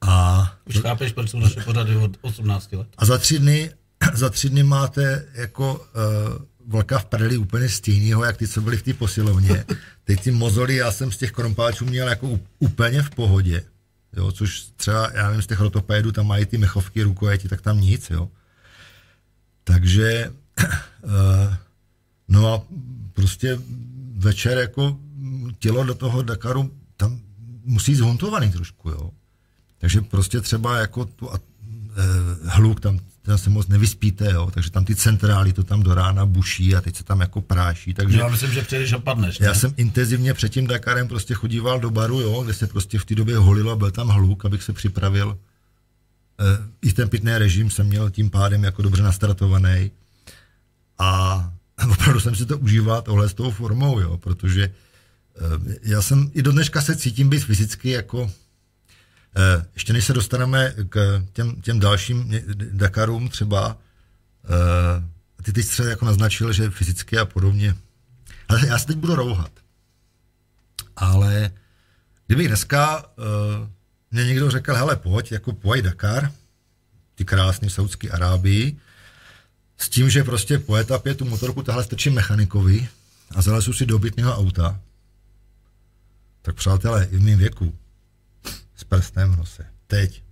a... 0.01 0.53
Už 0.65 0.79
chápeš, 0.79 1.11
proč 1.11 1.29
jsou 1.29 1.39
naše 1.39 1.61
pořady 1.61 1.95
od 1.95 2.17
18 2.21 2.71
let? 2.71 2.87
A 2.97 3.05
za 3.05 3.17
tři 3.17 3.39
dny, 3.39 3.71
za 4.13 4.29
tři 4.29 4.49
dny 4.49 4.63
máte 4.63 5.25
jako 5.33 5.75
uh, 5.75 5.81
vlka 6.67 6.99
v 6.99 7.05
prdeli 7.05 7.37
úplně 7.37 7.69
stejného, 7.69 8.23
jak 8.23 8.37
ty, 8.37 8.47
co 8.47 8.61
byli 8.61 8.77
v 8.77 8.83
té 8.83 8.93
posilovně. 8.93 9.65
Teď 10.03 10.21
ty 10.21 10.31
mozoly, 10.31 10.75
já 10.75 10.91
jsem 10.91 11.11
z 11.11 11.17
těch 11.17 11.31
krompáčů 11.31 11.85
měl 11.85 12.07
jako 12.07 12.39
úplně 12.59 13.01
v 13.01 13.09
pohodě. 13.09 13.63
Jo, 14.17 14.31
což 14.31 14.61
třeba, 14.75 15.11
já 15.13 15.27
nevím, 15.27 15.41
z 15.41 15.47
těch 15.47 15.59
rotopédů 15.59 16.11
tam 16.11 16.27
mají 16.27 16.45
ty 16.45 16.57
mechovky, 16.57 17.03
rukojeti, 17.03 17.49
tak 17.49 17.61
tam 17.61 17.81
nic, 17.81 18.09
jo. 18.09 18.29
Takže, 19.63 20.31
uh, 21.03 21.53
no 22.27 22.53
a 22.53 22.61
prostě 23.13 23.59
večer 24.17 24.57
jako 24.57 24.97
tělo 25.59 25.83
do 25.83 25.95
toho 25.95 26.21
Dakaru 26.21 26.78
musí 27.63 27.95
zhuntovaný 27.95 28.51
trošku, 28.51 28.89
jo. 28.89 29.11
Takže 29.77 30.01
prostě 30.01 30.41
třeba 30.41 30.77
jako 30.77 31.05
tu 31.05 31.33
a, 31.33 31.35
e, 31.35 31.39
hluk 32.49 32.79
tam, 32.79 32.99
tam 33.21 33.37
se 33.37 33.49
moc 33.49 33.67
nevyspíte, 33.67 34.31
jo, 34.31 34.51
takže 34.53 34.71
tam 34.71 34.85
ty 34.85 34.95
centrály 34.95 35.53
to 35.53 35.63
tam 35.63 35.83
do 35.83 35.93
rána 35.93 36.25
buší 36.25 36.75
a 36.75 36.81
teď 36.81 36.95
se 36.95 37.03
tam 37.03 37.19
jako 37.19 37.41
práší. 37.41 37.93
Takže 37.93 38.19
já 38.19 38.27
myslím, 38.27 38.51
že 38.51 38.61
přijdeš 38.61 38.93
a 38.93 38.99
padneš. 38.99 39.39
Ne? 39.39 39.45
Já 39.45 39.53
jsem 39.53 39.73
intenzivně 39.77 40.33
před 40.33 40.49
tím 40.49 40.67
Dakarem 40.67 41.07
prostě 41.07 41.33
chodíval 41.33 41.79
do 41.79 41.89
baru, 41.89 42.19
jo, 42.19 42.43
kde 42.43 42.53
se 42.53 42.67
prostě 42.67 42.99
v 42.99 43.05
té 43.05 43.15
době 43.15 43.37
holilo, 43.37 43.75
byl 43.75 43.91
tam 43.91 44.07
hluk, 44.07 44.45
abych 44.45 44.63
se 44.63 44.73
připravil. 44.73 45.37
E, 46.39 46.87
I 46.87 46.93
ten 46.93 47.09
pitný 47.09 47.37
režim 47.37 47.69
jsem 47.69 47.87
měl 47.87 48.09
tím 48.09 48.29
pádem 48.29 48.63
jako 48.63 48.81
dobře 48.81 49.03
nastartovaný. 49.03 49.91
A 50.99 51.53
opravdu 51.91 52.19
jsem 52.19 52.35
si 52.35 52.45
to 52.45 52.57
užíval 52.57 53.01
tohle 53.01 53.29
s 53.29 53.33
tou 53.33 53.51
formou, 53.51 53.99
jo, 53.99 54.17
protože 54.17 54.73
já 55.81 56.01
jsem 56.01 56.31
i 56.33 56.41
do 56.41 56.51
dneška 56.51 56.81
se 56.81 56.95
cítím 56.95 57.29
být 57.29 57.43
fyzicky 57.43 57.89
jako 57.89 58.31
Eh, 59.35 59.65
ještě 59.73 59.93
než 59.93 60.05
se 60.05 60.13
dostaneme 60.13 60.73
k 60.89 61.25
těm, 61.33 61.61
těm 61.61 61.79
dalším 61.79 62.31
Dakarům 62.71 63.29
třeba, 63.29 63.77
eh, 64.45 65.43
ty 65.43 65.53
teď 65.53 65.65
se 65.65 65.89
jako 65.89 66.05
naznačil, 66.05 66.53
že 66.53 66.69
fyzicky 66.69 67.17
a 67.17 67.25
podobně. 67.25 67.75
Ale 68.47 68.67
já 68.67 68.79
se 68.79 68.87
teď 68.87 68.97
budu 68.97 69.15
rouhat. 69.15 69.51
Ale 70.95 71.51
kdyby 72.27 72.47
dneska 72.47 73.05
mě 74.11 74.25
někdo 74.25 74.51
řekl, 74.51 74.73
hele, 74.73 74.95
pojď, 74.95 75.31
jako 75.31 75.53
pojď 75.53 75.83
Dakar, 75.83 76.31
ty 77.15 77.25
krásný 77.25 77.69
Saudské 77.69 78.09
Arábii, 78.09 78.77
s 79.77 79.89
tím, 79.89 80.09
že 80.09 80.23
prostě 80.23 80.59
po 80.59 80.75
etapě 80.75 81.15
tu 81.15 81.25
motorku 81.25 81.63
tahle 81.63 81.83
strčím 81.83 82.13
mechanikovi 82.13 82.87
a 83.35 83.41
zalezu 83.41 83.73
si 83.73 83.85
do 83.85 83.95
obytného 83.95 84.37
auta, 84.37 84.79
tak 86.49 86.55
přátelé, 86.55 87.07
i 87.11 87.17
v 87.17 87.21
mém 87.21 87.37
věku, 87.37 87.77
s 88.75 88.83
prstem 88.83 89.31
v 89.31 89.37
nose. 89.37 89.65
Teď. 89.87 90.23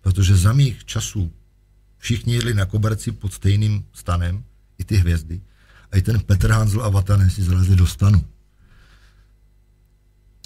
Protože 0.00 0.36
za 0.36 0.52
mých 0.52 0.84
časů 0.84 1.32
všichni 1.98 2.34
jedli 2.34 2.54
na 2.54 2.66
koberci 2.66 3.12
pod 3.12 3.32
stejným 3.32 3.84
stanem, 3.92 4.44
i 4.78 4.84
ty 4.84 4.96
hvězdy. 4.96 5.40
A 5.92 5.96
i 5.96 6.02
ten 6.02 6.20
Petr 6.20 6.50
Hanzl 6.50 6.82
a 6.82 6.88
Vatanen 6.88 7.30
si 7.30 7.42
zalezli 7.42 7.76
do 7.76 7.86
stanu. 7.86 8.24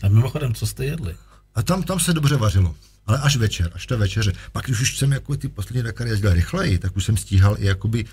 A 0.03 0.09
mimochodem, 0.09 0.55
co 0.55 0.67
jste 0.67 0.85
jedli? 0.85 1.17
A 1.55 1.63
tam, 1.63 1.83
tam 1.83 2.01
se 2.01 2.13
dobře 2.13 2.37
vařilo. 2.37 2.75
Ale 3.07 3.19
až 3.19 3.37
večer, 3.37 3.71
až 3.75 3.87
ta 3.87 3.97
večeře. 3.97 4.33
Pak, 4.53 4.65
když 4.65 4.81
už 4.81 4.99
jsem 4.99 5.13
jako 5.13 5.37
ty 5.37 5.49
poslední 5.49 5.83
Dakar 5.83 6.07
jezdil 6.07 6.35
rychleji, 6.35 6.79
tak 6.79 6.97
už 6.97 7.05
jsem 7.05 7.17
stíhal 7.17 7.57
i 7.59 7.67
jakoby 7.67 8.05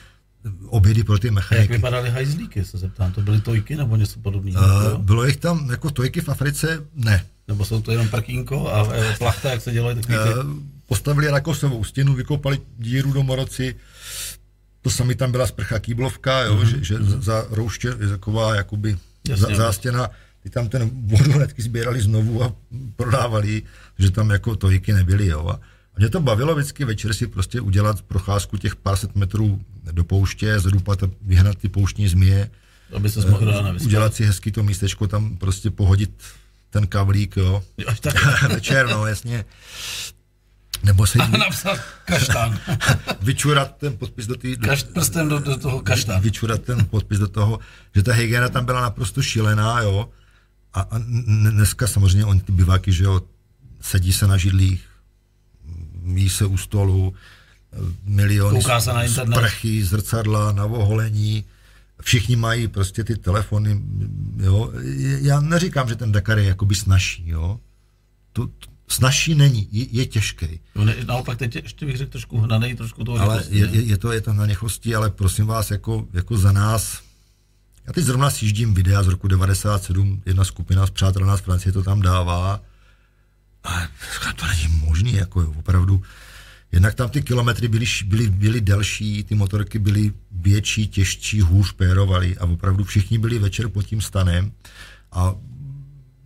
obědy 0.66 1.04
pro 1.04 1.20
ty 1.20 1.32
mechaniky. 1.32 1.64
Jak 1.64 1.72
vypadaly 1.72 2.10
hajzlíky, 2.10 2.66
se 2.66 2.78
zeptám, 2.78 3.12
to 3.12 3.22
byly 3.22 3.42
tojky 3.42 3.76
nebo 3.76 3.96
něco 3.96 4.20
podobného? 4.20 4.96
Uh, 4.96 5.02
bylo 5.02 5.26
jich 5.26 5.38
tam, 5.38 5.70
jako 5.72 5.90
tojky 5.90 6.22
v 6.22 6.30
Africe, 6.30 6.84
ne. 6.96 7.26
Nebo 7.48 7.66
jsou 7.66 7.82
to 7.82 7.92
jenom 7.92 8.08
prkínko 8.08 8.70
a 8.70 8.96
e, 8.96 9.16
plachta, 9.18 9.52
jak 9.52 9.62
se 9.62 9.72
dělají 9.72 9.96
takový 9.96 10.18
ty... 10.18 10.30
Postavili 10.86 11.28
rakosovou 11.28 11.84
stěnu, 11.84 12.14
vykopali 12.14 12.60
díru 12.78 13.14
do 13.14 13.24
moroci, 13.24 13.76
to 14.82 14.90
sami 14.90 15.16
tam 15.16 15.32
byla 15.32 15.48
sprcha 15.48 15.80
kýblovka, 15.80 16.42
jo, 16.42 16.56
mm-hmm. 16.56 16.80
že, 16.80 16.84
že 16.84 16.98
za 17.00 17.46
rouště 17.50 17.88
je 18.00 18.08
taková 18.08 18.56
jakoby 18.56 18.98
Jasně, 19.28 19.56
zástěna, 19.56 20.10
ty 20.44 20.50
tam 20.50 20.70
ten 20.70 20.90
vodu 20.94 21.32
hnedky 21.32 21.62
sbírali 21.62 22.02
znovu 22.02 22.44
a 22.44 22.54
prodávali, 22.96 23.64
že 24.00 24.12
tam 24.12 24.30
jako 24.30 24.56
tojky 24.56 24.94
nebyly, 24.94 25.28
jo. 25.28 25.50
A 25.50 25.60
mě 25.98 26.10
to 26.10 26.20
bavilo 26.20 26.56
vždycky 26.56 26.86
večer 26.86 27.14
si 27.14 27.28
prostě 27.28 27.62
udělat 27.62 28.02
procházku 28.02 28.58
těch 28.58 28.76
pár 28.76 28.98
set 28.98 29.16
metrů 29.16 29.62
do 29.92 30.04
pouště, 30.04 30.60
zrupat 30.60 31.04
a 31.04 31.10
vyhnat 31.22 31.58
ty 31.58 31.70
pouštní 31.70 32.08
zmije. 32.08 32.50
Aby 32.96 33.10
se 33.10 33.30
mohl 33.30 33.48
uh, 33.48 33.84
Udělat 33.84 34.16
si 34.16 34.26
hezky 34.26 34.52
to 34.52 34.64
místečko, 34.64 35.08
tam 35.08 35.38
prostě 35.38 35.72
pohodit 35.72 36.12
ten 36.70 36.88
kavlík, 36.88 37.38
jo. 37.38 37.64
večer, 38.50 38.90
no, 38.90 39.08
jasně. 39.08 39.46
Nebo 40.84 41.08
se... 41.08 41.18
napsat 41.18 41.80
kaštán. 42.06 42.60
vyčurat 43.22 43.78
ten 43.78 43.98
podpis 43.98 44.28
do 44.28 44.36
té... 44.36 44.56
Kašt, 44.56 44.94
prstem 44.94 45.30
do, 45.30 45.40
do 45.40 45.58
toho 45.58 45.82
kaštán. 45.82 46.22
Vyčurat 46.22 46.62
ten 46.62 46.86
podpis 46.86 47.20
do 47.20 47.28
toho, 47.28 47.60
že 47.96 48.04
ta 48.04 48.14
hygiena 48.14 48.50
tam 48.50 48.66
byla 48.66 48.82
naprosto 48.82 49.22
šílená, 49.22 49.82
jo. 49.82 50.10
A, 50.74 50.82
a 50.82 50.98
dneska 51.50 51.88
samozřejmě 51.88 52.26
oni 52.26 52.42
ty 52.42 52.52
biváky, 52.52 52.92
že 52.92 53.04
jo, 53.04 53.22
sedí 53.82 54.14
se 54.14 54.28
na 54.28 54.38
židlích, 54.38 54.91
mí 56.02 56.30
se 56.30 56.46
u 56.46 56.58
stolu, 56.58 57.14
miliony 58.04 58.60
na 58.68 58.90
sprchy, 59.08 59.84
zrcadla, 59.84 60.52
na 60.52 60.66
oholení, 60.66 61.44
všichni 62.02 62.36
mají 62.36 62.68
prostě 62.68 63.04
ty 63.04 63.16
telefony, 63.16 63.82
jo. 64.38 64.72
Já 65.22 65.40
neříkám, 65.40 65.90
že 65.90 65.96
ten 65.96 66.12
Dakar 66.12 66.40
je 66.40 66.46
jakoby 66.46 66.76
snažší, 66.76 67.24
jo. 67.28 67.60
To, 68.34 68.48
to 68.48 68.68
snažší 68.88 69.36
není, 69.36 69.68
je, 69.72 69.86
je 69.92 70.06
těžký. 70.06 70.60
No 70.76 70.86
ne, 70.86 70.96
naopak 71.06 71.38
teď 71.38 71.56
ještě 71.56 71.86
bych 71.86 71.98
řekl 71.98 72.12
trošku 72.12 72.38
hnanej, 72.38 72.76
trošku 72.76 73.04
toho 73.04 73.20
Ale 73.20 73.44
je, 73.50 73.68
je, 73.72 73.82
je, 73.82 73.98
to, 73.98 74.12
je 74.12 74.22
to 74.22 74.34
na 74.34 74.46
něchosti, 74.46 74.96
ale 74.96 75.10
prosím 75.10 75.46
vás, 75.46 75.72
jako, 75.72 76.08
jako 76.14 76.38
za 76.38 76.52
nás, 76.52 77.02
já 77.88 77.94
teď 77.94 78.04
zrovna 78.04 78.30
sjíždím 78.30 78.74
videa 78.74 79.04
z 79.04 79.08
roku 79.08 79.28
97, 79.28 80.22
jedna 80.26 80.44
skupina 80.44 80.88
z 80.88 80.90
přátel 80.90 81.26
nás 81.26 81.42
Francie 81.42 81.74
to 81.74 81.84
tam 81.84 82.02
dává, 82.02 82.62
a 83.64 83.88
to 84.36 84.46
není 84.48 84.68
možný, 84.68 85.14
jako 85.14 85.54
opravdu. 85.58 86.02
Jednak 86.72 86.96
tam 86.96 87.10
ty 87.10 87.22
kilometry 87.22 87.68
byly, 87.68 87.86
byly, 88.06 88.30
byly 88.30 88.62
delší, 88.62 89.24
ty 89.24 89.36
motorky 89.36 89.80
byly 89.80 90.14
větší, 90.32 90.88
těžší, 90.88 91.42
hůř 91.42 91.74
pérovaly 91.74 92.38
a 92.38 92.46
opravdu 92.46 92.84
všichni 92.84 93.18
byli 93.18 93.40
večer 93.40 93.68
pod 93.68 93.84
tím 93.84 94.02
stanem 94.02 94.52
a 95.12 95.36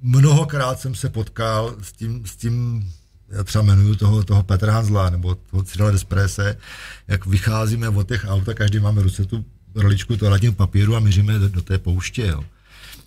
mnohokrát 0.01 0.79
jsem 0.79 0.95
se 0.95 1.09
potkal 1.09 1.75
s 1.81 1.91
tím, 1.91 2.25
s 2.25 2.35
tím 2.35 2.87
já 3.29 3.43
třeba 3.43 3.63
jmenuju 3.63 3.95
toho, 3.95 4.23
toho 4.23 4.43
Petra 4.43 4.73
Hanzla 4.73 5.09
nebo 5.09 5.35
toho 5.35 5.63
Cyrila 5.63 5.91
Desprese, 5.91 6.57
jak 7.07 7.25
vycházíme 7.25 7.89
od 7.89 8.07
těch 8.07 8.25
aut 8.27 8.49
a 8.49 8.53
každý 8.53 8.79
máme 8.79 9.01
ruce 9.01 9.25
tu 9.25 9.45
roličku 9.75 10.17
toaletního 10.17 10.53
papíru 10.53 10.95
a 10.95 10.99
měříme 10.99 11.39
do, 11.39 11.49
do 11.49 11.61
té 11.61 11.77
pouště. 11.77 12.27
Jo 12.27 12.43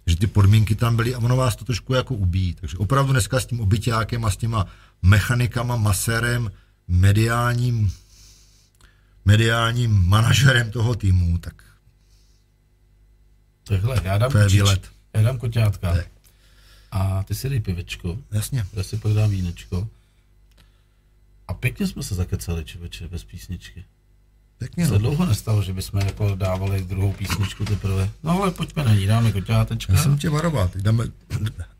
že 0.08 0.16
ty 0.16 0.26
podmínky 0.26 0.74
tam 0.74 0.96
byly 0.96 1.14
a 1.14 1.18
ono 1.18 1.36
vás 1.36 1.56
to 1.56 1.64
trošku 1.64 1.94
jako 1.94 2.14
ubíjí. 2.14 2.54
Takže 2.54 2.78
opravdu 2.78 3.12
dneska 3.12 3.40
s 3.40 3.46
tím 3.46 3.60
obyťákem 3.60 4.24
a 4.24 4.30
s 4.30 4.36
těma 4.36 4.66
mechanikama, 5.02 5.76
masérem, 5.76 6.50
mediálním, 6.88 7.92
mediálním 9.24 9.90
manažerem 9.90 10.70
toho 10.70 10.94
týmu, 10.94 11.38
tak 11.38 11.62
Takhle, 13.68 14.00
já 14.04 14.18
dám, 14.18 14.32
to 14.32 14.38
je 14.38 14.48
výlet. 14.48 14.90
Já 15.14 15.22
dám 15.22 15.38
koťátka. 15.38 15.94
Ne. 15.94 16.04
A 16.90 17.22
ty 17.22 17.34
si 17.34 17.48
dej 17.48 17.60
pivečko. 17.60 18.18
Jasně. 18.30 18.66
Já 18.72 18.82
si 18.82 18.96
pak 18.96 19.12
dám 19.12 19.30
vínečko. 19.30 19.88
A 21.48 21.54
pěkně 21.54 21.86
jsme 21.86 22.02
se 22.02 22.14
zakecali, 22.14 22.64
člověče, 22.64 23.08
bez 23.08 23.24
písničky. 23.24 23.84
Pěkně, 24.58 24.86
se 24.86 24.92
no. 24.92 24.98
dlouho 24.98 25.26
nestalo, 25.26 25.62
že 25.62 25.72
bychom 25.72 26.00
jako 26.00 26.34
dávali 26.34 26.84
druhou 26.84 27.12
písničku 27.12 27.64
teprve. 27.64 28.10
No 28.22 28.42
ale 28.42 28.50
pojďme 28.50 28.84
na 28.84 28.94
ní, 28.94 29.06
dáme 29.06 29.32
koťátečka. 29.32 29.92
Já 29.92 30.02
jsem 30.02 30.18
tě 30.18 30.30
varoval, 30.30 30.70
jdeme... 30.74 31.04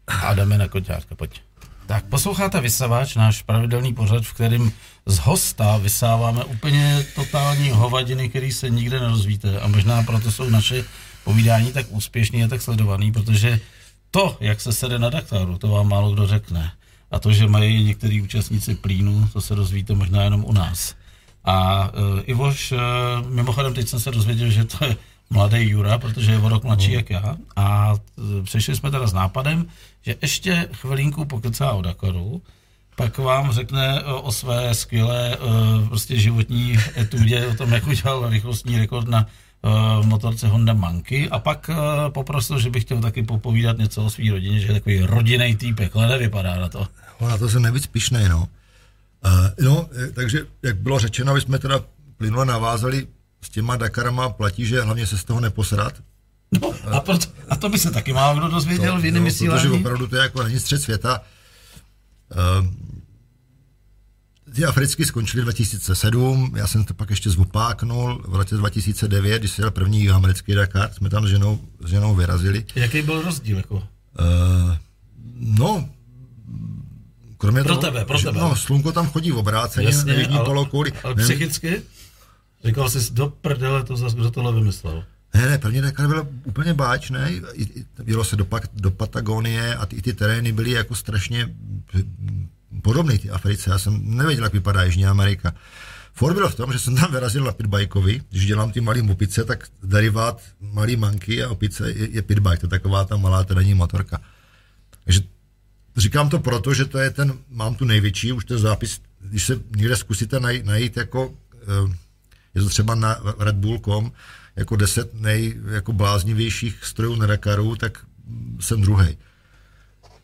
A 0.07 0.35
jdeme 0.35 0.59
na 0.59 0.69
koťátka, 0.69 1.15
pojď. 1.15 1.41
Tak 1.87 2.05
posloucháte 2.05 2.61
Vysavač, 2.61 3.15
náš 3.15 3.43
pravidelný 3.43 3.95
pořad, 3.95 4.25
v 4.25 4.33
kterým 4.33 4.73
z 5.07 5.19
hosta 5.19 5.77
vysáváme 5.77 6.45
úplně 6.45 7.07
totální 7.15 7.71
hovadiny, 7.71 8.29
který 8.29 8.53
se 8.53 8.71
nikde 8.71 9.01
nerozvíte 9.01 9.61
a 9.61 9.69
možná 9.69 10.03
proto 10.03 10.33
jsou 10.33 10.51
naše 10.51 10.85
povídání 11.25 11.73
tak 11.73 11.87
úspěšný 11.89 12.45
a 12.45 12.49
tak 12.49 12.63
sledovaný, 12.63 13.13
protože 13.13 13.61
to, 14.11 14.37
jak 14.41 14.61
se 14.61 14.73
sede 14.73 14.99
na 14.99 15.11
Dakaru, 15.11 15.59
to 15.59 15.69
vám 15.69 15.89
málo 15.89 16.13
kdo 16.13 16.27
řekne. 16.27 16.73
A 17.11 17.19
to, 17.19 17.33
že 17.33 17.49
mají 17.49 17.85
některý 17.85 18.23
účastníci 18.23 18.75
plínu, 18.75 19.29
to 19.33 19.41
se 19.41 19.55
dozvíte 19.55 19.95
možná 19.95 20.23
jenom 20.23 20.45
u 20.45 20.53
nás. 20.53 20.95
A 21.49 21.89
uh, 21.89 22.21
Ivoš, 22.25 22.73
uh, 22.73 22.79
mimochodem 23.29 23.75
teď 23.75 23.89
jsem 23.89 24.01
se 24.01 24.11
dozvěděl, 24.11 24.51
že 24.51 24.65
to 24.65 24.85
je 24.85 24.97
mladý 25.31 25.69
Jura, 25.69 25.99
protože 25.99 26.33
je 26.33 26.39
o 26.39 26.49
rok 26.49 26.65
mladší 26.65 26.89
no. 26.89 26.95
jak 26.95 27.11
já. 27.11 27.37
A 27.57 27.93
uh, 27.93 28.45
přešli 28.45 28.77
jsme 28.77 28.91
teda 28.91 29.07
s 29.07 29.13
nápadem, 29.13 29.67
že 30.03 30.15
ještě 30.23 30.69
chvilinku 30.73 31.25
pokecá 31.25 31.73
o 31.73 31.83
Dakaru, 31.83 32.43
pak 32.97 33.19
vám 33.19 33.53
řekne 33.53 34.03
uh, 34.03 34.29
o 34.29 34.33
své 34.33 34.75
skvělé 34.75 35.37
uh, 35.37 35.89
prostě 35.89 36.19
životní 36.19 36.77
etudě, 36.97 37.47
o 37.47 37.55
tom, 37.55 37.73
jak 37.73 37.87
udělal 37.87 38.31
rychlostní 38.31 38.79
rekord 38.79 39.09
na 39.09 39.27
uh, 39.63 40.07
motorce 40.07 40.49
Honda 40.49 40.75
Monkey 40.75 41.29
a 41.31 41.39
pak 41.39 41.71
uh, 41.71 41.77
poprosil, 42.13 42.59
že 42.59 42.71
bych 42.71 42.83
chtěl 42.85 43.01
taky 43.01 43.23
popovídat 43.23 43.79
něco 43.79 44.05
o 44.05 44.11
své 44.11 44.31
rodině, 44.31 44.61
že 44.61 44.67
je 44.67 44.75
takový 44.75 45.01
rodinný 45.01 45.57
týpek, 45.57 45.97
ale 45.97 46.09
nevypadá 46.09 46.61
na 46.61 46.69
to. 46.69 46.87
Na 47.21 47.39
to 47.39 47.49
jsem 47.49 47.63
nejvíc 47.63 47.87
pišnej, 47.87 48.29
no. 48.29 48.49
No, 49.61 49.89
takže, 50.15 50.47
jak 50.63 50.77
bylo 50.77 50.99
řečeno, 50.99 51.35
my 51.35 51.41
jsme 51.41 51.59
teda 51.59 51.85
plynule 52.17 52.47
navázali 52.47 53.07
s 53.43 53.49
těma 53.49 53.77
Dakarama, 53.77 54.29
platí, 54.29 54.67
že 54.67 54.83
hlavně 54.83 55.07
se 55.07 55.19
z 55.19 55.25
toho 55.25 55.41
neposrat. 55.41 55.95
No, 56.63 56.75
a, 56.93 57.01
proto, 57.01 57.27
a 57.49 57.57
to 57.57 57.69
by 57.69 57.79
se 57.79 57.91
taky 57.91 58.13
málo 58.13 58.39
kdo 58.39 58.49
dozvěděl 58.49 58.95
to, 58.95 59.01
v 59.01 59.05
jiném 59.05 59.23
no, 59.23 59.25
vysílání. 59.25 59.63
Protože 59.63 59.81
opravdu 59.81 60.07
to 60.07 60.17
je 60.17 60.23
jako 60.23 60.43
není 60.43 60.61
střed 60.61 60.83
světa. 60.83 61.21
Uh, 62.61 62.67
ty 64.55 64.65
africky 64.65 65.07
skončily 65.07 65.43
2007, 65.43 66.53
já 66.57 66.67
jsem 66.67 66.85
to 66.85 66.95
pak 66.95 67.11
ještě 67.11 67.31
zvopáknul 67.31 68.25
v 68.29 68.37
roce 68.37 68.57
2009, 68.57 69.39
když 69.39 69.51
se 69.51 69.63
jel 69.63 69.71
první 69.71 70.11
americký 70.11 70.55
Dakar, 70.55 70.93
jsme 70.93 71.11
tam 71.11 71.27
s 71.27 71.31
ženou, 71.31 71.61
s 71.81 71.89
ženou 71.89 72.15
vyrazili. 72.15 72.65
Jaký 72.75 73.03
byl 73.03 73.23
rozdíl? 73.23 73.57
Jako? 73.57 73.75
Uh, 73.75 73.83
no, 75.35 75.89
kromě 77.39 77.63
pro 77.63 77.69
toho, 77.69 77.81
tebe, 77.81 78.05
pro 78.05 78.19
tebe. 78.19 78.41
No, 78.41 78.57
slunko 78.57 78.93
tam 78.93 79.07
chodí 79.07 79.31
v 79.31 79.37
obráceně, 79.37 79.87
Jasně, 79.87 80.15
jižní 80.15 80.39
polokouli. 80.45 80.93
Ale 81.05 81.15
psychicky? 81.15 81.83
Říkal 82.65 82.89
jsi, 82.89 83.13
do 83.13 83.29
prdele 83.29 83.85
to 83.85 83.97
zase, 83.97 84.17
kdo 84.17 84.31
tohle 84.31 84.53
vymyslel? 84.53 85.05
Ne, 85.35 85.47
ne, 85.47 85.59
první 85.59 85.81
Dakar 85.81 86.09
byl 86.09 86.29
úplně 86.45 86.75
báčný, 86.75 87.19
jelo 88.05 88.25
se 88.25 88.37
do, 88.37 88.47
do 88.75 88.91
Patagonie 88.91 89.75
a 89.75 89.87
ty, 89.87 89.97
i 89.97 90.03
ty 90.03 90.13
terény 90.13 90.53
byly 90.53 90.71
jako 90.71 90.95
strašně 90.95 91.55
podobné 92.83 93.19
ty 93.19 93.31
Africe. 93.31 93.71
Já 93.71 93.79
jsem 93.79 94.17
nevěděl, 94.17 94.45
jak 94.45 94.53
vypadá 94.53 94.83
Jižní 94.83 95.07
Amerika. 95.07 95.55
For 96.13 96.35
bylo 96.35 96.49
v 96.49 96.55
tom, 96.55 96.73
že 96.73 96.79
jsem 96.79 96.97
tam 96.97 97.13
vyrazil 97.13 97.45
na 97.45 97.53
pitbajkovi, 97.53 98.23
když 98.31 98.47
dělám 98.47 98.73
ty 98.73 98.81
malý 98.81 99.11
opice, 99.11 99.45
tak 99.45 99.69
derivát 99.83 100.43
malý 100.61 100.97
manky 100.97 101.45
a 101.45 101.49
opice 101.49 101.91
je, 101.91 102.11
je 102.11 102.23
pitbike, 102.23 102.57
to 102.57 102.67
je 102.67 102.71
taková 102.71 103.05
ta 103.05 103.17
malá 103.17 103.45
terénní 103.45 103.75
motorka. 103.75 104.21
Takže 105.05 105.21
Říkám 105.99 106.29
to 106.29 106.39
proto, 106.39 106.75
že 106.75 106.85
to 106.85 106.99
je 106.99 107.11
ten, 107.11 107.39
mám 107.51 107.75
tu 107.75 107.85
největší, 107.85 108.33
už 108.33 108.45
ten 108.45 108.59
zápis, 108.59 109.01
když 109.21 109.45
se 109.45 109.61
někde 109.77 109.97
zkusíte 109.97 110.41
najít, 110.41 110.65
najít 110.65 110.97
jako, 110.97 111.35
eh, 111.55 111.97
je 112.55 112.63
to 112.63 112.69
třeba 112.69 112.95
na 112.95 113.17
Red 113.39 113.57
Bull.com, 113.57 114.13
jako 114.57 114.77
deset 114.77 115.15
nej, 115.15 115.57
jako 115.71 115.93
bláznivějších 115.93 116.85
strojů 116.85 117.17
na 117.17 117.27
Dakaru, 117.27 117.77
tak 117.77 117.99
jsem 118.61 118.81
druhý. 118.81 119.19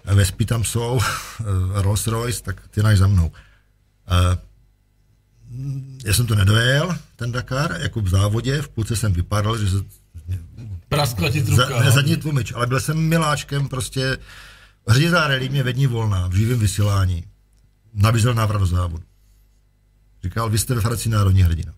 Vespy 0.05 0.45
tam 0.45 0.65
jsou, 0.65 1.01
eh, 1.01 1.45
Rolls 1.83 2.07
Royce, 2.07 2.43
tak 2.43 2.69
ty 2.69 2.83
náš 2.83 2.99
za 2.99 3.07
mnou. 3.07 3.33
A 4.07 4.39
já 6.05 6.15
jsem 6.15 6.27
to 6.27 6.35
nedojel, 6.35 6.97
ten 7.17 7.33
Dakar, 7.33 7.77
jako 7.81 8.01
v 8.01 8.09
závodě, 8.09 8.63
v 8.63 8.69
půlce 8.69 8.97
jsem 8.97 9.13
vypadal, 9.13 9.59
že 9.59 9.71
se... 9.71 9.77
Praskla 10.89 11.31
ti 11.31 11.43
trubka. 11.43 11.69
Za, 11.69 11.81
ne, 11.81 11.91
zadní 11.91 12.17
tlumič, 12.17 12.53
ale 12.53 12.67
byl 12.67 12.81
jsem 12.81 12.99
miláčkem, 12.99 13.69
prostě 13.69 14.19
Řiditel 14.89 15.29
rally 15.29 15.49
mě 15.49 15.63
ve 15.63 15.73
dní 15.73 15.87
volná, 15.87 16.29
v 16.29 16.35
živém 16.35 16.59
vysílání, 16.59 17.25
nabízel 17.95 18.35
návrat 18.35 18.59
do 18.59 18.67
závodu. 18.67 19.05
Říkal, 20.23 20.51
vy 20.51 20.59
jste 20.59 20.75
ve 20.75 20.81
Francii 20.81 21.13
národní 21.13 21.43
hrdina. 21.43 21.73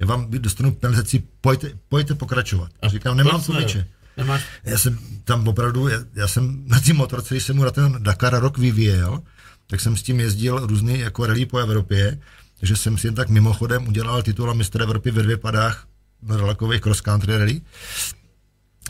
Já 0.00 0.06
vám 0.06 0.30
dostanu 0.30 0.74
penalizaci, 0.74 1.22
pojďte, 1.40 1.70
pojďte 1.88 2.14
pokračovat. 2.14 2.70
A 2.82 2.88
říkám, 2.88 3.16
nemám 3.16 3.42
tu 3.42 3.52
myče. 3.52 3.86
Nemáš? 4.16 4.42
Já 4.64 4.78
jsem 4.78 4.98
tam 5.24 5.48
opravdu, 5.48 5.88
já, 5.88 5.98
já 6.14 6.28
jsem 6.28 6.62
na 6.66 6.80
tím 6.80 6.96
motorce, 6.96 7.34
když 7.34 7.44
jsem 7.44 7.56
mu 7.56 7.64
na 7.64 7.70
ten 7.70 7.96
Dakar 7.98 8.40
rok 8.40 8.58
vyvíjel, 8.58 9.22
tak 9.66 9.80
jsem 9.80 9.96
s 9.96 10.02
tím 10.02 10.20
jezdil 10.20 10.66
různý 10.66 10.98
jako 10.98 11.26
rally 11.26 11.46
po 11.46 11.58
Evropě, 11.58 12.18
takže 12.58 12.76
jsem 12.76 12.98
si 12.98 13.06
jen 13.06 13.14
tak 13.14 13.28
mimochodem 13.28 13.88
udělal 13.88 14.22
titul 14.22 14.54
mistra 14.54 14.84
Evropy 14.84 15.10
ve 15.10 15.22
dvě 15.22 15.36
padách 15.36 15.86
na 16.22 16.36
relakových 16.36 16.80
cross 16.80 17.00
country 17.00 17.38
rally. 17.38 17.60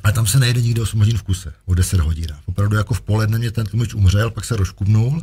Ale 0.02 0.12
tam 0.12 0.26
se 0.26 0.38
nejde 0.38 0.62
nikdo 0.62 0.82
8 0.82 0.98
hodin 0.98 1.18
v 1.18 1.22
kuse, 1.22 1.54
o 1.64 1.74
10 1.74 2.00
hodin. 2.00 2.26
Opravdu 2.46 2.76
jako 2.76 2.94
v 2.94 3.00
poledne 3.00 3.38
mě 3.38 3.50
ten 3.50 3.66
tlumič 3.66 3.94
umřel, 3.94 4.30
pak 4.30 4.44
se 4.44 4.56
rozkubnul. 4.56 5.22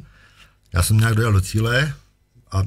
Já 0.74 0.84
jsem 0.84 0.98
nějak 0.98 1.16
dojel 1.16 1.34
do 1.34 1.42
cíle 1.42 1.94
a 2.52 2.64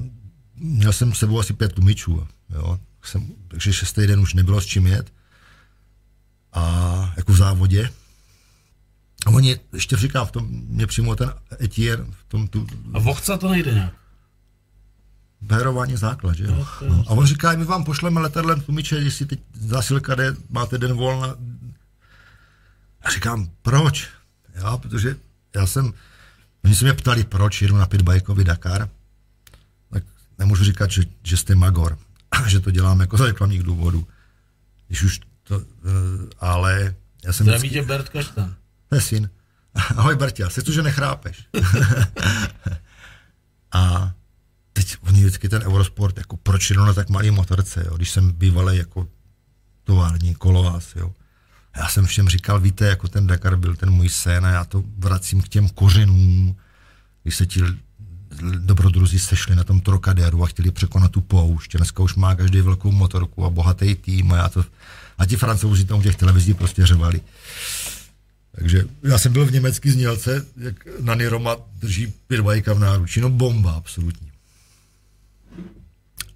měl 0.56 0.92
jsem 0.92 1.14
s 1.14 1.18
sebou 1.18 1.40
asi 1.40 1.52
pět 1.52 1.72
tlumičů. 1.72 2.26
Jo. 2.50 2.78
Jsem, 3.02 3.28
takže 3.48 3.72
šestý 3.72 4.06
den 4.06 4.20
už 4.20 4.34
nebylo 4.34 4.60
s 4.60 4.66
čím 4.66 4.86
jet. 4.86 5.12
A 6.52 7.14
jako 7.16 7.32
v 7.32 7.36
závodě. 7.36 7.90
A 9.26 9.30
oni, 9.30 9.60
ještě 9.72 9.96
říkám, 9.96 10.26
v 10.26 10.30
tom 10.30 10.48
mě 10.50 10.86
přímo 10.86 11.16
ten 11.16 11.32
etier, 11.62 12.06
v 12.10 12.24
tom 12.28 12.48
tu... 12.48 12.66
A 12.94 12.98
vochca 12.98 13.36
to 13.36 13.48
nejde 13.48 13.74
nějak? 13.74 13.94
Bérování 15.40 15.96
základ, 15.96 16.36
že 16.36 16.44
jo? 16.44 16.66
No, 16.88 17.04
a 17.06 17.10
on 17.10 17.26
říká, 17.26 17.52
my 17.52 17.64
vám 17.64 17.84
pošleme 17.84 18.20
letadlem 18.20 18.60
tlumiče, 18.60 18.96
jestli 18.96 19.26
teď 19.26 19.40
zásilka 19.54 20.14
jde, 20.14 20.36
máte 20.50 20.78
den 20.78 20.92
volna. 20.92 21.36
A 23.08 23.10
říkám, 23.10 23.50
proč? 23.62 24.08
Já, 24.54 24.76
protože 24.76 25.16
já 25.56 25.66
jsem, 25.66 25.92
oni 26.64 26.74
se 26.74 26.84
mě 26.84 26.94
ptali, 26.94 27.24
proč 27.24 27.62
jedu 27.62 27.76
na 27.76 27.86
pitbajkový 27.86 28.44
Dakar, 28.44 28.88
tak 29.90 30.02
nemůžu 30.38 30.64
říkat, 30.64 30.90
že, 30.90 31.02
že 31.22 31.36
jste 31.36 31.54
magor, 31.54 31.98
že 32.46 32.60
to 32.60 32.70
dělám 32.70 33.00
jako 33.00 33.16
za 33.16 33.26
reklamních 33.26 33.62
důvodů. 33.62 34.06
Když 34.86 35.02
už 35.02 35.20
to, 35.42 35.60
eh, 35.60 35.64
ale 36.40 36.94
já 37.24 37.32
jsem... 37.32 37.46
Zdraví 37.46 37.70
tě 37.70 37.82
Bert 37.82 38.08
Kaštan. 38.08 38.54
To 38.88 38.94
je 38.94 39.00
syn. 39.00 39.30
Ahoj 39.96 40.16
Bertě, 40.16 40.50
se 40.50 40.62
to, 40.62 40.72
že 40.72 40.82
nechrápeš. 40.82 41.48
a 43.72 44.12
teď 44.72 44.96
oni 45.00 45.20
vždycky 45.20 45.48
ten 45.48 45.62
Eurosport, 45.62 46.18
jako 46.18 46.36
proč 46.36 46.70
jenom 46.70 46.86
na 46.86 46.94
tak 46.94 47.08
malý 47.08 47.30
motorce, 47.30 47.84
jo? 47.86 47.96
když 47.96 48.10
jsem 48.10 48.32
bývalý 48.32 48.78
jako 48.78 49.08
tovární 49.84 50.34
kolovás, 50.34 50.96
jo. 50.96 51.14
Já 51.78 51.88
jsem 51.88 52.06
všem 52.06 52.28
říkal, 52.28 52.60
víte, 52.60 52.86
jako 52.86 53.08
ten 53.08 53.26
Dakar 53.26 53.56
byl 53.56 53.76
ten 53.76 53.90
můj 53.90 54.08
sen 54.08 54.46
a 54.46 54.50
já 54.50 54.64
to 54.64 54.84
vracím 54.98 55.40
k 55.40 55.48
těm 55.48 55.68
kořenům, 55.68 56.56
když 57.22 57.36
se 57.36 57.46
ti 57.46 57.60
dobrodruzi 58.58 59.18
sešli 59.18 59.56
na 59.56 59.64
tom 59.64 59.80
Trocadéru 59.80 60.44
a 60.44 60.46
chtěli 60.46 60.70
překonat 60.70 61.12
tu 61.12 61.20
poušť. 61.20 61.76
Dneska 61.76 62.02
už 62.02 62.14
má 62.14 62.34
každý 62.34 62.60
velkou 62.60 62.92
motorku 62.92 63.44
a 63.44 63.50
bohatý 63.50 63.94
tým 63.94 64.32
a, 64.32 64.36
já 64.36 64.48
to, 64.48 64.64
a 65.18 65.26
ti 65.26 65.36
francouzi 65.36 65.84
tam 65.84 66.02
těch 66.02 66.16
televizí 66.16 66.54
prostě 66.54 66.86
řevali. 66.86 67.20
Takže 68.52 68.84
já 69.02 69.18
jsem 69.18 69.32
byl 69.32 69.46
v 69.46 69.52
německý 69.52 69.90
znělce, 69.90 70.46
jak 70.56 70.86
Nani 71.00 71.26
Roma 71.26 71.56
drží 71.74 72.12
pirvajka 72.26 72.72
v 72.72 72.78
náručí, 72.78 73.20
no 73.20 73.30
bomba 73.30 73.72
absolutní. 73.72 74.30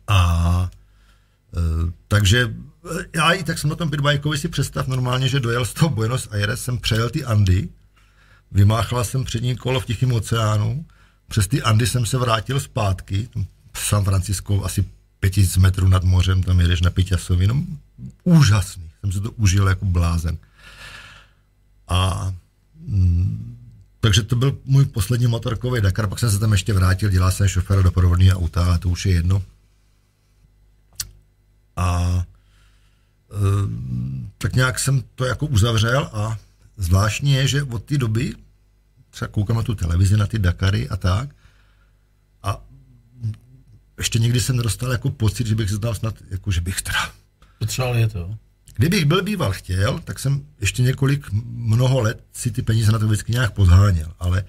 A 0.08 0.70
e, 1.56 1.92
takže 2.08 2.54
já 3.14 3.32
i 3.32 3.44
tak 3.44 3.58
jsem 3.58 3.70
na 3.70 3.76
tom 3.76 3.90
pitbajkovi 3.90 4.38
si 4.38 4.48
představ 4.48 4.86
normálně, 4.86 5.28
že 5.28 5.40
dojel 5.40 5.64
z 5.64 5.74
toho 5.74 5.88
Buenos 5.88 6.28
Aires, 6.30 6.64
jsem 6.64 6.78
přejel 6.78 7.10
ty 7.10 7.24
Andy, 7.24 7.68
vymáchla 8.50 9.04
jsem 9.04 9.24
přední 9.24 9.56
kolo 9.56 9.80
v 9.80 9.86
Tichém 9.86 10.12
oceánu, 10.12 10.86
přes 11.28 11.46
ty 11.46 11.62
Andy 11.62 11.86
jsem 11.86 12.06
se 12.06 12.18
vrátil 12.18 12.60
zpátky, 12.60 13.28
San 13.76 14.04
Francisco 14.04 14.64
asi 14.64 14.84
5000 15.20 15.56
metrů 15.56 15.88
nad 15.88 16.04
mořem, 16.04 16.42
tam 16.42 16.60
jedeš 16.60 16.80
na 16.80 16.90
Piťasovi, 16.90 17.46
no 17.46 17.62
úžasný, 18.24 18.90
jsem 19.00 19.12
si 19.12 19.20
to 19.20 19.30
užil 19.30 19.68
jako 19.68 19.84
blázen. 19.84 20.38
A 21.88 22.32
mm, 22.86 23.56
takže 24.00 24.22
to 24.22 24.36
byl 24.36 24.58
můj 24.64 24.84
poslední 24.84 25.26
motorkový 25.26 25.80
Dakar, 25.80 26.08
pak 26.08 26.18
jsem 26.18 26.30
se 26.30 26.38
tam 26.38 26.52
ještě 26.52 26.72
vrátil, 26.72 27.10
dělal 27.10 27.30
jsem 27.30 27.48
šoféra 27.48 27.82
doprovodného 27.82 28.40
auta, 28.40 28.74
a 28.74 28.78
to 28.78 28.88
už 28.88 29.06
je 29.06 29.12
jedno. 29.12 29.42
A 31.76 32.24
tak 34.38 34.54
nějak 34.54 34.78
jsem 34.78 35.02
to 35.14 35.24
jako 35.24 35.46
uzavřel 35.46 36.10
a 36.12 36.38
zvláštní 36.76 37.32
je, 37.32 37.48
že 37.48 37.62
od 37.62 37.84
té 37.84 37.98
doby 37.98 38.34
třeba 39.10 39.28
koukám 39.28 39.56
na 39.56 39.62
tu 39.62 39.74
televizi, 39.74 40.16
na 40.16 40.26
ty 40.26 40.38
Dakary 40.38 40.88
a 40.88 40.96
tak 40.96 41.28
a 42.42 42.64
ještě 43.98 44.18
někdy 44.18 44.40
jsem 44.40 44.56
nedostal 44.56 44.92
jako 44.92 45.10
pocit, 45.10 45.46
že 45.46 45.54
bych 45.54 45.70
se 45.70 45.78
tam 45.78 45.94
snad, 45.94 46.14
jako 46.30 46.50
že 46.50 46.60
bych 46.60 46.82
teda... 46.82 47.10
Potřeboval 47.58 47.96
je 47.96 48.08
to. 48.08 48.36
Kdybych 48.76 49.04
byl 49.04 49.22
býval 49.22 49.52
chtěl, 49.52 49.98
tak 49.98 50.18
jsem 50.18 50.46
ještě 50.60 50.82
několik, 50.82 51.26
mnoho 51.44 52.00
let 52.00 52.24
si 52.32 52.50
ty 52.50 52.62
peníze 52.62 52.92
na 52.92 52.98
to 52.98 53.06
vždycky 53.06 53.32
nějak 53.32 53.52
podháněl, 53.52 54.12
ale 54.18 54.44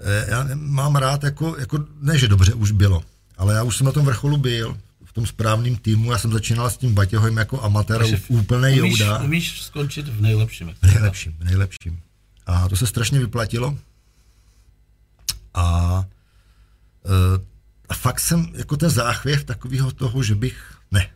e, 0.00 0.30
já 0.30 0.48
mám 0.54 0.96
rád, 0.96 1.24
jako, 1.24 1.56
jako, 1.58 1.84
ne, 2.00 2.18
že 2.18 2.28
dobře 2.28 2.54
už 2.54 2.70
bylo, 2.70 3.02
ale 3.36 3.54
já 3.54 3.62
už 3.62 3.76
jsem 3.76 3.86
na 3.86 3.92
tom 3.92 4.06
vrcholu 4.06 4.36
byl, 4.36 4.76
v 5.10 5.12
tom 5.12 5.26
správném 5.26 5.76
týmu, 5.76 6.12
já 6.12 6.18
jsem 6.18 6.32
začínal 6.32 6.70
s 6.70 6.76
tím 6.76 6.94
Batěhojem 6.94 7.36
jako 7.36 7.62
amatér, 7.62 8.06
úplný 8.28 8.76
jouda. 8.76 9.18
Umíš 9.18 9.62
skončit 9.62 10.08
v 10.08 10.20
nejlepším. 10.20 10.74
V 10.82 10.82
nejlepším, 10.82 11.36
v 11.38 11.44
nejlepším. 11.44 12.00
A 12.46 12.68
to 12.68 12.76
se 12.76 12.86
strašně 12.86 13.18
vyplatilo. 13.18 13.78
A, 15.54 16.04
e, 17.04 17.44
a 17.88 17.94
fakt 17.94 18.20
jsem 18.20 18.52
jako 18.54 18.76
ten 18.76 18.90
záchvěv 18.90 19.44
takového 19.44 19.92
toho, 19.92 20.22
že 20.22 20.34
bych, 20.34 20.74
ne, 20.90 21.10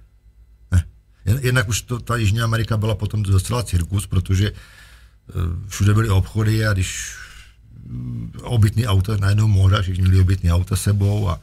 ne. 0.71 0.85
Jednak 1.25 1.69
už 1.69 1.83
to, 1.83 1.99
ta 1.99 2.17
Jižní 2.17 2.41
Amerika 2.41 2.77
byla 2.77 2.95
potom 2.95 3.23
docela 3.23 3.63
cirkus, 3.63 4.07
protože 4.07 4.47
e, 4.47 4.53
všude 5.69 5.95
byly 5.95 6.09
obchody 6.09 6.67
a 6.67 6.73
když 6.73 7.17
mm, 7.87 8.33
obytný 8.43 8.87
auto 8.87 9.17
najednou 9.17 9.49
móda, 9.49 9.83
všichni 9.83 10.03
měli 10.03 10.21
obytný 10.21 10.53
auto 10.53 10.77
sebou 10.77 11.29
a, 11.29 11.41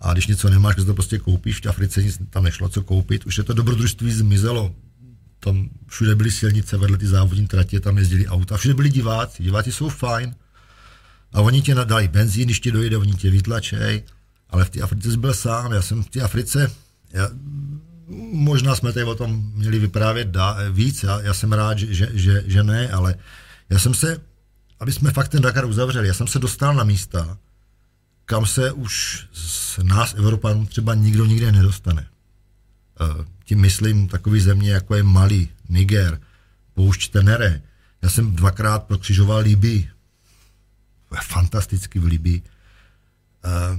a 0.00 0.12
když 0.12 0.26
něco 0.26 0.50
nemáš, 0.50 0.76
tak 0.76 0.86
to 0.86 0.94
prostě 0.94 1.18
koupíš, 1.18 1.60
v 1.60 1.66
Africe 1.66 2.02
nic 2.02 2.20
tam 2.30 2.44
nešlo 2.44 2.68
co 2.68 2.82
koupit, 2.82 3.26
už 3.26 3.38
je 3.38 3.44
to 3.44 3.52
dobrodružství 3.52 4.12
zmizelo, 4.12 4.74
tam 5.40 5.68
všude 5.86 6.14
byly 6.14 6.30
silnice 6.30 6.76
vedle 6.76 6.98
ty 6.98 7.06
závodní 7.06 7.46
tratě, 7.46 7.80
tam 7.80 7.98
jezdili 7.98 8.28
auta, 8.28 8.56
všude 8.56 8.74
byli 8.74 8.88
diváci, 8.88 9.42
diváci 9.42 9.72
jsou 9.72 9.88
fajn. 9.88 10.34
A 11.32 11.40
oni 11.40 11.62
ti 11.62 11.74
dají 11.74 12.08
benzín, 12.08 12.44
když 12.44 12.60
ti 12.60 12.72
dojde, 12.72 12.96
oni 12.96 13.14
tě 13.14 13.30
vytlačej, 13.30 14.02
ale 14.50 14.64
v 14.64 14.70
té 14.70 14.80
Africe 14.80 15.10
jsi 15.10 15.16
byl 15.16 15.34
sám, 15.34 15.72
já 15.72 15.82
jsem 15.82 16.02
v 16.02 16.08
té 16.08 16.20
Africe, 16.20 16.72
já, 17.12 17.28
možná 18.32 18.74
jsme 18.74 18.92
tady 18.92 19.04
o 19.04 19.14
tom 19.14 19.52
měli 19.54 19.78
vyprávět 19.78 20.28
dá, 20.28 20.56
víc, 20.70 21.02
já, 21.02 21.20
já 21.20 21.34
jsem 21.34 21.52
rád, 21.52 21.78
že, 21.78 21.94
že, 21.94 22.10
že, 22.14 22.44
že 22.46 22.62
ne, 22.62 22.90
ale 22.90 23.14
já 23.70 23.78
jsem 23.78 23.94
se, 23.94 24.20
aby 24.80 24.92
jsme 24.92 25.10
fakt 25.10 25.28
ten 25.28 25.42
Dakar 25.42 25.64
uzavřeli, 25.64 26.08
já 26.08 26.14
jsem 26.14 26.26
se 26.26 26.38
dostal 26.38 26.74
na 26.74 26.84
místa, 26.84 27.38
kam 28.30 28.46
se 28.46 28.72
už 28.72 29.26
z 29.32 29.78
nás, 29.82 30.14
Evropanů, 30.14 30.66
třeba 30.66 30.94
nikdo 30.94 31.26
nikde 31.26 31.52
nedostane. 31.52 32.06
Eh, 33.00 33.24
tím 33.44 33.60
myslím 33.60 34.08
takový 34.08 34.40
země, 34.40 34.70
jako 34.70 34.94
je 34.94 35.02
Mali, 35.02 35.48
Niger, 35.68 36.20
poušť 36.74 37.12
Tenere. 37.12 37.62
Já 38.02 38.10
jsem 38.10 38.36
dvakrát 38.36 38.82
prokřižoval 38.82 39.38
Libii. 39.38 39.90
Fantasticky 41.22 41.98
v 41.98 42.04
Libii. 42.04 42.42
Uh, 42.42 43.78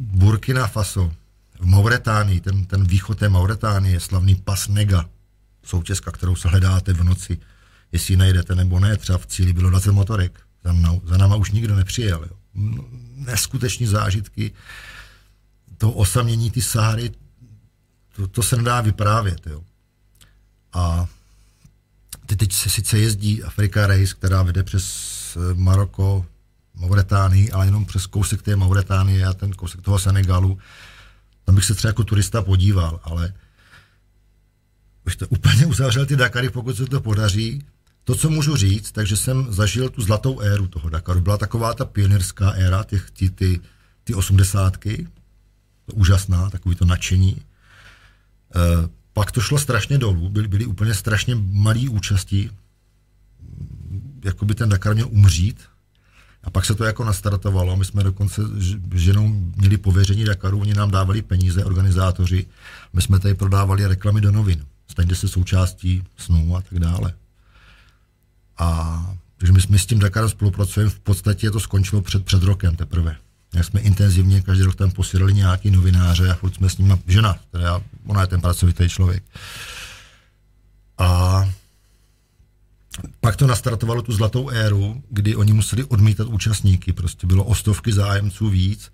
Burkina 0.00 0.66
Faso, 0.66 1.12
v 1.60 1.66
Mauretánii, 1.66 2.40
ten, 2.40 2.64
ten 2.64 2.84
východ 2.84 3.18
té 3.18 3.28
Mauretánie, 3.28 4.00
slavný 4.00 4.34
pas 4.34 4.68
Nega, 4.68 5.08
soutězka, 5.64 6.10
kterou 6.10 6.36
se 6.36 6.48
hledáte 6.48 6.92
v 6.92 7.04
noci, 7.04 7.38
jestli 7.92 8.16
najdete 8.16 8.54
nebo 8.54 8.80
ne, 8.80 8.96
třeba 8.96 9.18
v 9.18 9.26
cíli 9.26 9.52
bylo 9.52 9.70
20 9.70 9.92
motorek, 9.92 10.43
za, 10.64 10.72
mnou, 10.72 11.02
za 11.04 11.16
náma 11.16 11.36
už 11.36 11.50
nikdo 11.50 11.76
nepřijel. 11.76 12.26
Jo. 12.30 12.36
Neskuteční 13.14 13.86
zážitky, 13.86 14.52
to 15.78 15.90
osamění 15.90 16.50
ty 16.50 16.62
Sahary, 16.62 17.10
to, 18.16 18.28
to 18.28 18.42
se 18.42 18.56
nedá 18.56 18.80
vyprávět. 18.80 19.46
Jo. 19.46 19.62
A 20.72 21.06
ty 22.26 22.36
teď 22.36 22.52
se 22.52 22.70
sice 22.70 22.98
jezdí 22.98 23.42
Afrika 23.42 23.86
Race, 23.86 24.14
která 24.14 24.42
vede 24.42 24.62
přes 24.62 24.86
eh, 25.36 25.54
Maroko, 25.54 26.26
Mauretánii, 26.74 27.50
ale 27.50 27.66
jenom 27.66 27.84
přes 27.84 28.06
kousek 28.06 28.42
té 28.42 28.56
Mauretánie 28.56 29.26
a 29.26 29.32
ten 29.32 29.52
kousek 29.52 29.82
toho 29.82 29.98
Senegalu. 29.98 30.58
Tam 31.44 31.54
bych 31.54 31.64
se 31.64 31.74
třeba 31.74 31.88
jako 31.88 32.04
turista 32.04 32.42
podíval, 32.42 33.00
ale 33.02 33.34
už 35.06 35.16
to 35.16 35.28
úplně 35.28 35.66
uzavřel 35.66 36.06
ty 36.06 36.16
Dakary, 36.16 36.50
pokud 36.50 36.76
se 36.76 36.86
to 36.86 37.00
podaří. 37.00 37.62
To, 38.04 38.14
co 38.14 38.30
můžu 38.30 38.56
říct, 38.56 38.92
takže 38.92 39.16
jsem 39.16 39.52
zažil 39.52 39.88
tu 39.88 40.02
zlatou 40.02 40.40
éru 40.40 40.66
toho 40.66 40.88
Dakaru. 40.88 41.20
Byla 41.20 41.38
taková 41.38 41.74
ta 41.74 41.84
pionierská 41.84 42.50
éra, 42.50 42.84
těch, 42.84 43.10
ty, 43.10 43.30
ty, 43.30 43.60
ty 44.04 44.14
osmdesátky, 44.14 45.08
úžasná, 45.92 46.50
takový 46.50 46.74
to 46.74 46.84
nadšení. 46.84 47.42
Eh, 48.56 48.88
pak 49.12 49.32
to 49.32 49.40
šlo 49.40 49.58
strašně 49.58 49.98
dolů, 49.98 50.28
byly, 50.28 50.48
byly 50.48 50.66
úplně 50.66 50.94
strašně 50.94 51.34
malý 51.34 51.88
účastí, 51.88 52.50
jako 54.24 54.44
by 54.44 54.54
ten 54.54 54.68
Dakar 54.68 54.94
měl 54.94 55.08
umřít. 55.10 55.60
A 56.42 56.50
pak 56.50 56.64
se 56.64 56.74
to 56.74 56.84
jako 56.84 57.04
nastartovalo. 57.04 57.76
My 57.76 57.84
jsme 57.84 58.02
dokonce 58.02 58.42
ženou 58.94 59.28
měli 59.56 59.76
pověření 59.76 60.24
Dakaru, 60.24 60.60
oni 60.60 60.74
nám 60.74 60.90
dávali 60.90 61.22
peníze, 61.22 61.64
organizátoři. 61.64 62.46
My 62.92 63.02
jsme 63.02 63.18
tady 63.18 63.34
prodávali 63.34 63.86
reklamy 63.86 64.20
do 64.20 64.32
novin. 64.32 64.66
Staňte 64.88 65.14
se 65.14 65.28
součástí 65.28 66.02
snů 66.16 66.56
a 66.56 66.62
tak 66.62 66.78
dále. 66.78 67.14
A 68.58 69.00
takže 69.38 69.52
my, 69.52 69.60
my 69.68 69.78
s 69.78 69.86
tím 69.86 69.98
Dakarem 69.98 70.28
spolupracujeme, 70.28 70.90
v 70.90 71.00
podstatě 71.00 71.50
to 71.50 71.60
skončilo 71.60 72.02
před, 72.02 72.24
před 72.24 72.42
rokem 72.42 72.76
teprve. 72.76 73.16
Jak 73.54 73.64
jsme 73.64 73.80
intenzivně 73.80 74.42
každý 74.42 74.64
rok 74.64 74.74
tam 74.74 74.90
posílali 74.90 75.34
nějaký 75.34 75.70
novináře 75.70 76.30
a 76.30 76.34
furt 76.34 76.54
jsme 76.54 76.70
s 76.70 76.78
nimi, 76.78 76.94
žena, 77.06 77.38
která, 77.48 77.80
ona 78.06 78.20
je 78.20 78.26
ten 78.26 78.40
pracovitý 78.40 78.88
člověk. 78.88 79.22
A 80.98 81.48
pak 83.20 83.36
to 83.36 83.46
nastartovalo 83.46 84.02
tu 84.02 84.12
zlatou 84.12 84.48
éru, 84.48 85.02
kdy 85.10 85.36
oni 85.36 85.52
museli 85.52 85.84
odmítat 85.84 86.28
účastníky, 86.28 86.92
prostě 86.92 87.26
bylo 87.26 87.44
o 87.44 87.54
stovky 87.54 87.92
zájemců 87.92 88.48
víc. 88.48 88.92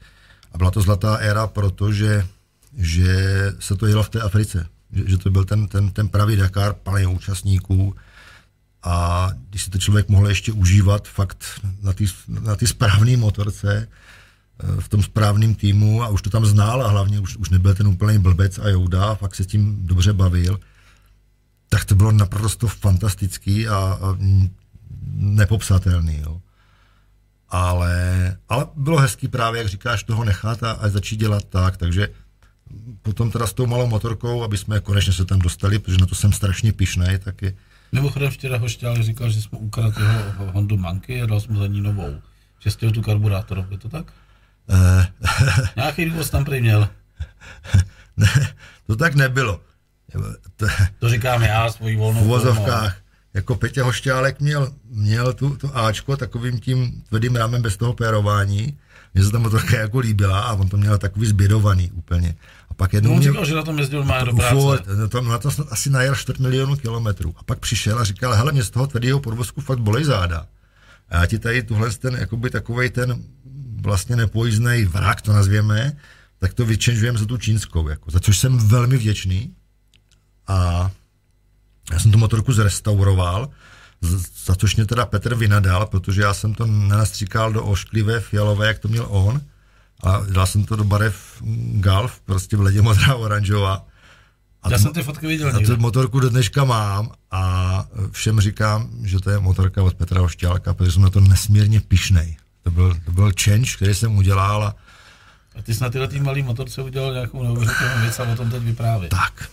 A 0.53 0.59
byla 0.59 0.71
to 0.71 0.83
zlatá 0.83 1.17
éra, 1.17 1.47
protože 1.47 2.27
že 2.77 3.53
se 3.59 3.77
to 3.77 3.87
jelo 3.87 4.03
v 4.03 4.09
té 4.09 4.21
Africe, 4.21 4.67
že, 4.93 5.11
že 5.11 5.19
to 5.19 5.31
byl 5.31 5.45
ten, 5.45 5.69
ten, 5.69 5.91
ten 5.91 6.09
pravý 6.09 6.37
Dakar, 6.37 6.75
plný 6.75 7.07
účastníků, 7.07 7.95
a 8.83 9.31
když 9.51 9.65
si 9.65 9.71
to 9.71 9.79
člověk 9.79 10.09
mohl 10.09 10.29
ještě 10.29 10.53
užívat 10.53 11.09
fakt 11.09 11.45
na 11.83 11.93
ty, 11.93 12.07
na 12.29 12.57
ty 12.57 12.67
správné 12.67 13.17
motorce, 13.17 13.89
v 14.81 14.89
tom 14.89 15.03
správném 15.03 15.55
týmu 15.55 16.03
a 16.03 16.09
už 16.09 16.23
to 16.23 16.31
tam 16.31 16.47
znal 16.47 16.83
a 16.83 16.89
hlavně 16.89 17.21
už, 17.21 17.37
už 17.37 17.51
nebyl 17.51 17.75
ten 17.75 17.87
úplný 17.87 18.19
blbec 18.19 18.59
a 18.59 18.69
jouda, 18.69 19.15
fakt 19.15 19.35
se 19.35 19.45
tím 19.45 19.87
dobře 19.87 20.13
bavil, 20.13 20.61
tak 21.69 21.85
to 21.85 21.95
bylo 21.95 22.13
naprosto 22.13 22.69
fantastický 22.69 23.69
a, 23.69 23.77
a 23.77 24.17
nepopsatelný. 25.15 26.21
Jo. 26.21 26.41
Ale, 27.49 28.37
ale 28.49 28.67
bylo 28.77 28.99
hezký 28.99 29.29
právě, 29.29 29.59
jak 29.59 29.69
říkáš, 29.69 30.05
toho 30.05 30.25
nechat 30.25 30.63
a, 30.63 30.73
a 30.73 30.89
začít 30.89 31.17
dělat 31.17 31.45
tak, 31.45 31.77
takže 31.77 32.09
potom 33.03 33.31
teda 33.31 33.47
s 33.47 33.53
tou 33.53 33.67
malou 33.67 33.87
motorkou, 33.87 34.43
aby 34.43 34.59
jsme 34.59 34.81
konečně 34.81 35.13
se 35.13 35.25
tam 35.25 35.39
dostali, 35.39 35.79
protože 35.79 35.99
na 35.99 36.07
to 36.07 36.15
jsem 36.15 36.33
strašně 36.33 36.73
pišnej, 36.73 37.19
tak 37.19 37.43
je... 37.43 37.55
Mimochodem 37.93 38.31
včera 38.31 38.59
Hošťál 38.59 39.03
říkal, 39.03 39.31
že 39.31 39.43
jsme 39.43 39.59
ukradli 39.59 40.05
jeho 40.05 40.53
Hondu 40.53 40.77
Manky 40.77 41.23
a 41.23 41.27
dal 41.27 41.41
jsme 41.41 41.57
za 41.57 41.67
ní 41.67 41.81
novou. 41.81 42.21
Že 42.59 42.71
jste 42.71 42.91
tu 42.91 43.03
karburátor, 43.03 43.67
je 43.71 43.79
to 43.79 43.89
tak? 43.89 44.13
Uh, 44.67 45.05
Nějaký 45.77 46.05
důvod 46.05 46.31
tam 46.31 46.45
prý 46.45 46.61
měl. 46.61 46.89
ne, 48.17 48.27
to 48.87 48.97
tak 48.97 49.15
nebylo. 49.15 49.61
To, 50.57 50.67
to 50.99 51.09
říkám 51.09 51.43
já, 51.43 51.71
svojí 51.71 51.97
volnou 51.97 52.21
V 52.21 52.25
uvozovkách. 52.25 52.97
Jako 53.35 53.55
Petě 53.55 53.83
Hošťálek 53.83 54.41
měl, 54.41 54.73
měl 54.85 55.33
tu, 55.33 55.57
tu 55.57 55.77
Ačko 55.77 56.17
takovým 56.17 56.61
tím 56.61 57.03
tvrdým 57.09 57.37
rámem 57.37 57.63
bez 57.63 57.77
toho 57.77 57.93
pérování. 57.93 58.79
Mně 59.15 59.25
se 59.25 59.31
tam 59.31 59.43
to 59.43 59.51
také 59.51 59.77
jako 59.77 59.99
líbila 59.99 60.41
a 60.41 60.53
on 60.53 60.69
to 60.69 60.77
měl 60.77 60.99
takový 60.99 61.27
zbědovaný 61.27 61.91
úplně. 61.91 62.35
Pak 62.81 62.93
jednou 62.93 63.17
no, 63.17 63.23
říkal, 63.23 63.45
že 63.45 63.55
na 63.55 63.63
tom 63.63 63.79
jezdil 63.79 64.05
má 64.05 64.25
do 64.25 64.33
práce. 64.33 64.55
No, 64.97 65.09
tam, 65.09 65.29
na 65.29 65.39
to 65.39 65.51
snad 65.51 65.67
asi 65.71 65.91
najel 65.91 66.15
4 66.15 66.43
milionů 66.43 66.77
kilometrů. 66.77 67.35
A 67.37 67.43
pak 67.43 67.59
přišel 67.59 67.99
a 67.99 68.05
říkal, 68.05 68.35
hele, 68.35 68.53
mě 68.53 68.65
z 68.65 68.71
toho 68.71 68.87
tvrdého 68.87 69.21
podvozku 69.21 69.61
fakt 69.61 69.79
bolej 69.79 70.05
záda. 70.05 70.47
A 71.09 71.17
já 71.17 71.27
ti 71.27 71.39
tady 71.39 71.63
tuhle 71.63 71.91
ten, 71.91 72.15
jakoby 72.15 72.51
takovej 72.51 72.91
ten 72.91 73.25
vlastně 73.81 74.17
nepojízdný 74.17 74.85
vrak, 74.85 75.23
to 75.23 75.33
nazvěme, 75.33 75.97
tak 76.39 76.55
to 76.55 76.67
vyčenžujeme 76.67 77.19
za 77.19 77.27
tu 77.27 77.37
čínskou, 77.37 77.89
jako, 77.89 78.11
za 78.11 78.21
což 78.21 78.39
jsem 78.39 78.59
velmi 78.59 78.97
vděčný. 78.97 79.55
A 80.49 80.91
já 81.93 81.99
jsem 81.99 82.11
tu 82.11 82.19
motorku 82.19 82.53
zrestauroval, 82.53 83.49
za 84.45 84.55
což 84.55 84.77
mě 84.77 84.87
teda 84.87 85.07
Petr 85.07 85.35
vynadal, 85.35 85.87
protože 85.87 86.23
já 86.23 86.35
jsem 86.35 86.55
to 86.55 86.67
nenastříkal 86.67 87.53
do 87.53 87.65
ošklivé 87.65 88.21
fialové, 88.21 88.67
jak 88.67 88.79
to 88.79 88.89
měl 88.89 89.07
on, 89.09 89.41
a 90.03 90.21
dal 90.31 90.47
jsem 90.47 90.65
to 90.65 90.77
do 90.77 90.85
barev 90.85 91.43
Golf, 91.75 92.21
prostě 92.21 92.57
v 92.57 92.61
ledě 92.61 92.83
modrá 92.83 93.15
oranžová. 93.15 93.87
A 94.63 94.71
já 94.71 94.79
jsem 94.79 94.93
ty 94.93 95.03
fotky 95.03 95.27
viděl. 95.27 95.57
A 95.57 95.61
tu 95.67 95.77
motorku 95.77 96.21
do 96.21 96.29
dneška 96.29 96.65
mám 96.65 97.11
a 97.31 97.85
všem 98.11 98.41
říkám, 98.41 98.91
že 99.03 99.21
to 99.21 99.31
je 99.31 99.39
motorka 99.39 99.83
od 99.83 99.95
Petra 99.95 100.23
Ošťálka, 100.23 100.75
protože 100.75 100.93
jsem 100.93 101.03
na 101.03 101.11
to 101.11 101.21
nesmírně 101.21 101.81
pišnej. 101.81 102.37
To 102.63 102.71
byl, 102.71 102.97
to 103.05 103.13
byl 103.13 103.33
change, 103.45 103.71
který 103.77 103.95
jsem 103.95 104.17
udělal. 104.17 104.65
A, 104.65 104.75
a 105.59 105.63
ty 105.63 105.75
jsi 105.75 105.83
na 105.83 105.91
tyhle 105.91 106.09
tý 106.09 106.21
malý 106.21 106.43
motorce 106.43 106.83
udělal 106.83 107.13
nějakou 107.13 107.43
neuvěřitelnou 107.43 108.03
věc 108.03 108.19
a 108.19 108.23
o 108.23 108.37
tom 108.37 108.51
teď 108.51 108.63
vyprávět. 108.63 109.11
Tak. 109.11 109.51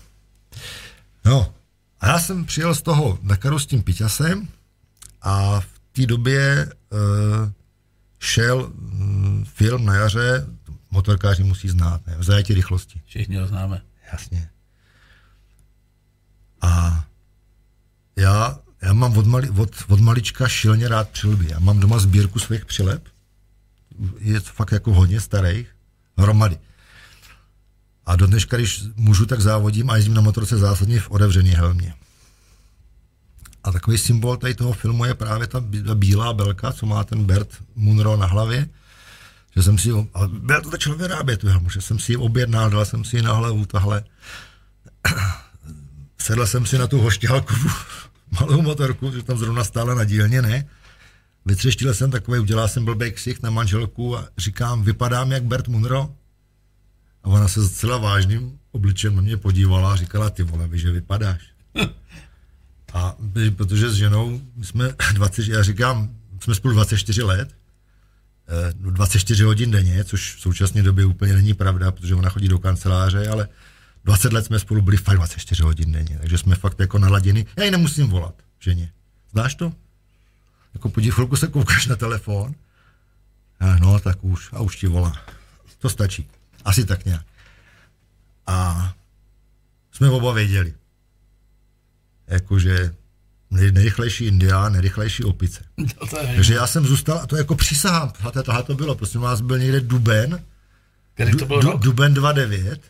No, 1.26 1.54
a 2.00 2.08
já 2.08 2.20
jsem 2.20 2.46
přijel 2.46 2.76
z 2.76 2.82
toho 2.82 3.20
Dakaru 3.24 3.60
s 3.60 3.66
tím 3.66 3.84
Piťasem 3.84 4.48
a 5.22 5.60
v 5.60 5.68
té 5.92 6.06
době 6.06 6.70
uh, 6.90 7.00
šel 8.20 8.72
um, 8.74 9.46
film 9.46 9.86
na 9.86 9.96
jaře, 9.96 10.46
motorkáři 10.92 11.44
musí 11.44 11.70
znát, 11.70 12.08
ne, 12.08 12.16
v 12.18 12.24
zajetí 12.24 12.54
rychlosti. 12.54 13.02
Všichni 13.06 13.36
ho 13.36 13.48
známe. 13.48 13.82
Jasně. 14.12 14.50
A 16.62 17.04
já 18.16 18.60
já 18.82 18.94
mám 18.94 19.18
od, 19.18 19.26
mali, 19.26 19.50
od, 19.50 19.72
od 19.88 20.00
malička 20.00 20.48
šilně 20.48 20.88
rád 20.88 21.10
přilby. 21.10 21.48
Já 21.50 21.60
mám 21.60 21.80
doma 21.80 22.00
sbírku 22.00 22.40
svých 22.40 22.66
přileb. 22.66 23.04
Je 24.20 24.42
to 24.42 24.50
fakt 24.54 24.72
jako 24.72 24.94
hodně 24.94 25.22
starých. 25.22 25.76
Hromady. 26.18 26.58
A 28.06 28.16
do 28.16 28.28
dneška, 28.28 28.58
když 28.58 28.84
můžu, 28.96 29.26
tak 29.26 29.42
závodím 29.42 29.90
a 29.90 29.96
jezdím 29.96 30.14
na 30.14 30.22
motorce 30.22 30.58
zásadně 30.58 31.00
v 31.00 31.12
otevřený 31.12 31.50
helmě. 31.50 31.94
A 33.68 33.72
takový 33.72 33.98
symbol 33.98 34.38
tady 34.38 34.54
toho 34.54 34.74
filmu 34.74 35.06
je 35.06 35.14
právě 35.14 35.48
ta 35.48 35.64
bílá 35.94 36.34
belka, 36.34 36.72
co 36.72 36.86
má 36.86 37.04
ten 37.04 37.24
Bert 37.24 37.50
Munro 37.76 38.18
na 38.18 38.26
hlavě. 38.26 38.70
Že 39.56 39.64
jsem 39.64 39.78
si, 39.78 39.90
ale 40.14 40.28
byl 40.28 40.62
to 40.62 40.70
začal 40.70 40.96
vyrábět 40.96 41.46
že 41.74 41.82
jsem 41.82 42.00
si 42.00 42.12
ji 42.12 42.18
objednal, 42.18 42.70
dal 42.70 42.86
jsem 42.86 43.04
si 43.04 43.16
ji 43.16 43.22
na 43.22 43.34
hlavu, 43.34 43.66
tahle. 43.66 44.04
Sedl 46.18 46.48
jsem 46.48 46.66
si 46.66 46.78
na 46.78 46.88
tu 46.88 47.02
hošťálku 47.02 47.54
malou 48.40 48.62
motorku, 48.62 49.12
že 49.12 49.24
tam 49.24 49.38
zrovna 49.38 49.64
stála 49.64 49.96
na 49.96 50.04
dílně, 50.04 50.42
ne? 50.42 50.68
Vytřeštil 51.46 51.94
jsem 51.94 52.12
takový, 52.12 52.40
udělal 52.40 52.68
jsem 52.68 52.86
blbý 52.86 53.12
ksicht 53.12 53.44
na 53.44 53.50
manželku 53.50 54.18
a 54.18 54.28
říkám, 54.38 54.84
vypadám 54.84 55.32
jak 55.32 55.44
Bert 55.44 55.68
Munro. 55.68 56.16
A 57.24 57.28
ona 57.28 57.48
se 57.48 57.70
zcela 57.70 57.98
vážným 57.98 58.60
obličem 58.72 59.16
na 59.16 59.22
mě 59.22 59.38
podívala 59.38 59.94
a 59.94 59.96
říkala, 59.96 60.30
ty 60.30 60.44
vole, 60.44 60.68
víš, 60.68 60.82
že 60.82 60.92
vypadáš. 60.92 61.57
A 62.98 63.16
protože 63.56 63.90
s 63.90 63.96
ženou 63.96 64.42
jsme 64.62 64.94
20, 65.14 65.48
já 65.48 65.64
říkám, 65.64 66.10
jsme 66.40 66.56
spolu 66.56 66.74
24 66.74 67.24
let, 67.24 67.56
24 68.74 69.44
eh, 69.44 69.46
hodin 69.46 69.72
denně, 69.72 70.04
což 70.04 70.36
v 70.36 70.42
současné 70.42 70.84
době 70.84 71.06
úplně 71.06 71.34
není 71.34 71.54
pravda, 71.54 71.92
protože 71.92 72.16
ona 72.16 72.30
chodí 72.30 72.48
do 72.48 72.60
kanceláře, 72.60 73.28
ale 73.28 73.48
20 74.04 74.34
let 74.34 74.46
jsme 74.46 74.60
spolu 74.60 74.82
byli 74.82 74.98
fakt 74.98 75.16
24 75.16 75.64
hodin 75.64 75.92
denně, 75.92 76.18
takže 76.20 76.38
jsme 76.38 76.56
fakt 76.56 76.80
jako 76.80 77.00
naladěni. 77.00 77.46
Já 77.58 77.64
ji 77.64 77.72
nemusím 77.72 78.08
volat, 78.08 78.36
ženě. 78.60 78.92
Znáš 79.32 79.56
to? 79.56 79.74
Jako 80.74 80.90
podív, 80.90 81.14
chvilku 81.14 81.36
se 81.36 81.48
koukáš 81.48 81.88
na 81.88 81.96
telefon, 81.96 82.56
a 83.60 83.78
no 83.78 84.00
tak 84.00 84.24
už, 84.24 84.50
a 84.54 84.62
už 84.62 84.76
ti 84.76 84.88
volá. 84.88 85.14
To 85.80 85.90
stačí. 85.90 86.28
Asi 86.66 86.86
tak 86.86 87.06
nějak. 87.06 87.26
A 88.48 88.94
jsme 89.92 90.10
oba 90.10 90.34
věděli. 90.34 90.74
Jakože 92.28 92.94
nejrychlejší 93.52 94.26
indián, 94.26 94.72
nejrychlejší 94.72 95.24
opice. 95.24 95.64
No 95.78 96.08
Takže 96.36 96.54
já 96.54 96.68
jsem 96.68 96.86
zůstal, 96.86 97.20
a 97.24 97.28
to 97.28 97.38
jako 97.38 97.56
přísahám, 97.56 98.14
tohle 98.44 98.64
to 98.64 98.76
bylo, 98.76 98.96
prosím 98.96 99.22
vás, 99.22 99.42
byl 99.42 99.60
někde 99.60 99.82
duben, 99.82 100.40
Který 101.14 101.36
to 101.36 101.46
byl 101.46 101.62
du, 101.62 101.78
duben 101.78 102.14
29, 102.14 102.82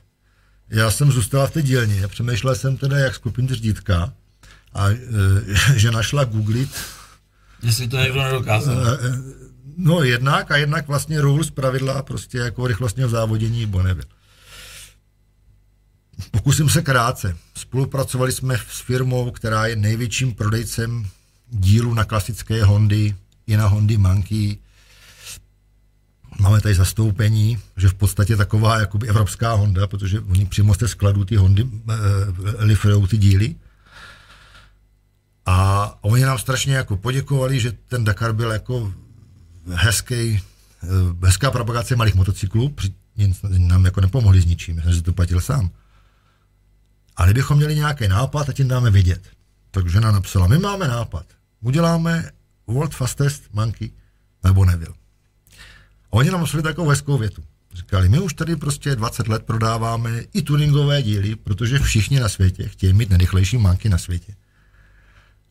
já 0.70 0.92
jsem 0.92 1.12
zůstala 1.12 1.48
v 1.48 1.52
té 1.52 1.62
dílně, 1.62 2.08
přemýšlel 2.08 2.56
jsem 2.56 2.78
teda, 2.78 2.98
jak 2.98 3.16
skupin 3.16 3.48
řídka 3.48 4.14
a 4.74 4.90
e, 4.90 4.98
že 5.76 5.92
našla 5.92 6.24
googlit. 6.24 6.70
Jestli 7.64 7.88
to 7.88 7.98
někdo 7.98 8.24
nedokázal. 8.24 8.88
E, 8.88 8.94
e, 8.94 8.98
no 9.78 10.04
jednak 10.04 10.52
a 10.52 10.58
jednak 10.58 10.88
vlastně 10.88 11.22
rules, 11.22 11.50
pravidla 11.50 12.04
prostě 12.04 12.38
jako 12.38 12.68
rychlostního 12.68 13.10
závodění 13.10 13.66
Bonneville. 13.66 14.17
Pokusím 16.32 16.70
se 16.70 16.82
krátce. 16.82 17.38
Spolupracovali 17.56 18.32
jsme 18.32 18.58
s 18.72 18.80
firmou, 18.80 19.32
která 19.32 19.66
je 19.66 19.76
největším 19.76 20.34
prodejcem 20.34 21.08
dílu 21.50 21.94
na 21.94 22.04
klasické 22.04 22.64
Hondy 22.64 23.16
i 23.48 23.58
na 23.58 23.68
Hondy 23.68 23.98
Monkey 23.98 24.58
máme 26.40 26.62
tady 26.62 26.76
zastoupení, 26.76 27.58
že 27.78 27.90
v 27.90 27.94
podstatě 27.94 28.36
taková 28.36 28.80
jakoby 28.80 29.08
evropská 29.08 29.54
Honda, 29.54 29.88
protože 29.88 30.20
oni 30.20 30.46
přímo 30.46 30.74
z 30.74 30.78
té 30.78 30.88
skladu 30.88 31.26
ty 31.26 31.36
Hondy 31.36 31.62
e, 31.62 31.96
lifrujou 32.64 33.08
ty 33.08 33.18
díly. 33.18 33.56
A 35.46 35.98
oni 36.02 36.24
nám 36.24 36.40
strašně 36.40 36.76
jako 36.76 36.98
poděkovali, 36.98 37.60
že 37.60 37.72
ten 37.72 38.04
Dakar 38.04 38.34
byl 38.34 38.52
jako 38.52 38.94
hezký, 39.74 40.16
e, 40.16 40.42
hezká 41.24 41.52
propagace 41.52 41.96
malých 41.96 42.16
motocyklů, 42.16 42.76
nám 43.58 43.86
jako 43.86 44.02
nepomohli 44.02 44.42
s 44.42 44.46
ničím, 44.46 44.82
si 44.94 45.02
to 45.02 45.14
platil 45.14 45.42
sám. 45.42 45.70
Ale 47.18 47.28
kdybychom 47.28 47.58
měli 47.58 47.76
nějaký 47.76 48.08
nápad, 48.08 48.44
tak 48.44 48.60
jim 48.60 48.68
dáme 48.68 48.92
vidět. 48.92 49.22
Takže 49.72 50.00
nám 50.00 50.14
napsala, 50.14 50.48
my 50.48 50.58
máme 50.58 50.88
nápad, 50.88 51.26
uděláme 51.62 52.32
World 52.68 52.96
Fastest 52.96 53.44
Monkey 53.54 53.92
nebo 54.44 54.66
Neville. 54.66 54.96
A 56.12 56.14
oni 56.14 56.32
nám 56.32 56.40
poslali 56.40 56.64
takovou 56.64 56.90
hezkou 56.90 57.18
větu. 57.18 57.44
Říkali, 57.74 58.10
my 58.10 58.20
už 58.20 58.34
tady 58.34 58.56
prostě 58.56 58.96
20 58.96 59.28
let 59.28 59.44
prodáváme 59.44 60.20
i 60.34 60.42
tuningové 60.42 61.02
díly, 61.02 61.36
protože 61.36 61.80
všichni 61.80 62.20
na 62.20 62.30
světě 62.30 62.68
chtějí 62.68 62.94
mít 62.94 63.10
nejrychlejší 63.10 63.58
manky 63.58 63.90
na 63.90 63.98
světě. 63.98 64.36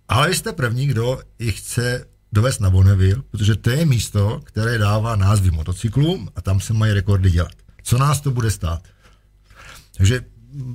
Ale 0.08 0.28
vy 0.28 0.34
jste 0.34 0.52
první, 0.52 0.86
kdo 0.86 1.20
ji 1.38 1.52
chce 1.52 2.06
dovést 2.32 2.60
na 2.60 2.70
Bonneville, 2.70 3.22
protože 3.30 3.56
to 3.56 3.70
je 3.70 3.86
místo, 3.86 4.40
které 4.44 4.78
dává 4.78 5.16
názvy 5.16 5.50
motocyklům 5.50 6.28
a 6.36 6.40
tam 6.40 6.60
se 6.60 6.72
mají 6.72 6.92
rekordy 6.92 7.30
dělat. 7.30 7.52
Co 7.82 7.98
nás 7.98 8.20
to 8.20 8.30
bude 8.30 8.50
stát? 8.50 8.82
Takže 9.96 10.20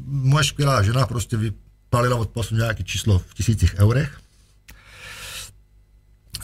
moje 0.06 0.44
skvělá 0.44 0.84
žena 0.84 1.08
prostě 1.08 1.38
vypalila 1.38 2.16
od 2.16 2.30
pasu 2.30 2.56
nějaké 2.56 2.84
číslo 2.84 3.20
v 3.20 3.34
tisících 3.34 3.76
eurech 3.78 4.22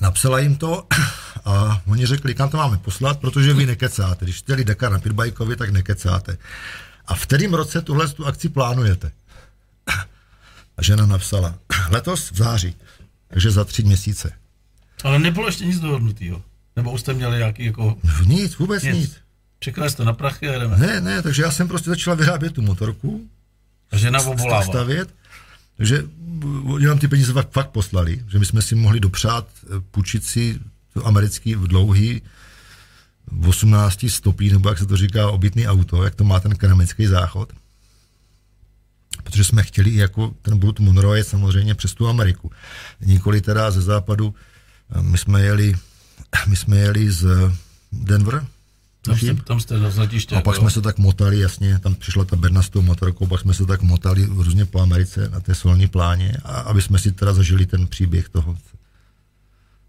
Napsala 0.01 0.39
jim 0.39 0.55
to 0.55 0.87
a 1.45 1.81
oni 1.87 2.05
řekli, 2.05 2.35
kam 2.35 2.49
to 2.49 2.57
máme 2.57 2.77
poslat, 2.77 3.19
protože 3.19 3.53
vy 3.53 3.65
nekecáte. 3.65 4.25
Když 4.25 4.39
jste 4.39 4.63
Dakar 4.63 4.91
na 4.91 4.99
pitbajkovi, 4.99 5.55
tak 5.55 5.69
nekecáte. 5.69 6.37
A 7.05 7.15
v 7.15 7.21
kterém 7.21 7.53
roce 7.53 7.81
tuhle 7.81 8.07
tu 8.07 8.25
akci 8.25 8.49
plánujete? 8.49 9.11
A 10.77 10.83
žena 10.83 11.05
napsala, 11.05 11.55
letos 11.89 12.31
v 12.31 12.37
září. 12.37 12.75
Takže 13.27 13.51
za 13.51 13.63
tři 13.63 13.83
měsíce. 13.83 14.31
Ale 15.03 15.19
nebylo 15.19 15.47
ještě 15.47 15.65
nic 15.65 15.79
dohodnutého. 15.79 16.41
Nebo 16.75 16.91
už 16.91 17.01
jste 17.01 17.13
měli 17.13 17.37
nějaký 17.37 17.65
jako... 17.65 17.97
Nic, 18.25 18.57
vůbec 18.57 18.83
nic. 18.83 18.95
nic. 18.95 19.17
Čekali 19.59 19.89
jste 19.89 20.05
na 20.05 20.13
prachy 20.13 20.49
a 20.49 20.59
jdeme. 20.59 20.77
Ne, 20.77 21.01
ne, 21.01 21.21
takže 21.21 21.41
já 21.41 21.51
jsem 21.51 21.67
prostě 21.67 21.89
začal 21.89 22.15
vyrábět 22.15 22.53
tu 22.53 22.61
motorku. 22.61 23.29
A 23.91 23.97
žena 23.97 24.21
obvolává. 24.21 24.65
Stavět. 24.65 25.09
Takže 25.77 26.03
oni 26.65 26.85
nám 26.85 26.99
ty 26.99 27.07
peníze 27.07 27.33
fakt, 27.33 27.51
fakt 27.51 27.69
poslali, 27.69 28.23
že 28.27 28.39
my 28.39 28.45
jsme 28.45 28.61
si 28.61 28.75
mohli 28.75 28.99
dopřát 28.99 29.47
eh, 29.63 29.79
půjčit 29.91 30.25
si 30.25 30.59
to 30.93 31.07
americký 31.07 31.55
dlouhý 31.55 32.21
18 33.47 34.05
stopí, 34.09 34.51
nebo 34.51 34.69
jak 34.69 34.77
se 34.77 34.85
to 34.85 34.97
říká, 34.97 35.29
obytný 35.29 35.67
auto, 35.67 36.03
jak 36.03 36.15
to 36.15 36.23
má 36.23 36.39
ten 36.39 36.55
keramický 36.55 37.07
záchod. 37.07 37.53
Protože 39.23 39.43
jsme 39.43 39.63
chtěli 39.63 39.95
jako 39.95 40.33
ten 40.41 40.57
Brut 40.57 40.79
Monroe 40.79 41.23
samozřejmě 41.23 41.75
přes 41.75 41.93
tu 41.93 42.07
Ameriku. 42.07 42.51
Nikoli 43.01 43.41
teda 43.41 43.71
ze 43.71 43.81
západu. 43.81 44.35
Eh, 44.95 45.01
my 45.01 45.17
jsme 45.17 45.41
jeli, 45.41 45.75
my 46.47 46.55
jsme 46.55 46.77
jeli 46.77 47.11
z 47.11 47.51
Denver, 47.91 48.45
tam 49.07 49.17
jste, 49.17 49.43
tam 49.43 49.59
jste 49.59 49.79
na 49.79 49.89
letiště. 49.97 50.35
A 50.35 50.41
pak 50.41 50.55
jo? 50.55 50.61
jsme 50.61 50.71
se 50.71 50.81
tak 50.81 50.97
motali, 50.97 51.39
jasně, 51.39 51.79
tam 51.79 51.95
přišla 51.95 52.25
ta 52.25 52.35
Berna 52.35 52.61
s 52.61 52.69
tou 52.69 52.81
motorkou, 52.81 53.27
pak 53.27 53.41
jsme 53.41 53.53
se 53.53 53.65
tak 53.65 53.81
motali 53.81 54.25
různě 54.25 54.65
po 54.65 54.81
Americe 54.81 55.29
na 55.29 55.39
té 55.39 55.55
solní 55.55 55.87
pláně, 55.87 56.37
a 56.43 56.51
aby 56.59 56.81
jsme 56.81 56.99
si 56.99 57.11
teda 57.11 57.33
zažili 57.33 57.65
ten 57.65 57.87
příběh 57.87 58.29
toho. 58.29 58.57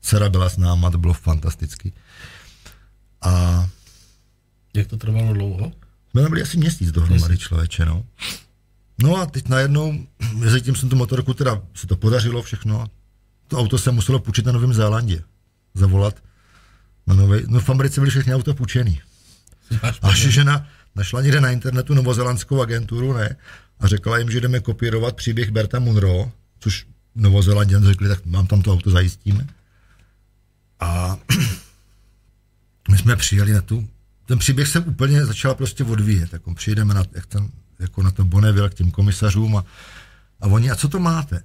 Dcera 0.00 0.28
byla 0.28 0.48
s 0.48 0.56
náma, 0.56 0.90
to 0.90 0.98
bylo 0.98 1.14
fantasticky. 1.14 1.92
A... 3.22 3.68
Jak 4.74 4.86
to 4.86 4.96
trvalo 4.96 5.32
dlouho? 5.32 5.72
Jsme 6.10 6.22
tam 6.22 6.30
byli 6.30 6.42
asi 6.42 6.56
měsíc 6.56 6.92
dohromady 6.92 7.38
člověče, 7.38 7.84
no. 7.84 8.04
No 9.02 9.16
a 9.16 9.26
teď 9.26 9.48
najednou, 9.48 10.06
mezi 10.34 10.60
tím 10.60 10.76
jsem 10.76 10.88
tu 10.88 10.96
motorku, 10.96 11.34
teda 11.34 11.62
se 11.74 11.86
to 11.86 11.96
podařilo 11.96 12.42
všechno, 12.42 12.86
to 13.48 13.58
auto 13.58 13.78
se 13.78 13.90
muselo 13.90 14.18
půjčit 14.18 14.46
na 14.46 14.52
Novém 14.52 14.74
Zélandě. 14.74 15.22
Zavolat 15.74 16.14
na 17.08 17.14
no 17.46 17.60
v 17.60 17.70
Americe 17.70 18.00
byly 18.00 18.10
všechny 18.10 18.34
auta 18.34 18.54
půjčený. 18.54 19.00
Až 20.02 20.18
žena 20.18 20.66
našla 20.94 21.22
někde 21.22 21.40
na 21.40 21.50
internetu 21.50 21.94
novozelandskou 21.94 22.62
agenturu, 22.62 23.12
ne, 23.12 23.36
a 23.80 23.86
řekla 23.86 24.18
jim, 24.18 24.30
že 24.30 24.40
jdeme 24.40 24.60
kopírovat 24.60 25.16
příběh 25.16 25.50
Berta 25.50 25.78
Munro, 25.78 26.32
což 26.58 26.86
Novozelanděn 27.14 27.84
řekli, 27.84 28.08
tak 28.08 28.26
mám 28.26 28.46
tam 28.46 28.62
to 28.62 28.72
auto, 28.72 28.90
zajistíme. 28.90 29.46
A 30.80 31.16
my 32.90 32.98
jsme 32.98 33.16
přijeli 33.16 33.52
na 33.52 33.60
tu, 33.60 33.88
ten 34.26 34.38
příběh 34.38 34.68
se 34.68 34.80
úplně 34.80 35.26
začal 35.26 35.54
prostě 35.54 35.84
odvíjet, 35.84 36.32
jako 36.32 36.54
přijdeme 36.54 36.94
na, 36.94 37.04
jak 37.12 37.26
ten, 37.26 37.48
jako 37.78 38.02
na 38.02 38.10
to 38.10 38.24
Bonneville 38.24 38.70
k 38.70 38.74
těm 38.74 38.90
komisařům 38.90 39.56
a, 39.56 39.64
a 40.40 40.46
oni, 40.46 40.70
a 40.70 40.76
co 40.76 40.88
to 40.88 40.98
máte? 40.98 41.42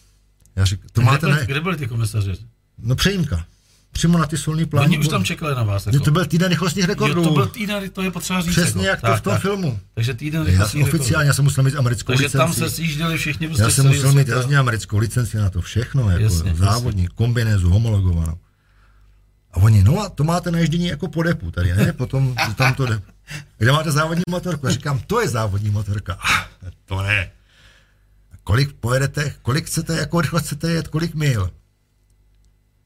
Já 0.56 0.64
řík, 0.64 0.80
to 0.92 1.00
kde 1.00 1.10
máte, 1.10 1.26
byli, 1.26 1.38
ne? 1.40 1.46
Kde 1.46 1.60
byli 1.60 1.76
ty 1.76 1.86
komisaři? 1.86 2.32
No 2.78 2.96
přejímka 2.96 3.46
přímo 3.94 4.18
na 4.18 4.26
ty 4.26 4.38
solní 4.38 4.66
plány. 4.66 4.86
Oni 4.86 4.98
už 4.98 5.08
tam 5.08 5.24
čekali 5.24 5.54
na 5.54 5.62
vás. 5.62 5.86
Jako. 5.86 6.00
To 6.00 6.10
byl 6.10 6.26
týden 6.26 6.48
rychlostních 6.48 6.84
rekordů. 6.84 7.22
Jo, 7.22 7.28
to 7.28 7.34
byl 7.34 7.46
týden, 7.46 7.90
to 7.90 8.02
je 8.02 8.10
potřeba 8.10 8.40
říct. 8.40 8.52
Přesně 8.52 8.86
jako. 8.86 8.90
jak 8.90 9.00
tak, 9.00 9.10
to 9.10 9.16
v 9.16 9.20
tom 9.20 9.32
tak. 9.32 9.42
filmu. 9.42 9.78
Takže 9.94 10.14
týden 10.14 10.44
rychlostních 10.44 10.86
já, 10.86 10.88
Oficiálně, 10.88 11.28
já 11.28 11.34
jsem 11.34 11.44
musel 11.44 11.64
mít 11.64 11.76
americkou 11.76 12.12
Takže 12.12 12.24
licenci. 12.24 12.38
tam 12.38 12.52
se 12.52 12.70
sjížděli 12.70 13.16
všichni. 13.18 13.46
Prostě 13.46 13.62
já 13.62 13.70
jsem 13.70 13.86
musel 13.86 14.12
mít 14.12 14.28
jasně 14.28 14.58
americkou 14.58 14.98
licenci 14.98 15.36
na 15.36 15.50
to 15.50 15.60
všechno, 15.60 16.10
jako 16.10 16.22
jasně, 16.22 16.54
závodní, 16.54 17.02
jasně. 17.02 17.14
kombinézu, 17.14 17.70
homologovanou. 17.70 18.38
A 19.52 19.56
oni, 19.56 19.84
no 19.84 20.00
a 20.00 20.08
to 20.08 20.24
máte 20.24 20.50
na 20.50 20.58
ježdění 20.58 20.86
jako 20.86 21.08
po 21.08 21.22
depu 21.22 21.50
tady, 21.50 21.74
ne? 21.74 21.92
Potom 21.92 22.34
tam 22.56 22.74
to 22.74 22.86
jde. 22.86 23.00
Kde 23.58 23.72
máte 23.72 23.92
závodní 23.92 24.22
motorku? 24.30 24.66
A 24.66 24.70
říkám, 24.70 25.00
to 25.06 25.20
je 25.20 25.28
závodní 25.28 25.70
motorka. 25.70 26.18
to 26.84 27.02
ne. 27.02 27.30
Kolik 28.44 28.72
pojedete, 28.72 29.34
kolik 29.42 29.66
chcete, 29.66 29.96
jako 29.96 30.20
rychlost 30.20 30.42
chcete 30.46 30.70
jet, 30.70 30.88
kolik 30.88 31.14
mil? 31.14 31.50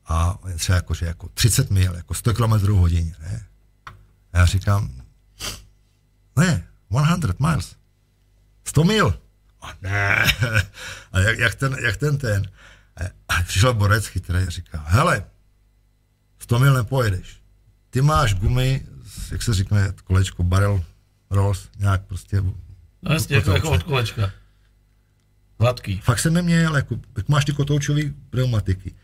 A 0.08 0.38
třeba 0.56 0.76
jako, 0.76 0.94
že 0.94 1.06
jako 1.06 1.28
30 1.28 1.70
mil, 1.70 1.94
jako 1.94 2.14
100 2.14 2.34
km 2.34 2.66
hodině, 2.66 3.14
ne? 3.20 3.46
A 4.32 4.38
já 4.38 4.46
říkám, 4.46 5.02
ne, 6.36 6.68
100 7.16 7.34
miles, 7.38 7.76
100 8.64 8.84
mil. 8.84 9.20
A 9.60 9.72
ne, 9.82 10.24
a 11.12 11.20
jak, 11.20 11.38
jak, 11.38 11.54
ten, 11.54 11.76
jak 11.84 11.96
ten 11.96 12.18
ten. 12.18 12.50
A 13.28 13.42
přišel 13.42 13.74
borec 13.74 14.06
chytrý 14.06 14.38
a 14.38 14.50
říká, 14.50 14.84
hele, 14.86 15.24
100 16.38 16.58
mil 16.58 16.74
nepojedeš. 16.74 17.42
Ty 17.90 18.02
máš 18.02 18.34
gumy, 18.34 18.86
jak 19.30 19.42
se 19.42 19.54
říkne, 19.54 19.92
kolečko, 20.04 20.42
barrel 20.42 20.84
rolls, 21.30 21.68
nějak 21.78 22.02
prostě. 22.02 22.40
No 23.02 23.12
jasně, 23.12 23.36
jako, 23.36 23.50
jako 23.50 23.70
od 23.70 23.82
kolečka. 23.82 24.30
Hladký. 25.60 26.00
Fakt 26.00 26.18
jsem 26.18 26.34
neměl, 26.34 26.76
jako, 26.76 26.98
jak 27.16 27.28
máš 27.28 27.44
ty 27.44 27.52
kotoučové 27.52 28.02
pneumatiky 28.30 28.94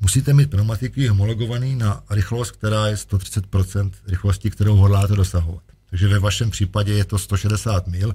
musíte 0.00 0.32
mít 0.32 0.50
pneumatiky 0.50 1.08
homologovaný 1.08 1.76
na 1.76 2.02
rychlost, 2.10 2.50
která 2.50 2.86
je 2.86 2.94
130% 2.94 3.90
rychlosti, 4.06 4.50
kterou 4.50 4.76
hodláte 4.76 5.14
dosahovat. 5.14 5.62
Takže 5.90 6.08
ve 6.08 6.18
vašem 6.18 6.50
případě 6.50 6.92
je 6.92 7.04
to 7.04 7.18
160 7.18 7.86
mil 7.86 8.14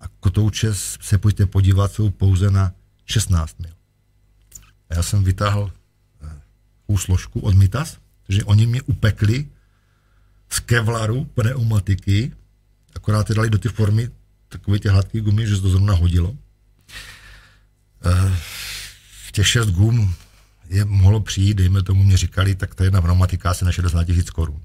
a 0.00 0.04
kotouče 0.20 0.74
se 0.74 1.18
pojďte 1.18 1.46
podívat, 1.46 1.92
jsou 1.92 2.10
pouze 2.10 2.50
na 2.50 2.72
16 3.06 3.60
mil. 3.60 3.72
A 4.90 4.94
já 4.94 5.02
jsem 5.02 5.24
vytáhl 5.24 5.72
uh, 6.86 6.98
složku 6.98 7.40
od 7.40 7.54
Mitas, 7.54 7.98
takže 8.26 8.44
oni 8.44 8.66
mě 8.66 8.82
upekli 8.82 9.46
z 10.50 10.60
kevlaru 10.60 11.24
pneumatiky, 11.24 12.32
akorát 12.94 13.28
je 13.28 13.34
dali 13.34 13.50
do 13.50 13.58
ty 13.58 13.68
formy 13.68 14.10
takové 14.48 14.78
ty 14.78 14.88
hladké 14.88 15.20
gumy, 15.20 15.46
že 15.46 15.56
se 15.56 15.62
to 15.62 15.68
zrovna 15.68 15.94
hodilo. 15.94 16.30
Uh, 16.30 16.36
těch 19.32 19.48
šest 19.48 19.70
gum 19.70 20.14
je 20.72 20.84
mohlo 20.84 21.20
přijít, 21.20 21.54
dejme 21.54 21.82
tomu, 21.82 22.04
mě 22.04 22.16
říkali, 22.16 22.54
tak 22.54 22.74
ta 22.74 22.84
jedna 22.84 23.02
pneumatika 23.02 23.50
asi 23.50 23.64
na 23.64 23.72
60 23.72 24.04
tisíc 24.04 24.30
korun. 24.30 24.60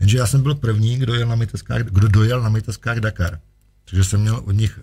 Jenže 0.00 0.18
já 0.18 0.26
jsem 0.26 0.42
byl 0.42 0.54
první, 0.54 0.96
kdo, 0.96 1.14
jel 1.14 1.28
na 1.28 1.34
myteskách, 1.34 1.82
kdo 1.82 2.08
dojel 2.08 2.42
na 2.42 2.48
myteskách 2.48 2.96
Dakar. 2.96 3.40
Takže 3.84 4.04
jsem 4.04 4.20
měl 4.20 4.36
od 4.36 4.52
nich 4.52 4.80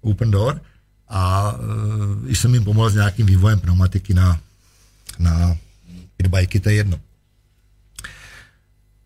open 0.00 0.30
door 0.30 0.60
a 1.08 1.52
uh, 1.52 2.28
jsem 2.28 2.54
jim 2.54 2.64
pomohl 2.64 2.90
s 2.90 2.94
nějakým 2.94 3.26
vývojem 3.26 3.60
pneumatiky 3.60 4.14
na, 4.14 4.40
na 5.18 5.56
pitbajky, 6.16 6.60
to 6.60 6.68
je 6.68 6.74
jedno. 6.74 7.00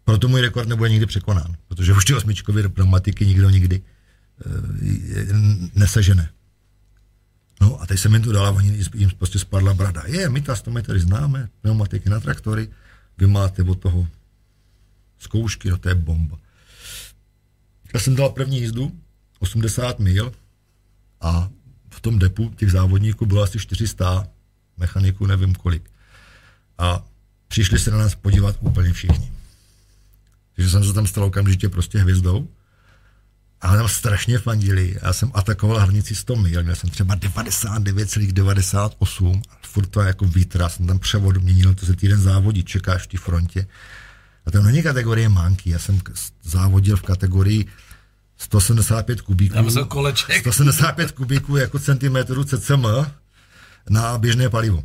Proto 0.05 0.29
můj 0.29 0.41
rekord 0.41 0.69
nebude 0.69 0.91
nikdy 0.91 1.07
překonán, 1.07 1.57
protože 1.69 1.93
už 1.93 2.05
ty 2.05 2.15
osmičkové 2.15 2.69
pneumatiky 2.69 3.27
nikdo 3.27 3.51
nikdy 3.51 3.83
uh, 4.47 4.53
nesežene. 5.75 6.31
No 7.61 7.83
a 7.83 7.87
teď 7.87 8.01
jsem 8.01 8.15
jim 8.15 8.23
to 8.23 8.33
dala, 8.33 8.51
oni 8.51 8.85
jim 8.95 9.11
prostě 9.19 9.39
spadla 9.39 9.75
brada. 9.75 10.03
Je, 10.07 10.29
my 10.29 10.41
to 10.41 10.71
my 10.71 10.83
tady 10.83 11.01
známe, 11.01 11.49
pneumatiky 11.61 12.11
na 12.11 12.21
traktory, 12.21 12.69
vy 13.19 13.27
máte 13.27 13.63
od 13.63 13.81
toho 13.81 14.09
zkoušky, 15.19 15.71
no 15.71 15.79
to 15.79 15.89
je 15.89 15.95
bomba. 15.95 16.39
Já 17.95 18.01
jsem 18.01 18.17
dal 18.17 18.29
první 18.29 18.61
jízdu, 18.61 18.93
80 19.39 19.99
mil 19.99 20.33
a 21.21 21.51
v 21.91 22.01
tom 22.01 22.19
depu 22.19 22.51
těch 22.57 22.71
závodníků 22.71 23.27
bylo 23.27 23.43
asi 23.43 23.59
400, 23.59 24.29
mechaniků 24.77 25.27
nevím 25.27 25.55
kolik. 25.55 25.91
A 26.79 27.05
přišli 27.49 27.79
se 27.79 27.91
na 27.91 27.99
nás 27.99 28.15
podívat 28.15 28.57
úplně 28.61 28.93
všichni. 28.93 29.33
Takže 30.57 30.71
jsem 30.71 30.85
se 30.85 30.93
tam 30.93 31.07
stal 31.07 31.25
okamžitě 31.25 31.69
prostě 31.69 31.99
hvězdou 31.99 32.49
a 33.61 33.77
tam 33.77 33.89
strašně 33.89 34.39
fandili. 34.39 34.97
Já 35.03 35.13
jsem 35.13 35.31
atakoval 35.35 35.79
hranici 35.79 36.15
100 36.15 36.37
mil, 36.37 36.63
měl 36.63 36.77
jsem 36.77 36.91
třeba 36.91 37.17
99,98 37.17 39.43
furt 39.63 39.87
to 39.87 40.01
jako 40.01 40.25
vítr, 40.25 40.65
jsem 40.69 40.87
tam 40.87 40.99
převod 40.99 41.37
měnil, 41.37 41.75
to 41.75 41.87
se 41.87 41.97
týden 41.97 42.21
závodí, 42.21 42.65
čekáš 42.65 43.03
v 43.03 43.07
té 43.07 43.19
frontě. 43.19 43.67
A 44.47 44.51
tam 44.51 44.65
není 44.65 44.83
kategorie 44.83 45.29
manky, 45.29 45.71
já 45.71 45.79
jsem 45.79 46.01
závodil 46.43 46.97
v 46.97 47.03
kategorii 47.03 47.67
175 48.39 49.21
kubíků. 49.21 49.55
Tam 49.55 49.71
koleček. 49.89 50.41
175 50.41 51.13
kubíků 51.13 51.57
jako 51.57 51.79
centimetrů 51.79 52.45
CCM 52.45 52.87
na 53.91 54.19
běžné 54.19 54.49
palivo. 54.49 54.85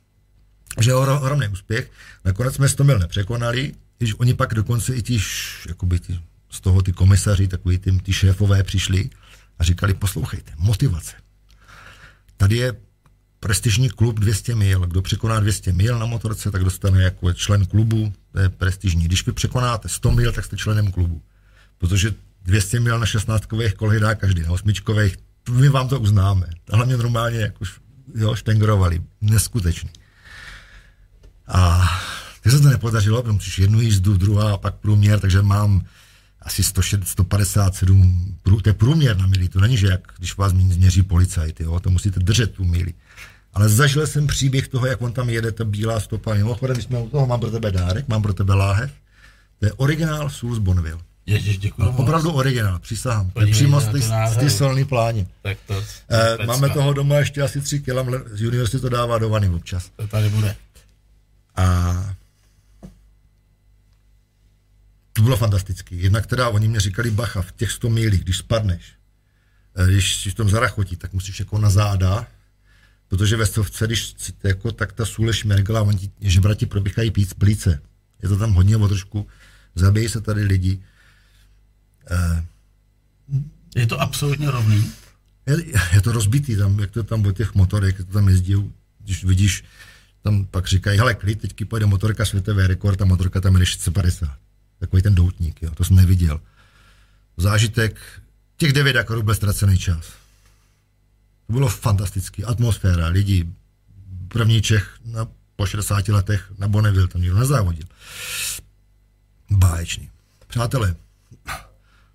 že 0.80 0.94
ohromný 0.94 1.48
úspěch. 1.48 1.90
Nakonec 2.24 2.54
jsme 2.54 2.68
100 2.68 2.84
mil 2.84 2.98
nepřekonali, 2.98 3.74
když 3.98 4.14
oni 4.18 4.34
pak 4.34 4.54
dokonce 4.54 4.94
i 4.94 5.02
ti, 5.02 5.20
jakoby 5.68 6.00
ti 6.00 6.20
z 6.50 6.60
toho 6.60 6.82
ty 6.82 6.92
komisaři, 6.92 7.48
takový 7.48 7.78
ty, 7.78 7.92
ty 7.92 8.12
šéfové 8.12 8.62
přišli 8.62 9.10
a 9.58 9.64
říkali, 9.64 9.94
poslouchejte, 9.94 10.52
motivace. 10.56 11.12
Tady 12.36 12.56
je 12.56 12.76
prestižní 13.40 13.90
klub 13.90 14.20
200 14.20 14.54
mil. 14.54 14.80
Kdo 14.80 15.02
překoná 15.02 15.40
200 15.40 15.72
mil 15.72 15.98
na 15.98 16.06
motorce, 16.06 16.50
tak 16.50 16.64
dostane 16.64 17.02
jako 17.02 17.32
člen 17.32 17.66
klubu, 17.66 18.12
to 18.32 18.38
je 18.38 18.48
prestižní. 18.48 19.04
Když 19.04 19.26
vy 19.26 19.32
překonáte 19.32 19.88
100 19.88 20.10
mil, 20.10 20.32
tak 20.32 20.44
jste 20.44 20.56
členem 20.56 20.92
klubu. 20.92 21.22
Protože 21.78 22.14
200 22.42 22.80
mil 22.80 22.98
na 22.98 23.06
16 23.06 23.44
kolhy 23.76 24.00
dá 24.00 24.14
každý, 24.14 24.42
na 24.42 24.50
8 24.50 24.72
my 25.50 25.68
vám 25.68 25.88
to 25.88 26.00
uznáme. 26.00 26.46
A 26.70 26.76
hlavně 26.76 26.96
normálně 26.96 27.40
jako 27.40 27.64
jo, 28.14 28.34
štengrovali. 28.34 29.02
Neskutečný. 29.20 29.90
A 31.46 31.88
když 32.42 32.54
se 32.54 32.60
to 32.60 32.68
nepodařilo, 32.68 33.22
protože 33.22 33.62
jednu 33.62 33.80
jízdu, 33.80 34.16
druhá, 34.16 34.56
pak 34.56 34.74
průměr, 34.74 35.20
takže 35.20 35.42
mám 35.42 35.86
asi 36.42 36.62
157, 36.62 38.36
to 38.42 38.68
je 38.68 38.72
průměr 38.72 39.16
na 39.16 39.26
mili, 39.26 39.48
to 39.48 39.60
není, 39.60 39.76
že 39.76 39.86
jak 39.86 40.08
když 40.18 40.36
vás 40.36 40.52
změří 40.52 41.02
policajt, 41.02 41.60
jo, 41.60 41.80
to 41.80 41.90
musíte 41.90 42.20
držet 42.20 42.54
tu 42.54 42.64
mili. 42.64 42.94
ale 43.54 43.68
zažil 43.68 44.06
jsem 44.06 44.26
příběh 44.26 44.68
toho, 44.68 44.86
jak 44.86 45.02
on 45.02 45.12
tam 45.12 45.30
jede, 45.30 45.52
ta 45.52 45.64
bílá 45.64 46.00
stopa. 46.00 46.34
Mimochodem, 46.34 46.76
když 46.76 46.84
jsme 46.84 46.98
u 46.98 47.08
toho, 47.08 47.26
mám 47.26 47.40
pro 47.40 47.50
tebe 47.50 47.70
dárek, 47.70 48.08
mám 48.08 48.22
pro 48.22 48.32
tebe 48.32 48.54
láhev. 48.54 48.90
To 49.58 49.66
je 49.66 49.72
originál 49.72 50.30
Souls 50.30 50.58
Bonville. 50.58 51.00
Ježiš, 51.26 51.58
děkuji 51.58 51.82
no, 51.82 51.96
Opravdu 51.96 52.30
originál, 52.30 52.78
přísahám. 52.78 53.30
To 53.30 53.40
je 53.40 53.46
přímo 53.46 53.80
z 53.80 54.36
ty 54.40 54.50
solný 54.50 54.84
pláně. 54.84 55.26
Tak 55.42 55.58
to, 55.66 55.82
eh, 56.10 56.46
máme 56.46 56.68
toho 56.68 56.92
doma 56.92 57.16
ještě 57.16 57.42
asi 57.42 57.60
tři 57.60 57.80
kg, 57.80 57.92
z 58.32 58.42
univerzity 58.42 58.80
to 58.80 58.88
dává 58.88 59.18
do 59.18 59.28
vany 59.28 59.48
občas. 59.48 59.90
To 59.96 60.06
tady 60.06 60.28
bude. 60.28 60.56
A 61.56 62.14
to 65.12 65.22
bylo 65.22 65.36
fantastický. 65.36 66.02
Jednak 66.02 66.26
teda 66.26 66.48
oni 66.48 66.68
mě 66.68 66.80
říkali, 66.80 67.10
bacha, 67.10 67.42
v 67.42 67.52
těch 67.52 67.70
100 67.70 67.90
mílích, 67.90 68.24
když 68.24 68.36
spadneš, 68.36 68.92
eh, 69.76 69.86
když 69.86 70.16
si 70.16 70.30
v 70.30 70.34
tom 70.34 70.50
zarachotí, 70.50 70.96
tak 70.96 71.12
musíš 71.12 71.40
jako 71.40 71.58
na 71.58 71.70
záda, 71.70 72.26
protože 73.08 73.36
ve 73.36 73.46
stovce, 73.46 73.86
když 73.86 74.14
jako, 74.44 74.72
tak 74.72 74.92
ta 74.92 75.06
sůle 75.06 75.32
šmergla, 75.32 75.82
oni 75.82 75.98
ti, 75.98 76.10
žebrati 76.20 76.66
probíhají 76.66 77.10
píc 77.10 77.34
plíce. 77.34 77.82
Je 78.22 78.28
to 78.28 78.36
tam 78.36 78.52
hodně 78.52 78.76
o 78.76 78.88
trošku, 78.88 79.26
zabijí 79.74 80.08
se 80.08 80.20
tady 80.20 80.42
lidi. 80.42 80.82
Eh, 82.10 82.44
je 83.76 83.86
to 83.86 84.00
absolutně 84.00 84.50
rovný? 84.50 84.92
Je, 85.46 85.56
je 85.92 86.00
to 86.00 86.12
rozbitý 86.12 86.56
tam, 86.56 86.78
jak 86.78 86.90
to 86.90 87.02
tam 87.02 87.26
o 87.26 87.32
těch 87.32 87.54
motorech, 87.54 87.98
jak 87.98 88.06
to 88.06 88.12
tam 88.12 88.28
jezdí, 88.28 88.72
když 88.98 89.24
vidíš, 89.24 89.64
tam 90.22 90.44
pak 90.44 90.66
říkají, 90.66 90.98
hele, 90.98 91.14
klid, 91.14 91.40
teďky 91.40 91.64
pojede 91.64 91.86
motorka, 91.86 92.24
světový 92.24 92.66
rekord 92.66 93.02
a 93.02 93.04
motorka 93.04 93.40
tam 93.40 93.54
jede 93.54 93.66
650. 93.66 94.49
Takový 94.80 95.02
ten 95.02 95.14
doutník, 95.14 95.62
jo, 95.62 95.70
to 95.70 95.84
jsem 95.84 95.96
neviděl. 95.96 96.40
Zážitek, 97.36 98.00
těch 98.56 98.72
devět 98.72 98.96
jako 98.96 99.22
byl 99.22 99.34
ztracený 99.34 99.78
čas. 99.78 100.06
To 101.46 101.52
bylo 101.52 101.68
fantastický. 101.68 102.44
Atmosféra, 102.44 103.06
lidi, 103.06 103.48
první 104.28 104.62
Čech 104.62 104.98
na, 105.04 105.26
po 105.56 105.66
60 105.66 106.08
letech 106.08 106.52
na 106.58 106.68
Bonneville, 106.68 107.08
tam 107.08 107.20
nikdo 107.20 107.36
nezávodil. 107.38 107.86
Báječný. 109.50 110.10
Přátelé, 110.46 110.94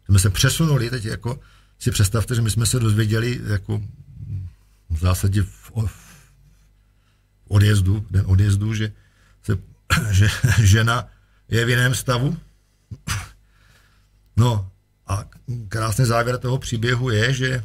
jsme 0.06 0.20
se 0.20 0.30
přesunuli 0.30 0.90
teď 0.90 1.06
jako, 1.06 1.40
si 1.80 1.92
představte, 1.92 2.36
že 2.36 2.42
my 2.42 2.52
jsme 2.52 2.66
se 2.66 2.80
dozvěděli 2.80 3.42
jako 3.48 3.82
v 4.90 5.00
zásadě 5.00 5.44
v, 5.44 5.72
v 5.88 6.32
odjezdu, 7.48 8.06
den 8.12 8.24
odjezdu, 8.28 8.74
že, 8.74 8.92
se, 9.44 9.58
že 10.12 10.30
žena 10.64 11.08
je 11.50 11.66
v 11.66 11.70
jiném 11.70 11.96
stavu. 11.96 12.38
No 14.38 14.70
a 15.08 15.24
krásný 15.70 16.06
závěr 16.06 16.38
toho 16.38 16.58
příběhu 16.58 17.10
je, 17.10 17.34
že 17.34 17.50
eh, 17.54 17.64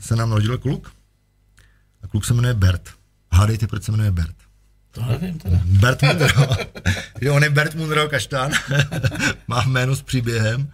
se 0.00 0.16
nám 0.16 0.30
narodil 0.30 0.58
kluk. 0.58 0.92
A 2.02 2.06
kluk 2.06 2.24
se 2.24 2.34
jmenuje 2.34 2.54
Bert. 2.54 2.90
Hádejte, 3.32 3.66
proč 3.66 3.82
se 3.82 3.92
jmenuje 3.92 4.10
Bert. 4.10 4.36
To 4.90 5.04
nevím 5.04 5.38
teda. 5.38 5.60
Bert 5.64 6.02
Munro. 6.02 6.46
on 7.36 7.42
je 7.42 7.50
Bert 7.50 7.74
Munro 7.74 8.08
Kaštán. 8.08 8.50
Má 9.48 9.62
jméno 9.62 9.96
s 9.96 10.02
příběhem. 10.02 10.72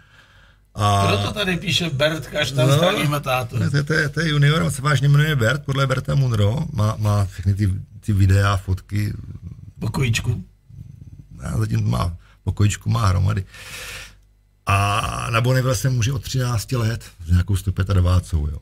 A... 0.74 1.06
Kdo 1.06 1.18
to 1.18 1.32
tady 1.32 1.56
píše 1.56 1.90
Bert 1.90 2.26
Kaštan, 2.26 2.68
no, 2.68 2.76
zdravíme 2.76 3.20
tátu. 3.20 3.58
To, 3.58 3.84
to, 3.84 4.08
to, 4.10 4.20
je 4.20 4.28
junior, 4.28 4.62
on 4.62 4.70
se 4.70 4.82
vážně 4.82 5.08
jmenuje 5.08 5.36
Bert, 5.36 5.64
podle 5.64 5.86
Berta 5.86 6.14
Munro, 6.14 6.66
má, 6.72 6.96
má 6.98 7.24
všechny 7.24 7.54
ty, 7.54 7.74
ty 8.00 8.12
videa, 8.12 8.56
fotky. 8.56 9.12
Pokojíčku. 9.78 10.44
A 11.42 11.58
zatím 11.58 11.90
má 11.90 12.16
pokojíčku, 12.46 12.90
má 12.90 13.06
hromady. 13.06 13.44
A 14.66 15.30
na 15.30 15.40
Bonneville 15.40 15.76
se 15.76 15.90
může 15.90 16.12
od 16.12 16.22
13 16.22 16.72
let 16.72 17.04
s 17.26 17.30
nějakou 17.30 17.56
125, 17.56 18.32
jo. 18.32 18.58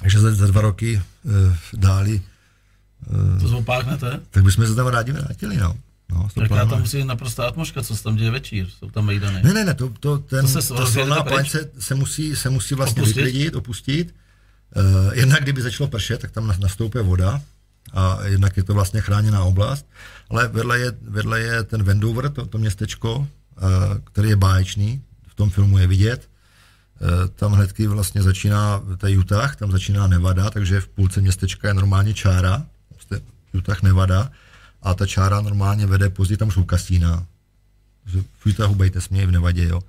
Takže 0.00 0.20
za, 0.20 0.34
za 0.34 0.46
dva 0.46 0.60
roky 0.60 0.96
e, 0.96 1.56
dáli. 1.76 2.22
E, 3.36 3.40
to 3.40 3.48
zopáknete? 3.48 4.20
Tak 4.30 4.44
bychom 4.44 4.66
se 4.66 4.74
tam 4.74 4.86
rádi 4.86 5.12
vrátili, 5.12 5.56
no. 5.56 5.76
No, 6.12 6.28
tak 6.34 6.50
já 6.50 6.66
tam 6.66 6.80
musí 6.80 7.04
naprosto 7.04 7.46
atmosféra, 7.46 7.84
co 7.84 7.96
se 7.96 8.02
tam 8.02 8.16
děje 8.16 8.30
večír, 8.30 8.66
jsou 8.78 8.90
tam 8.90 9.06
mejdany. 9.06 9.42
Ne, 9.42 9.54
ne, 9.54 9.64
ne, 9.64 9.74
to, 9.74 9.92
to, 10.00 10.18
ten, 10.18 10.40
to 10.40 10.62
se, 10.62 10.74
ta 10.74 10.86
solná 10.86 11.24
se, 11.44 11.70
se, 11.78 11.94
musí, 11.94 12.36
se 12.36 12.50
musí 12.50 12.74
vlastně 12.74 13.02
opustit? 13.02 13.24
vyklidit, 13.24 13.54
opustit. 13.54 14.14
Uh, 14.76 15.14
jednak 15.14 15.42
kdyby 15.42 15.62
začalo 15.62 15.88
pršet, 15.88 16.20
tak 16.20 16.30
tam 16.30 16.54
nastoupí 16.58 16.98
voda 16.98 17.42
a 17.92 18.18
jednak 18.24 18.56
je 18.56 18.64
to 18.64 18.74
vlastně 18.74 19.00
chráněná 19.00 19.44
oblast, 19.44 19.86
ale 20.30 20.48
vedle 20.48 20.78
je, 20.78 20.92
vedle 21.02 21.40
je 21.40 21.62
ten 21.62 21.82
Vendover, 21.82 22.30
to, 22.30 22.46
to 22.46 22.58
městečko, 22.58 23.16
uh, 23.16 23.26
který 24.04 24.28
je 24.28 24.36
báječný, 24.36 25.02
v 25.28 25.34
tom 25.34 25.50
filmu 25.50 25.78
je 25.78 25.86
vidět. 25.86 26.28
Uh, 27.00 27.28
tam 27.28 27.52
hnedky 27.52 27.86
vlastně 27.86 28.22
začíná 28.22 28.82
ta 28.96 29.08
Utah, 29.18 29.56
tam 29.56 29.70
začíná 29.70 30.06
Nevada, 30.06 30.50
takže 30.50 30.80
v 30.80 30.88
půlce 30.88 31.20
městečka 31.20 31.68
je 31.68 31.74
normálně 31.74 32.14
čára, 32.14 32.66
prostě 32.88 33.20
Utah, 33.54 33.82
Nevada 33.82 34.30
a 34.82 34.94
ta 34.94 35.06
čára 35.06 35.40
normálně 35.40 35.86
vede 35.86 36.10
později, 36.10 36.36
tam 36.36 36.50
jsou 36.50 36.64
kasína. 36.64 37.26
V 38.38 38.46
Utahu 38.46 38.74
bejte 38.74 39.00
směj 39.00 39.26
v 39.26 39.30
Nevadě, 39.30 39.68
jo. 39.68 39.80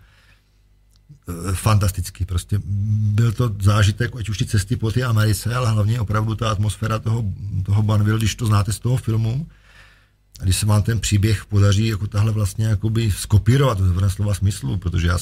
E, 1.49 1.55
fantastický, 1.55 2.25
prostě 2.25 2.59
byl 2.65 3.31
to 3.31 3.55
zážitek, 3.61 4.15
ať 4.15 4.29
už 4.29 4.37
ty 4.37 4.45
cesty 4.45 4.75
po 4.75 4.91
té 4.91 5.03
Americe, 5.03 5.55
ale 5.55 5.71
hlavně 5.71 5.99
opravdu 5.99 6.35
ta 6.35 6.51
atmosféra 6.51 6.99
toho, 6.99 7.23
toho 7.65 7.83
Banville, 7.83 8.19
když 8.19 8.35
to 8.35 8.45
znáte 8.45 8.73
z 8.73 8.79
toho 8.79 8.97
filmu, 8.97 9.47
a 10.39 10.43
když 10.43 10.57
se 10.57 10.65
vám 10.65 10.83
ten 10.83 10.99
příběh 10.99 11.45
podaří 11.45 11.87
jako 11.87 12.07
tahle 12.07 12.31
vlastně 12.31 12.65
jakoby 12.65 13.11
skopírovat 13.11 13.79
v 13.79 14.09
slova 14.09 14.33
smyslu, 14.33 14.77
protože 14.77 15.07
já, 15.07 15.17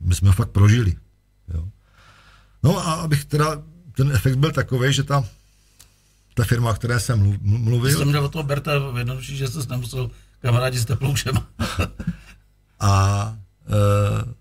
my 0.00 0.14
jsme 0.14 0.28
ho 0.28 0.34
fakt 0.34 0.50
prožili. 0.50 0.94
Jo. 1.54 1.68
No 2.62 2.78
a 2.78 2.92
abych 2.92 3.24
teda, 3.24 3.62
ten 3.96 4.12
efekt 4.12 4.36
byl 4.36 4.52
takový, 4.52 4.92
že 4.92 5.02
ta 5.02 5.24
ta 6.34 6.44
firma, 6.44 6.70
o 6.70 6.74
které 6.74 7.00
jsem 7.00 7.38
mluvil. 7.42 7.98
Jsem 7.98 8.08
měl 8.08 8.24
o 8.24 8.28
toho 8.28 8.42
Berta 8.42 8.72
jednodušší, 8.98 9.36
že 9.36 9.48
se 9.48 9.68
nemusel 9.68 10.10
kamarádi 10.42 10.78
s 10.78 10.84
teploušem. 10.84 11.34
a 12.80 13.36
e, 13.66 14.34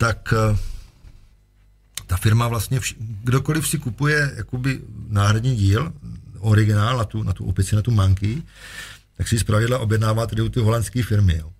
tak 0.00 0.32
e, 0.32 0.56
ta 2.06 2.16
firma 2.16 2.48
vlastně, 2.48 2.80
vš- 2.80 2.96
kdokoliv 2.98 3.68
si 3.68 3.78
kupuje 3.78 4.32
jakoby 4.36 4.80
náhradní 5.08 5.56
díl, 5.56 5.92
originál 6.38 6.98
na 6.98 7.04
tu, 7.04 7.22
na 7.22 7.32
tu 7.32 7.44
opici, 7.44 7.76
na 7.76 7.82
tu 7.82 7.90
manky, 7.90 8.42
tak 9.16 9.28
si 9.28 9.38
zpravidla 9.38 9.78
objednává 9.78 10.26
tedy 10.26 10.42
u 10.42 10.48
ty 10.48 10.60
holandské 10.60 11.02
firmy. 11.02 11.36
Jo. 11.36 11.52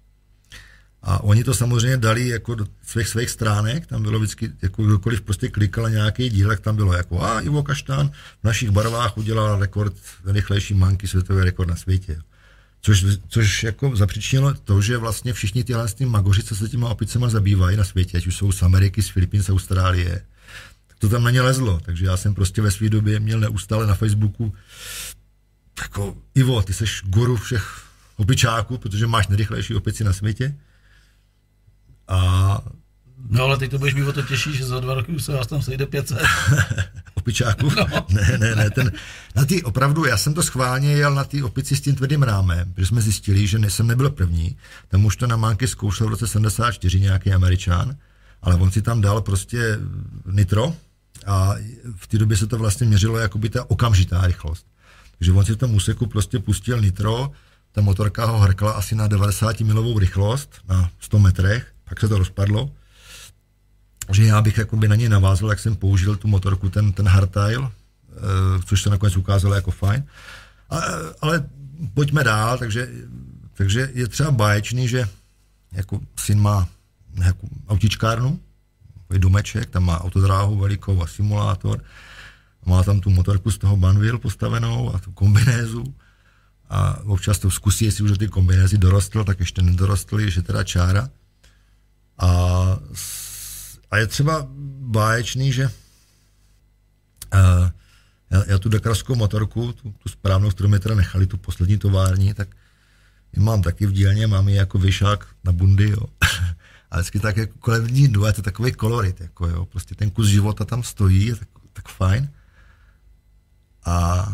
A 1.02 1.22
oni 1.22 1.44
to 1.44 1.54
samozřejmě 1.54 1.96
dali 1.96 2.28
jako 2.28 2.54
do 2.54 2.66
svých 2.86 3.08
svých 3.08 3.30
stránek, 3.30 3.86
tam 3.86 4.02
bylo 4.02 4.18
vždycky, 4.18 4.50
jako 4.62 4.84
kdokoliv 4.84 5.20
prostě 5.20 5.48
klikal 5.48 5.90
nějaký 5.90 6.30
dílek, 6.30 6.60
tam 6.60 6.76
bylo 6.76 6.92
jako 6.92 7.22
a 7.22 7.40
Ivo 7.40 7.62
Kaštán 7.62 8.08
v 8.40 8.44
našich 8.44 8.70
barvách 8.70 9.16
udělal 9.16 9.60
rekord, 9.60 9.94
rychlejší 10.24 10.74
manky, 10.74 11.08
světový 11.08 11.44
rekord 11.44 11.68
na 11.68 11.76
světě. 11.76 12.20
Což, 12.82 13.04
což 13.28 13.62
jako 13.62 13.96
zapříčinilo 13.96 14.54
to, 14.54 14.82
že 14.82 14.96
vlastně 14.96 15.32
všichni 15.32 15.64
tyhle 15.64 15.88
ty 15.88 16.06
magoři, 16.06 16.42
co 16.42 16.56
se 16.56 16.68
těma 16.68 16.88
opicema 16.88 17.28
zabývají 17.28 17.76
na 17.76 17.84
světě, 17.84 18.18
ať 18.18 18.26
už 18.26 18.36
jsou 18.36 18.52
z 18.52 18.62
Ameriky, 18.62 19.02
z 19.02 19.08
Filipín, 19.08 19.42
z 19.42 19.50
Austrálie, 19.50 20.22
to 20.98 21.08
tam 21.08 21.24
na 21.24 21.30
ně 21.30 21.42
lezlo. 21.42 21.80
Takže 21.84 22.06
já 22.06 22.16
jsem 22.16 22.34
prostě 22.34 22.62
ve 22.62 22.70
své 22.70 22.88
době 22.88 23.20
měl 23.20 23.40
neustále 23.40 23.86
na 23.86 23.94
Facebooku 23.94 24.54
jako 25.82 26.16
Ivo, 26.34 26.62
ty 26.62 26.72
seš 26.72 27.02
guru 27.04 27.36
všech 27.36 27.82
opičáků, 28.16 28.78
protože 28.78 29.06
máš 29.06 29.28
nejrychlejší 29.28 29.74
opici 29.74 30.04
na 30.04 30.12
světě. 30.12 30.54
A 32.08 32.62
No 33.28 33.44
ale 33.44 33.56
teď 33.56 33.70
to 33.70 33.78
budeš 33.78 33.94
mít 33.94 34.04
o 34.08 34.12
to 34.12 34.22
těžší, 34.22 34.56
že 34.56 34.66
za 34.66 34.80
dva 34.80 34.94
roky 34.94 35.12
už 35.12 35.24
se 35.24 35.32
vás 35.32 35.46
tam 35.46 35.62
sejde 35.62 35.86
500. 35.86 36.18
Opičáků? 37.14 37.70
No. 37.76 38.06
Ne, 38.08 38.38
ne, 38.38 38.54
ne. 38.54 38.70
Ten, 38.70 38.92
na 39.36 39.44
ty 39.44 39.62
opravdu, 39.62 40.04
já 40.04 40.16
jsem 40.16 40.34
to 40.34 40.42
schválně 40.42 40.92
jel 40.92 41.14
na 41.14 41.24
ty 41.24 41.42
opici 41.42 41.76
s 41.76 41.80
tím 41.80 41.94
tvrdým 41.94 42.22
rámem, 42.22 42.72
protože 42.72 42.86
jsme 42.86 43.00
zjistili, 43.00 43.46
že 43.46 43.58
jsem 43.58 43.86
nebyl 43.86 44.10
první. 44.10 44.56
Tam 44.88 45.04
už 45.04 45.16
to 45.16 45.26
na 45.26 45.36
Mánky 45.36 45.68
zkoušel 45.68 46.06
v 46.06 46.10
roce 46.10 46.26
74 46.26 47.00
nějaký 47.00 47.32
američan, 47.32 47.96
ale 48.42 48.54
on 48.54 48.70
si 48.70 48.82
tam 48.82 49.00
dal 49.00 49.20
prostě 49.20 49.78
nitro 50.32 50.74
a 51.26 51.54
v 51.96 52.06
té 52.06 52.18
době 52.18 52.36
se 52.36 52.46
to 52.46 52.58
vlastně 52.58 52.86
měřilo 52.86 53.18
jako 53.18 53.38
by 53.38 53.48
ta 53.48 53.70
okamžitá 53.70 54.26
rychlost. 54.26 54.66
Takže 55.18 55.32
on 55.32 55.44
si 55.44 55.52
v 55.52 55.56
tom 55.56 55.74
úseku 55.74 56.06
prostě 56.06 56.38
pustil 56.38 56.80
nitro, 56.80 57.30
ta 57.72 57.80
motorka 57.80 58.24
ho 58.24 58.38
hrkla 58.38 58.72
asi 58.72 58.94
na 58.94 59.06
90 59.06 59.60
milovou 59.60 59.98
rychlost 59.98 60.50
na 60.68 60.90
100 61.00 61.18
metrech, 61.18 61.66
pak 61.84 62.00
se 62.00 62.08
to 62.08 62.18
rozpadlo. 62.18 62.70
Že 64.10 64.24
já 64.24 64.42
bych 64.42 64.58
jakoby 64.58 64.88
na 64.88 64.94
něj 64.96 65.08
navázal, 65.08 65.50
jak 65.50 65.58
jsem 65.58 65.76
použil 65.76 66.16
tu 66.16 66.28
motorku, 66.28 66.68
ten, 66.68 66.92
ten 66.92 67.08
hardtail, 67.08 67.64
e, 67.64 68.62
což 68.64 68.82
se 68.82 68.90
nakonec 68.90 69.16
ukázalo 69.16 69.54
jako 69.54 69.70
fajn. 69.70 70.04
A, 70.70 70.80
ale 71.20 71.48
pojďme 71.94 72.24
dál, 72.24 72.58
takže, 72.58 72.88
takže 73.54 73.90
je 73.94 74.08
třeba 74.08 74.30
báječný, 74.30 74.88
že 74.88 75.08
jako 75.72 76.00
syn 76.16 76.40
má 76.40 76.68
jako 77.24 77.48
autičkárnu, 77.68 78.40
domeček, 79.18 79.70
tam 79.70 79.84
má 79.84 80.00
autodráhu 80.00 80.58
velikou 80.58 81.02
a 81.02 81.06
simulátor, 81.06 81.84
má 82.66 82.82
tam 82.82 83.00
tu 83.00 83.10
motorku 83.10 83.50
z 83.50 83.58
toho 83.58 83.76
Banville 83.76 84.18
postavenou 84.18 84.94
a 84.94 84.98
tu 84.98 85.12
kombinézu 85.12 85.94
a 86.70 87.00
občas 87.00 87.38
to 87.38 87.50
zkusí, 87.50 87.84
jestli 87.84 88.04
už 88.04 88.18
ty 88.18 88.28
kombinézy 88.28 88.78
dorostl, 88.78 89.24
tak 89.24 89.40
ještě 89.40 89.62
nedorostl, 89.62 90.20
je 90.20 90.42
teda 90.42 90.64
čára. 90.64 91.08
A, 92.18 92.28
a 93.90 93.96
je 93.96 94.06
třeba 94.06 94.46
báječný, 94.80 95.52
že 95.52 95.64
uh, 97.34 97.70
já, 98.30 98.44
já 98.46 98.58
tu 98.58 98.68
dakarskou 98.68 99.14
motorku, 99.14 99.72
tu, 99.72 99.94
tu 99.98 100.08
správnou, 100.08 100.50
kterou 100.50 100.68
mi 100.68 100.78
teda 100.78 100.94
nechali, 100.94 101.26
tu 101.26 101.36
poslední 101.36 101.78
tovární, 101.78 102.34
tak 102.34 102.48
ji 103.36 103.42
mám 103.42 103.62
taky 103.62 103.86
v 103.86 103.92
dílně, 103.92 104.26
mám 104.26 104.48
ji 104.48 104.54
jako 104.54 104.78
vyšák 104.78 105.26
na 105.44 105.52
bundy, 105.52 105.90
jo. 105.90 106.06
A 106.90 106.96
vždycky 106.96 107.20
tak 107.20 107.36
jako 107.36 107.58
kolem 107.58 107.86
ní 107.86 108.08
jdu, 108.08 108.24
je 108.24 108.32
to 108.32 108.42
takový 108.42 108.72
kolorit, 108.72 109.20
jako 109.20 109.48
jo, 109.48 109.64
prostě 109.64 109.94
ten 109.94 110.10
kus 110.10 110.26
života 110.26 110.64
tam 110.64 110.82
stojí, 110.82 111.26
je 111.26 111.36
tak, 111.36 111.48
tak 111.72 111.88
fajn. 111.88 112.28
A 113.86 114.26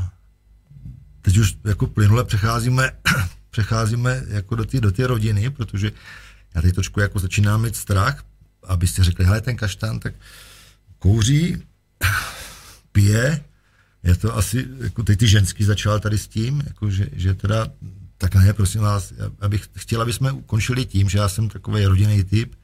teď 1.23 1.37
už 1.37 1.57
jako 1.65 1.87
plynule 1.87 2.25
přecházíme, 2.25 2.91
přecházíme 3.51 4.23
jako 4.29 4.55
do 4.55 4.65
té 4.65 4.81
do 4.81 4.93
rodiny, 5.07 5.51
protože 5.51 5.93
já 6.55 6.63
teď 6.63 6.75
trošku 6.75 7.01
jako 7.01 7.19
začínám 7.19 7.63
mít 7.63 7.77
strach, 7.77 8.25
abyste 8.67 9.05
řekli, 9.05 9.25
hele, 9.25 9.41
ten 9.41 9.57
kaštán 9.57 10.01
tak 10.01 10.15
kouří, 10.99 11.57
pije, 12.93 13.45
je 14.03 14.17
to 14.17 14.37
asi, 14.37 14.67
jako 14.81 15.03
teď 15.03 15.19
ty 15.19 15.29
ženský 15.29 15.65
začal 15.65 16.01
tady 16.01 16.19
s 16.19 16.29
tím, 16.29 16.63
jako 16.67 16.91
že, 16.91 17.07
že 17.13 17.35
teda, 17.35 17.67
tak 18.19 18.35
ne, 18.35 18.53
prosím 18.53 18.81
vás, 18.81 19.13
abych 19.41 19.69
chtěl, 19.77 20.03
aby 20.03 20.13
jsme 20.13 20.33
ukončili 20.33 20.85
tím, 20.85 21.09
že 21.09 21.19
já 21.19 21.29
jsem 21.29 21.49
takový 21.49 21.85
rodinný 21.85 22.25
typ, 22.25 22.55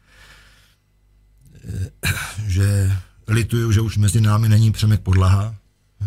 eh, 1.65 2.13
že 2.47 2.93
lituju, 3.29 3.73
že 3.73 3.81
už 3.81 3.97
mezi 3.97 4.21
námi 4.21 4.49
není 4.49 4.73
Přemek 4.73 5.01
Podlaha, 5.01 5.55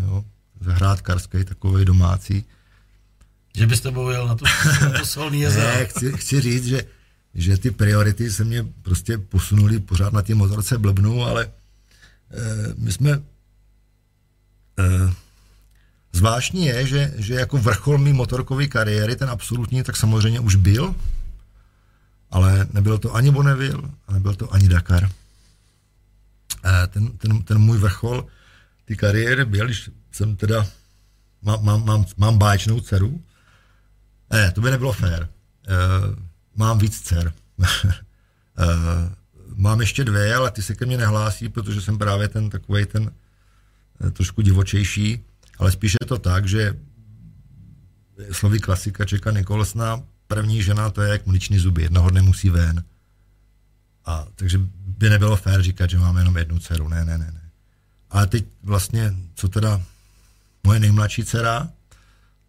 jo, 0.01 0.25
zahrádkarský, 0.61 1.43
takový 1.43 1.85
domácí. 1.85 2.45
Že 3.57 3.67
byste 3.67 3.93
jel 4.11 4.27
na 4.27 4.35
to, 4.35 4.45
na 4.81 4.99
to 4.99 5.05
solný 5.05 5.41
jezero. 5.41 5.67
ne, 5.77 5.85
chci, 5.85 6.11
chci 6.11 6.41
říct, 6.41 6.65
že, 6.65 6.85
že 7.35 7.57
ty 7.57 7.71
priority 7.71 8.31
se 8.31 8.43
mě 8.43 8.65
prostě 8.81 9.17
posunuly 9.17 9.79
pořád 9.79 10.13
na 10.13 10.21
té 10.21 10.35
motorce 10.35 10.77
blbnu, 10.77 11.23
ale 11.23 11.45
e, 11.45 11.49
my 12.77 12.91
jsme 12.91 13.11
e, 13.11 13.21
zvláštní 16.13 16.65
je, 16.65 16.87
že, 16.87 17.13
že 17.15 17.33
jako 17.33 17.57
vrchol 17.57 17.97
mý 17.97 18.13
motorkové 18.13 18.67
kariéry, 18.67 19.15
ten 19.15 19.29
absolutní, 19.29 19.83
tak 19.83 19.95
samozřejmě 19.97 20.39
už 20.39 20.55
byl, 20.55 20.95
ale 22.31 22.67
nebyl 22.73 22.97
to 22.97 23.15
ani 23.15 23.31
Bonneville 23.31 23.89
a 24.07 24.13
nebyl 24.13 24.35
to 24.35 24.53
ani 24.53 24.67
Dakar. 24.67 25.09
E, 26.65 26.87
ten, 26.87 27.17
ten, 27.17 27.43
ten 27.43 27.57
můj 27.57 27.77
vrchol 27.77 28.27
ty 28.85 28.95
kariéry 28.95 29.45
byl, 29.45 29.65
když 29.65 29.89
jsem 30.11 30.35
teda, 30.35 30.67
mám, 31.41 31.65
mám, 31.65 31.85
mám, 31.85 32.05
mám 32.17 32.37
báječnou 32.37 32.79
dceru, 32.79 33.23
ne, 34.31 34.51
to 34.51 34.61
by 34.61 34.71
nebylo 34.71 34.93
fér. 34.93 35.29
E, 35.67 36.34
mám 36.55 36.79
víc 36.79 37.01
dcer. 37.01 37.33
e, 37.87 37.93
mám 39.55 39.81
ještě 39.81 40.05
dvě, 40.05 40.35
ale 40.35 40.51
ty 40.51 40.61
se 40.61 40.75
ke 40.75 40.85
mně 40.85 40.97
nehlásí, 40.97 41.49
protože 41.49 41.81
jsem 41.81 41.97
právě 41.97 42.27
ten 42.27 42.49
takový 42.49 42.85
ten 42.85 43.11
e, 44.07 44.11
trošku 44.11 44.41
divočejší, 44.41 45.23
ale 45.59 45.71
spíš 45.71 45.95
je 46.01 46.07
to 46.07 46.17
tak, 46.17 46.47
že 46.47 46.73
slovy 48.31 48.59
klasika 48.59 49.05
čeká 49.05 49.31
Nikolsna, 49.31 50.03
první 50.27 50.63
žena 50.63 50.89
to 50.89 51.01
je 51.01 51.09
jak 51.09 51.25
mličný 51.25 51.59
zuby, 51.59 51.81
jednoho 51.81 52.09
dne 52.09 52.21
musí 52.21 52.49
ven. 52.49 52.83
A 54.05 54.27
takže 54.35 54.59
by 54.97 55.09
nebylo 55.09 55.35
fér 55.35 55.61
říkat, 55.61 55.89
že 55.89 55.97
máme 55.97 56.21
jenom 56.21 56.37
jednu 56.37 56.59
dceru, 56.59 56.89
ne, 56.89 57.05
ne, 57.05 57.17
ne, 57.17 57.31
ne. 57.33 57.41
Ale 58.09 58.27
teď 58.27 58.45
vlastně, 58.63 59.15
co 59.35 59.47
teda 59.47 59.81
moje 60.63 60.79
nejmladší 60.79 61.25
dcera, 61.25 61.69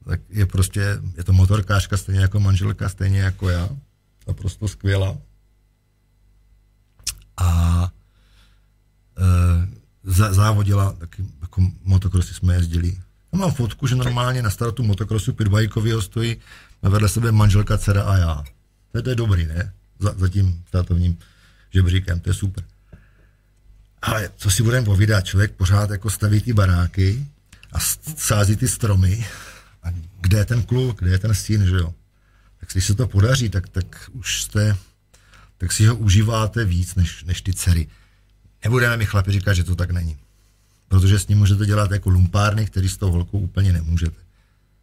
tak 0.04 0.20
je 0.28 0.46
prostě, 0.46 0.98
je 1.16 1.24
to 1.24 1.32
motorkářka 1.32 1.96
stejně 1.96 2.20
jako 2.20 2.40
manželka, 2.40 2.88
stejně 2.88 3.20
jako 3.20 3.48
já. 3.48 3.68
Naprosto 4.27 4.69
skvělá. 4.69 5.16
A 7.36 7.90
e, 9.19 10.35
závodila, 10.35 10.93
taky 10.93 11.24
jako 11.40 11.62
motokrosy 11.82 12.35
jsme 12.35 12.55
jezdili. 12.55 12.97
Já 13.32 13.39
mám 13.39 13.53
fotku, 13.53 13.86
že 13.86 13.94
normálně 13.94 14.43
na 14.43 14.51
startu 14.51 14.82
motokrosu 14.82 15.32
pitbajkového 15.32 16.03
stojí 16.03 16.36
vedle 16.82 17.09
sebe 17.09 17.32
manželka, 17.32 17.78
dcera 17.78 18.03
a 18.03 18.16
já. 18.16 18.44
To 18.93 18.98
je, 18.98 19.03
to 19.03 19.11
je 19.11 19.16
dobrý, 19.16 19.47
ne? 19.47 19.73
Za, 19.98 20.15
za 20.16 20.28
tím 20.28 20.65
státovním 20.69 21.19
žebříkem, 21.70 22.20
to 22.20 22.31
je 22.31 22.35
super. 22.35 22.65
Ale 24.03 24.31
co 24.36 24.51
si 24.51 24.62
budeme 24.62 24.86
povídat, 24.86 25.24
člověk 25.24 25.53
pořád 25.53 25.90
jako 25.90 26.11
staví 26.11 26.40
ty 26.40 26.53
baráky 26.53 27.27
a 27.73 27.81
sází 28.16 28.57
ty 28.57 28.69
stromy 28.69 29.27
a 29.82 29.89
kde 30.20 30.39
je 30.39 30.44
ten 30.44 30.62
kluk, 30.62 30.98
kde 30.98 31.11
je 31.11 31.19
ten 31.19 31.35
stín, 31.35 31.66
že 31.66 31.77
jo. 31.77 31.94
Tak 32.66 32.72
když 32.72 32.86
se 32.86 32.94
to 32.94 33.06
podaří, 33.06 33.48
tak, 33.48 33.68
tak 33.68 34.10
už 34.12 34.43
jste, 34.43 34.76
tak 35.59 35.72
si 35.72 35.86
ho 35.86 35.97
užíváte 35.97 36.64
víc 36.64 36.94
než, 36.94 37.24
než 37.24 37.43
ty 37.43 37.55
dcery. 37.55 37.88
Nebudeme 38.64 38.97
mi 38.97 39.06
chlapi 39.06 39.32
říkat, 39.32 39.55
že 39.55 39.64
to 39.64 39.76
tak 39.76 39.90
není. 39.90 40.16
Protože 40.88 41.18
s 41.18 41.28
ním 41.28 41.38
můžete 41.38 41.66
dělat 41.66 41.90
jako 41.90 42.10
lumpárny, 42.10 42.66
který 42.66 42.88
s 42.88 42.97
tou 42.97 43.10
holkou 43.10 43.38
úplně 43.38 43.72
nemůžete. 43.72 44.16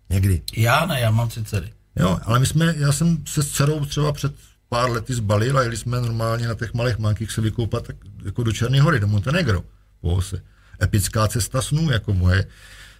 Někdy. 0.10 0.42
Já 0.56 0.86
ne, 0.86 1.00
já 1.00 1.12
mám 1.12 1.30
tři 1.30 1.44
dcery. 1.44 1.74
Jo, 1.96 2.20
ale 2.24 2.40
my 2.40 2.46
jsme, 2.46 2.74
já 2.78 2.92
jsem 2.92 3.24
se 3.28 3.44
s 3.44 3.52
dcerou 3.52 3.86
třeba 3.86 4.12
před 4.12 4.34
pár 4.70 4.90
lety 4.90 5.14
zbalil 5.14 5.58
a 5.58 5.62
jeli 5.62 5.78
jsme 5.78 6.02
normálně 6.02 6.48
na 6.48 6.56
těch 6.56 6.74
malých 6.74 6.98
mankých 6.98 7.32
se 7.32 7.42
vykoupat 7.42 7.88
tak 7.88 7.96
jako 8.26 8.44
do 8.44 8.52
Černé 8.52 8.82
hory, 8.82 9.00
do 9.00 9.08
Montenegro. 9.08 9.64
Po 10.02 10.16
ose. 10.16 10.44
Epická 10.84 11.28
cesta 11.28 11.62
snů, 11.62 11.92
jako 11.92 12.14
moje 12.14 12.48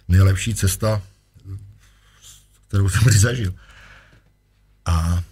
nejlepší 0.08 0.54
cesta, 0.54 1.02
kterou 2.68 2.88
jsem 2.88 3.02
kdy 3.04 3.18
zažil. 3.18 3.54
A, 4.84 4.92
a 4.92 5.22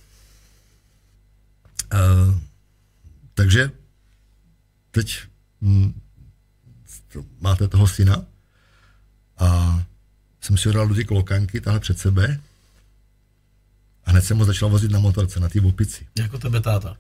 takže 3.35 3.71
teď 4.91 5.19
m, 5.63 5.95
to, 7.13 7.25
máte 7.41 7.69
toho 7.69 7.89
syna 7.89 8.25
a 9.39 9.79
jsem 10.41 10.57
si 10.59 10.73
dal 10.73 10.89
do 10.89 10.95
ty 10.95 11.05
klokanky 11.05 11.61
tahle 11.61 11.81
před 11.81 11.99
sebe 11.99 12.41
a 14.05 14.11
hned 14.11 14.25
jsem 14.25 14.39
ho 14.39 14.45
začal 14.45 14.69
vozit 14.69 14.91
na 14.91 14.99
motorce, 14.99 15.41
na 15.41 15.49
té 15.49 15.61
opici. 15.61 16.07
Jako 16.19 16.39
tebe 16.39 16.61
táta? 16.61 16.97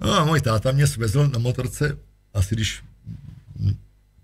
No 0.00 0.12
a 0.12 0.24
můj 0.24 0.40
táta 0.40 0.72
mě 0.72 0.86
svezl 0.86 1.28
na 1.28 1.38
motorce, 1.38 1.98
asi 2.34 2.54
když 2.54 2.84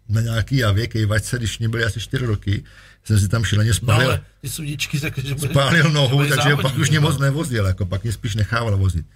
na 0.09 0.21
nějaký 0.21 0.57
javě, 0.57 0.87
kejvačce, 0.87 1.39
když 1.39 1.59
mě 1.59 1.69
byly 1.69 1.85
asi 1.85 2.01
čtyři 2.01 2.27
roky, 2.27 2.65
jsem 3.05 3.21
si 3.21 3.29
tam 3.29 3.45
šíleně 3.45 3.75
spálil. 3.75 4.07
No, 4.07 4.13
ale 4.13 4.21
ty 4.41 4.49
sudičky, 4.49 5.01
tak, 5.01 5.19
že 5.19 5.35
bude, 5.39 5.49
spálil 5.49 5.91
nohu, 5.91 6.29
takže 6.29 6.57
pak 6.57 6.77
už 6.77 6.91
mě 6.91 7.01
moc 7.01 7.19
nevozil, 7.19 7.67
jako 7.67 7.87
pak 7.87 8.03
mě 8.03 8.13
spíš 8.13 8.35
nechával 8.35 8.77
vozit. 8.77 9.07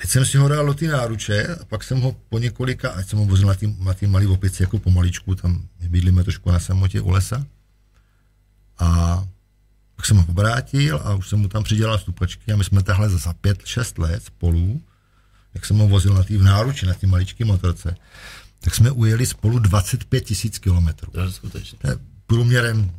Teď 0.00 0.10
jsem 0.10 0.24
si 0.26 0.38
ho 0.38 0.48
dal 0.48 0.66
do 0.66 0.74
ty 0.74 0.88
náruče 0.88 1.56
a 1.60 1.64
pak 1.64 1.84
jsem 1.84 2.00
ho 2.00 2.16
po 2.28 2.38
několika, 2.38 2.90
ať 2.90 3.08
jsem 3.08 3.18
ho 3.18 3.24
vozil 3.24 3.48
na 3.48 3.54
té 3.54 3.66
na 3.78 3.94
tý 3.94 4.06
malý 4.06 4.26
opici 4.26 4.62
jako 4.62 4.78
pomaličku, 4.78 5.34
tam 5.34 5.68
bydlíme 5.88 6.24
trošku 6.24 6.50
na 6.50 6.58
samotě 6.58 7.00
u 7.00 7.10
lesa. 7.10 7.46
A 8.78 9.24
pak 9.96 10.06
jsem 10.06 10.16
ho 10.16 10.24
obrátil 10.28 11.00
a 11.04 11.14
už 11.14 11.28
jsem 11.28 11.38
mu 11.38 11.48
tam 11.48 11.64
přidělal 11.64 11.98
stupačky 11.98 12.52
a 12.52 12.56
my 12.56 12.64
jsme 12.64 12.82
tahle 12.82 13.08
za 13.08 13.32
pět, 13.32 13.66
šest 13.66 13.98
let 13.98 14.24
spolu, 14.24 14.82
jak 15.54 15.66
jsem 15.66 15.78
ho 15.78 15.88
vozil 15.88 16.14
na 16.14 16.22
té 16.22 16.38
v 16.38 16.42
náruči, 16.42 16.86
na 16.86 16.94
té 16.94 17.06
maličké 17.06 17.44
motorce, 17.44 17.96
tak 18.60 18.74
jsme 18.74 18.90
ujeli 18.90 19.26
spolu 19.26 19.58
25 19.58 20.24
tisíc 20.24 20.58
kilometrů. 20.58 21.12
To 21.12 21.20
je 21.20 21.32
skutečně. 21.32 21.78
Průměrem 22.26 22.92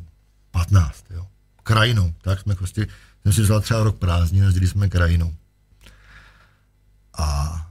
15, 0.50 1.04
jo. 1.10 1.26
Krajinou, 1.62 2.14
tak 2.20 2.40
jsme 2.40 2.54
prostě, 2.54 2.86
jsem 3.22 3.32
si 3.32 3.42
vzal 3.42 3.60
třeba 3.60 3.82
rok 3.82 3.98
prázdnin, 3.98 4.42
jezdili 4.42 4.68
jsme 4.68 4.88
krajinou. 4.88 5.34
A 7.18 7.70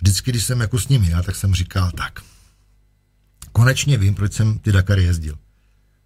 vždycky, 0.00 0.30
když 0.30 0.44
jsem 0.44 0.60
jako 0.60 0.78
s 0.78 0.88
ním 0.88 1.04
já, 1.04 1.22
tak 1.22 1.36
jsem 1.36 1.54
říkal, 1.54 1.90
tak, 1.90 2.20
konečně 3.52 3.98
vím, 3.98 4.14
proč 4.14 4.32
jsem 4.32 4.58
ty 4.58 4.72
Dakary 4.72 5.02
jezdil. 5.04 5.38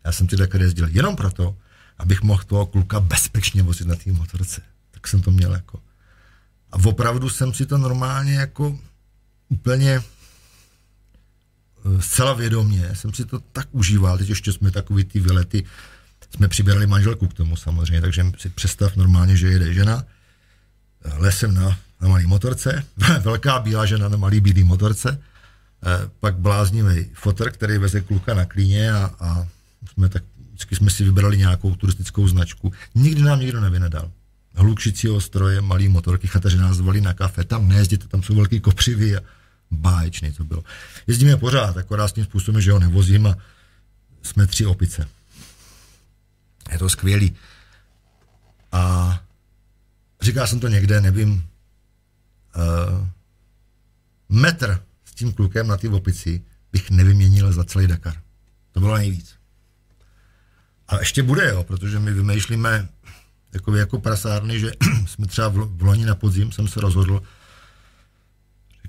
Já 0.04 0.12
jsem 0.12 0.26
ty 0.26 0.36
Dakary 0.36 0.64
jezdil 0.64 0.88
jenom 0.88 1.16
proto, 1.16 1.56
abych 1.98 2.22
mohl 2.22 2.42
toho 2.42 2.66
kluka 2.66 3.00
bezpečně 3.00 3.62
vozit 3.62 3.86
na 3.86 3.96
té 3.96 4.12
motorce. 4.12 4.62
Tak 4.90 5.08
jsem 5.08 5.22
to 5.22 5.30
měl 5.30 5.52
jako. 5.52 5.82
A 6.72 6.76
opravdu 6.84 7.28
jsem 7.28 7.54
si 7.54 7.66
to 7.66 7.78
normálně 7.78 8.34
jako 8.34 8.78
úplně 9.48 10.02
zcela 12.00 12.32
vědomě, 12.32 12.90
jsem 12.92 13.14
si 13.14 13.24
to 13.24 13.40
tak 13.52 13.68
užíval, 13.70 14.18
teď 14.18 14.28
ještě 14.28 14.52
jsme 14.52 14.70
takový 14.70 15.04
ty 15.04 15.20
vylety, 15.20 15.64
jsme 16.34 16.48
přibírali 16.48 16.86
manželku 16.86 17.28
k 17.28 17.34
tomu 17.34 17.56
samozřejmě, 17.56 18.00
takže 18.00 18.26
si 18.38 18.48
představ 18.48 18.96
normálně, 18.96 19.36
že 19.36 19.48
jede 19.48 19.74
žena 19.74 20.04
lesem 21.16 21.54
na, 21.54 21.78
na 22.00 22.08
malý 22.08 22.26
motorce, 22.26 22.84
velká 23.20 23.58
bílá 23.58 23.86
žena 23.86 24.08
na 24.08 24.16
malý 24.16 24.40
bílý 24.40 24.64
motorce, 24.64 25.18
eh, 25.82 26.10
pak 26.20 26.36
bláznivý 26.36 27.10
fotr, 27.14 27.50
který 27.50 27.78
veze 27.78 28.00
kluka 28.00 28.34
na 28.34 28.44
klíně 28.44 28.92
a, 28.92 29.10
a 29.20 29.46
jsme 29.92 30.08
tak, 30.08 30.22
vždycky 30.48 30.76
jsme 30.76 30.90
si 30.90 31.04
vybrali 31.04 31.38
nějakou 31.38 31.74
turistickou 31.74 32.28
značku. 32.28 32.72
Nikdy 32.94 33.22
nám 33.22 33.40
nikdo 33.40 33.60
nevynadal. 33.60 34.10
Hlukšicího 34.54 35.20
stroje, 35.20 35.60
malý 35.60 35.88
motorky, 35.88 36.26
chataři 36.26 36.56
nás 36.56 36.76
zvali 36.76 37.00
na 37.00 37.14
kafe, 37.14 37.44
tam 37.44 37.68
nejezděte, 37.68 38.08
tam 38.08 38.22
jsou 38.22 38.34
velký 38.34 38.60
kopřivy 38.60 39.16
a 39.16 39.20
báječný 39.70 40.32
to 40.32 40.44
bylo. 40.44 40.62
Jezdíme 41.06 41.36
pořád, 41.36 41.76
akorát 41.76 42.08
s 42.08 42.12
tím 42.12 42.24
způsobem, 42.24 42.60
že 42.60 42.72
ho 42.72 42.78
nevozím 42.78 43.26
a 43.26 43.36
jsme 44.22 44.46
tři 44.46 44.66
opice. 44.66 45.08
Je 46.72 46.78
to 46.78 46.88
skvělý. 46.88 47.36
A 48.72 49.22
říkal 50.20 50.46
jsem 50.46 50.60
to 50.60 50.68
někde, 50.68 51.00
nevím, 51.00 51.32
uh, 51.32 53.08
metr 54.28 54.82
s 55.04 55.14
tím 55.14 55.32
klukem 55.32 55.66
na 55.66 55.76
té 55.76 55.88
opici 55.88 56.42
bych 56.72 56.90
nevyměnil 56.90 57.52
za 57.52 57.64
celý 57.64 57.86
Dakar. 57.86 58.14
To 58.72 58.80
bylo 58.80 58.96
nejvíc. 58.96 59.34
A 60.88 60.98
ještě 60.98 61.22
bude, 61.22 61.48
jo, 61.48 61.64
protože 61.64 61.98
my 61.98 62.12
vymýšlíme 62.12 62.88
jako, 63.52 63.76
jako 63.76 64.00
prasárny, 64.00 64.60
že 64.60 64.72
jsme 65.06 65.26
třeba 65.26 65.48
v 65.48 65.82
loni 65.82 66.04
na 66.04 66.14
podzim 66.14 66.52
jsem 66.52 66.68
se 66.68 66.80
rozhodl, 66.80 67.22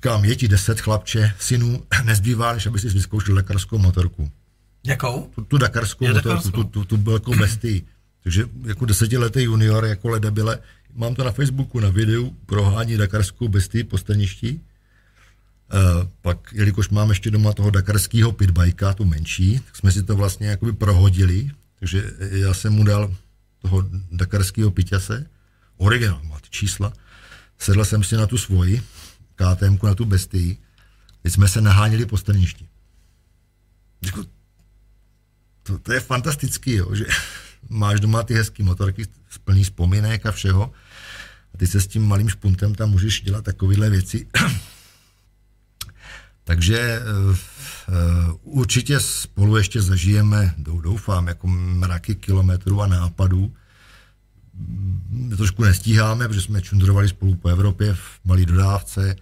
říkám, 0.02 0.26
je 0.26 0.36
ti 0.36 0.48
deset 0.48 0.82
chlapče, 0.82 1.34
synů, 1.40 1.84
nezbývá, 2.04 2.54
než 2.54 2.66
aby 2.66 2.80
si 2.80 2.90
vyzkoušel 2.90 3.36
dakarskou 3.36 3.78
motorku. 3.78 4.32
Jakou? 4.84 5.32
Tu, 5.36 5.44
tu 5.44 5.58
dakarskou 5.58 6.06
je 6.06 6.14
motorku, 6.14 6.30
dakarskou. 6.30 6.64
tu, 6.64 6.86
tu, 6.86 6.86
tu 6.86 6.98
velkou 6.98 7.36
bestii. 7.36 7.86
Takže 8.24 8.46
jako 8.66 8.86
desetiletý 8.86 9.42
junior, 9.44 9.86
jako 9.86 10.10
ledebile, 10.10 10.60
mám 10.94 11.16
to 11.16 11.24
na 11.24 11.32
Facebooku 11.32 11.80
na 11.80 11.90
videu, 11.90 12.36
prohání 12.46 12.98
dakarskou 12.98 13.48
bestii 13.48 13.84
po 13.84 13.98
staništi. 13.98 14.60
Uh, 15.74 16.08
pak, 16.22 16.38
jelikož 16.54 16.90
mám 16.90 17.10
ještě 17.10 17.32
doma 17.32 17.54
toho 17.54 17.70
dakarského 17.70 18.32
pitbajka, 18.32 18.94
tu 18.94 19.06
menší, 19.06 19.60
tak 19.60 19.76
jsme 19.76 19.92
si 19.92 20.04
to 20.04 20.16
vlastně 20.16 20.48
jakoby 20.48 20.74
prohodili, 20.74 21.52
takže 21.80 22.12
já 22.20 22.54
jsem 22.54 22.74
mu 22.74 22.84
dal 22.84 23.16
toho 23.62 23.86
dakarského 24.12 24.72
piťase, 24.72 25.26
originál, 25.78 26.22
má 26.24 26.40
ty 26.40 26.48
čísla, 26.50 26.94
sedl 27.60 27.86
jsem 27.86 28.04
si 28.04 28.16
na 28.16 28.28
tu 28.28 28.38
svoji, 28.38 28.82
KTM, 29.42 29.78
na 29.84 29.96
tu 29.96 30.06
bestii, 30.06 30.58
teď 31.22 31.34
jsme 31.34 31.48
se 31.48 31.62
naháněli 31.62 32.06
po 32.06 32.18
staništi. 32.18 32.68
Jako, 34.06 34.26
to, 35.64 35.80
to 35.80 35.94
je 35.94 36.00
fantastický, 36.00 36.72
jo, 36.74 36.96
že 36.96 37.06
máš 37.70 38.00
doma 38.00 38.24
ty 38.24 38.34
hezký 38.34 38.64
motorky 38.64 39.06
plný 39.44 39.64
vzpomínek 39.64 40.26
a 40.26 40.32
všeho 40.32 40.72
a 41.54 41.58
ty 41.58 41.68
se 41.68 41.82
s 41.82 41.88
tím 41.88 42.08
malým 42.08 42.30
špuntem 42.30 42.76
tam 42.76 42.90
můžeš 42.90 43.22
dělat 43.22 43.46
takovéhle 43.46 43.90
věci. 43.90 44.28
Takže 46.44 47.00
uh, 47.00 47.30
uh, 47.30 48.58
určitě 48.60 49.00
spolu 49.00 49.58
ještě 49.58 49.82
zažijeme, 49.82 50.54
doufám, 50.58 51.28
jako 51.28 51.48
mraky 51.48 52.16
kilometrů 52.16 52.82
a 52.82 52.88
nápadů. 52.88 53.54
My 55.10 55.38
trošku 55.38 55.64
nestíháme, 55.64 56.28
protože 56.28 56.42
jsme 56.42 56.62
čundrovali 56.62 57.10
spolu 57.10 57.36
po 57.36 57.50
Evropě 57.50 57.94
v 57.94 58.20
malé 58.26 58.46
dodávce. 58.46 59.16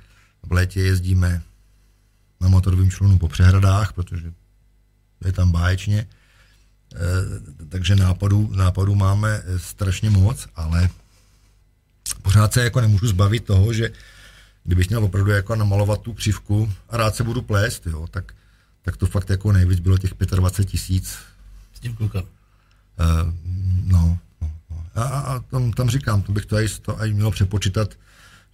V 0.44 0.52
létě 0.52 0.82
jezdíme 0.82 1.42
na 2.42 2.48
motorovém 2.48 2.92
člunu 2.92 3.18
po 3.18 3.28
přehradách, 3.28 3.94
protože 3.94 4.34
je 5.26 5.32
tam 5.32 5.52
báječně. 5.52 6.08
Uh, 6.94 7.68
takže 7.70 7.96
nápadů, 7.96 8.52
nápadů 8.56 8.96
máme 8.96 9.44
strašně 9.58 10.10
moc, 10.10 10.48
ale 10.56 10.90
pořád 12.22 12.54
se 12.54 12.64
jako 12.64 12.82
nemůžu 12.82 13.08
zbavit 13.08 13.46
toho, 13.46 13.74
že 13.74 13.92
kdybych 14.64 14.90
měl 14.90 15.04
opravdu 15.04 15.32
jako 15.32 15.56
namalovat 15.56 16.02
tu 16.02 16.14
křivku 16.14 16.74
a 16.90 16.98
rád 16.98 17.16
se 17.16 17.24
budu 17.24 17.42
plést, 17.42 17.86
jo, 17.86 18.08
tak, 18.12 18.34
tak 18.82 18.98
to 18.98 19.06
fakt 19.06 19.30
jako 19.30 19.52
nejvíc 19.52 19.80
bylo 19.80 19.98
těch 19.98 20.14
25 20.36 20.72
tisíc. 20.72 21.18
S 21.74 21.80
tím 21.80 21.96
klukem. 21.96 22.24
Uh, 22.24 23.34
no, 23.86 24.18
no, 24.42 24.52
no. 24.70 24.86
A, 24.96 25.04
a 25.04 25.40
tam, 25.40 25.72
tam 25.72 25.90
říkám, 25.90 26.22
to 26.22 26.32
bych 26.32 26.46
to 26.46 26.56
aj, 26.56 26.68
to 26.82 27.00
aj 27.00 27.14
mělo 27.14 27.32
přepočítat, 27.32 27.96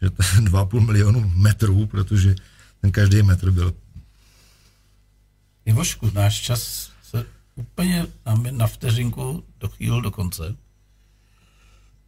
že 0.01 0.09
to 0.09 0.23
je 0.23 0.41
2,5 0.41 0.85
milionu 0.85 1.31
metrů, 1.35 1.87
protože 1.87 2.35
ten 2.81 2.91
každý 2.91 3.23
metr 3.23 3.51
byl. 3.51 3.73
Ivošku, 5.65 6.11
náš 6.13 6.41
čas 6.41 6.91
se 7.03 7.25
úplně 7.55 8.05
na 8.51 8.67
vteřinku 8.67 9.43
dochýlil 9.59 10.01
do 10.01 10.11
konce 10.11 10.55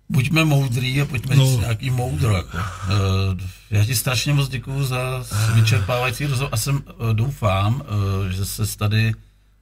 buďme 0.10 0.46
moudrý 0.46 1.02
a 1.02 1.06
pojďme 1.06 1.36
no. 1.36 1.46
říct 1.46 1.60
nějaký 1.60 1.90
moudro. 1.90 2.36
Jako. 2.36 2.58
Uh, 2.58 3.40
já 3.72 3.86
ti 3.86 3.96
strašně 3.96 4.34
moc 4.34 4.50
děkuju 4.50 4.86
za 4.86 5.26
vyčerpávající 5.54 6.26
rozhovor 6.26 6.50
a 6.54 6.58
jsem, 6.58 6.76
uh, 6.76 7.14
doufám, 7.14 7.76
uh, 7.76 8.30
že 8.30 8.46
se 8.46 8.78
tady 8.78 9.14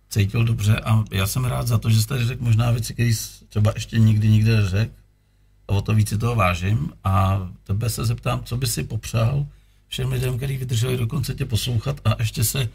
cítil 0.09 0.43
dobře 0.43 0.79
a 0.79 1.03
já 1.11 1.27
jsem 1.27 1.45
rád 1.45 1.67
za 1.67 1.77
to, 1.77 1.89
že 1.89 2.01
jsi 2.01 2.07
tady 2.07 2.25
řekl 2.25 2.43
možná 2.43 2.71
věci, 2.71 2.93
které 2.93 3.11
třeba 3.49 3.71
ještě 3.75 3.99
nikdy 3.99 4.29
nikde 4.29 4.61
neřekl 4.61 4.91
a 4.91 5.04
o 5.65 5.81
to 5.81 5.93
víc 5.93 6.09
si 6.09 6.17
toho 6.17 6.35
vážím 6.35 6.91
a 7.03 7.47
tebe 7.63 7.89
se 7.89 8.05
zeptám, 8.05 8.43
co 8.43 8.57
by 8.57 8.67
si 8.67 8.83
popřál 8.83 9.45
všem 9.87 10.11
lidem, 10.11 10.37
kteří 10.37 10.57
vydrželi 10.57 10.97
dokonce 10.97 11.33
tě 11.33 11.45
poslouchat 11.45 12.01
a 12.05 12.15
ještě 12.19 12.43
se 12.43 12.69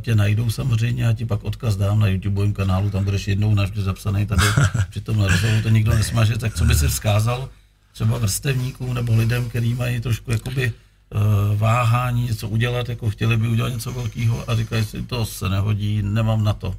tě 0.00 0.14
najdou 0.14 0.50
samozřejmě, 0.50 1.04
já 1.04 1.12
ti 1.12 1.26
pak 1.26 1.44
odkaz 1.44 1.76
dám 1.76 1.98
na 1.98 2.06
YouTubeovém 2.06 2.52
kanálu, 2.52 2.90
tam 2.90 3.04
budeš 3.04 3.28
jednou 3.28 3.54
navždy 3.54 3.82
zapsaný 3.82 4.26
tady 4.26 4.42
při 4.90 5.00
tom 5.00 5.20
rozhovoru, 5.20 5.62
to 5.62 5.68
nikdo 5.68 5.94
nesmaže, 5.94 6.38
tak 6.38 6.54
co 6.54 6.64
by 6.64 6.74
si 6.74 6.88
vzkázal 6.88 7.48
třeba 7.92 8.18
vrstevníkům 8.18 8.94
nebo 8.94 9.16
lidem, 9.16 9.48
kteří 9.48 9.74
mají 9.74 10.00
trošku 10.00 10.30
jakoby 10.32 10.72
uh, 10.72 11.58
váhání 11.58 12.22
něco 12.22 12.48
udělat, 12.48 12.88
jako 12.88 13.10
chtěli 13.10 13.36
by 13.36 13.48
udělat 13.48 13.68
něco 13.68 13.92
velkého 13.92 14.50
a 14.50 14.56
říkají 14.56 14.84
si, 14.84 15.02
to 15.02 15.26
se 15.26 15.48
nehodí, 15.48 16.02
nemám 16.02 16.44
na 16.44 16.52
to. 16.52 16.76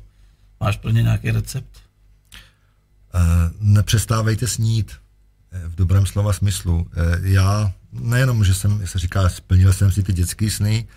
Máš 0.59 0.77
plně 0.77 1.01
nějaký 1.01 1.31
recept? 1.31 1.81
Uh, 3.15 3.21
nepřestávejte 3.59 4.47
snít 4.47 4.91
eh, 4.91 4.97
v 5.67 5.75
dobrém 5.75 6.05
slova 6.05 6.33
smyslu. 6.33 6.75
Uh, 6.75 6.87
já 7.21 7.73
nejenom, 7.91 8.43
že 8.43 8.53
jsem, 8.53 8.87
se 8.87 8.99
říká, 8.99 9.29
splnil 9.29 9.73
jsem 9.73 9.91
si 9.91 10.03
ty 10.03 10.13
dětské 10.13 10.49
sny, 10.49 10.87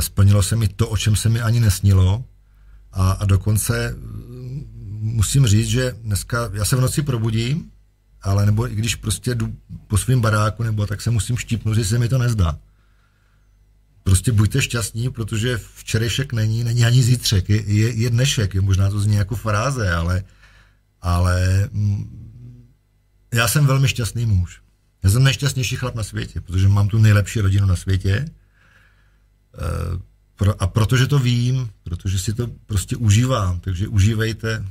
splnilo 0.00 0.42
se 0.42 0.56
mi 0.56 0.68
to, 0.68 0.88
o 0.88 0.96
čem 0.96 1.16
se 1.16 1.28
mi 1.28 1.40
ani 1.40 1.60
nesnilo 1.60 2.24
a, 2.92 3.10
a 3.10 3.24
dokonce 3.24 3.94
mm, 3.96 5.00
musím 5.00 5.46
říct, 5.46 5.68
že 5.68 5.96
dneska, 6.02 6.50
já 6.52 6.64
se 6.64 6.76
v 6.76 6.80
noci 6.80 7.02
probudím, 7.02 7.70
ale 8.22 8.46
nebo 8.46 8.72
i 8.72 8.74
když 8.74 8.94
prostě 8.94 9.34
jdu 9.34 9.54
po 9.86 9.98
svém 9.98 10.20
baráku, 10.20 10.62
nebo 10.62 10.86
tak 10.86 11.02
se 11.02 11.10
musím 11.10 11.36
štípnout, 11.36 11.76
že 11.76 11.84
se 11.84 11.98
mi 11.98 12.08
to 12.08 12.18
nezdá. 12.18 12.58
Prostě 14.02 14.32
buďte 14.32 14.62
šťastní, 14.62 15.10
protože 15.10 15.60
včerejšek 15.74 16.32
není, 16.32 16.64
není 16.64 16.84
ani 16.84 17.02
zítřek, 17.02 17.48
je, 17.48 17.62
je, 17.62 17.92
je 17.92 18.10
dnešek, 18.10 18.54
je 18.54 18.60
možná 18.60 18.90
to 18.90 19.00
zní 19.00 19.16
jako 19.16 19.36
fráze, 19.36 19.92
ale, 19.92 20.24
ale 21.02 21.68
mm, 21.72 22.21
já 23.32 23.48
jsem 23.48 23.66
velmi 23.66 23.88
šťastný 23.88 24.26
muž. 24.26 24.60
Já 25.02 25.10
jsem 25.10 25.24
nejšťastnější 25.24 25.76
chlap 25.76 25.94
na 25.94 26.02
světě, 26.02 26.40
protože 26.40 26.68
mám 26.68 26.88
tu 26.88 26.98
nejlepší 26.98 27.40
rodinu 27.40 27.66
na 27.66 27.76
světě, 27.76 28.26
Eh, 29.54 30.12
a 30.58 30.66
protože 30.66 31.06
to 31.06 31.18
vím, 31.18 31.70
protože 31.82 32.18
si 32.18 32.32
to 32.32 32.46
prostě 32.66 32.96
užívám, 32.96 33.60
takže 33.60 33.88
užívejte, 33.88 34.64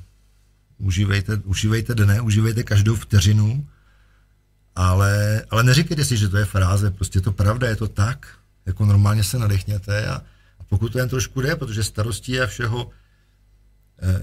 užívejte, 0.77 1.37
užívejte 1.37 1.95
dne, 1.95 2.21
užívejte 2.21 2.63
každou 2.63 2.95
vteřinu, 2.95 3.67
ale, 4.75 5.41
ale 5.49 5.63
neříkejte 5.63 6.05
si, 6.05 6.17
že 6.17 6.29
to 6.29 6.37
je 6.37 6.45
fráze, 6.45 6.91
prostě 6.91 7.21
to 7.21 7.31
pravda, 7.31 7.67
je 7.67 7.75
to 7.75 7.87
tak, 7.87 8.27
jako 8.65 8.85
normálně 8.85 9.23
se 9.23 9.39
nadechněte 9.39 10.07
a, 10.07 10.15
a 10.59 10.63
pokud 10.69 10.91
to 10.91 10.99
jen 10.99 11.09
trošku 11.09 11.41
jde, 11.41 11.55
protože 11.55 11.83
starostí 11.83 12.39
a 12.39 12.47
všeho 12.47 12.89
Eh, 12.89 13.00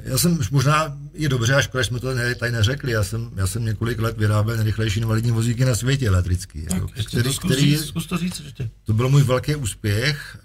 já 0.05 0.19
jsem 0.19 0.39
možná 0.51 0.99
je 1.15 1.29
dobře, 1.29 1.55
až 1.55 1.65
škoda, 1.65 1.85
jsme 1.85 2.01
to 2.01 2.09
tady 2.39 2.53
neřekli. 2.53 2.93
Já 2.93 3.05
jsem, 3.05 3.31
já 3.37 3.47
jsem 3.47 3.65
několik 3.65 4.01
let 4.01 4.19
vyráběl 4.19 4.57
nejrychlejší 4.57 5.01
invalidní 5.01 5.31
vozíky 5.31 5.65
na 5.65 5.75
světě 5.75 6.09
elektrický. 6.09 6.63
Tak, 6.63 6.75
jako, 6.75 6.89
který, 7.07 7.23
to 7.23 7.33
zkus 7.33 7.53
který, 7.53 7.77
zkus 7.77 8.07
to 8.07 8.17
říct 8.17 8.41
ještě. 8.45 8.71
To 8.85 8.93
byl 8.93 9.09
můj 9.09 9.23
velký 9.23 9.55
úspěch. 9.55 10.39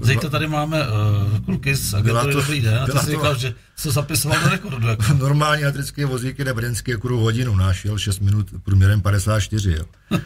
Uh, 0.00 0.06
Zítra 0.06 0.30
tady 0.30 0.46
máme 0.48 0.88
uh, 0.88 1.44
kluky 1.44 1.76
z 1.76 1.94
agentury 1.94 2.32
to, 2.32 2.40
Dobrý 2.40 2.60
den 2.60 2.78
a 2.78 2.86
ty 2.86 2.98
jsi 2.98 3.10
říkal, 3.10 3.38
že 3.38 3.54
se 3.76 3.90
zapisoval 3.90 4.42
do 4.42 4.48
rekordu. 4.48 4.88
Jako. 4.88 5.14
Normální 5.18 5.62
elektrické 5.62 6.06
vozíky 6.06 6.44
na 6.44 6.54
brněnské 6.54 6.96
kuru 6.96 7.18
hodinu 7.18 7.56
nášel 7.56 7.98
6 7.98 8.20
minut 8.20 8.46
průměrem 8.62 9.00
54. 9.00 9.72
Jo. 9.72 9.84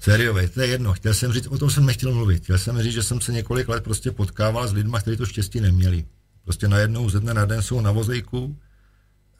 Seriově, 0.00 0.48
to 0.48 0.60
je 0.60 0.66
jedno. 0.66 0.92
Chtěl 0.92 1.14
jsem 1.14 1.32
říct, 1.32 1.46
o 1.46 1.58
tom 1.58 1.70
jsem 1.70 1.86
nechtěl 1.86 2.14
mluvit. 2.14 2.42
Chtěl 2.42 2.58
jsem 2.58 2.82
říct, 2.82 2.92
že 2.92 3.02
jsem 3.02 3.20
se 3.20 3.32
několik 3.32 3.68
let 3.68 3.84
prostě 3.84 4.10
potkával 4.10 4.68
s 4.68 4.72
lidmi, 4.72 4.96
kteří 5.00 5.16
to 5.16 5.26
štěstí 5.26 5.60
neměli. 5.60 6.04
Prostě 6.44 6.68
najednou 6.68 7.10
ze 7.10 7.20
dne 7.20 7.34
na 7.34 7.44
den 7.44 7.62
jsou 7.62 7.80
na 7.80 7.90
vozejku, 7.90 8.56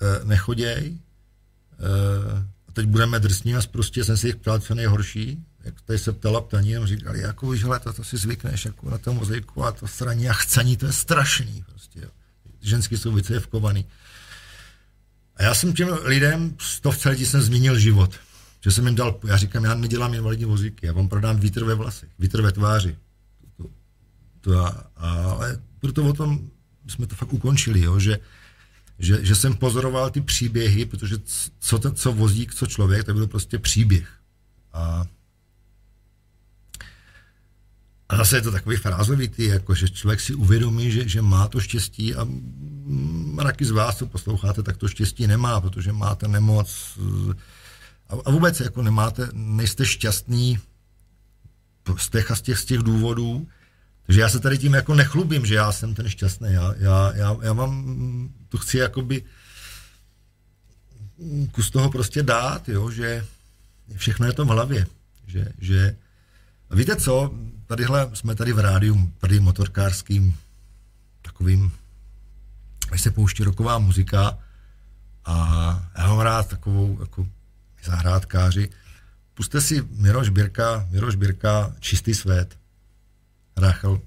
e, 0.01 0.25
nechoděj. 0.25 0.87
E, 0.87 0.99
a 2.69 2.73
teď 2.73 2.87
budeme 2.87 3.21
drsní 3.21 3.55
a 3.55 3.61
prostě 3.71 4.05
jsem 4.05 4.17
si 4.17 4.27
jich 4.27 4.37
ptal, 4.37 4.59
co 4.59 4.75
nejhorší. 4.75 5.45
Jak 5.65 5.81
tady 5.81 5.99
se 5.99 6.13
ptala 6.13 6.41
ptaní, 6.41 6.77
a 6.77 6.87
říkali, 6.87 7.21
jako 7.21 7.51
víš, 7.51 7.63
hele, 7.63 7.81
to, 7.81 7.93
to 7.93 8.05
si 8.05 8.17
zvykneš 8.17 8.65
jako 8.65 8.91
na 8.91 8.99
tom 8.99 9.19
vozejku 9.19 9.65
a 9.65 9.73
to 9.73 9.87
straní 9.87 10.29
a 10.29 10.33
chcaní, 10.33 10.77
to 10.77 10.87
je 10.87 10.93
strašný. 10.93 11.65
Prostě, 11.71 12.01
jo. 12.01 12.09
Ženský 12.61 12.97
jsou 12.97 13.13
vycevkovaný. 13.13 13.87
A 15.37 15.43
já 15.43 15.55
jsem 15.55 15.73
těm 15.73 15.89
lidem, 16.03 16.57
stovce 16.61 17.09
lidí 17.09 17.27
jsem 17.27 17.43
změnil 17.43 17.79
život. 17.79 18.15
Že 18.61 18.71
jsem 18.71 18.87
jim 18.87 18.95
dal, 18.95 19.21
já 19.27 19.37
říkám, 19.37 19.65
já 19.65 19.75
nedělám 19.75 20.15
invalidní 20.15 20.45
vozíky, 20.45 20.87
já 20.87 20.93
vám 20.93 21.09
prodám 21.09 21.41
vítr 21.41 21.65
ve 21.65 21.75
vlasech, 21.75 22.09
vítr 22.19 22.43
ve 22.43 22.53
tváři. 22.53 22.97
To, 23.57 23.65
to, 24.41 24.67
a, 24.67 24.91
ale 24.97 25.61
proto 25.81 26.05
o 26.05 26.13
tom 26.13 26.51
jsme 26.87 27.07
to 27.07 27.15
fakt 27.15 27.33
ukončili, 27.33 27.81
jo, 27.81 27.99
že, 27.99 28.19
že, 28.99 29.25
že 29.25 29.35
jsem 29.35 29.55
pozoroval 29.55 30.11
ty 30.11 30.21
příběhy, 30.21 30.85
protože 30.85 31.17
co, 31.59 31.79
ten, 31.79 31.95
co 31.95 32.13
vozík, 32.13 32.55
co 32.55 32.67
člověk, 32.67 33.05
to 33.05 33.15
byl 33.15 33.27
prostě 33.27 33.59
příběh. 33.59 34.13
A, 34.73 35.05
a 38.09 38.17
zase 38.17 38.37
je 38.37 38.43
to 38.43 38.53
takový 38.53 38.77
frázovitý, 38.77 39.45
jako 39.45 39.75
že 39.75 39.89
člověk 39.89 40.21
si 40.21 40.35
uvědomí, 40.35 40.91
že, 40.91 41.09
že 41.09 41.23
má 41.23 41.49
to 41.49 41.61
štěstí 41.61 42.15
a 42.15 42.27
mraky 43.35 43.65
z 43.65 43.71
vás, 43.71 43.99
co 43.99 44.07
posloucháte, 44.07 44.63
tak 44.63 44.77
to 44.77 44.89
štěstí 44.89 45.27
nemá, 45.27 45.61
protože 45.61 45.93
máte 45.93 46.29
nemoc 46.29 46.99
a, 48.09 48.15
a 48.25 48.31
vůbec 48.31 48.61
jako 48.61 48.83
nemáte, 48.83 49.29
nejste 49.33 49.87
šťastný 49.87 50.59
z 51.97 52.09
těch 52.09 52.31
z 52.35 52.43
těch, 52.43 52.59
z 52.59 52.65
těch 52.65 52.79
důvodů 52.79 53.49
Takže 54.07 54.21
já 54.21 54.29
se 54.29 54.41
tady 54.41 54.59
tím 54.59 54.75
jako 54.75 54.95
nechlubím, 54.95 55.47
že 55.47 55.55
já 55.55 55.73
jsem 55.73 55.95
ten 55.95 56.09
šťastný. 56.09 56.53
Já, 56.53 56.75
já, 56.77 57.13
já, 57.15 57.37
já 57.43 57.53
mám, 57.53 58.29
to 58.49 58.59
chci 58.59 58.79
jakoby 58.79 59.23
kus 61.53 61.71
toho 61.71 61.91
prostě 61.91 62.23
dát, 62.23 62.69
jo, 62.69 62.91
že 62.91 63.27
všechno 63.97 64.27
je 64.27 64.33
to 64.33 64.45
v 64.45 64.49
hlavě. 64.49 64.87
Že, 65.27 65.53
že 65.59 65.97
a 66.71 66.75
víte 66.75 66.97
co, 66.97 67.35
tadyhle 67.67 68.11
jsme 68.15 68.35
tady 68.35 68.53
v 68.53 68.59
rádiu, 68.59 69.13
tady 69.19 69.41
motorkářským, 69.41 70.37
takovým, 71.23 71.73
když 72.89 73.01
se 73.01 73.11
pouští 73.11 73.45
roková 73.45 73.79
muzika 73.79 74.39
a 75.25 75.37
já 75.99 76.07
mám 76.07 76.19
rád 76.19 76.49
takovou 76.49 77.01
jako 77.01 77.27
zahrádkáři. 77.85 78.71
Puste 79.35 79.61
si 79.61 79.83
Miroš 79.91 80.29
Birka, 80.29 80.89
Miroš 80.91 81.15
Birka, 81.15 81.75
Čistý 81.81 82.15
svět, 82.15 82.57
Rachel 83.57 84.01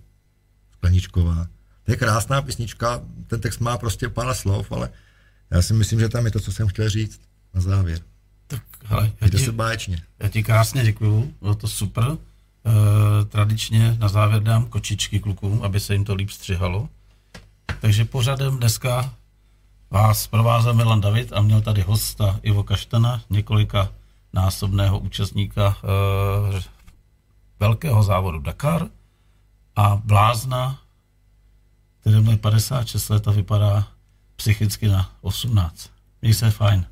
Skleničková. 0.74 1.48
To 1.84 1.92
je 1.92 1.98
krásná 1.98 2.42
písnička, 2.42 3.02
ten 3.28 3.42
text 3.42 3.60
má 3.60 3.78
prostě 3.78 4.10
pár 4.10 4.34
slov, 4.34 4.72
ale 4.72 4.90
já 5.52 5.62
si 5.62 5.74
myslím, 5.74 6.00
že 6.00 6.10
tam 6.10 6.26
je 6.26 6.32
to, 6.32 6.40
co 6.40 6.52
jsem 6.52 6.68
chtěl 6.68 6.90
říct 6.90 7.22
na 7.54 7.62
závěr. 7.62 8.00
Tak, 8.48 8.62
hele, 8.84 9.12
já 9.22 9.30
ti, 9.30 9.40
se 9.40 9.52
báječně. 9.52 10.02
Já 10.20 10.30
ti 10.30 10.44
krásně 10.44 10.84
děkuju, 10.84 11.34
bylo 11.42 11.56
to 11.56 11.68
super. 11.68 12.04
E, 12.12 13.26
tradičně 13.26 13.98
na 14.00 14.08
závěr 14.08 14.44
dám 14.44 14.66
kočičky 14.66 15.20
klukům, 15.20 15.64
aby 15.64 15.80
se 15.80 15.94
jim 15.94 16.06
to 16.06 16.16
líp 16.16 16.30
střihalo. 16.30 16.90
Takže 17.82 18.06
pořadem 18.06 18.58
dneska 18.58 19.14
vás 19.90 20.28
provázel 20.28 20.74
Milan 20.74 21.02
David 21.02 21.34
a 21.34 21.42
měl 21.42 21.62
tady 21.62 21.82
hosta 21.82 22.40
Ivo 22.44 22.64
Kaštana, 22.64 23.22
několika 23.30 23.92
násobného 24.34 25.00
účastníka 25.00 25.78
e, 25.84 26.62
velkého 27.60 28.04
závodu 28.04 28.40
Dakar 28.40 28.88
a 29.78 29.96
blázna, 29.96 30.80
který 32.02 32.22
má 32.22 32.38
56 32.38 33.10
let 33.10 33.28
a 33.28 33.32
vypadá 33.32 33.88
psychicky 34.36 34.88
na 34.88 35.12
18. 35.22 35.90
Měj 36.22 36.34
se 36.34 36.52
fajn. 36.52 36.86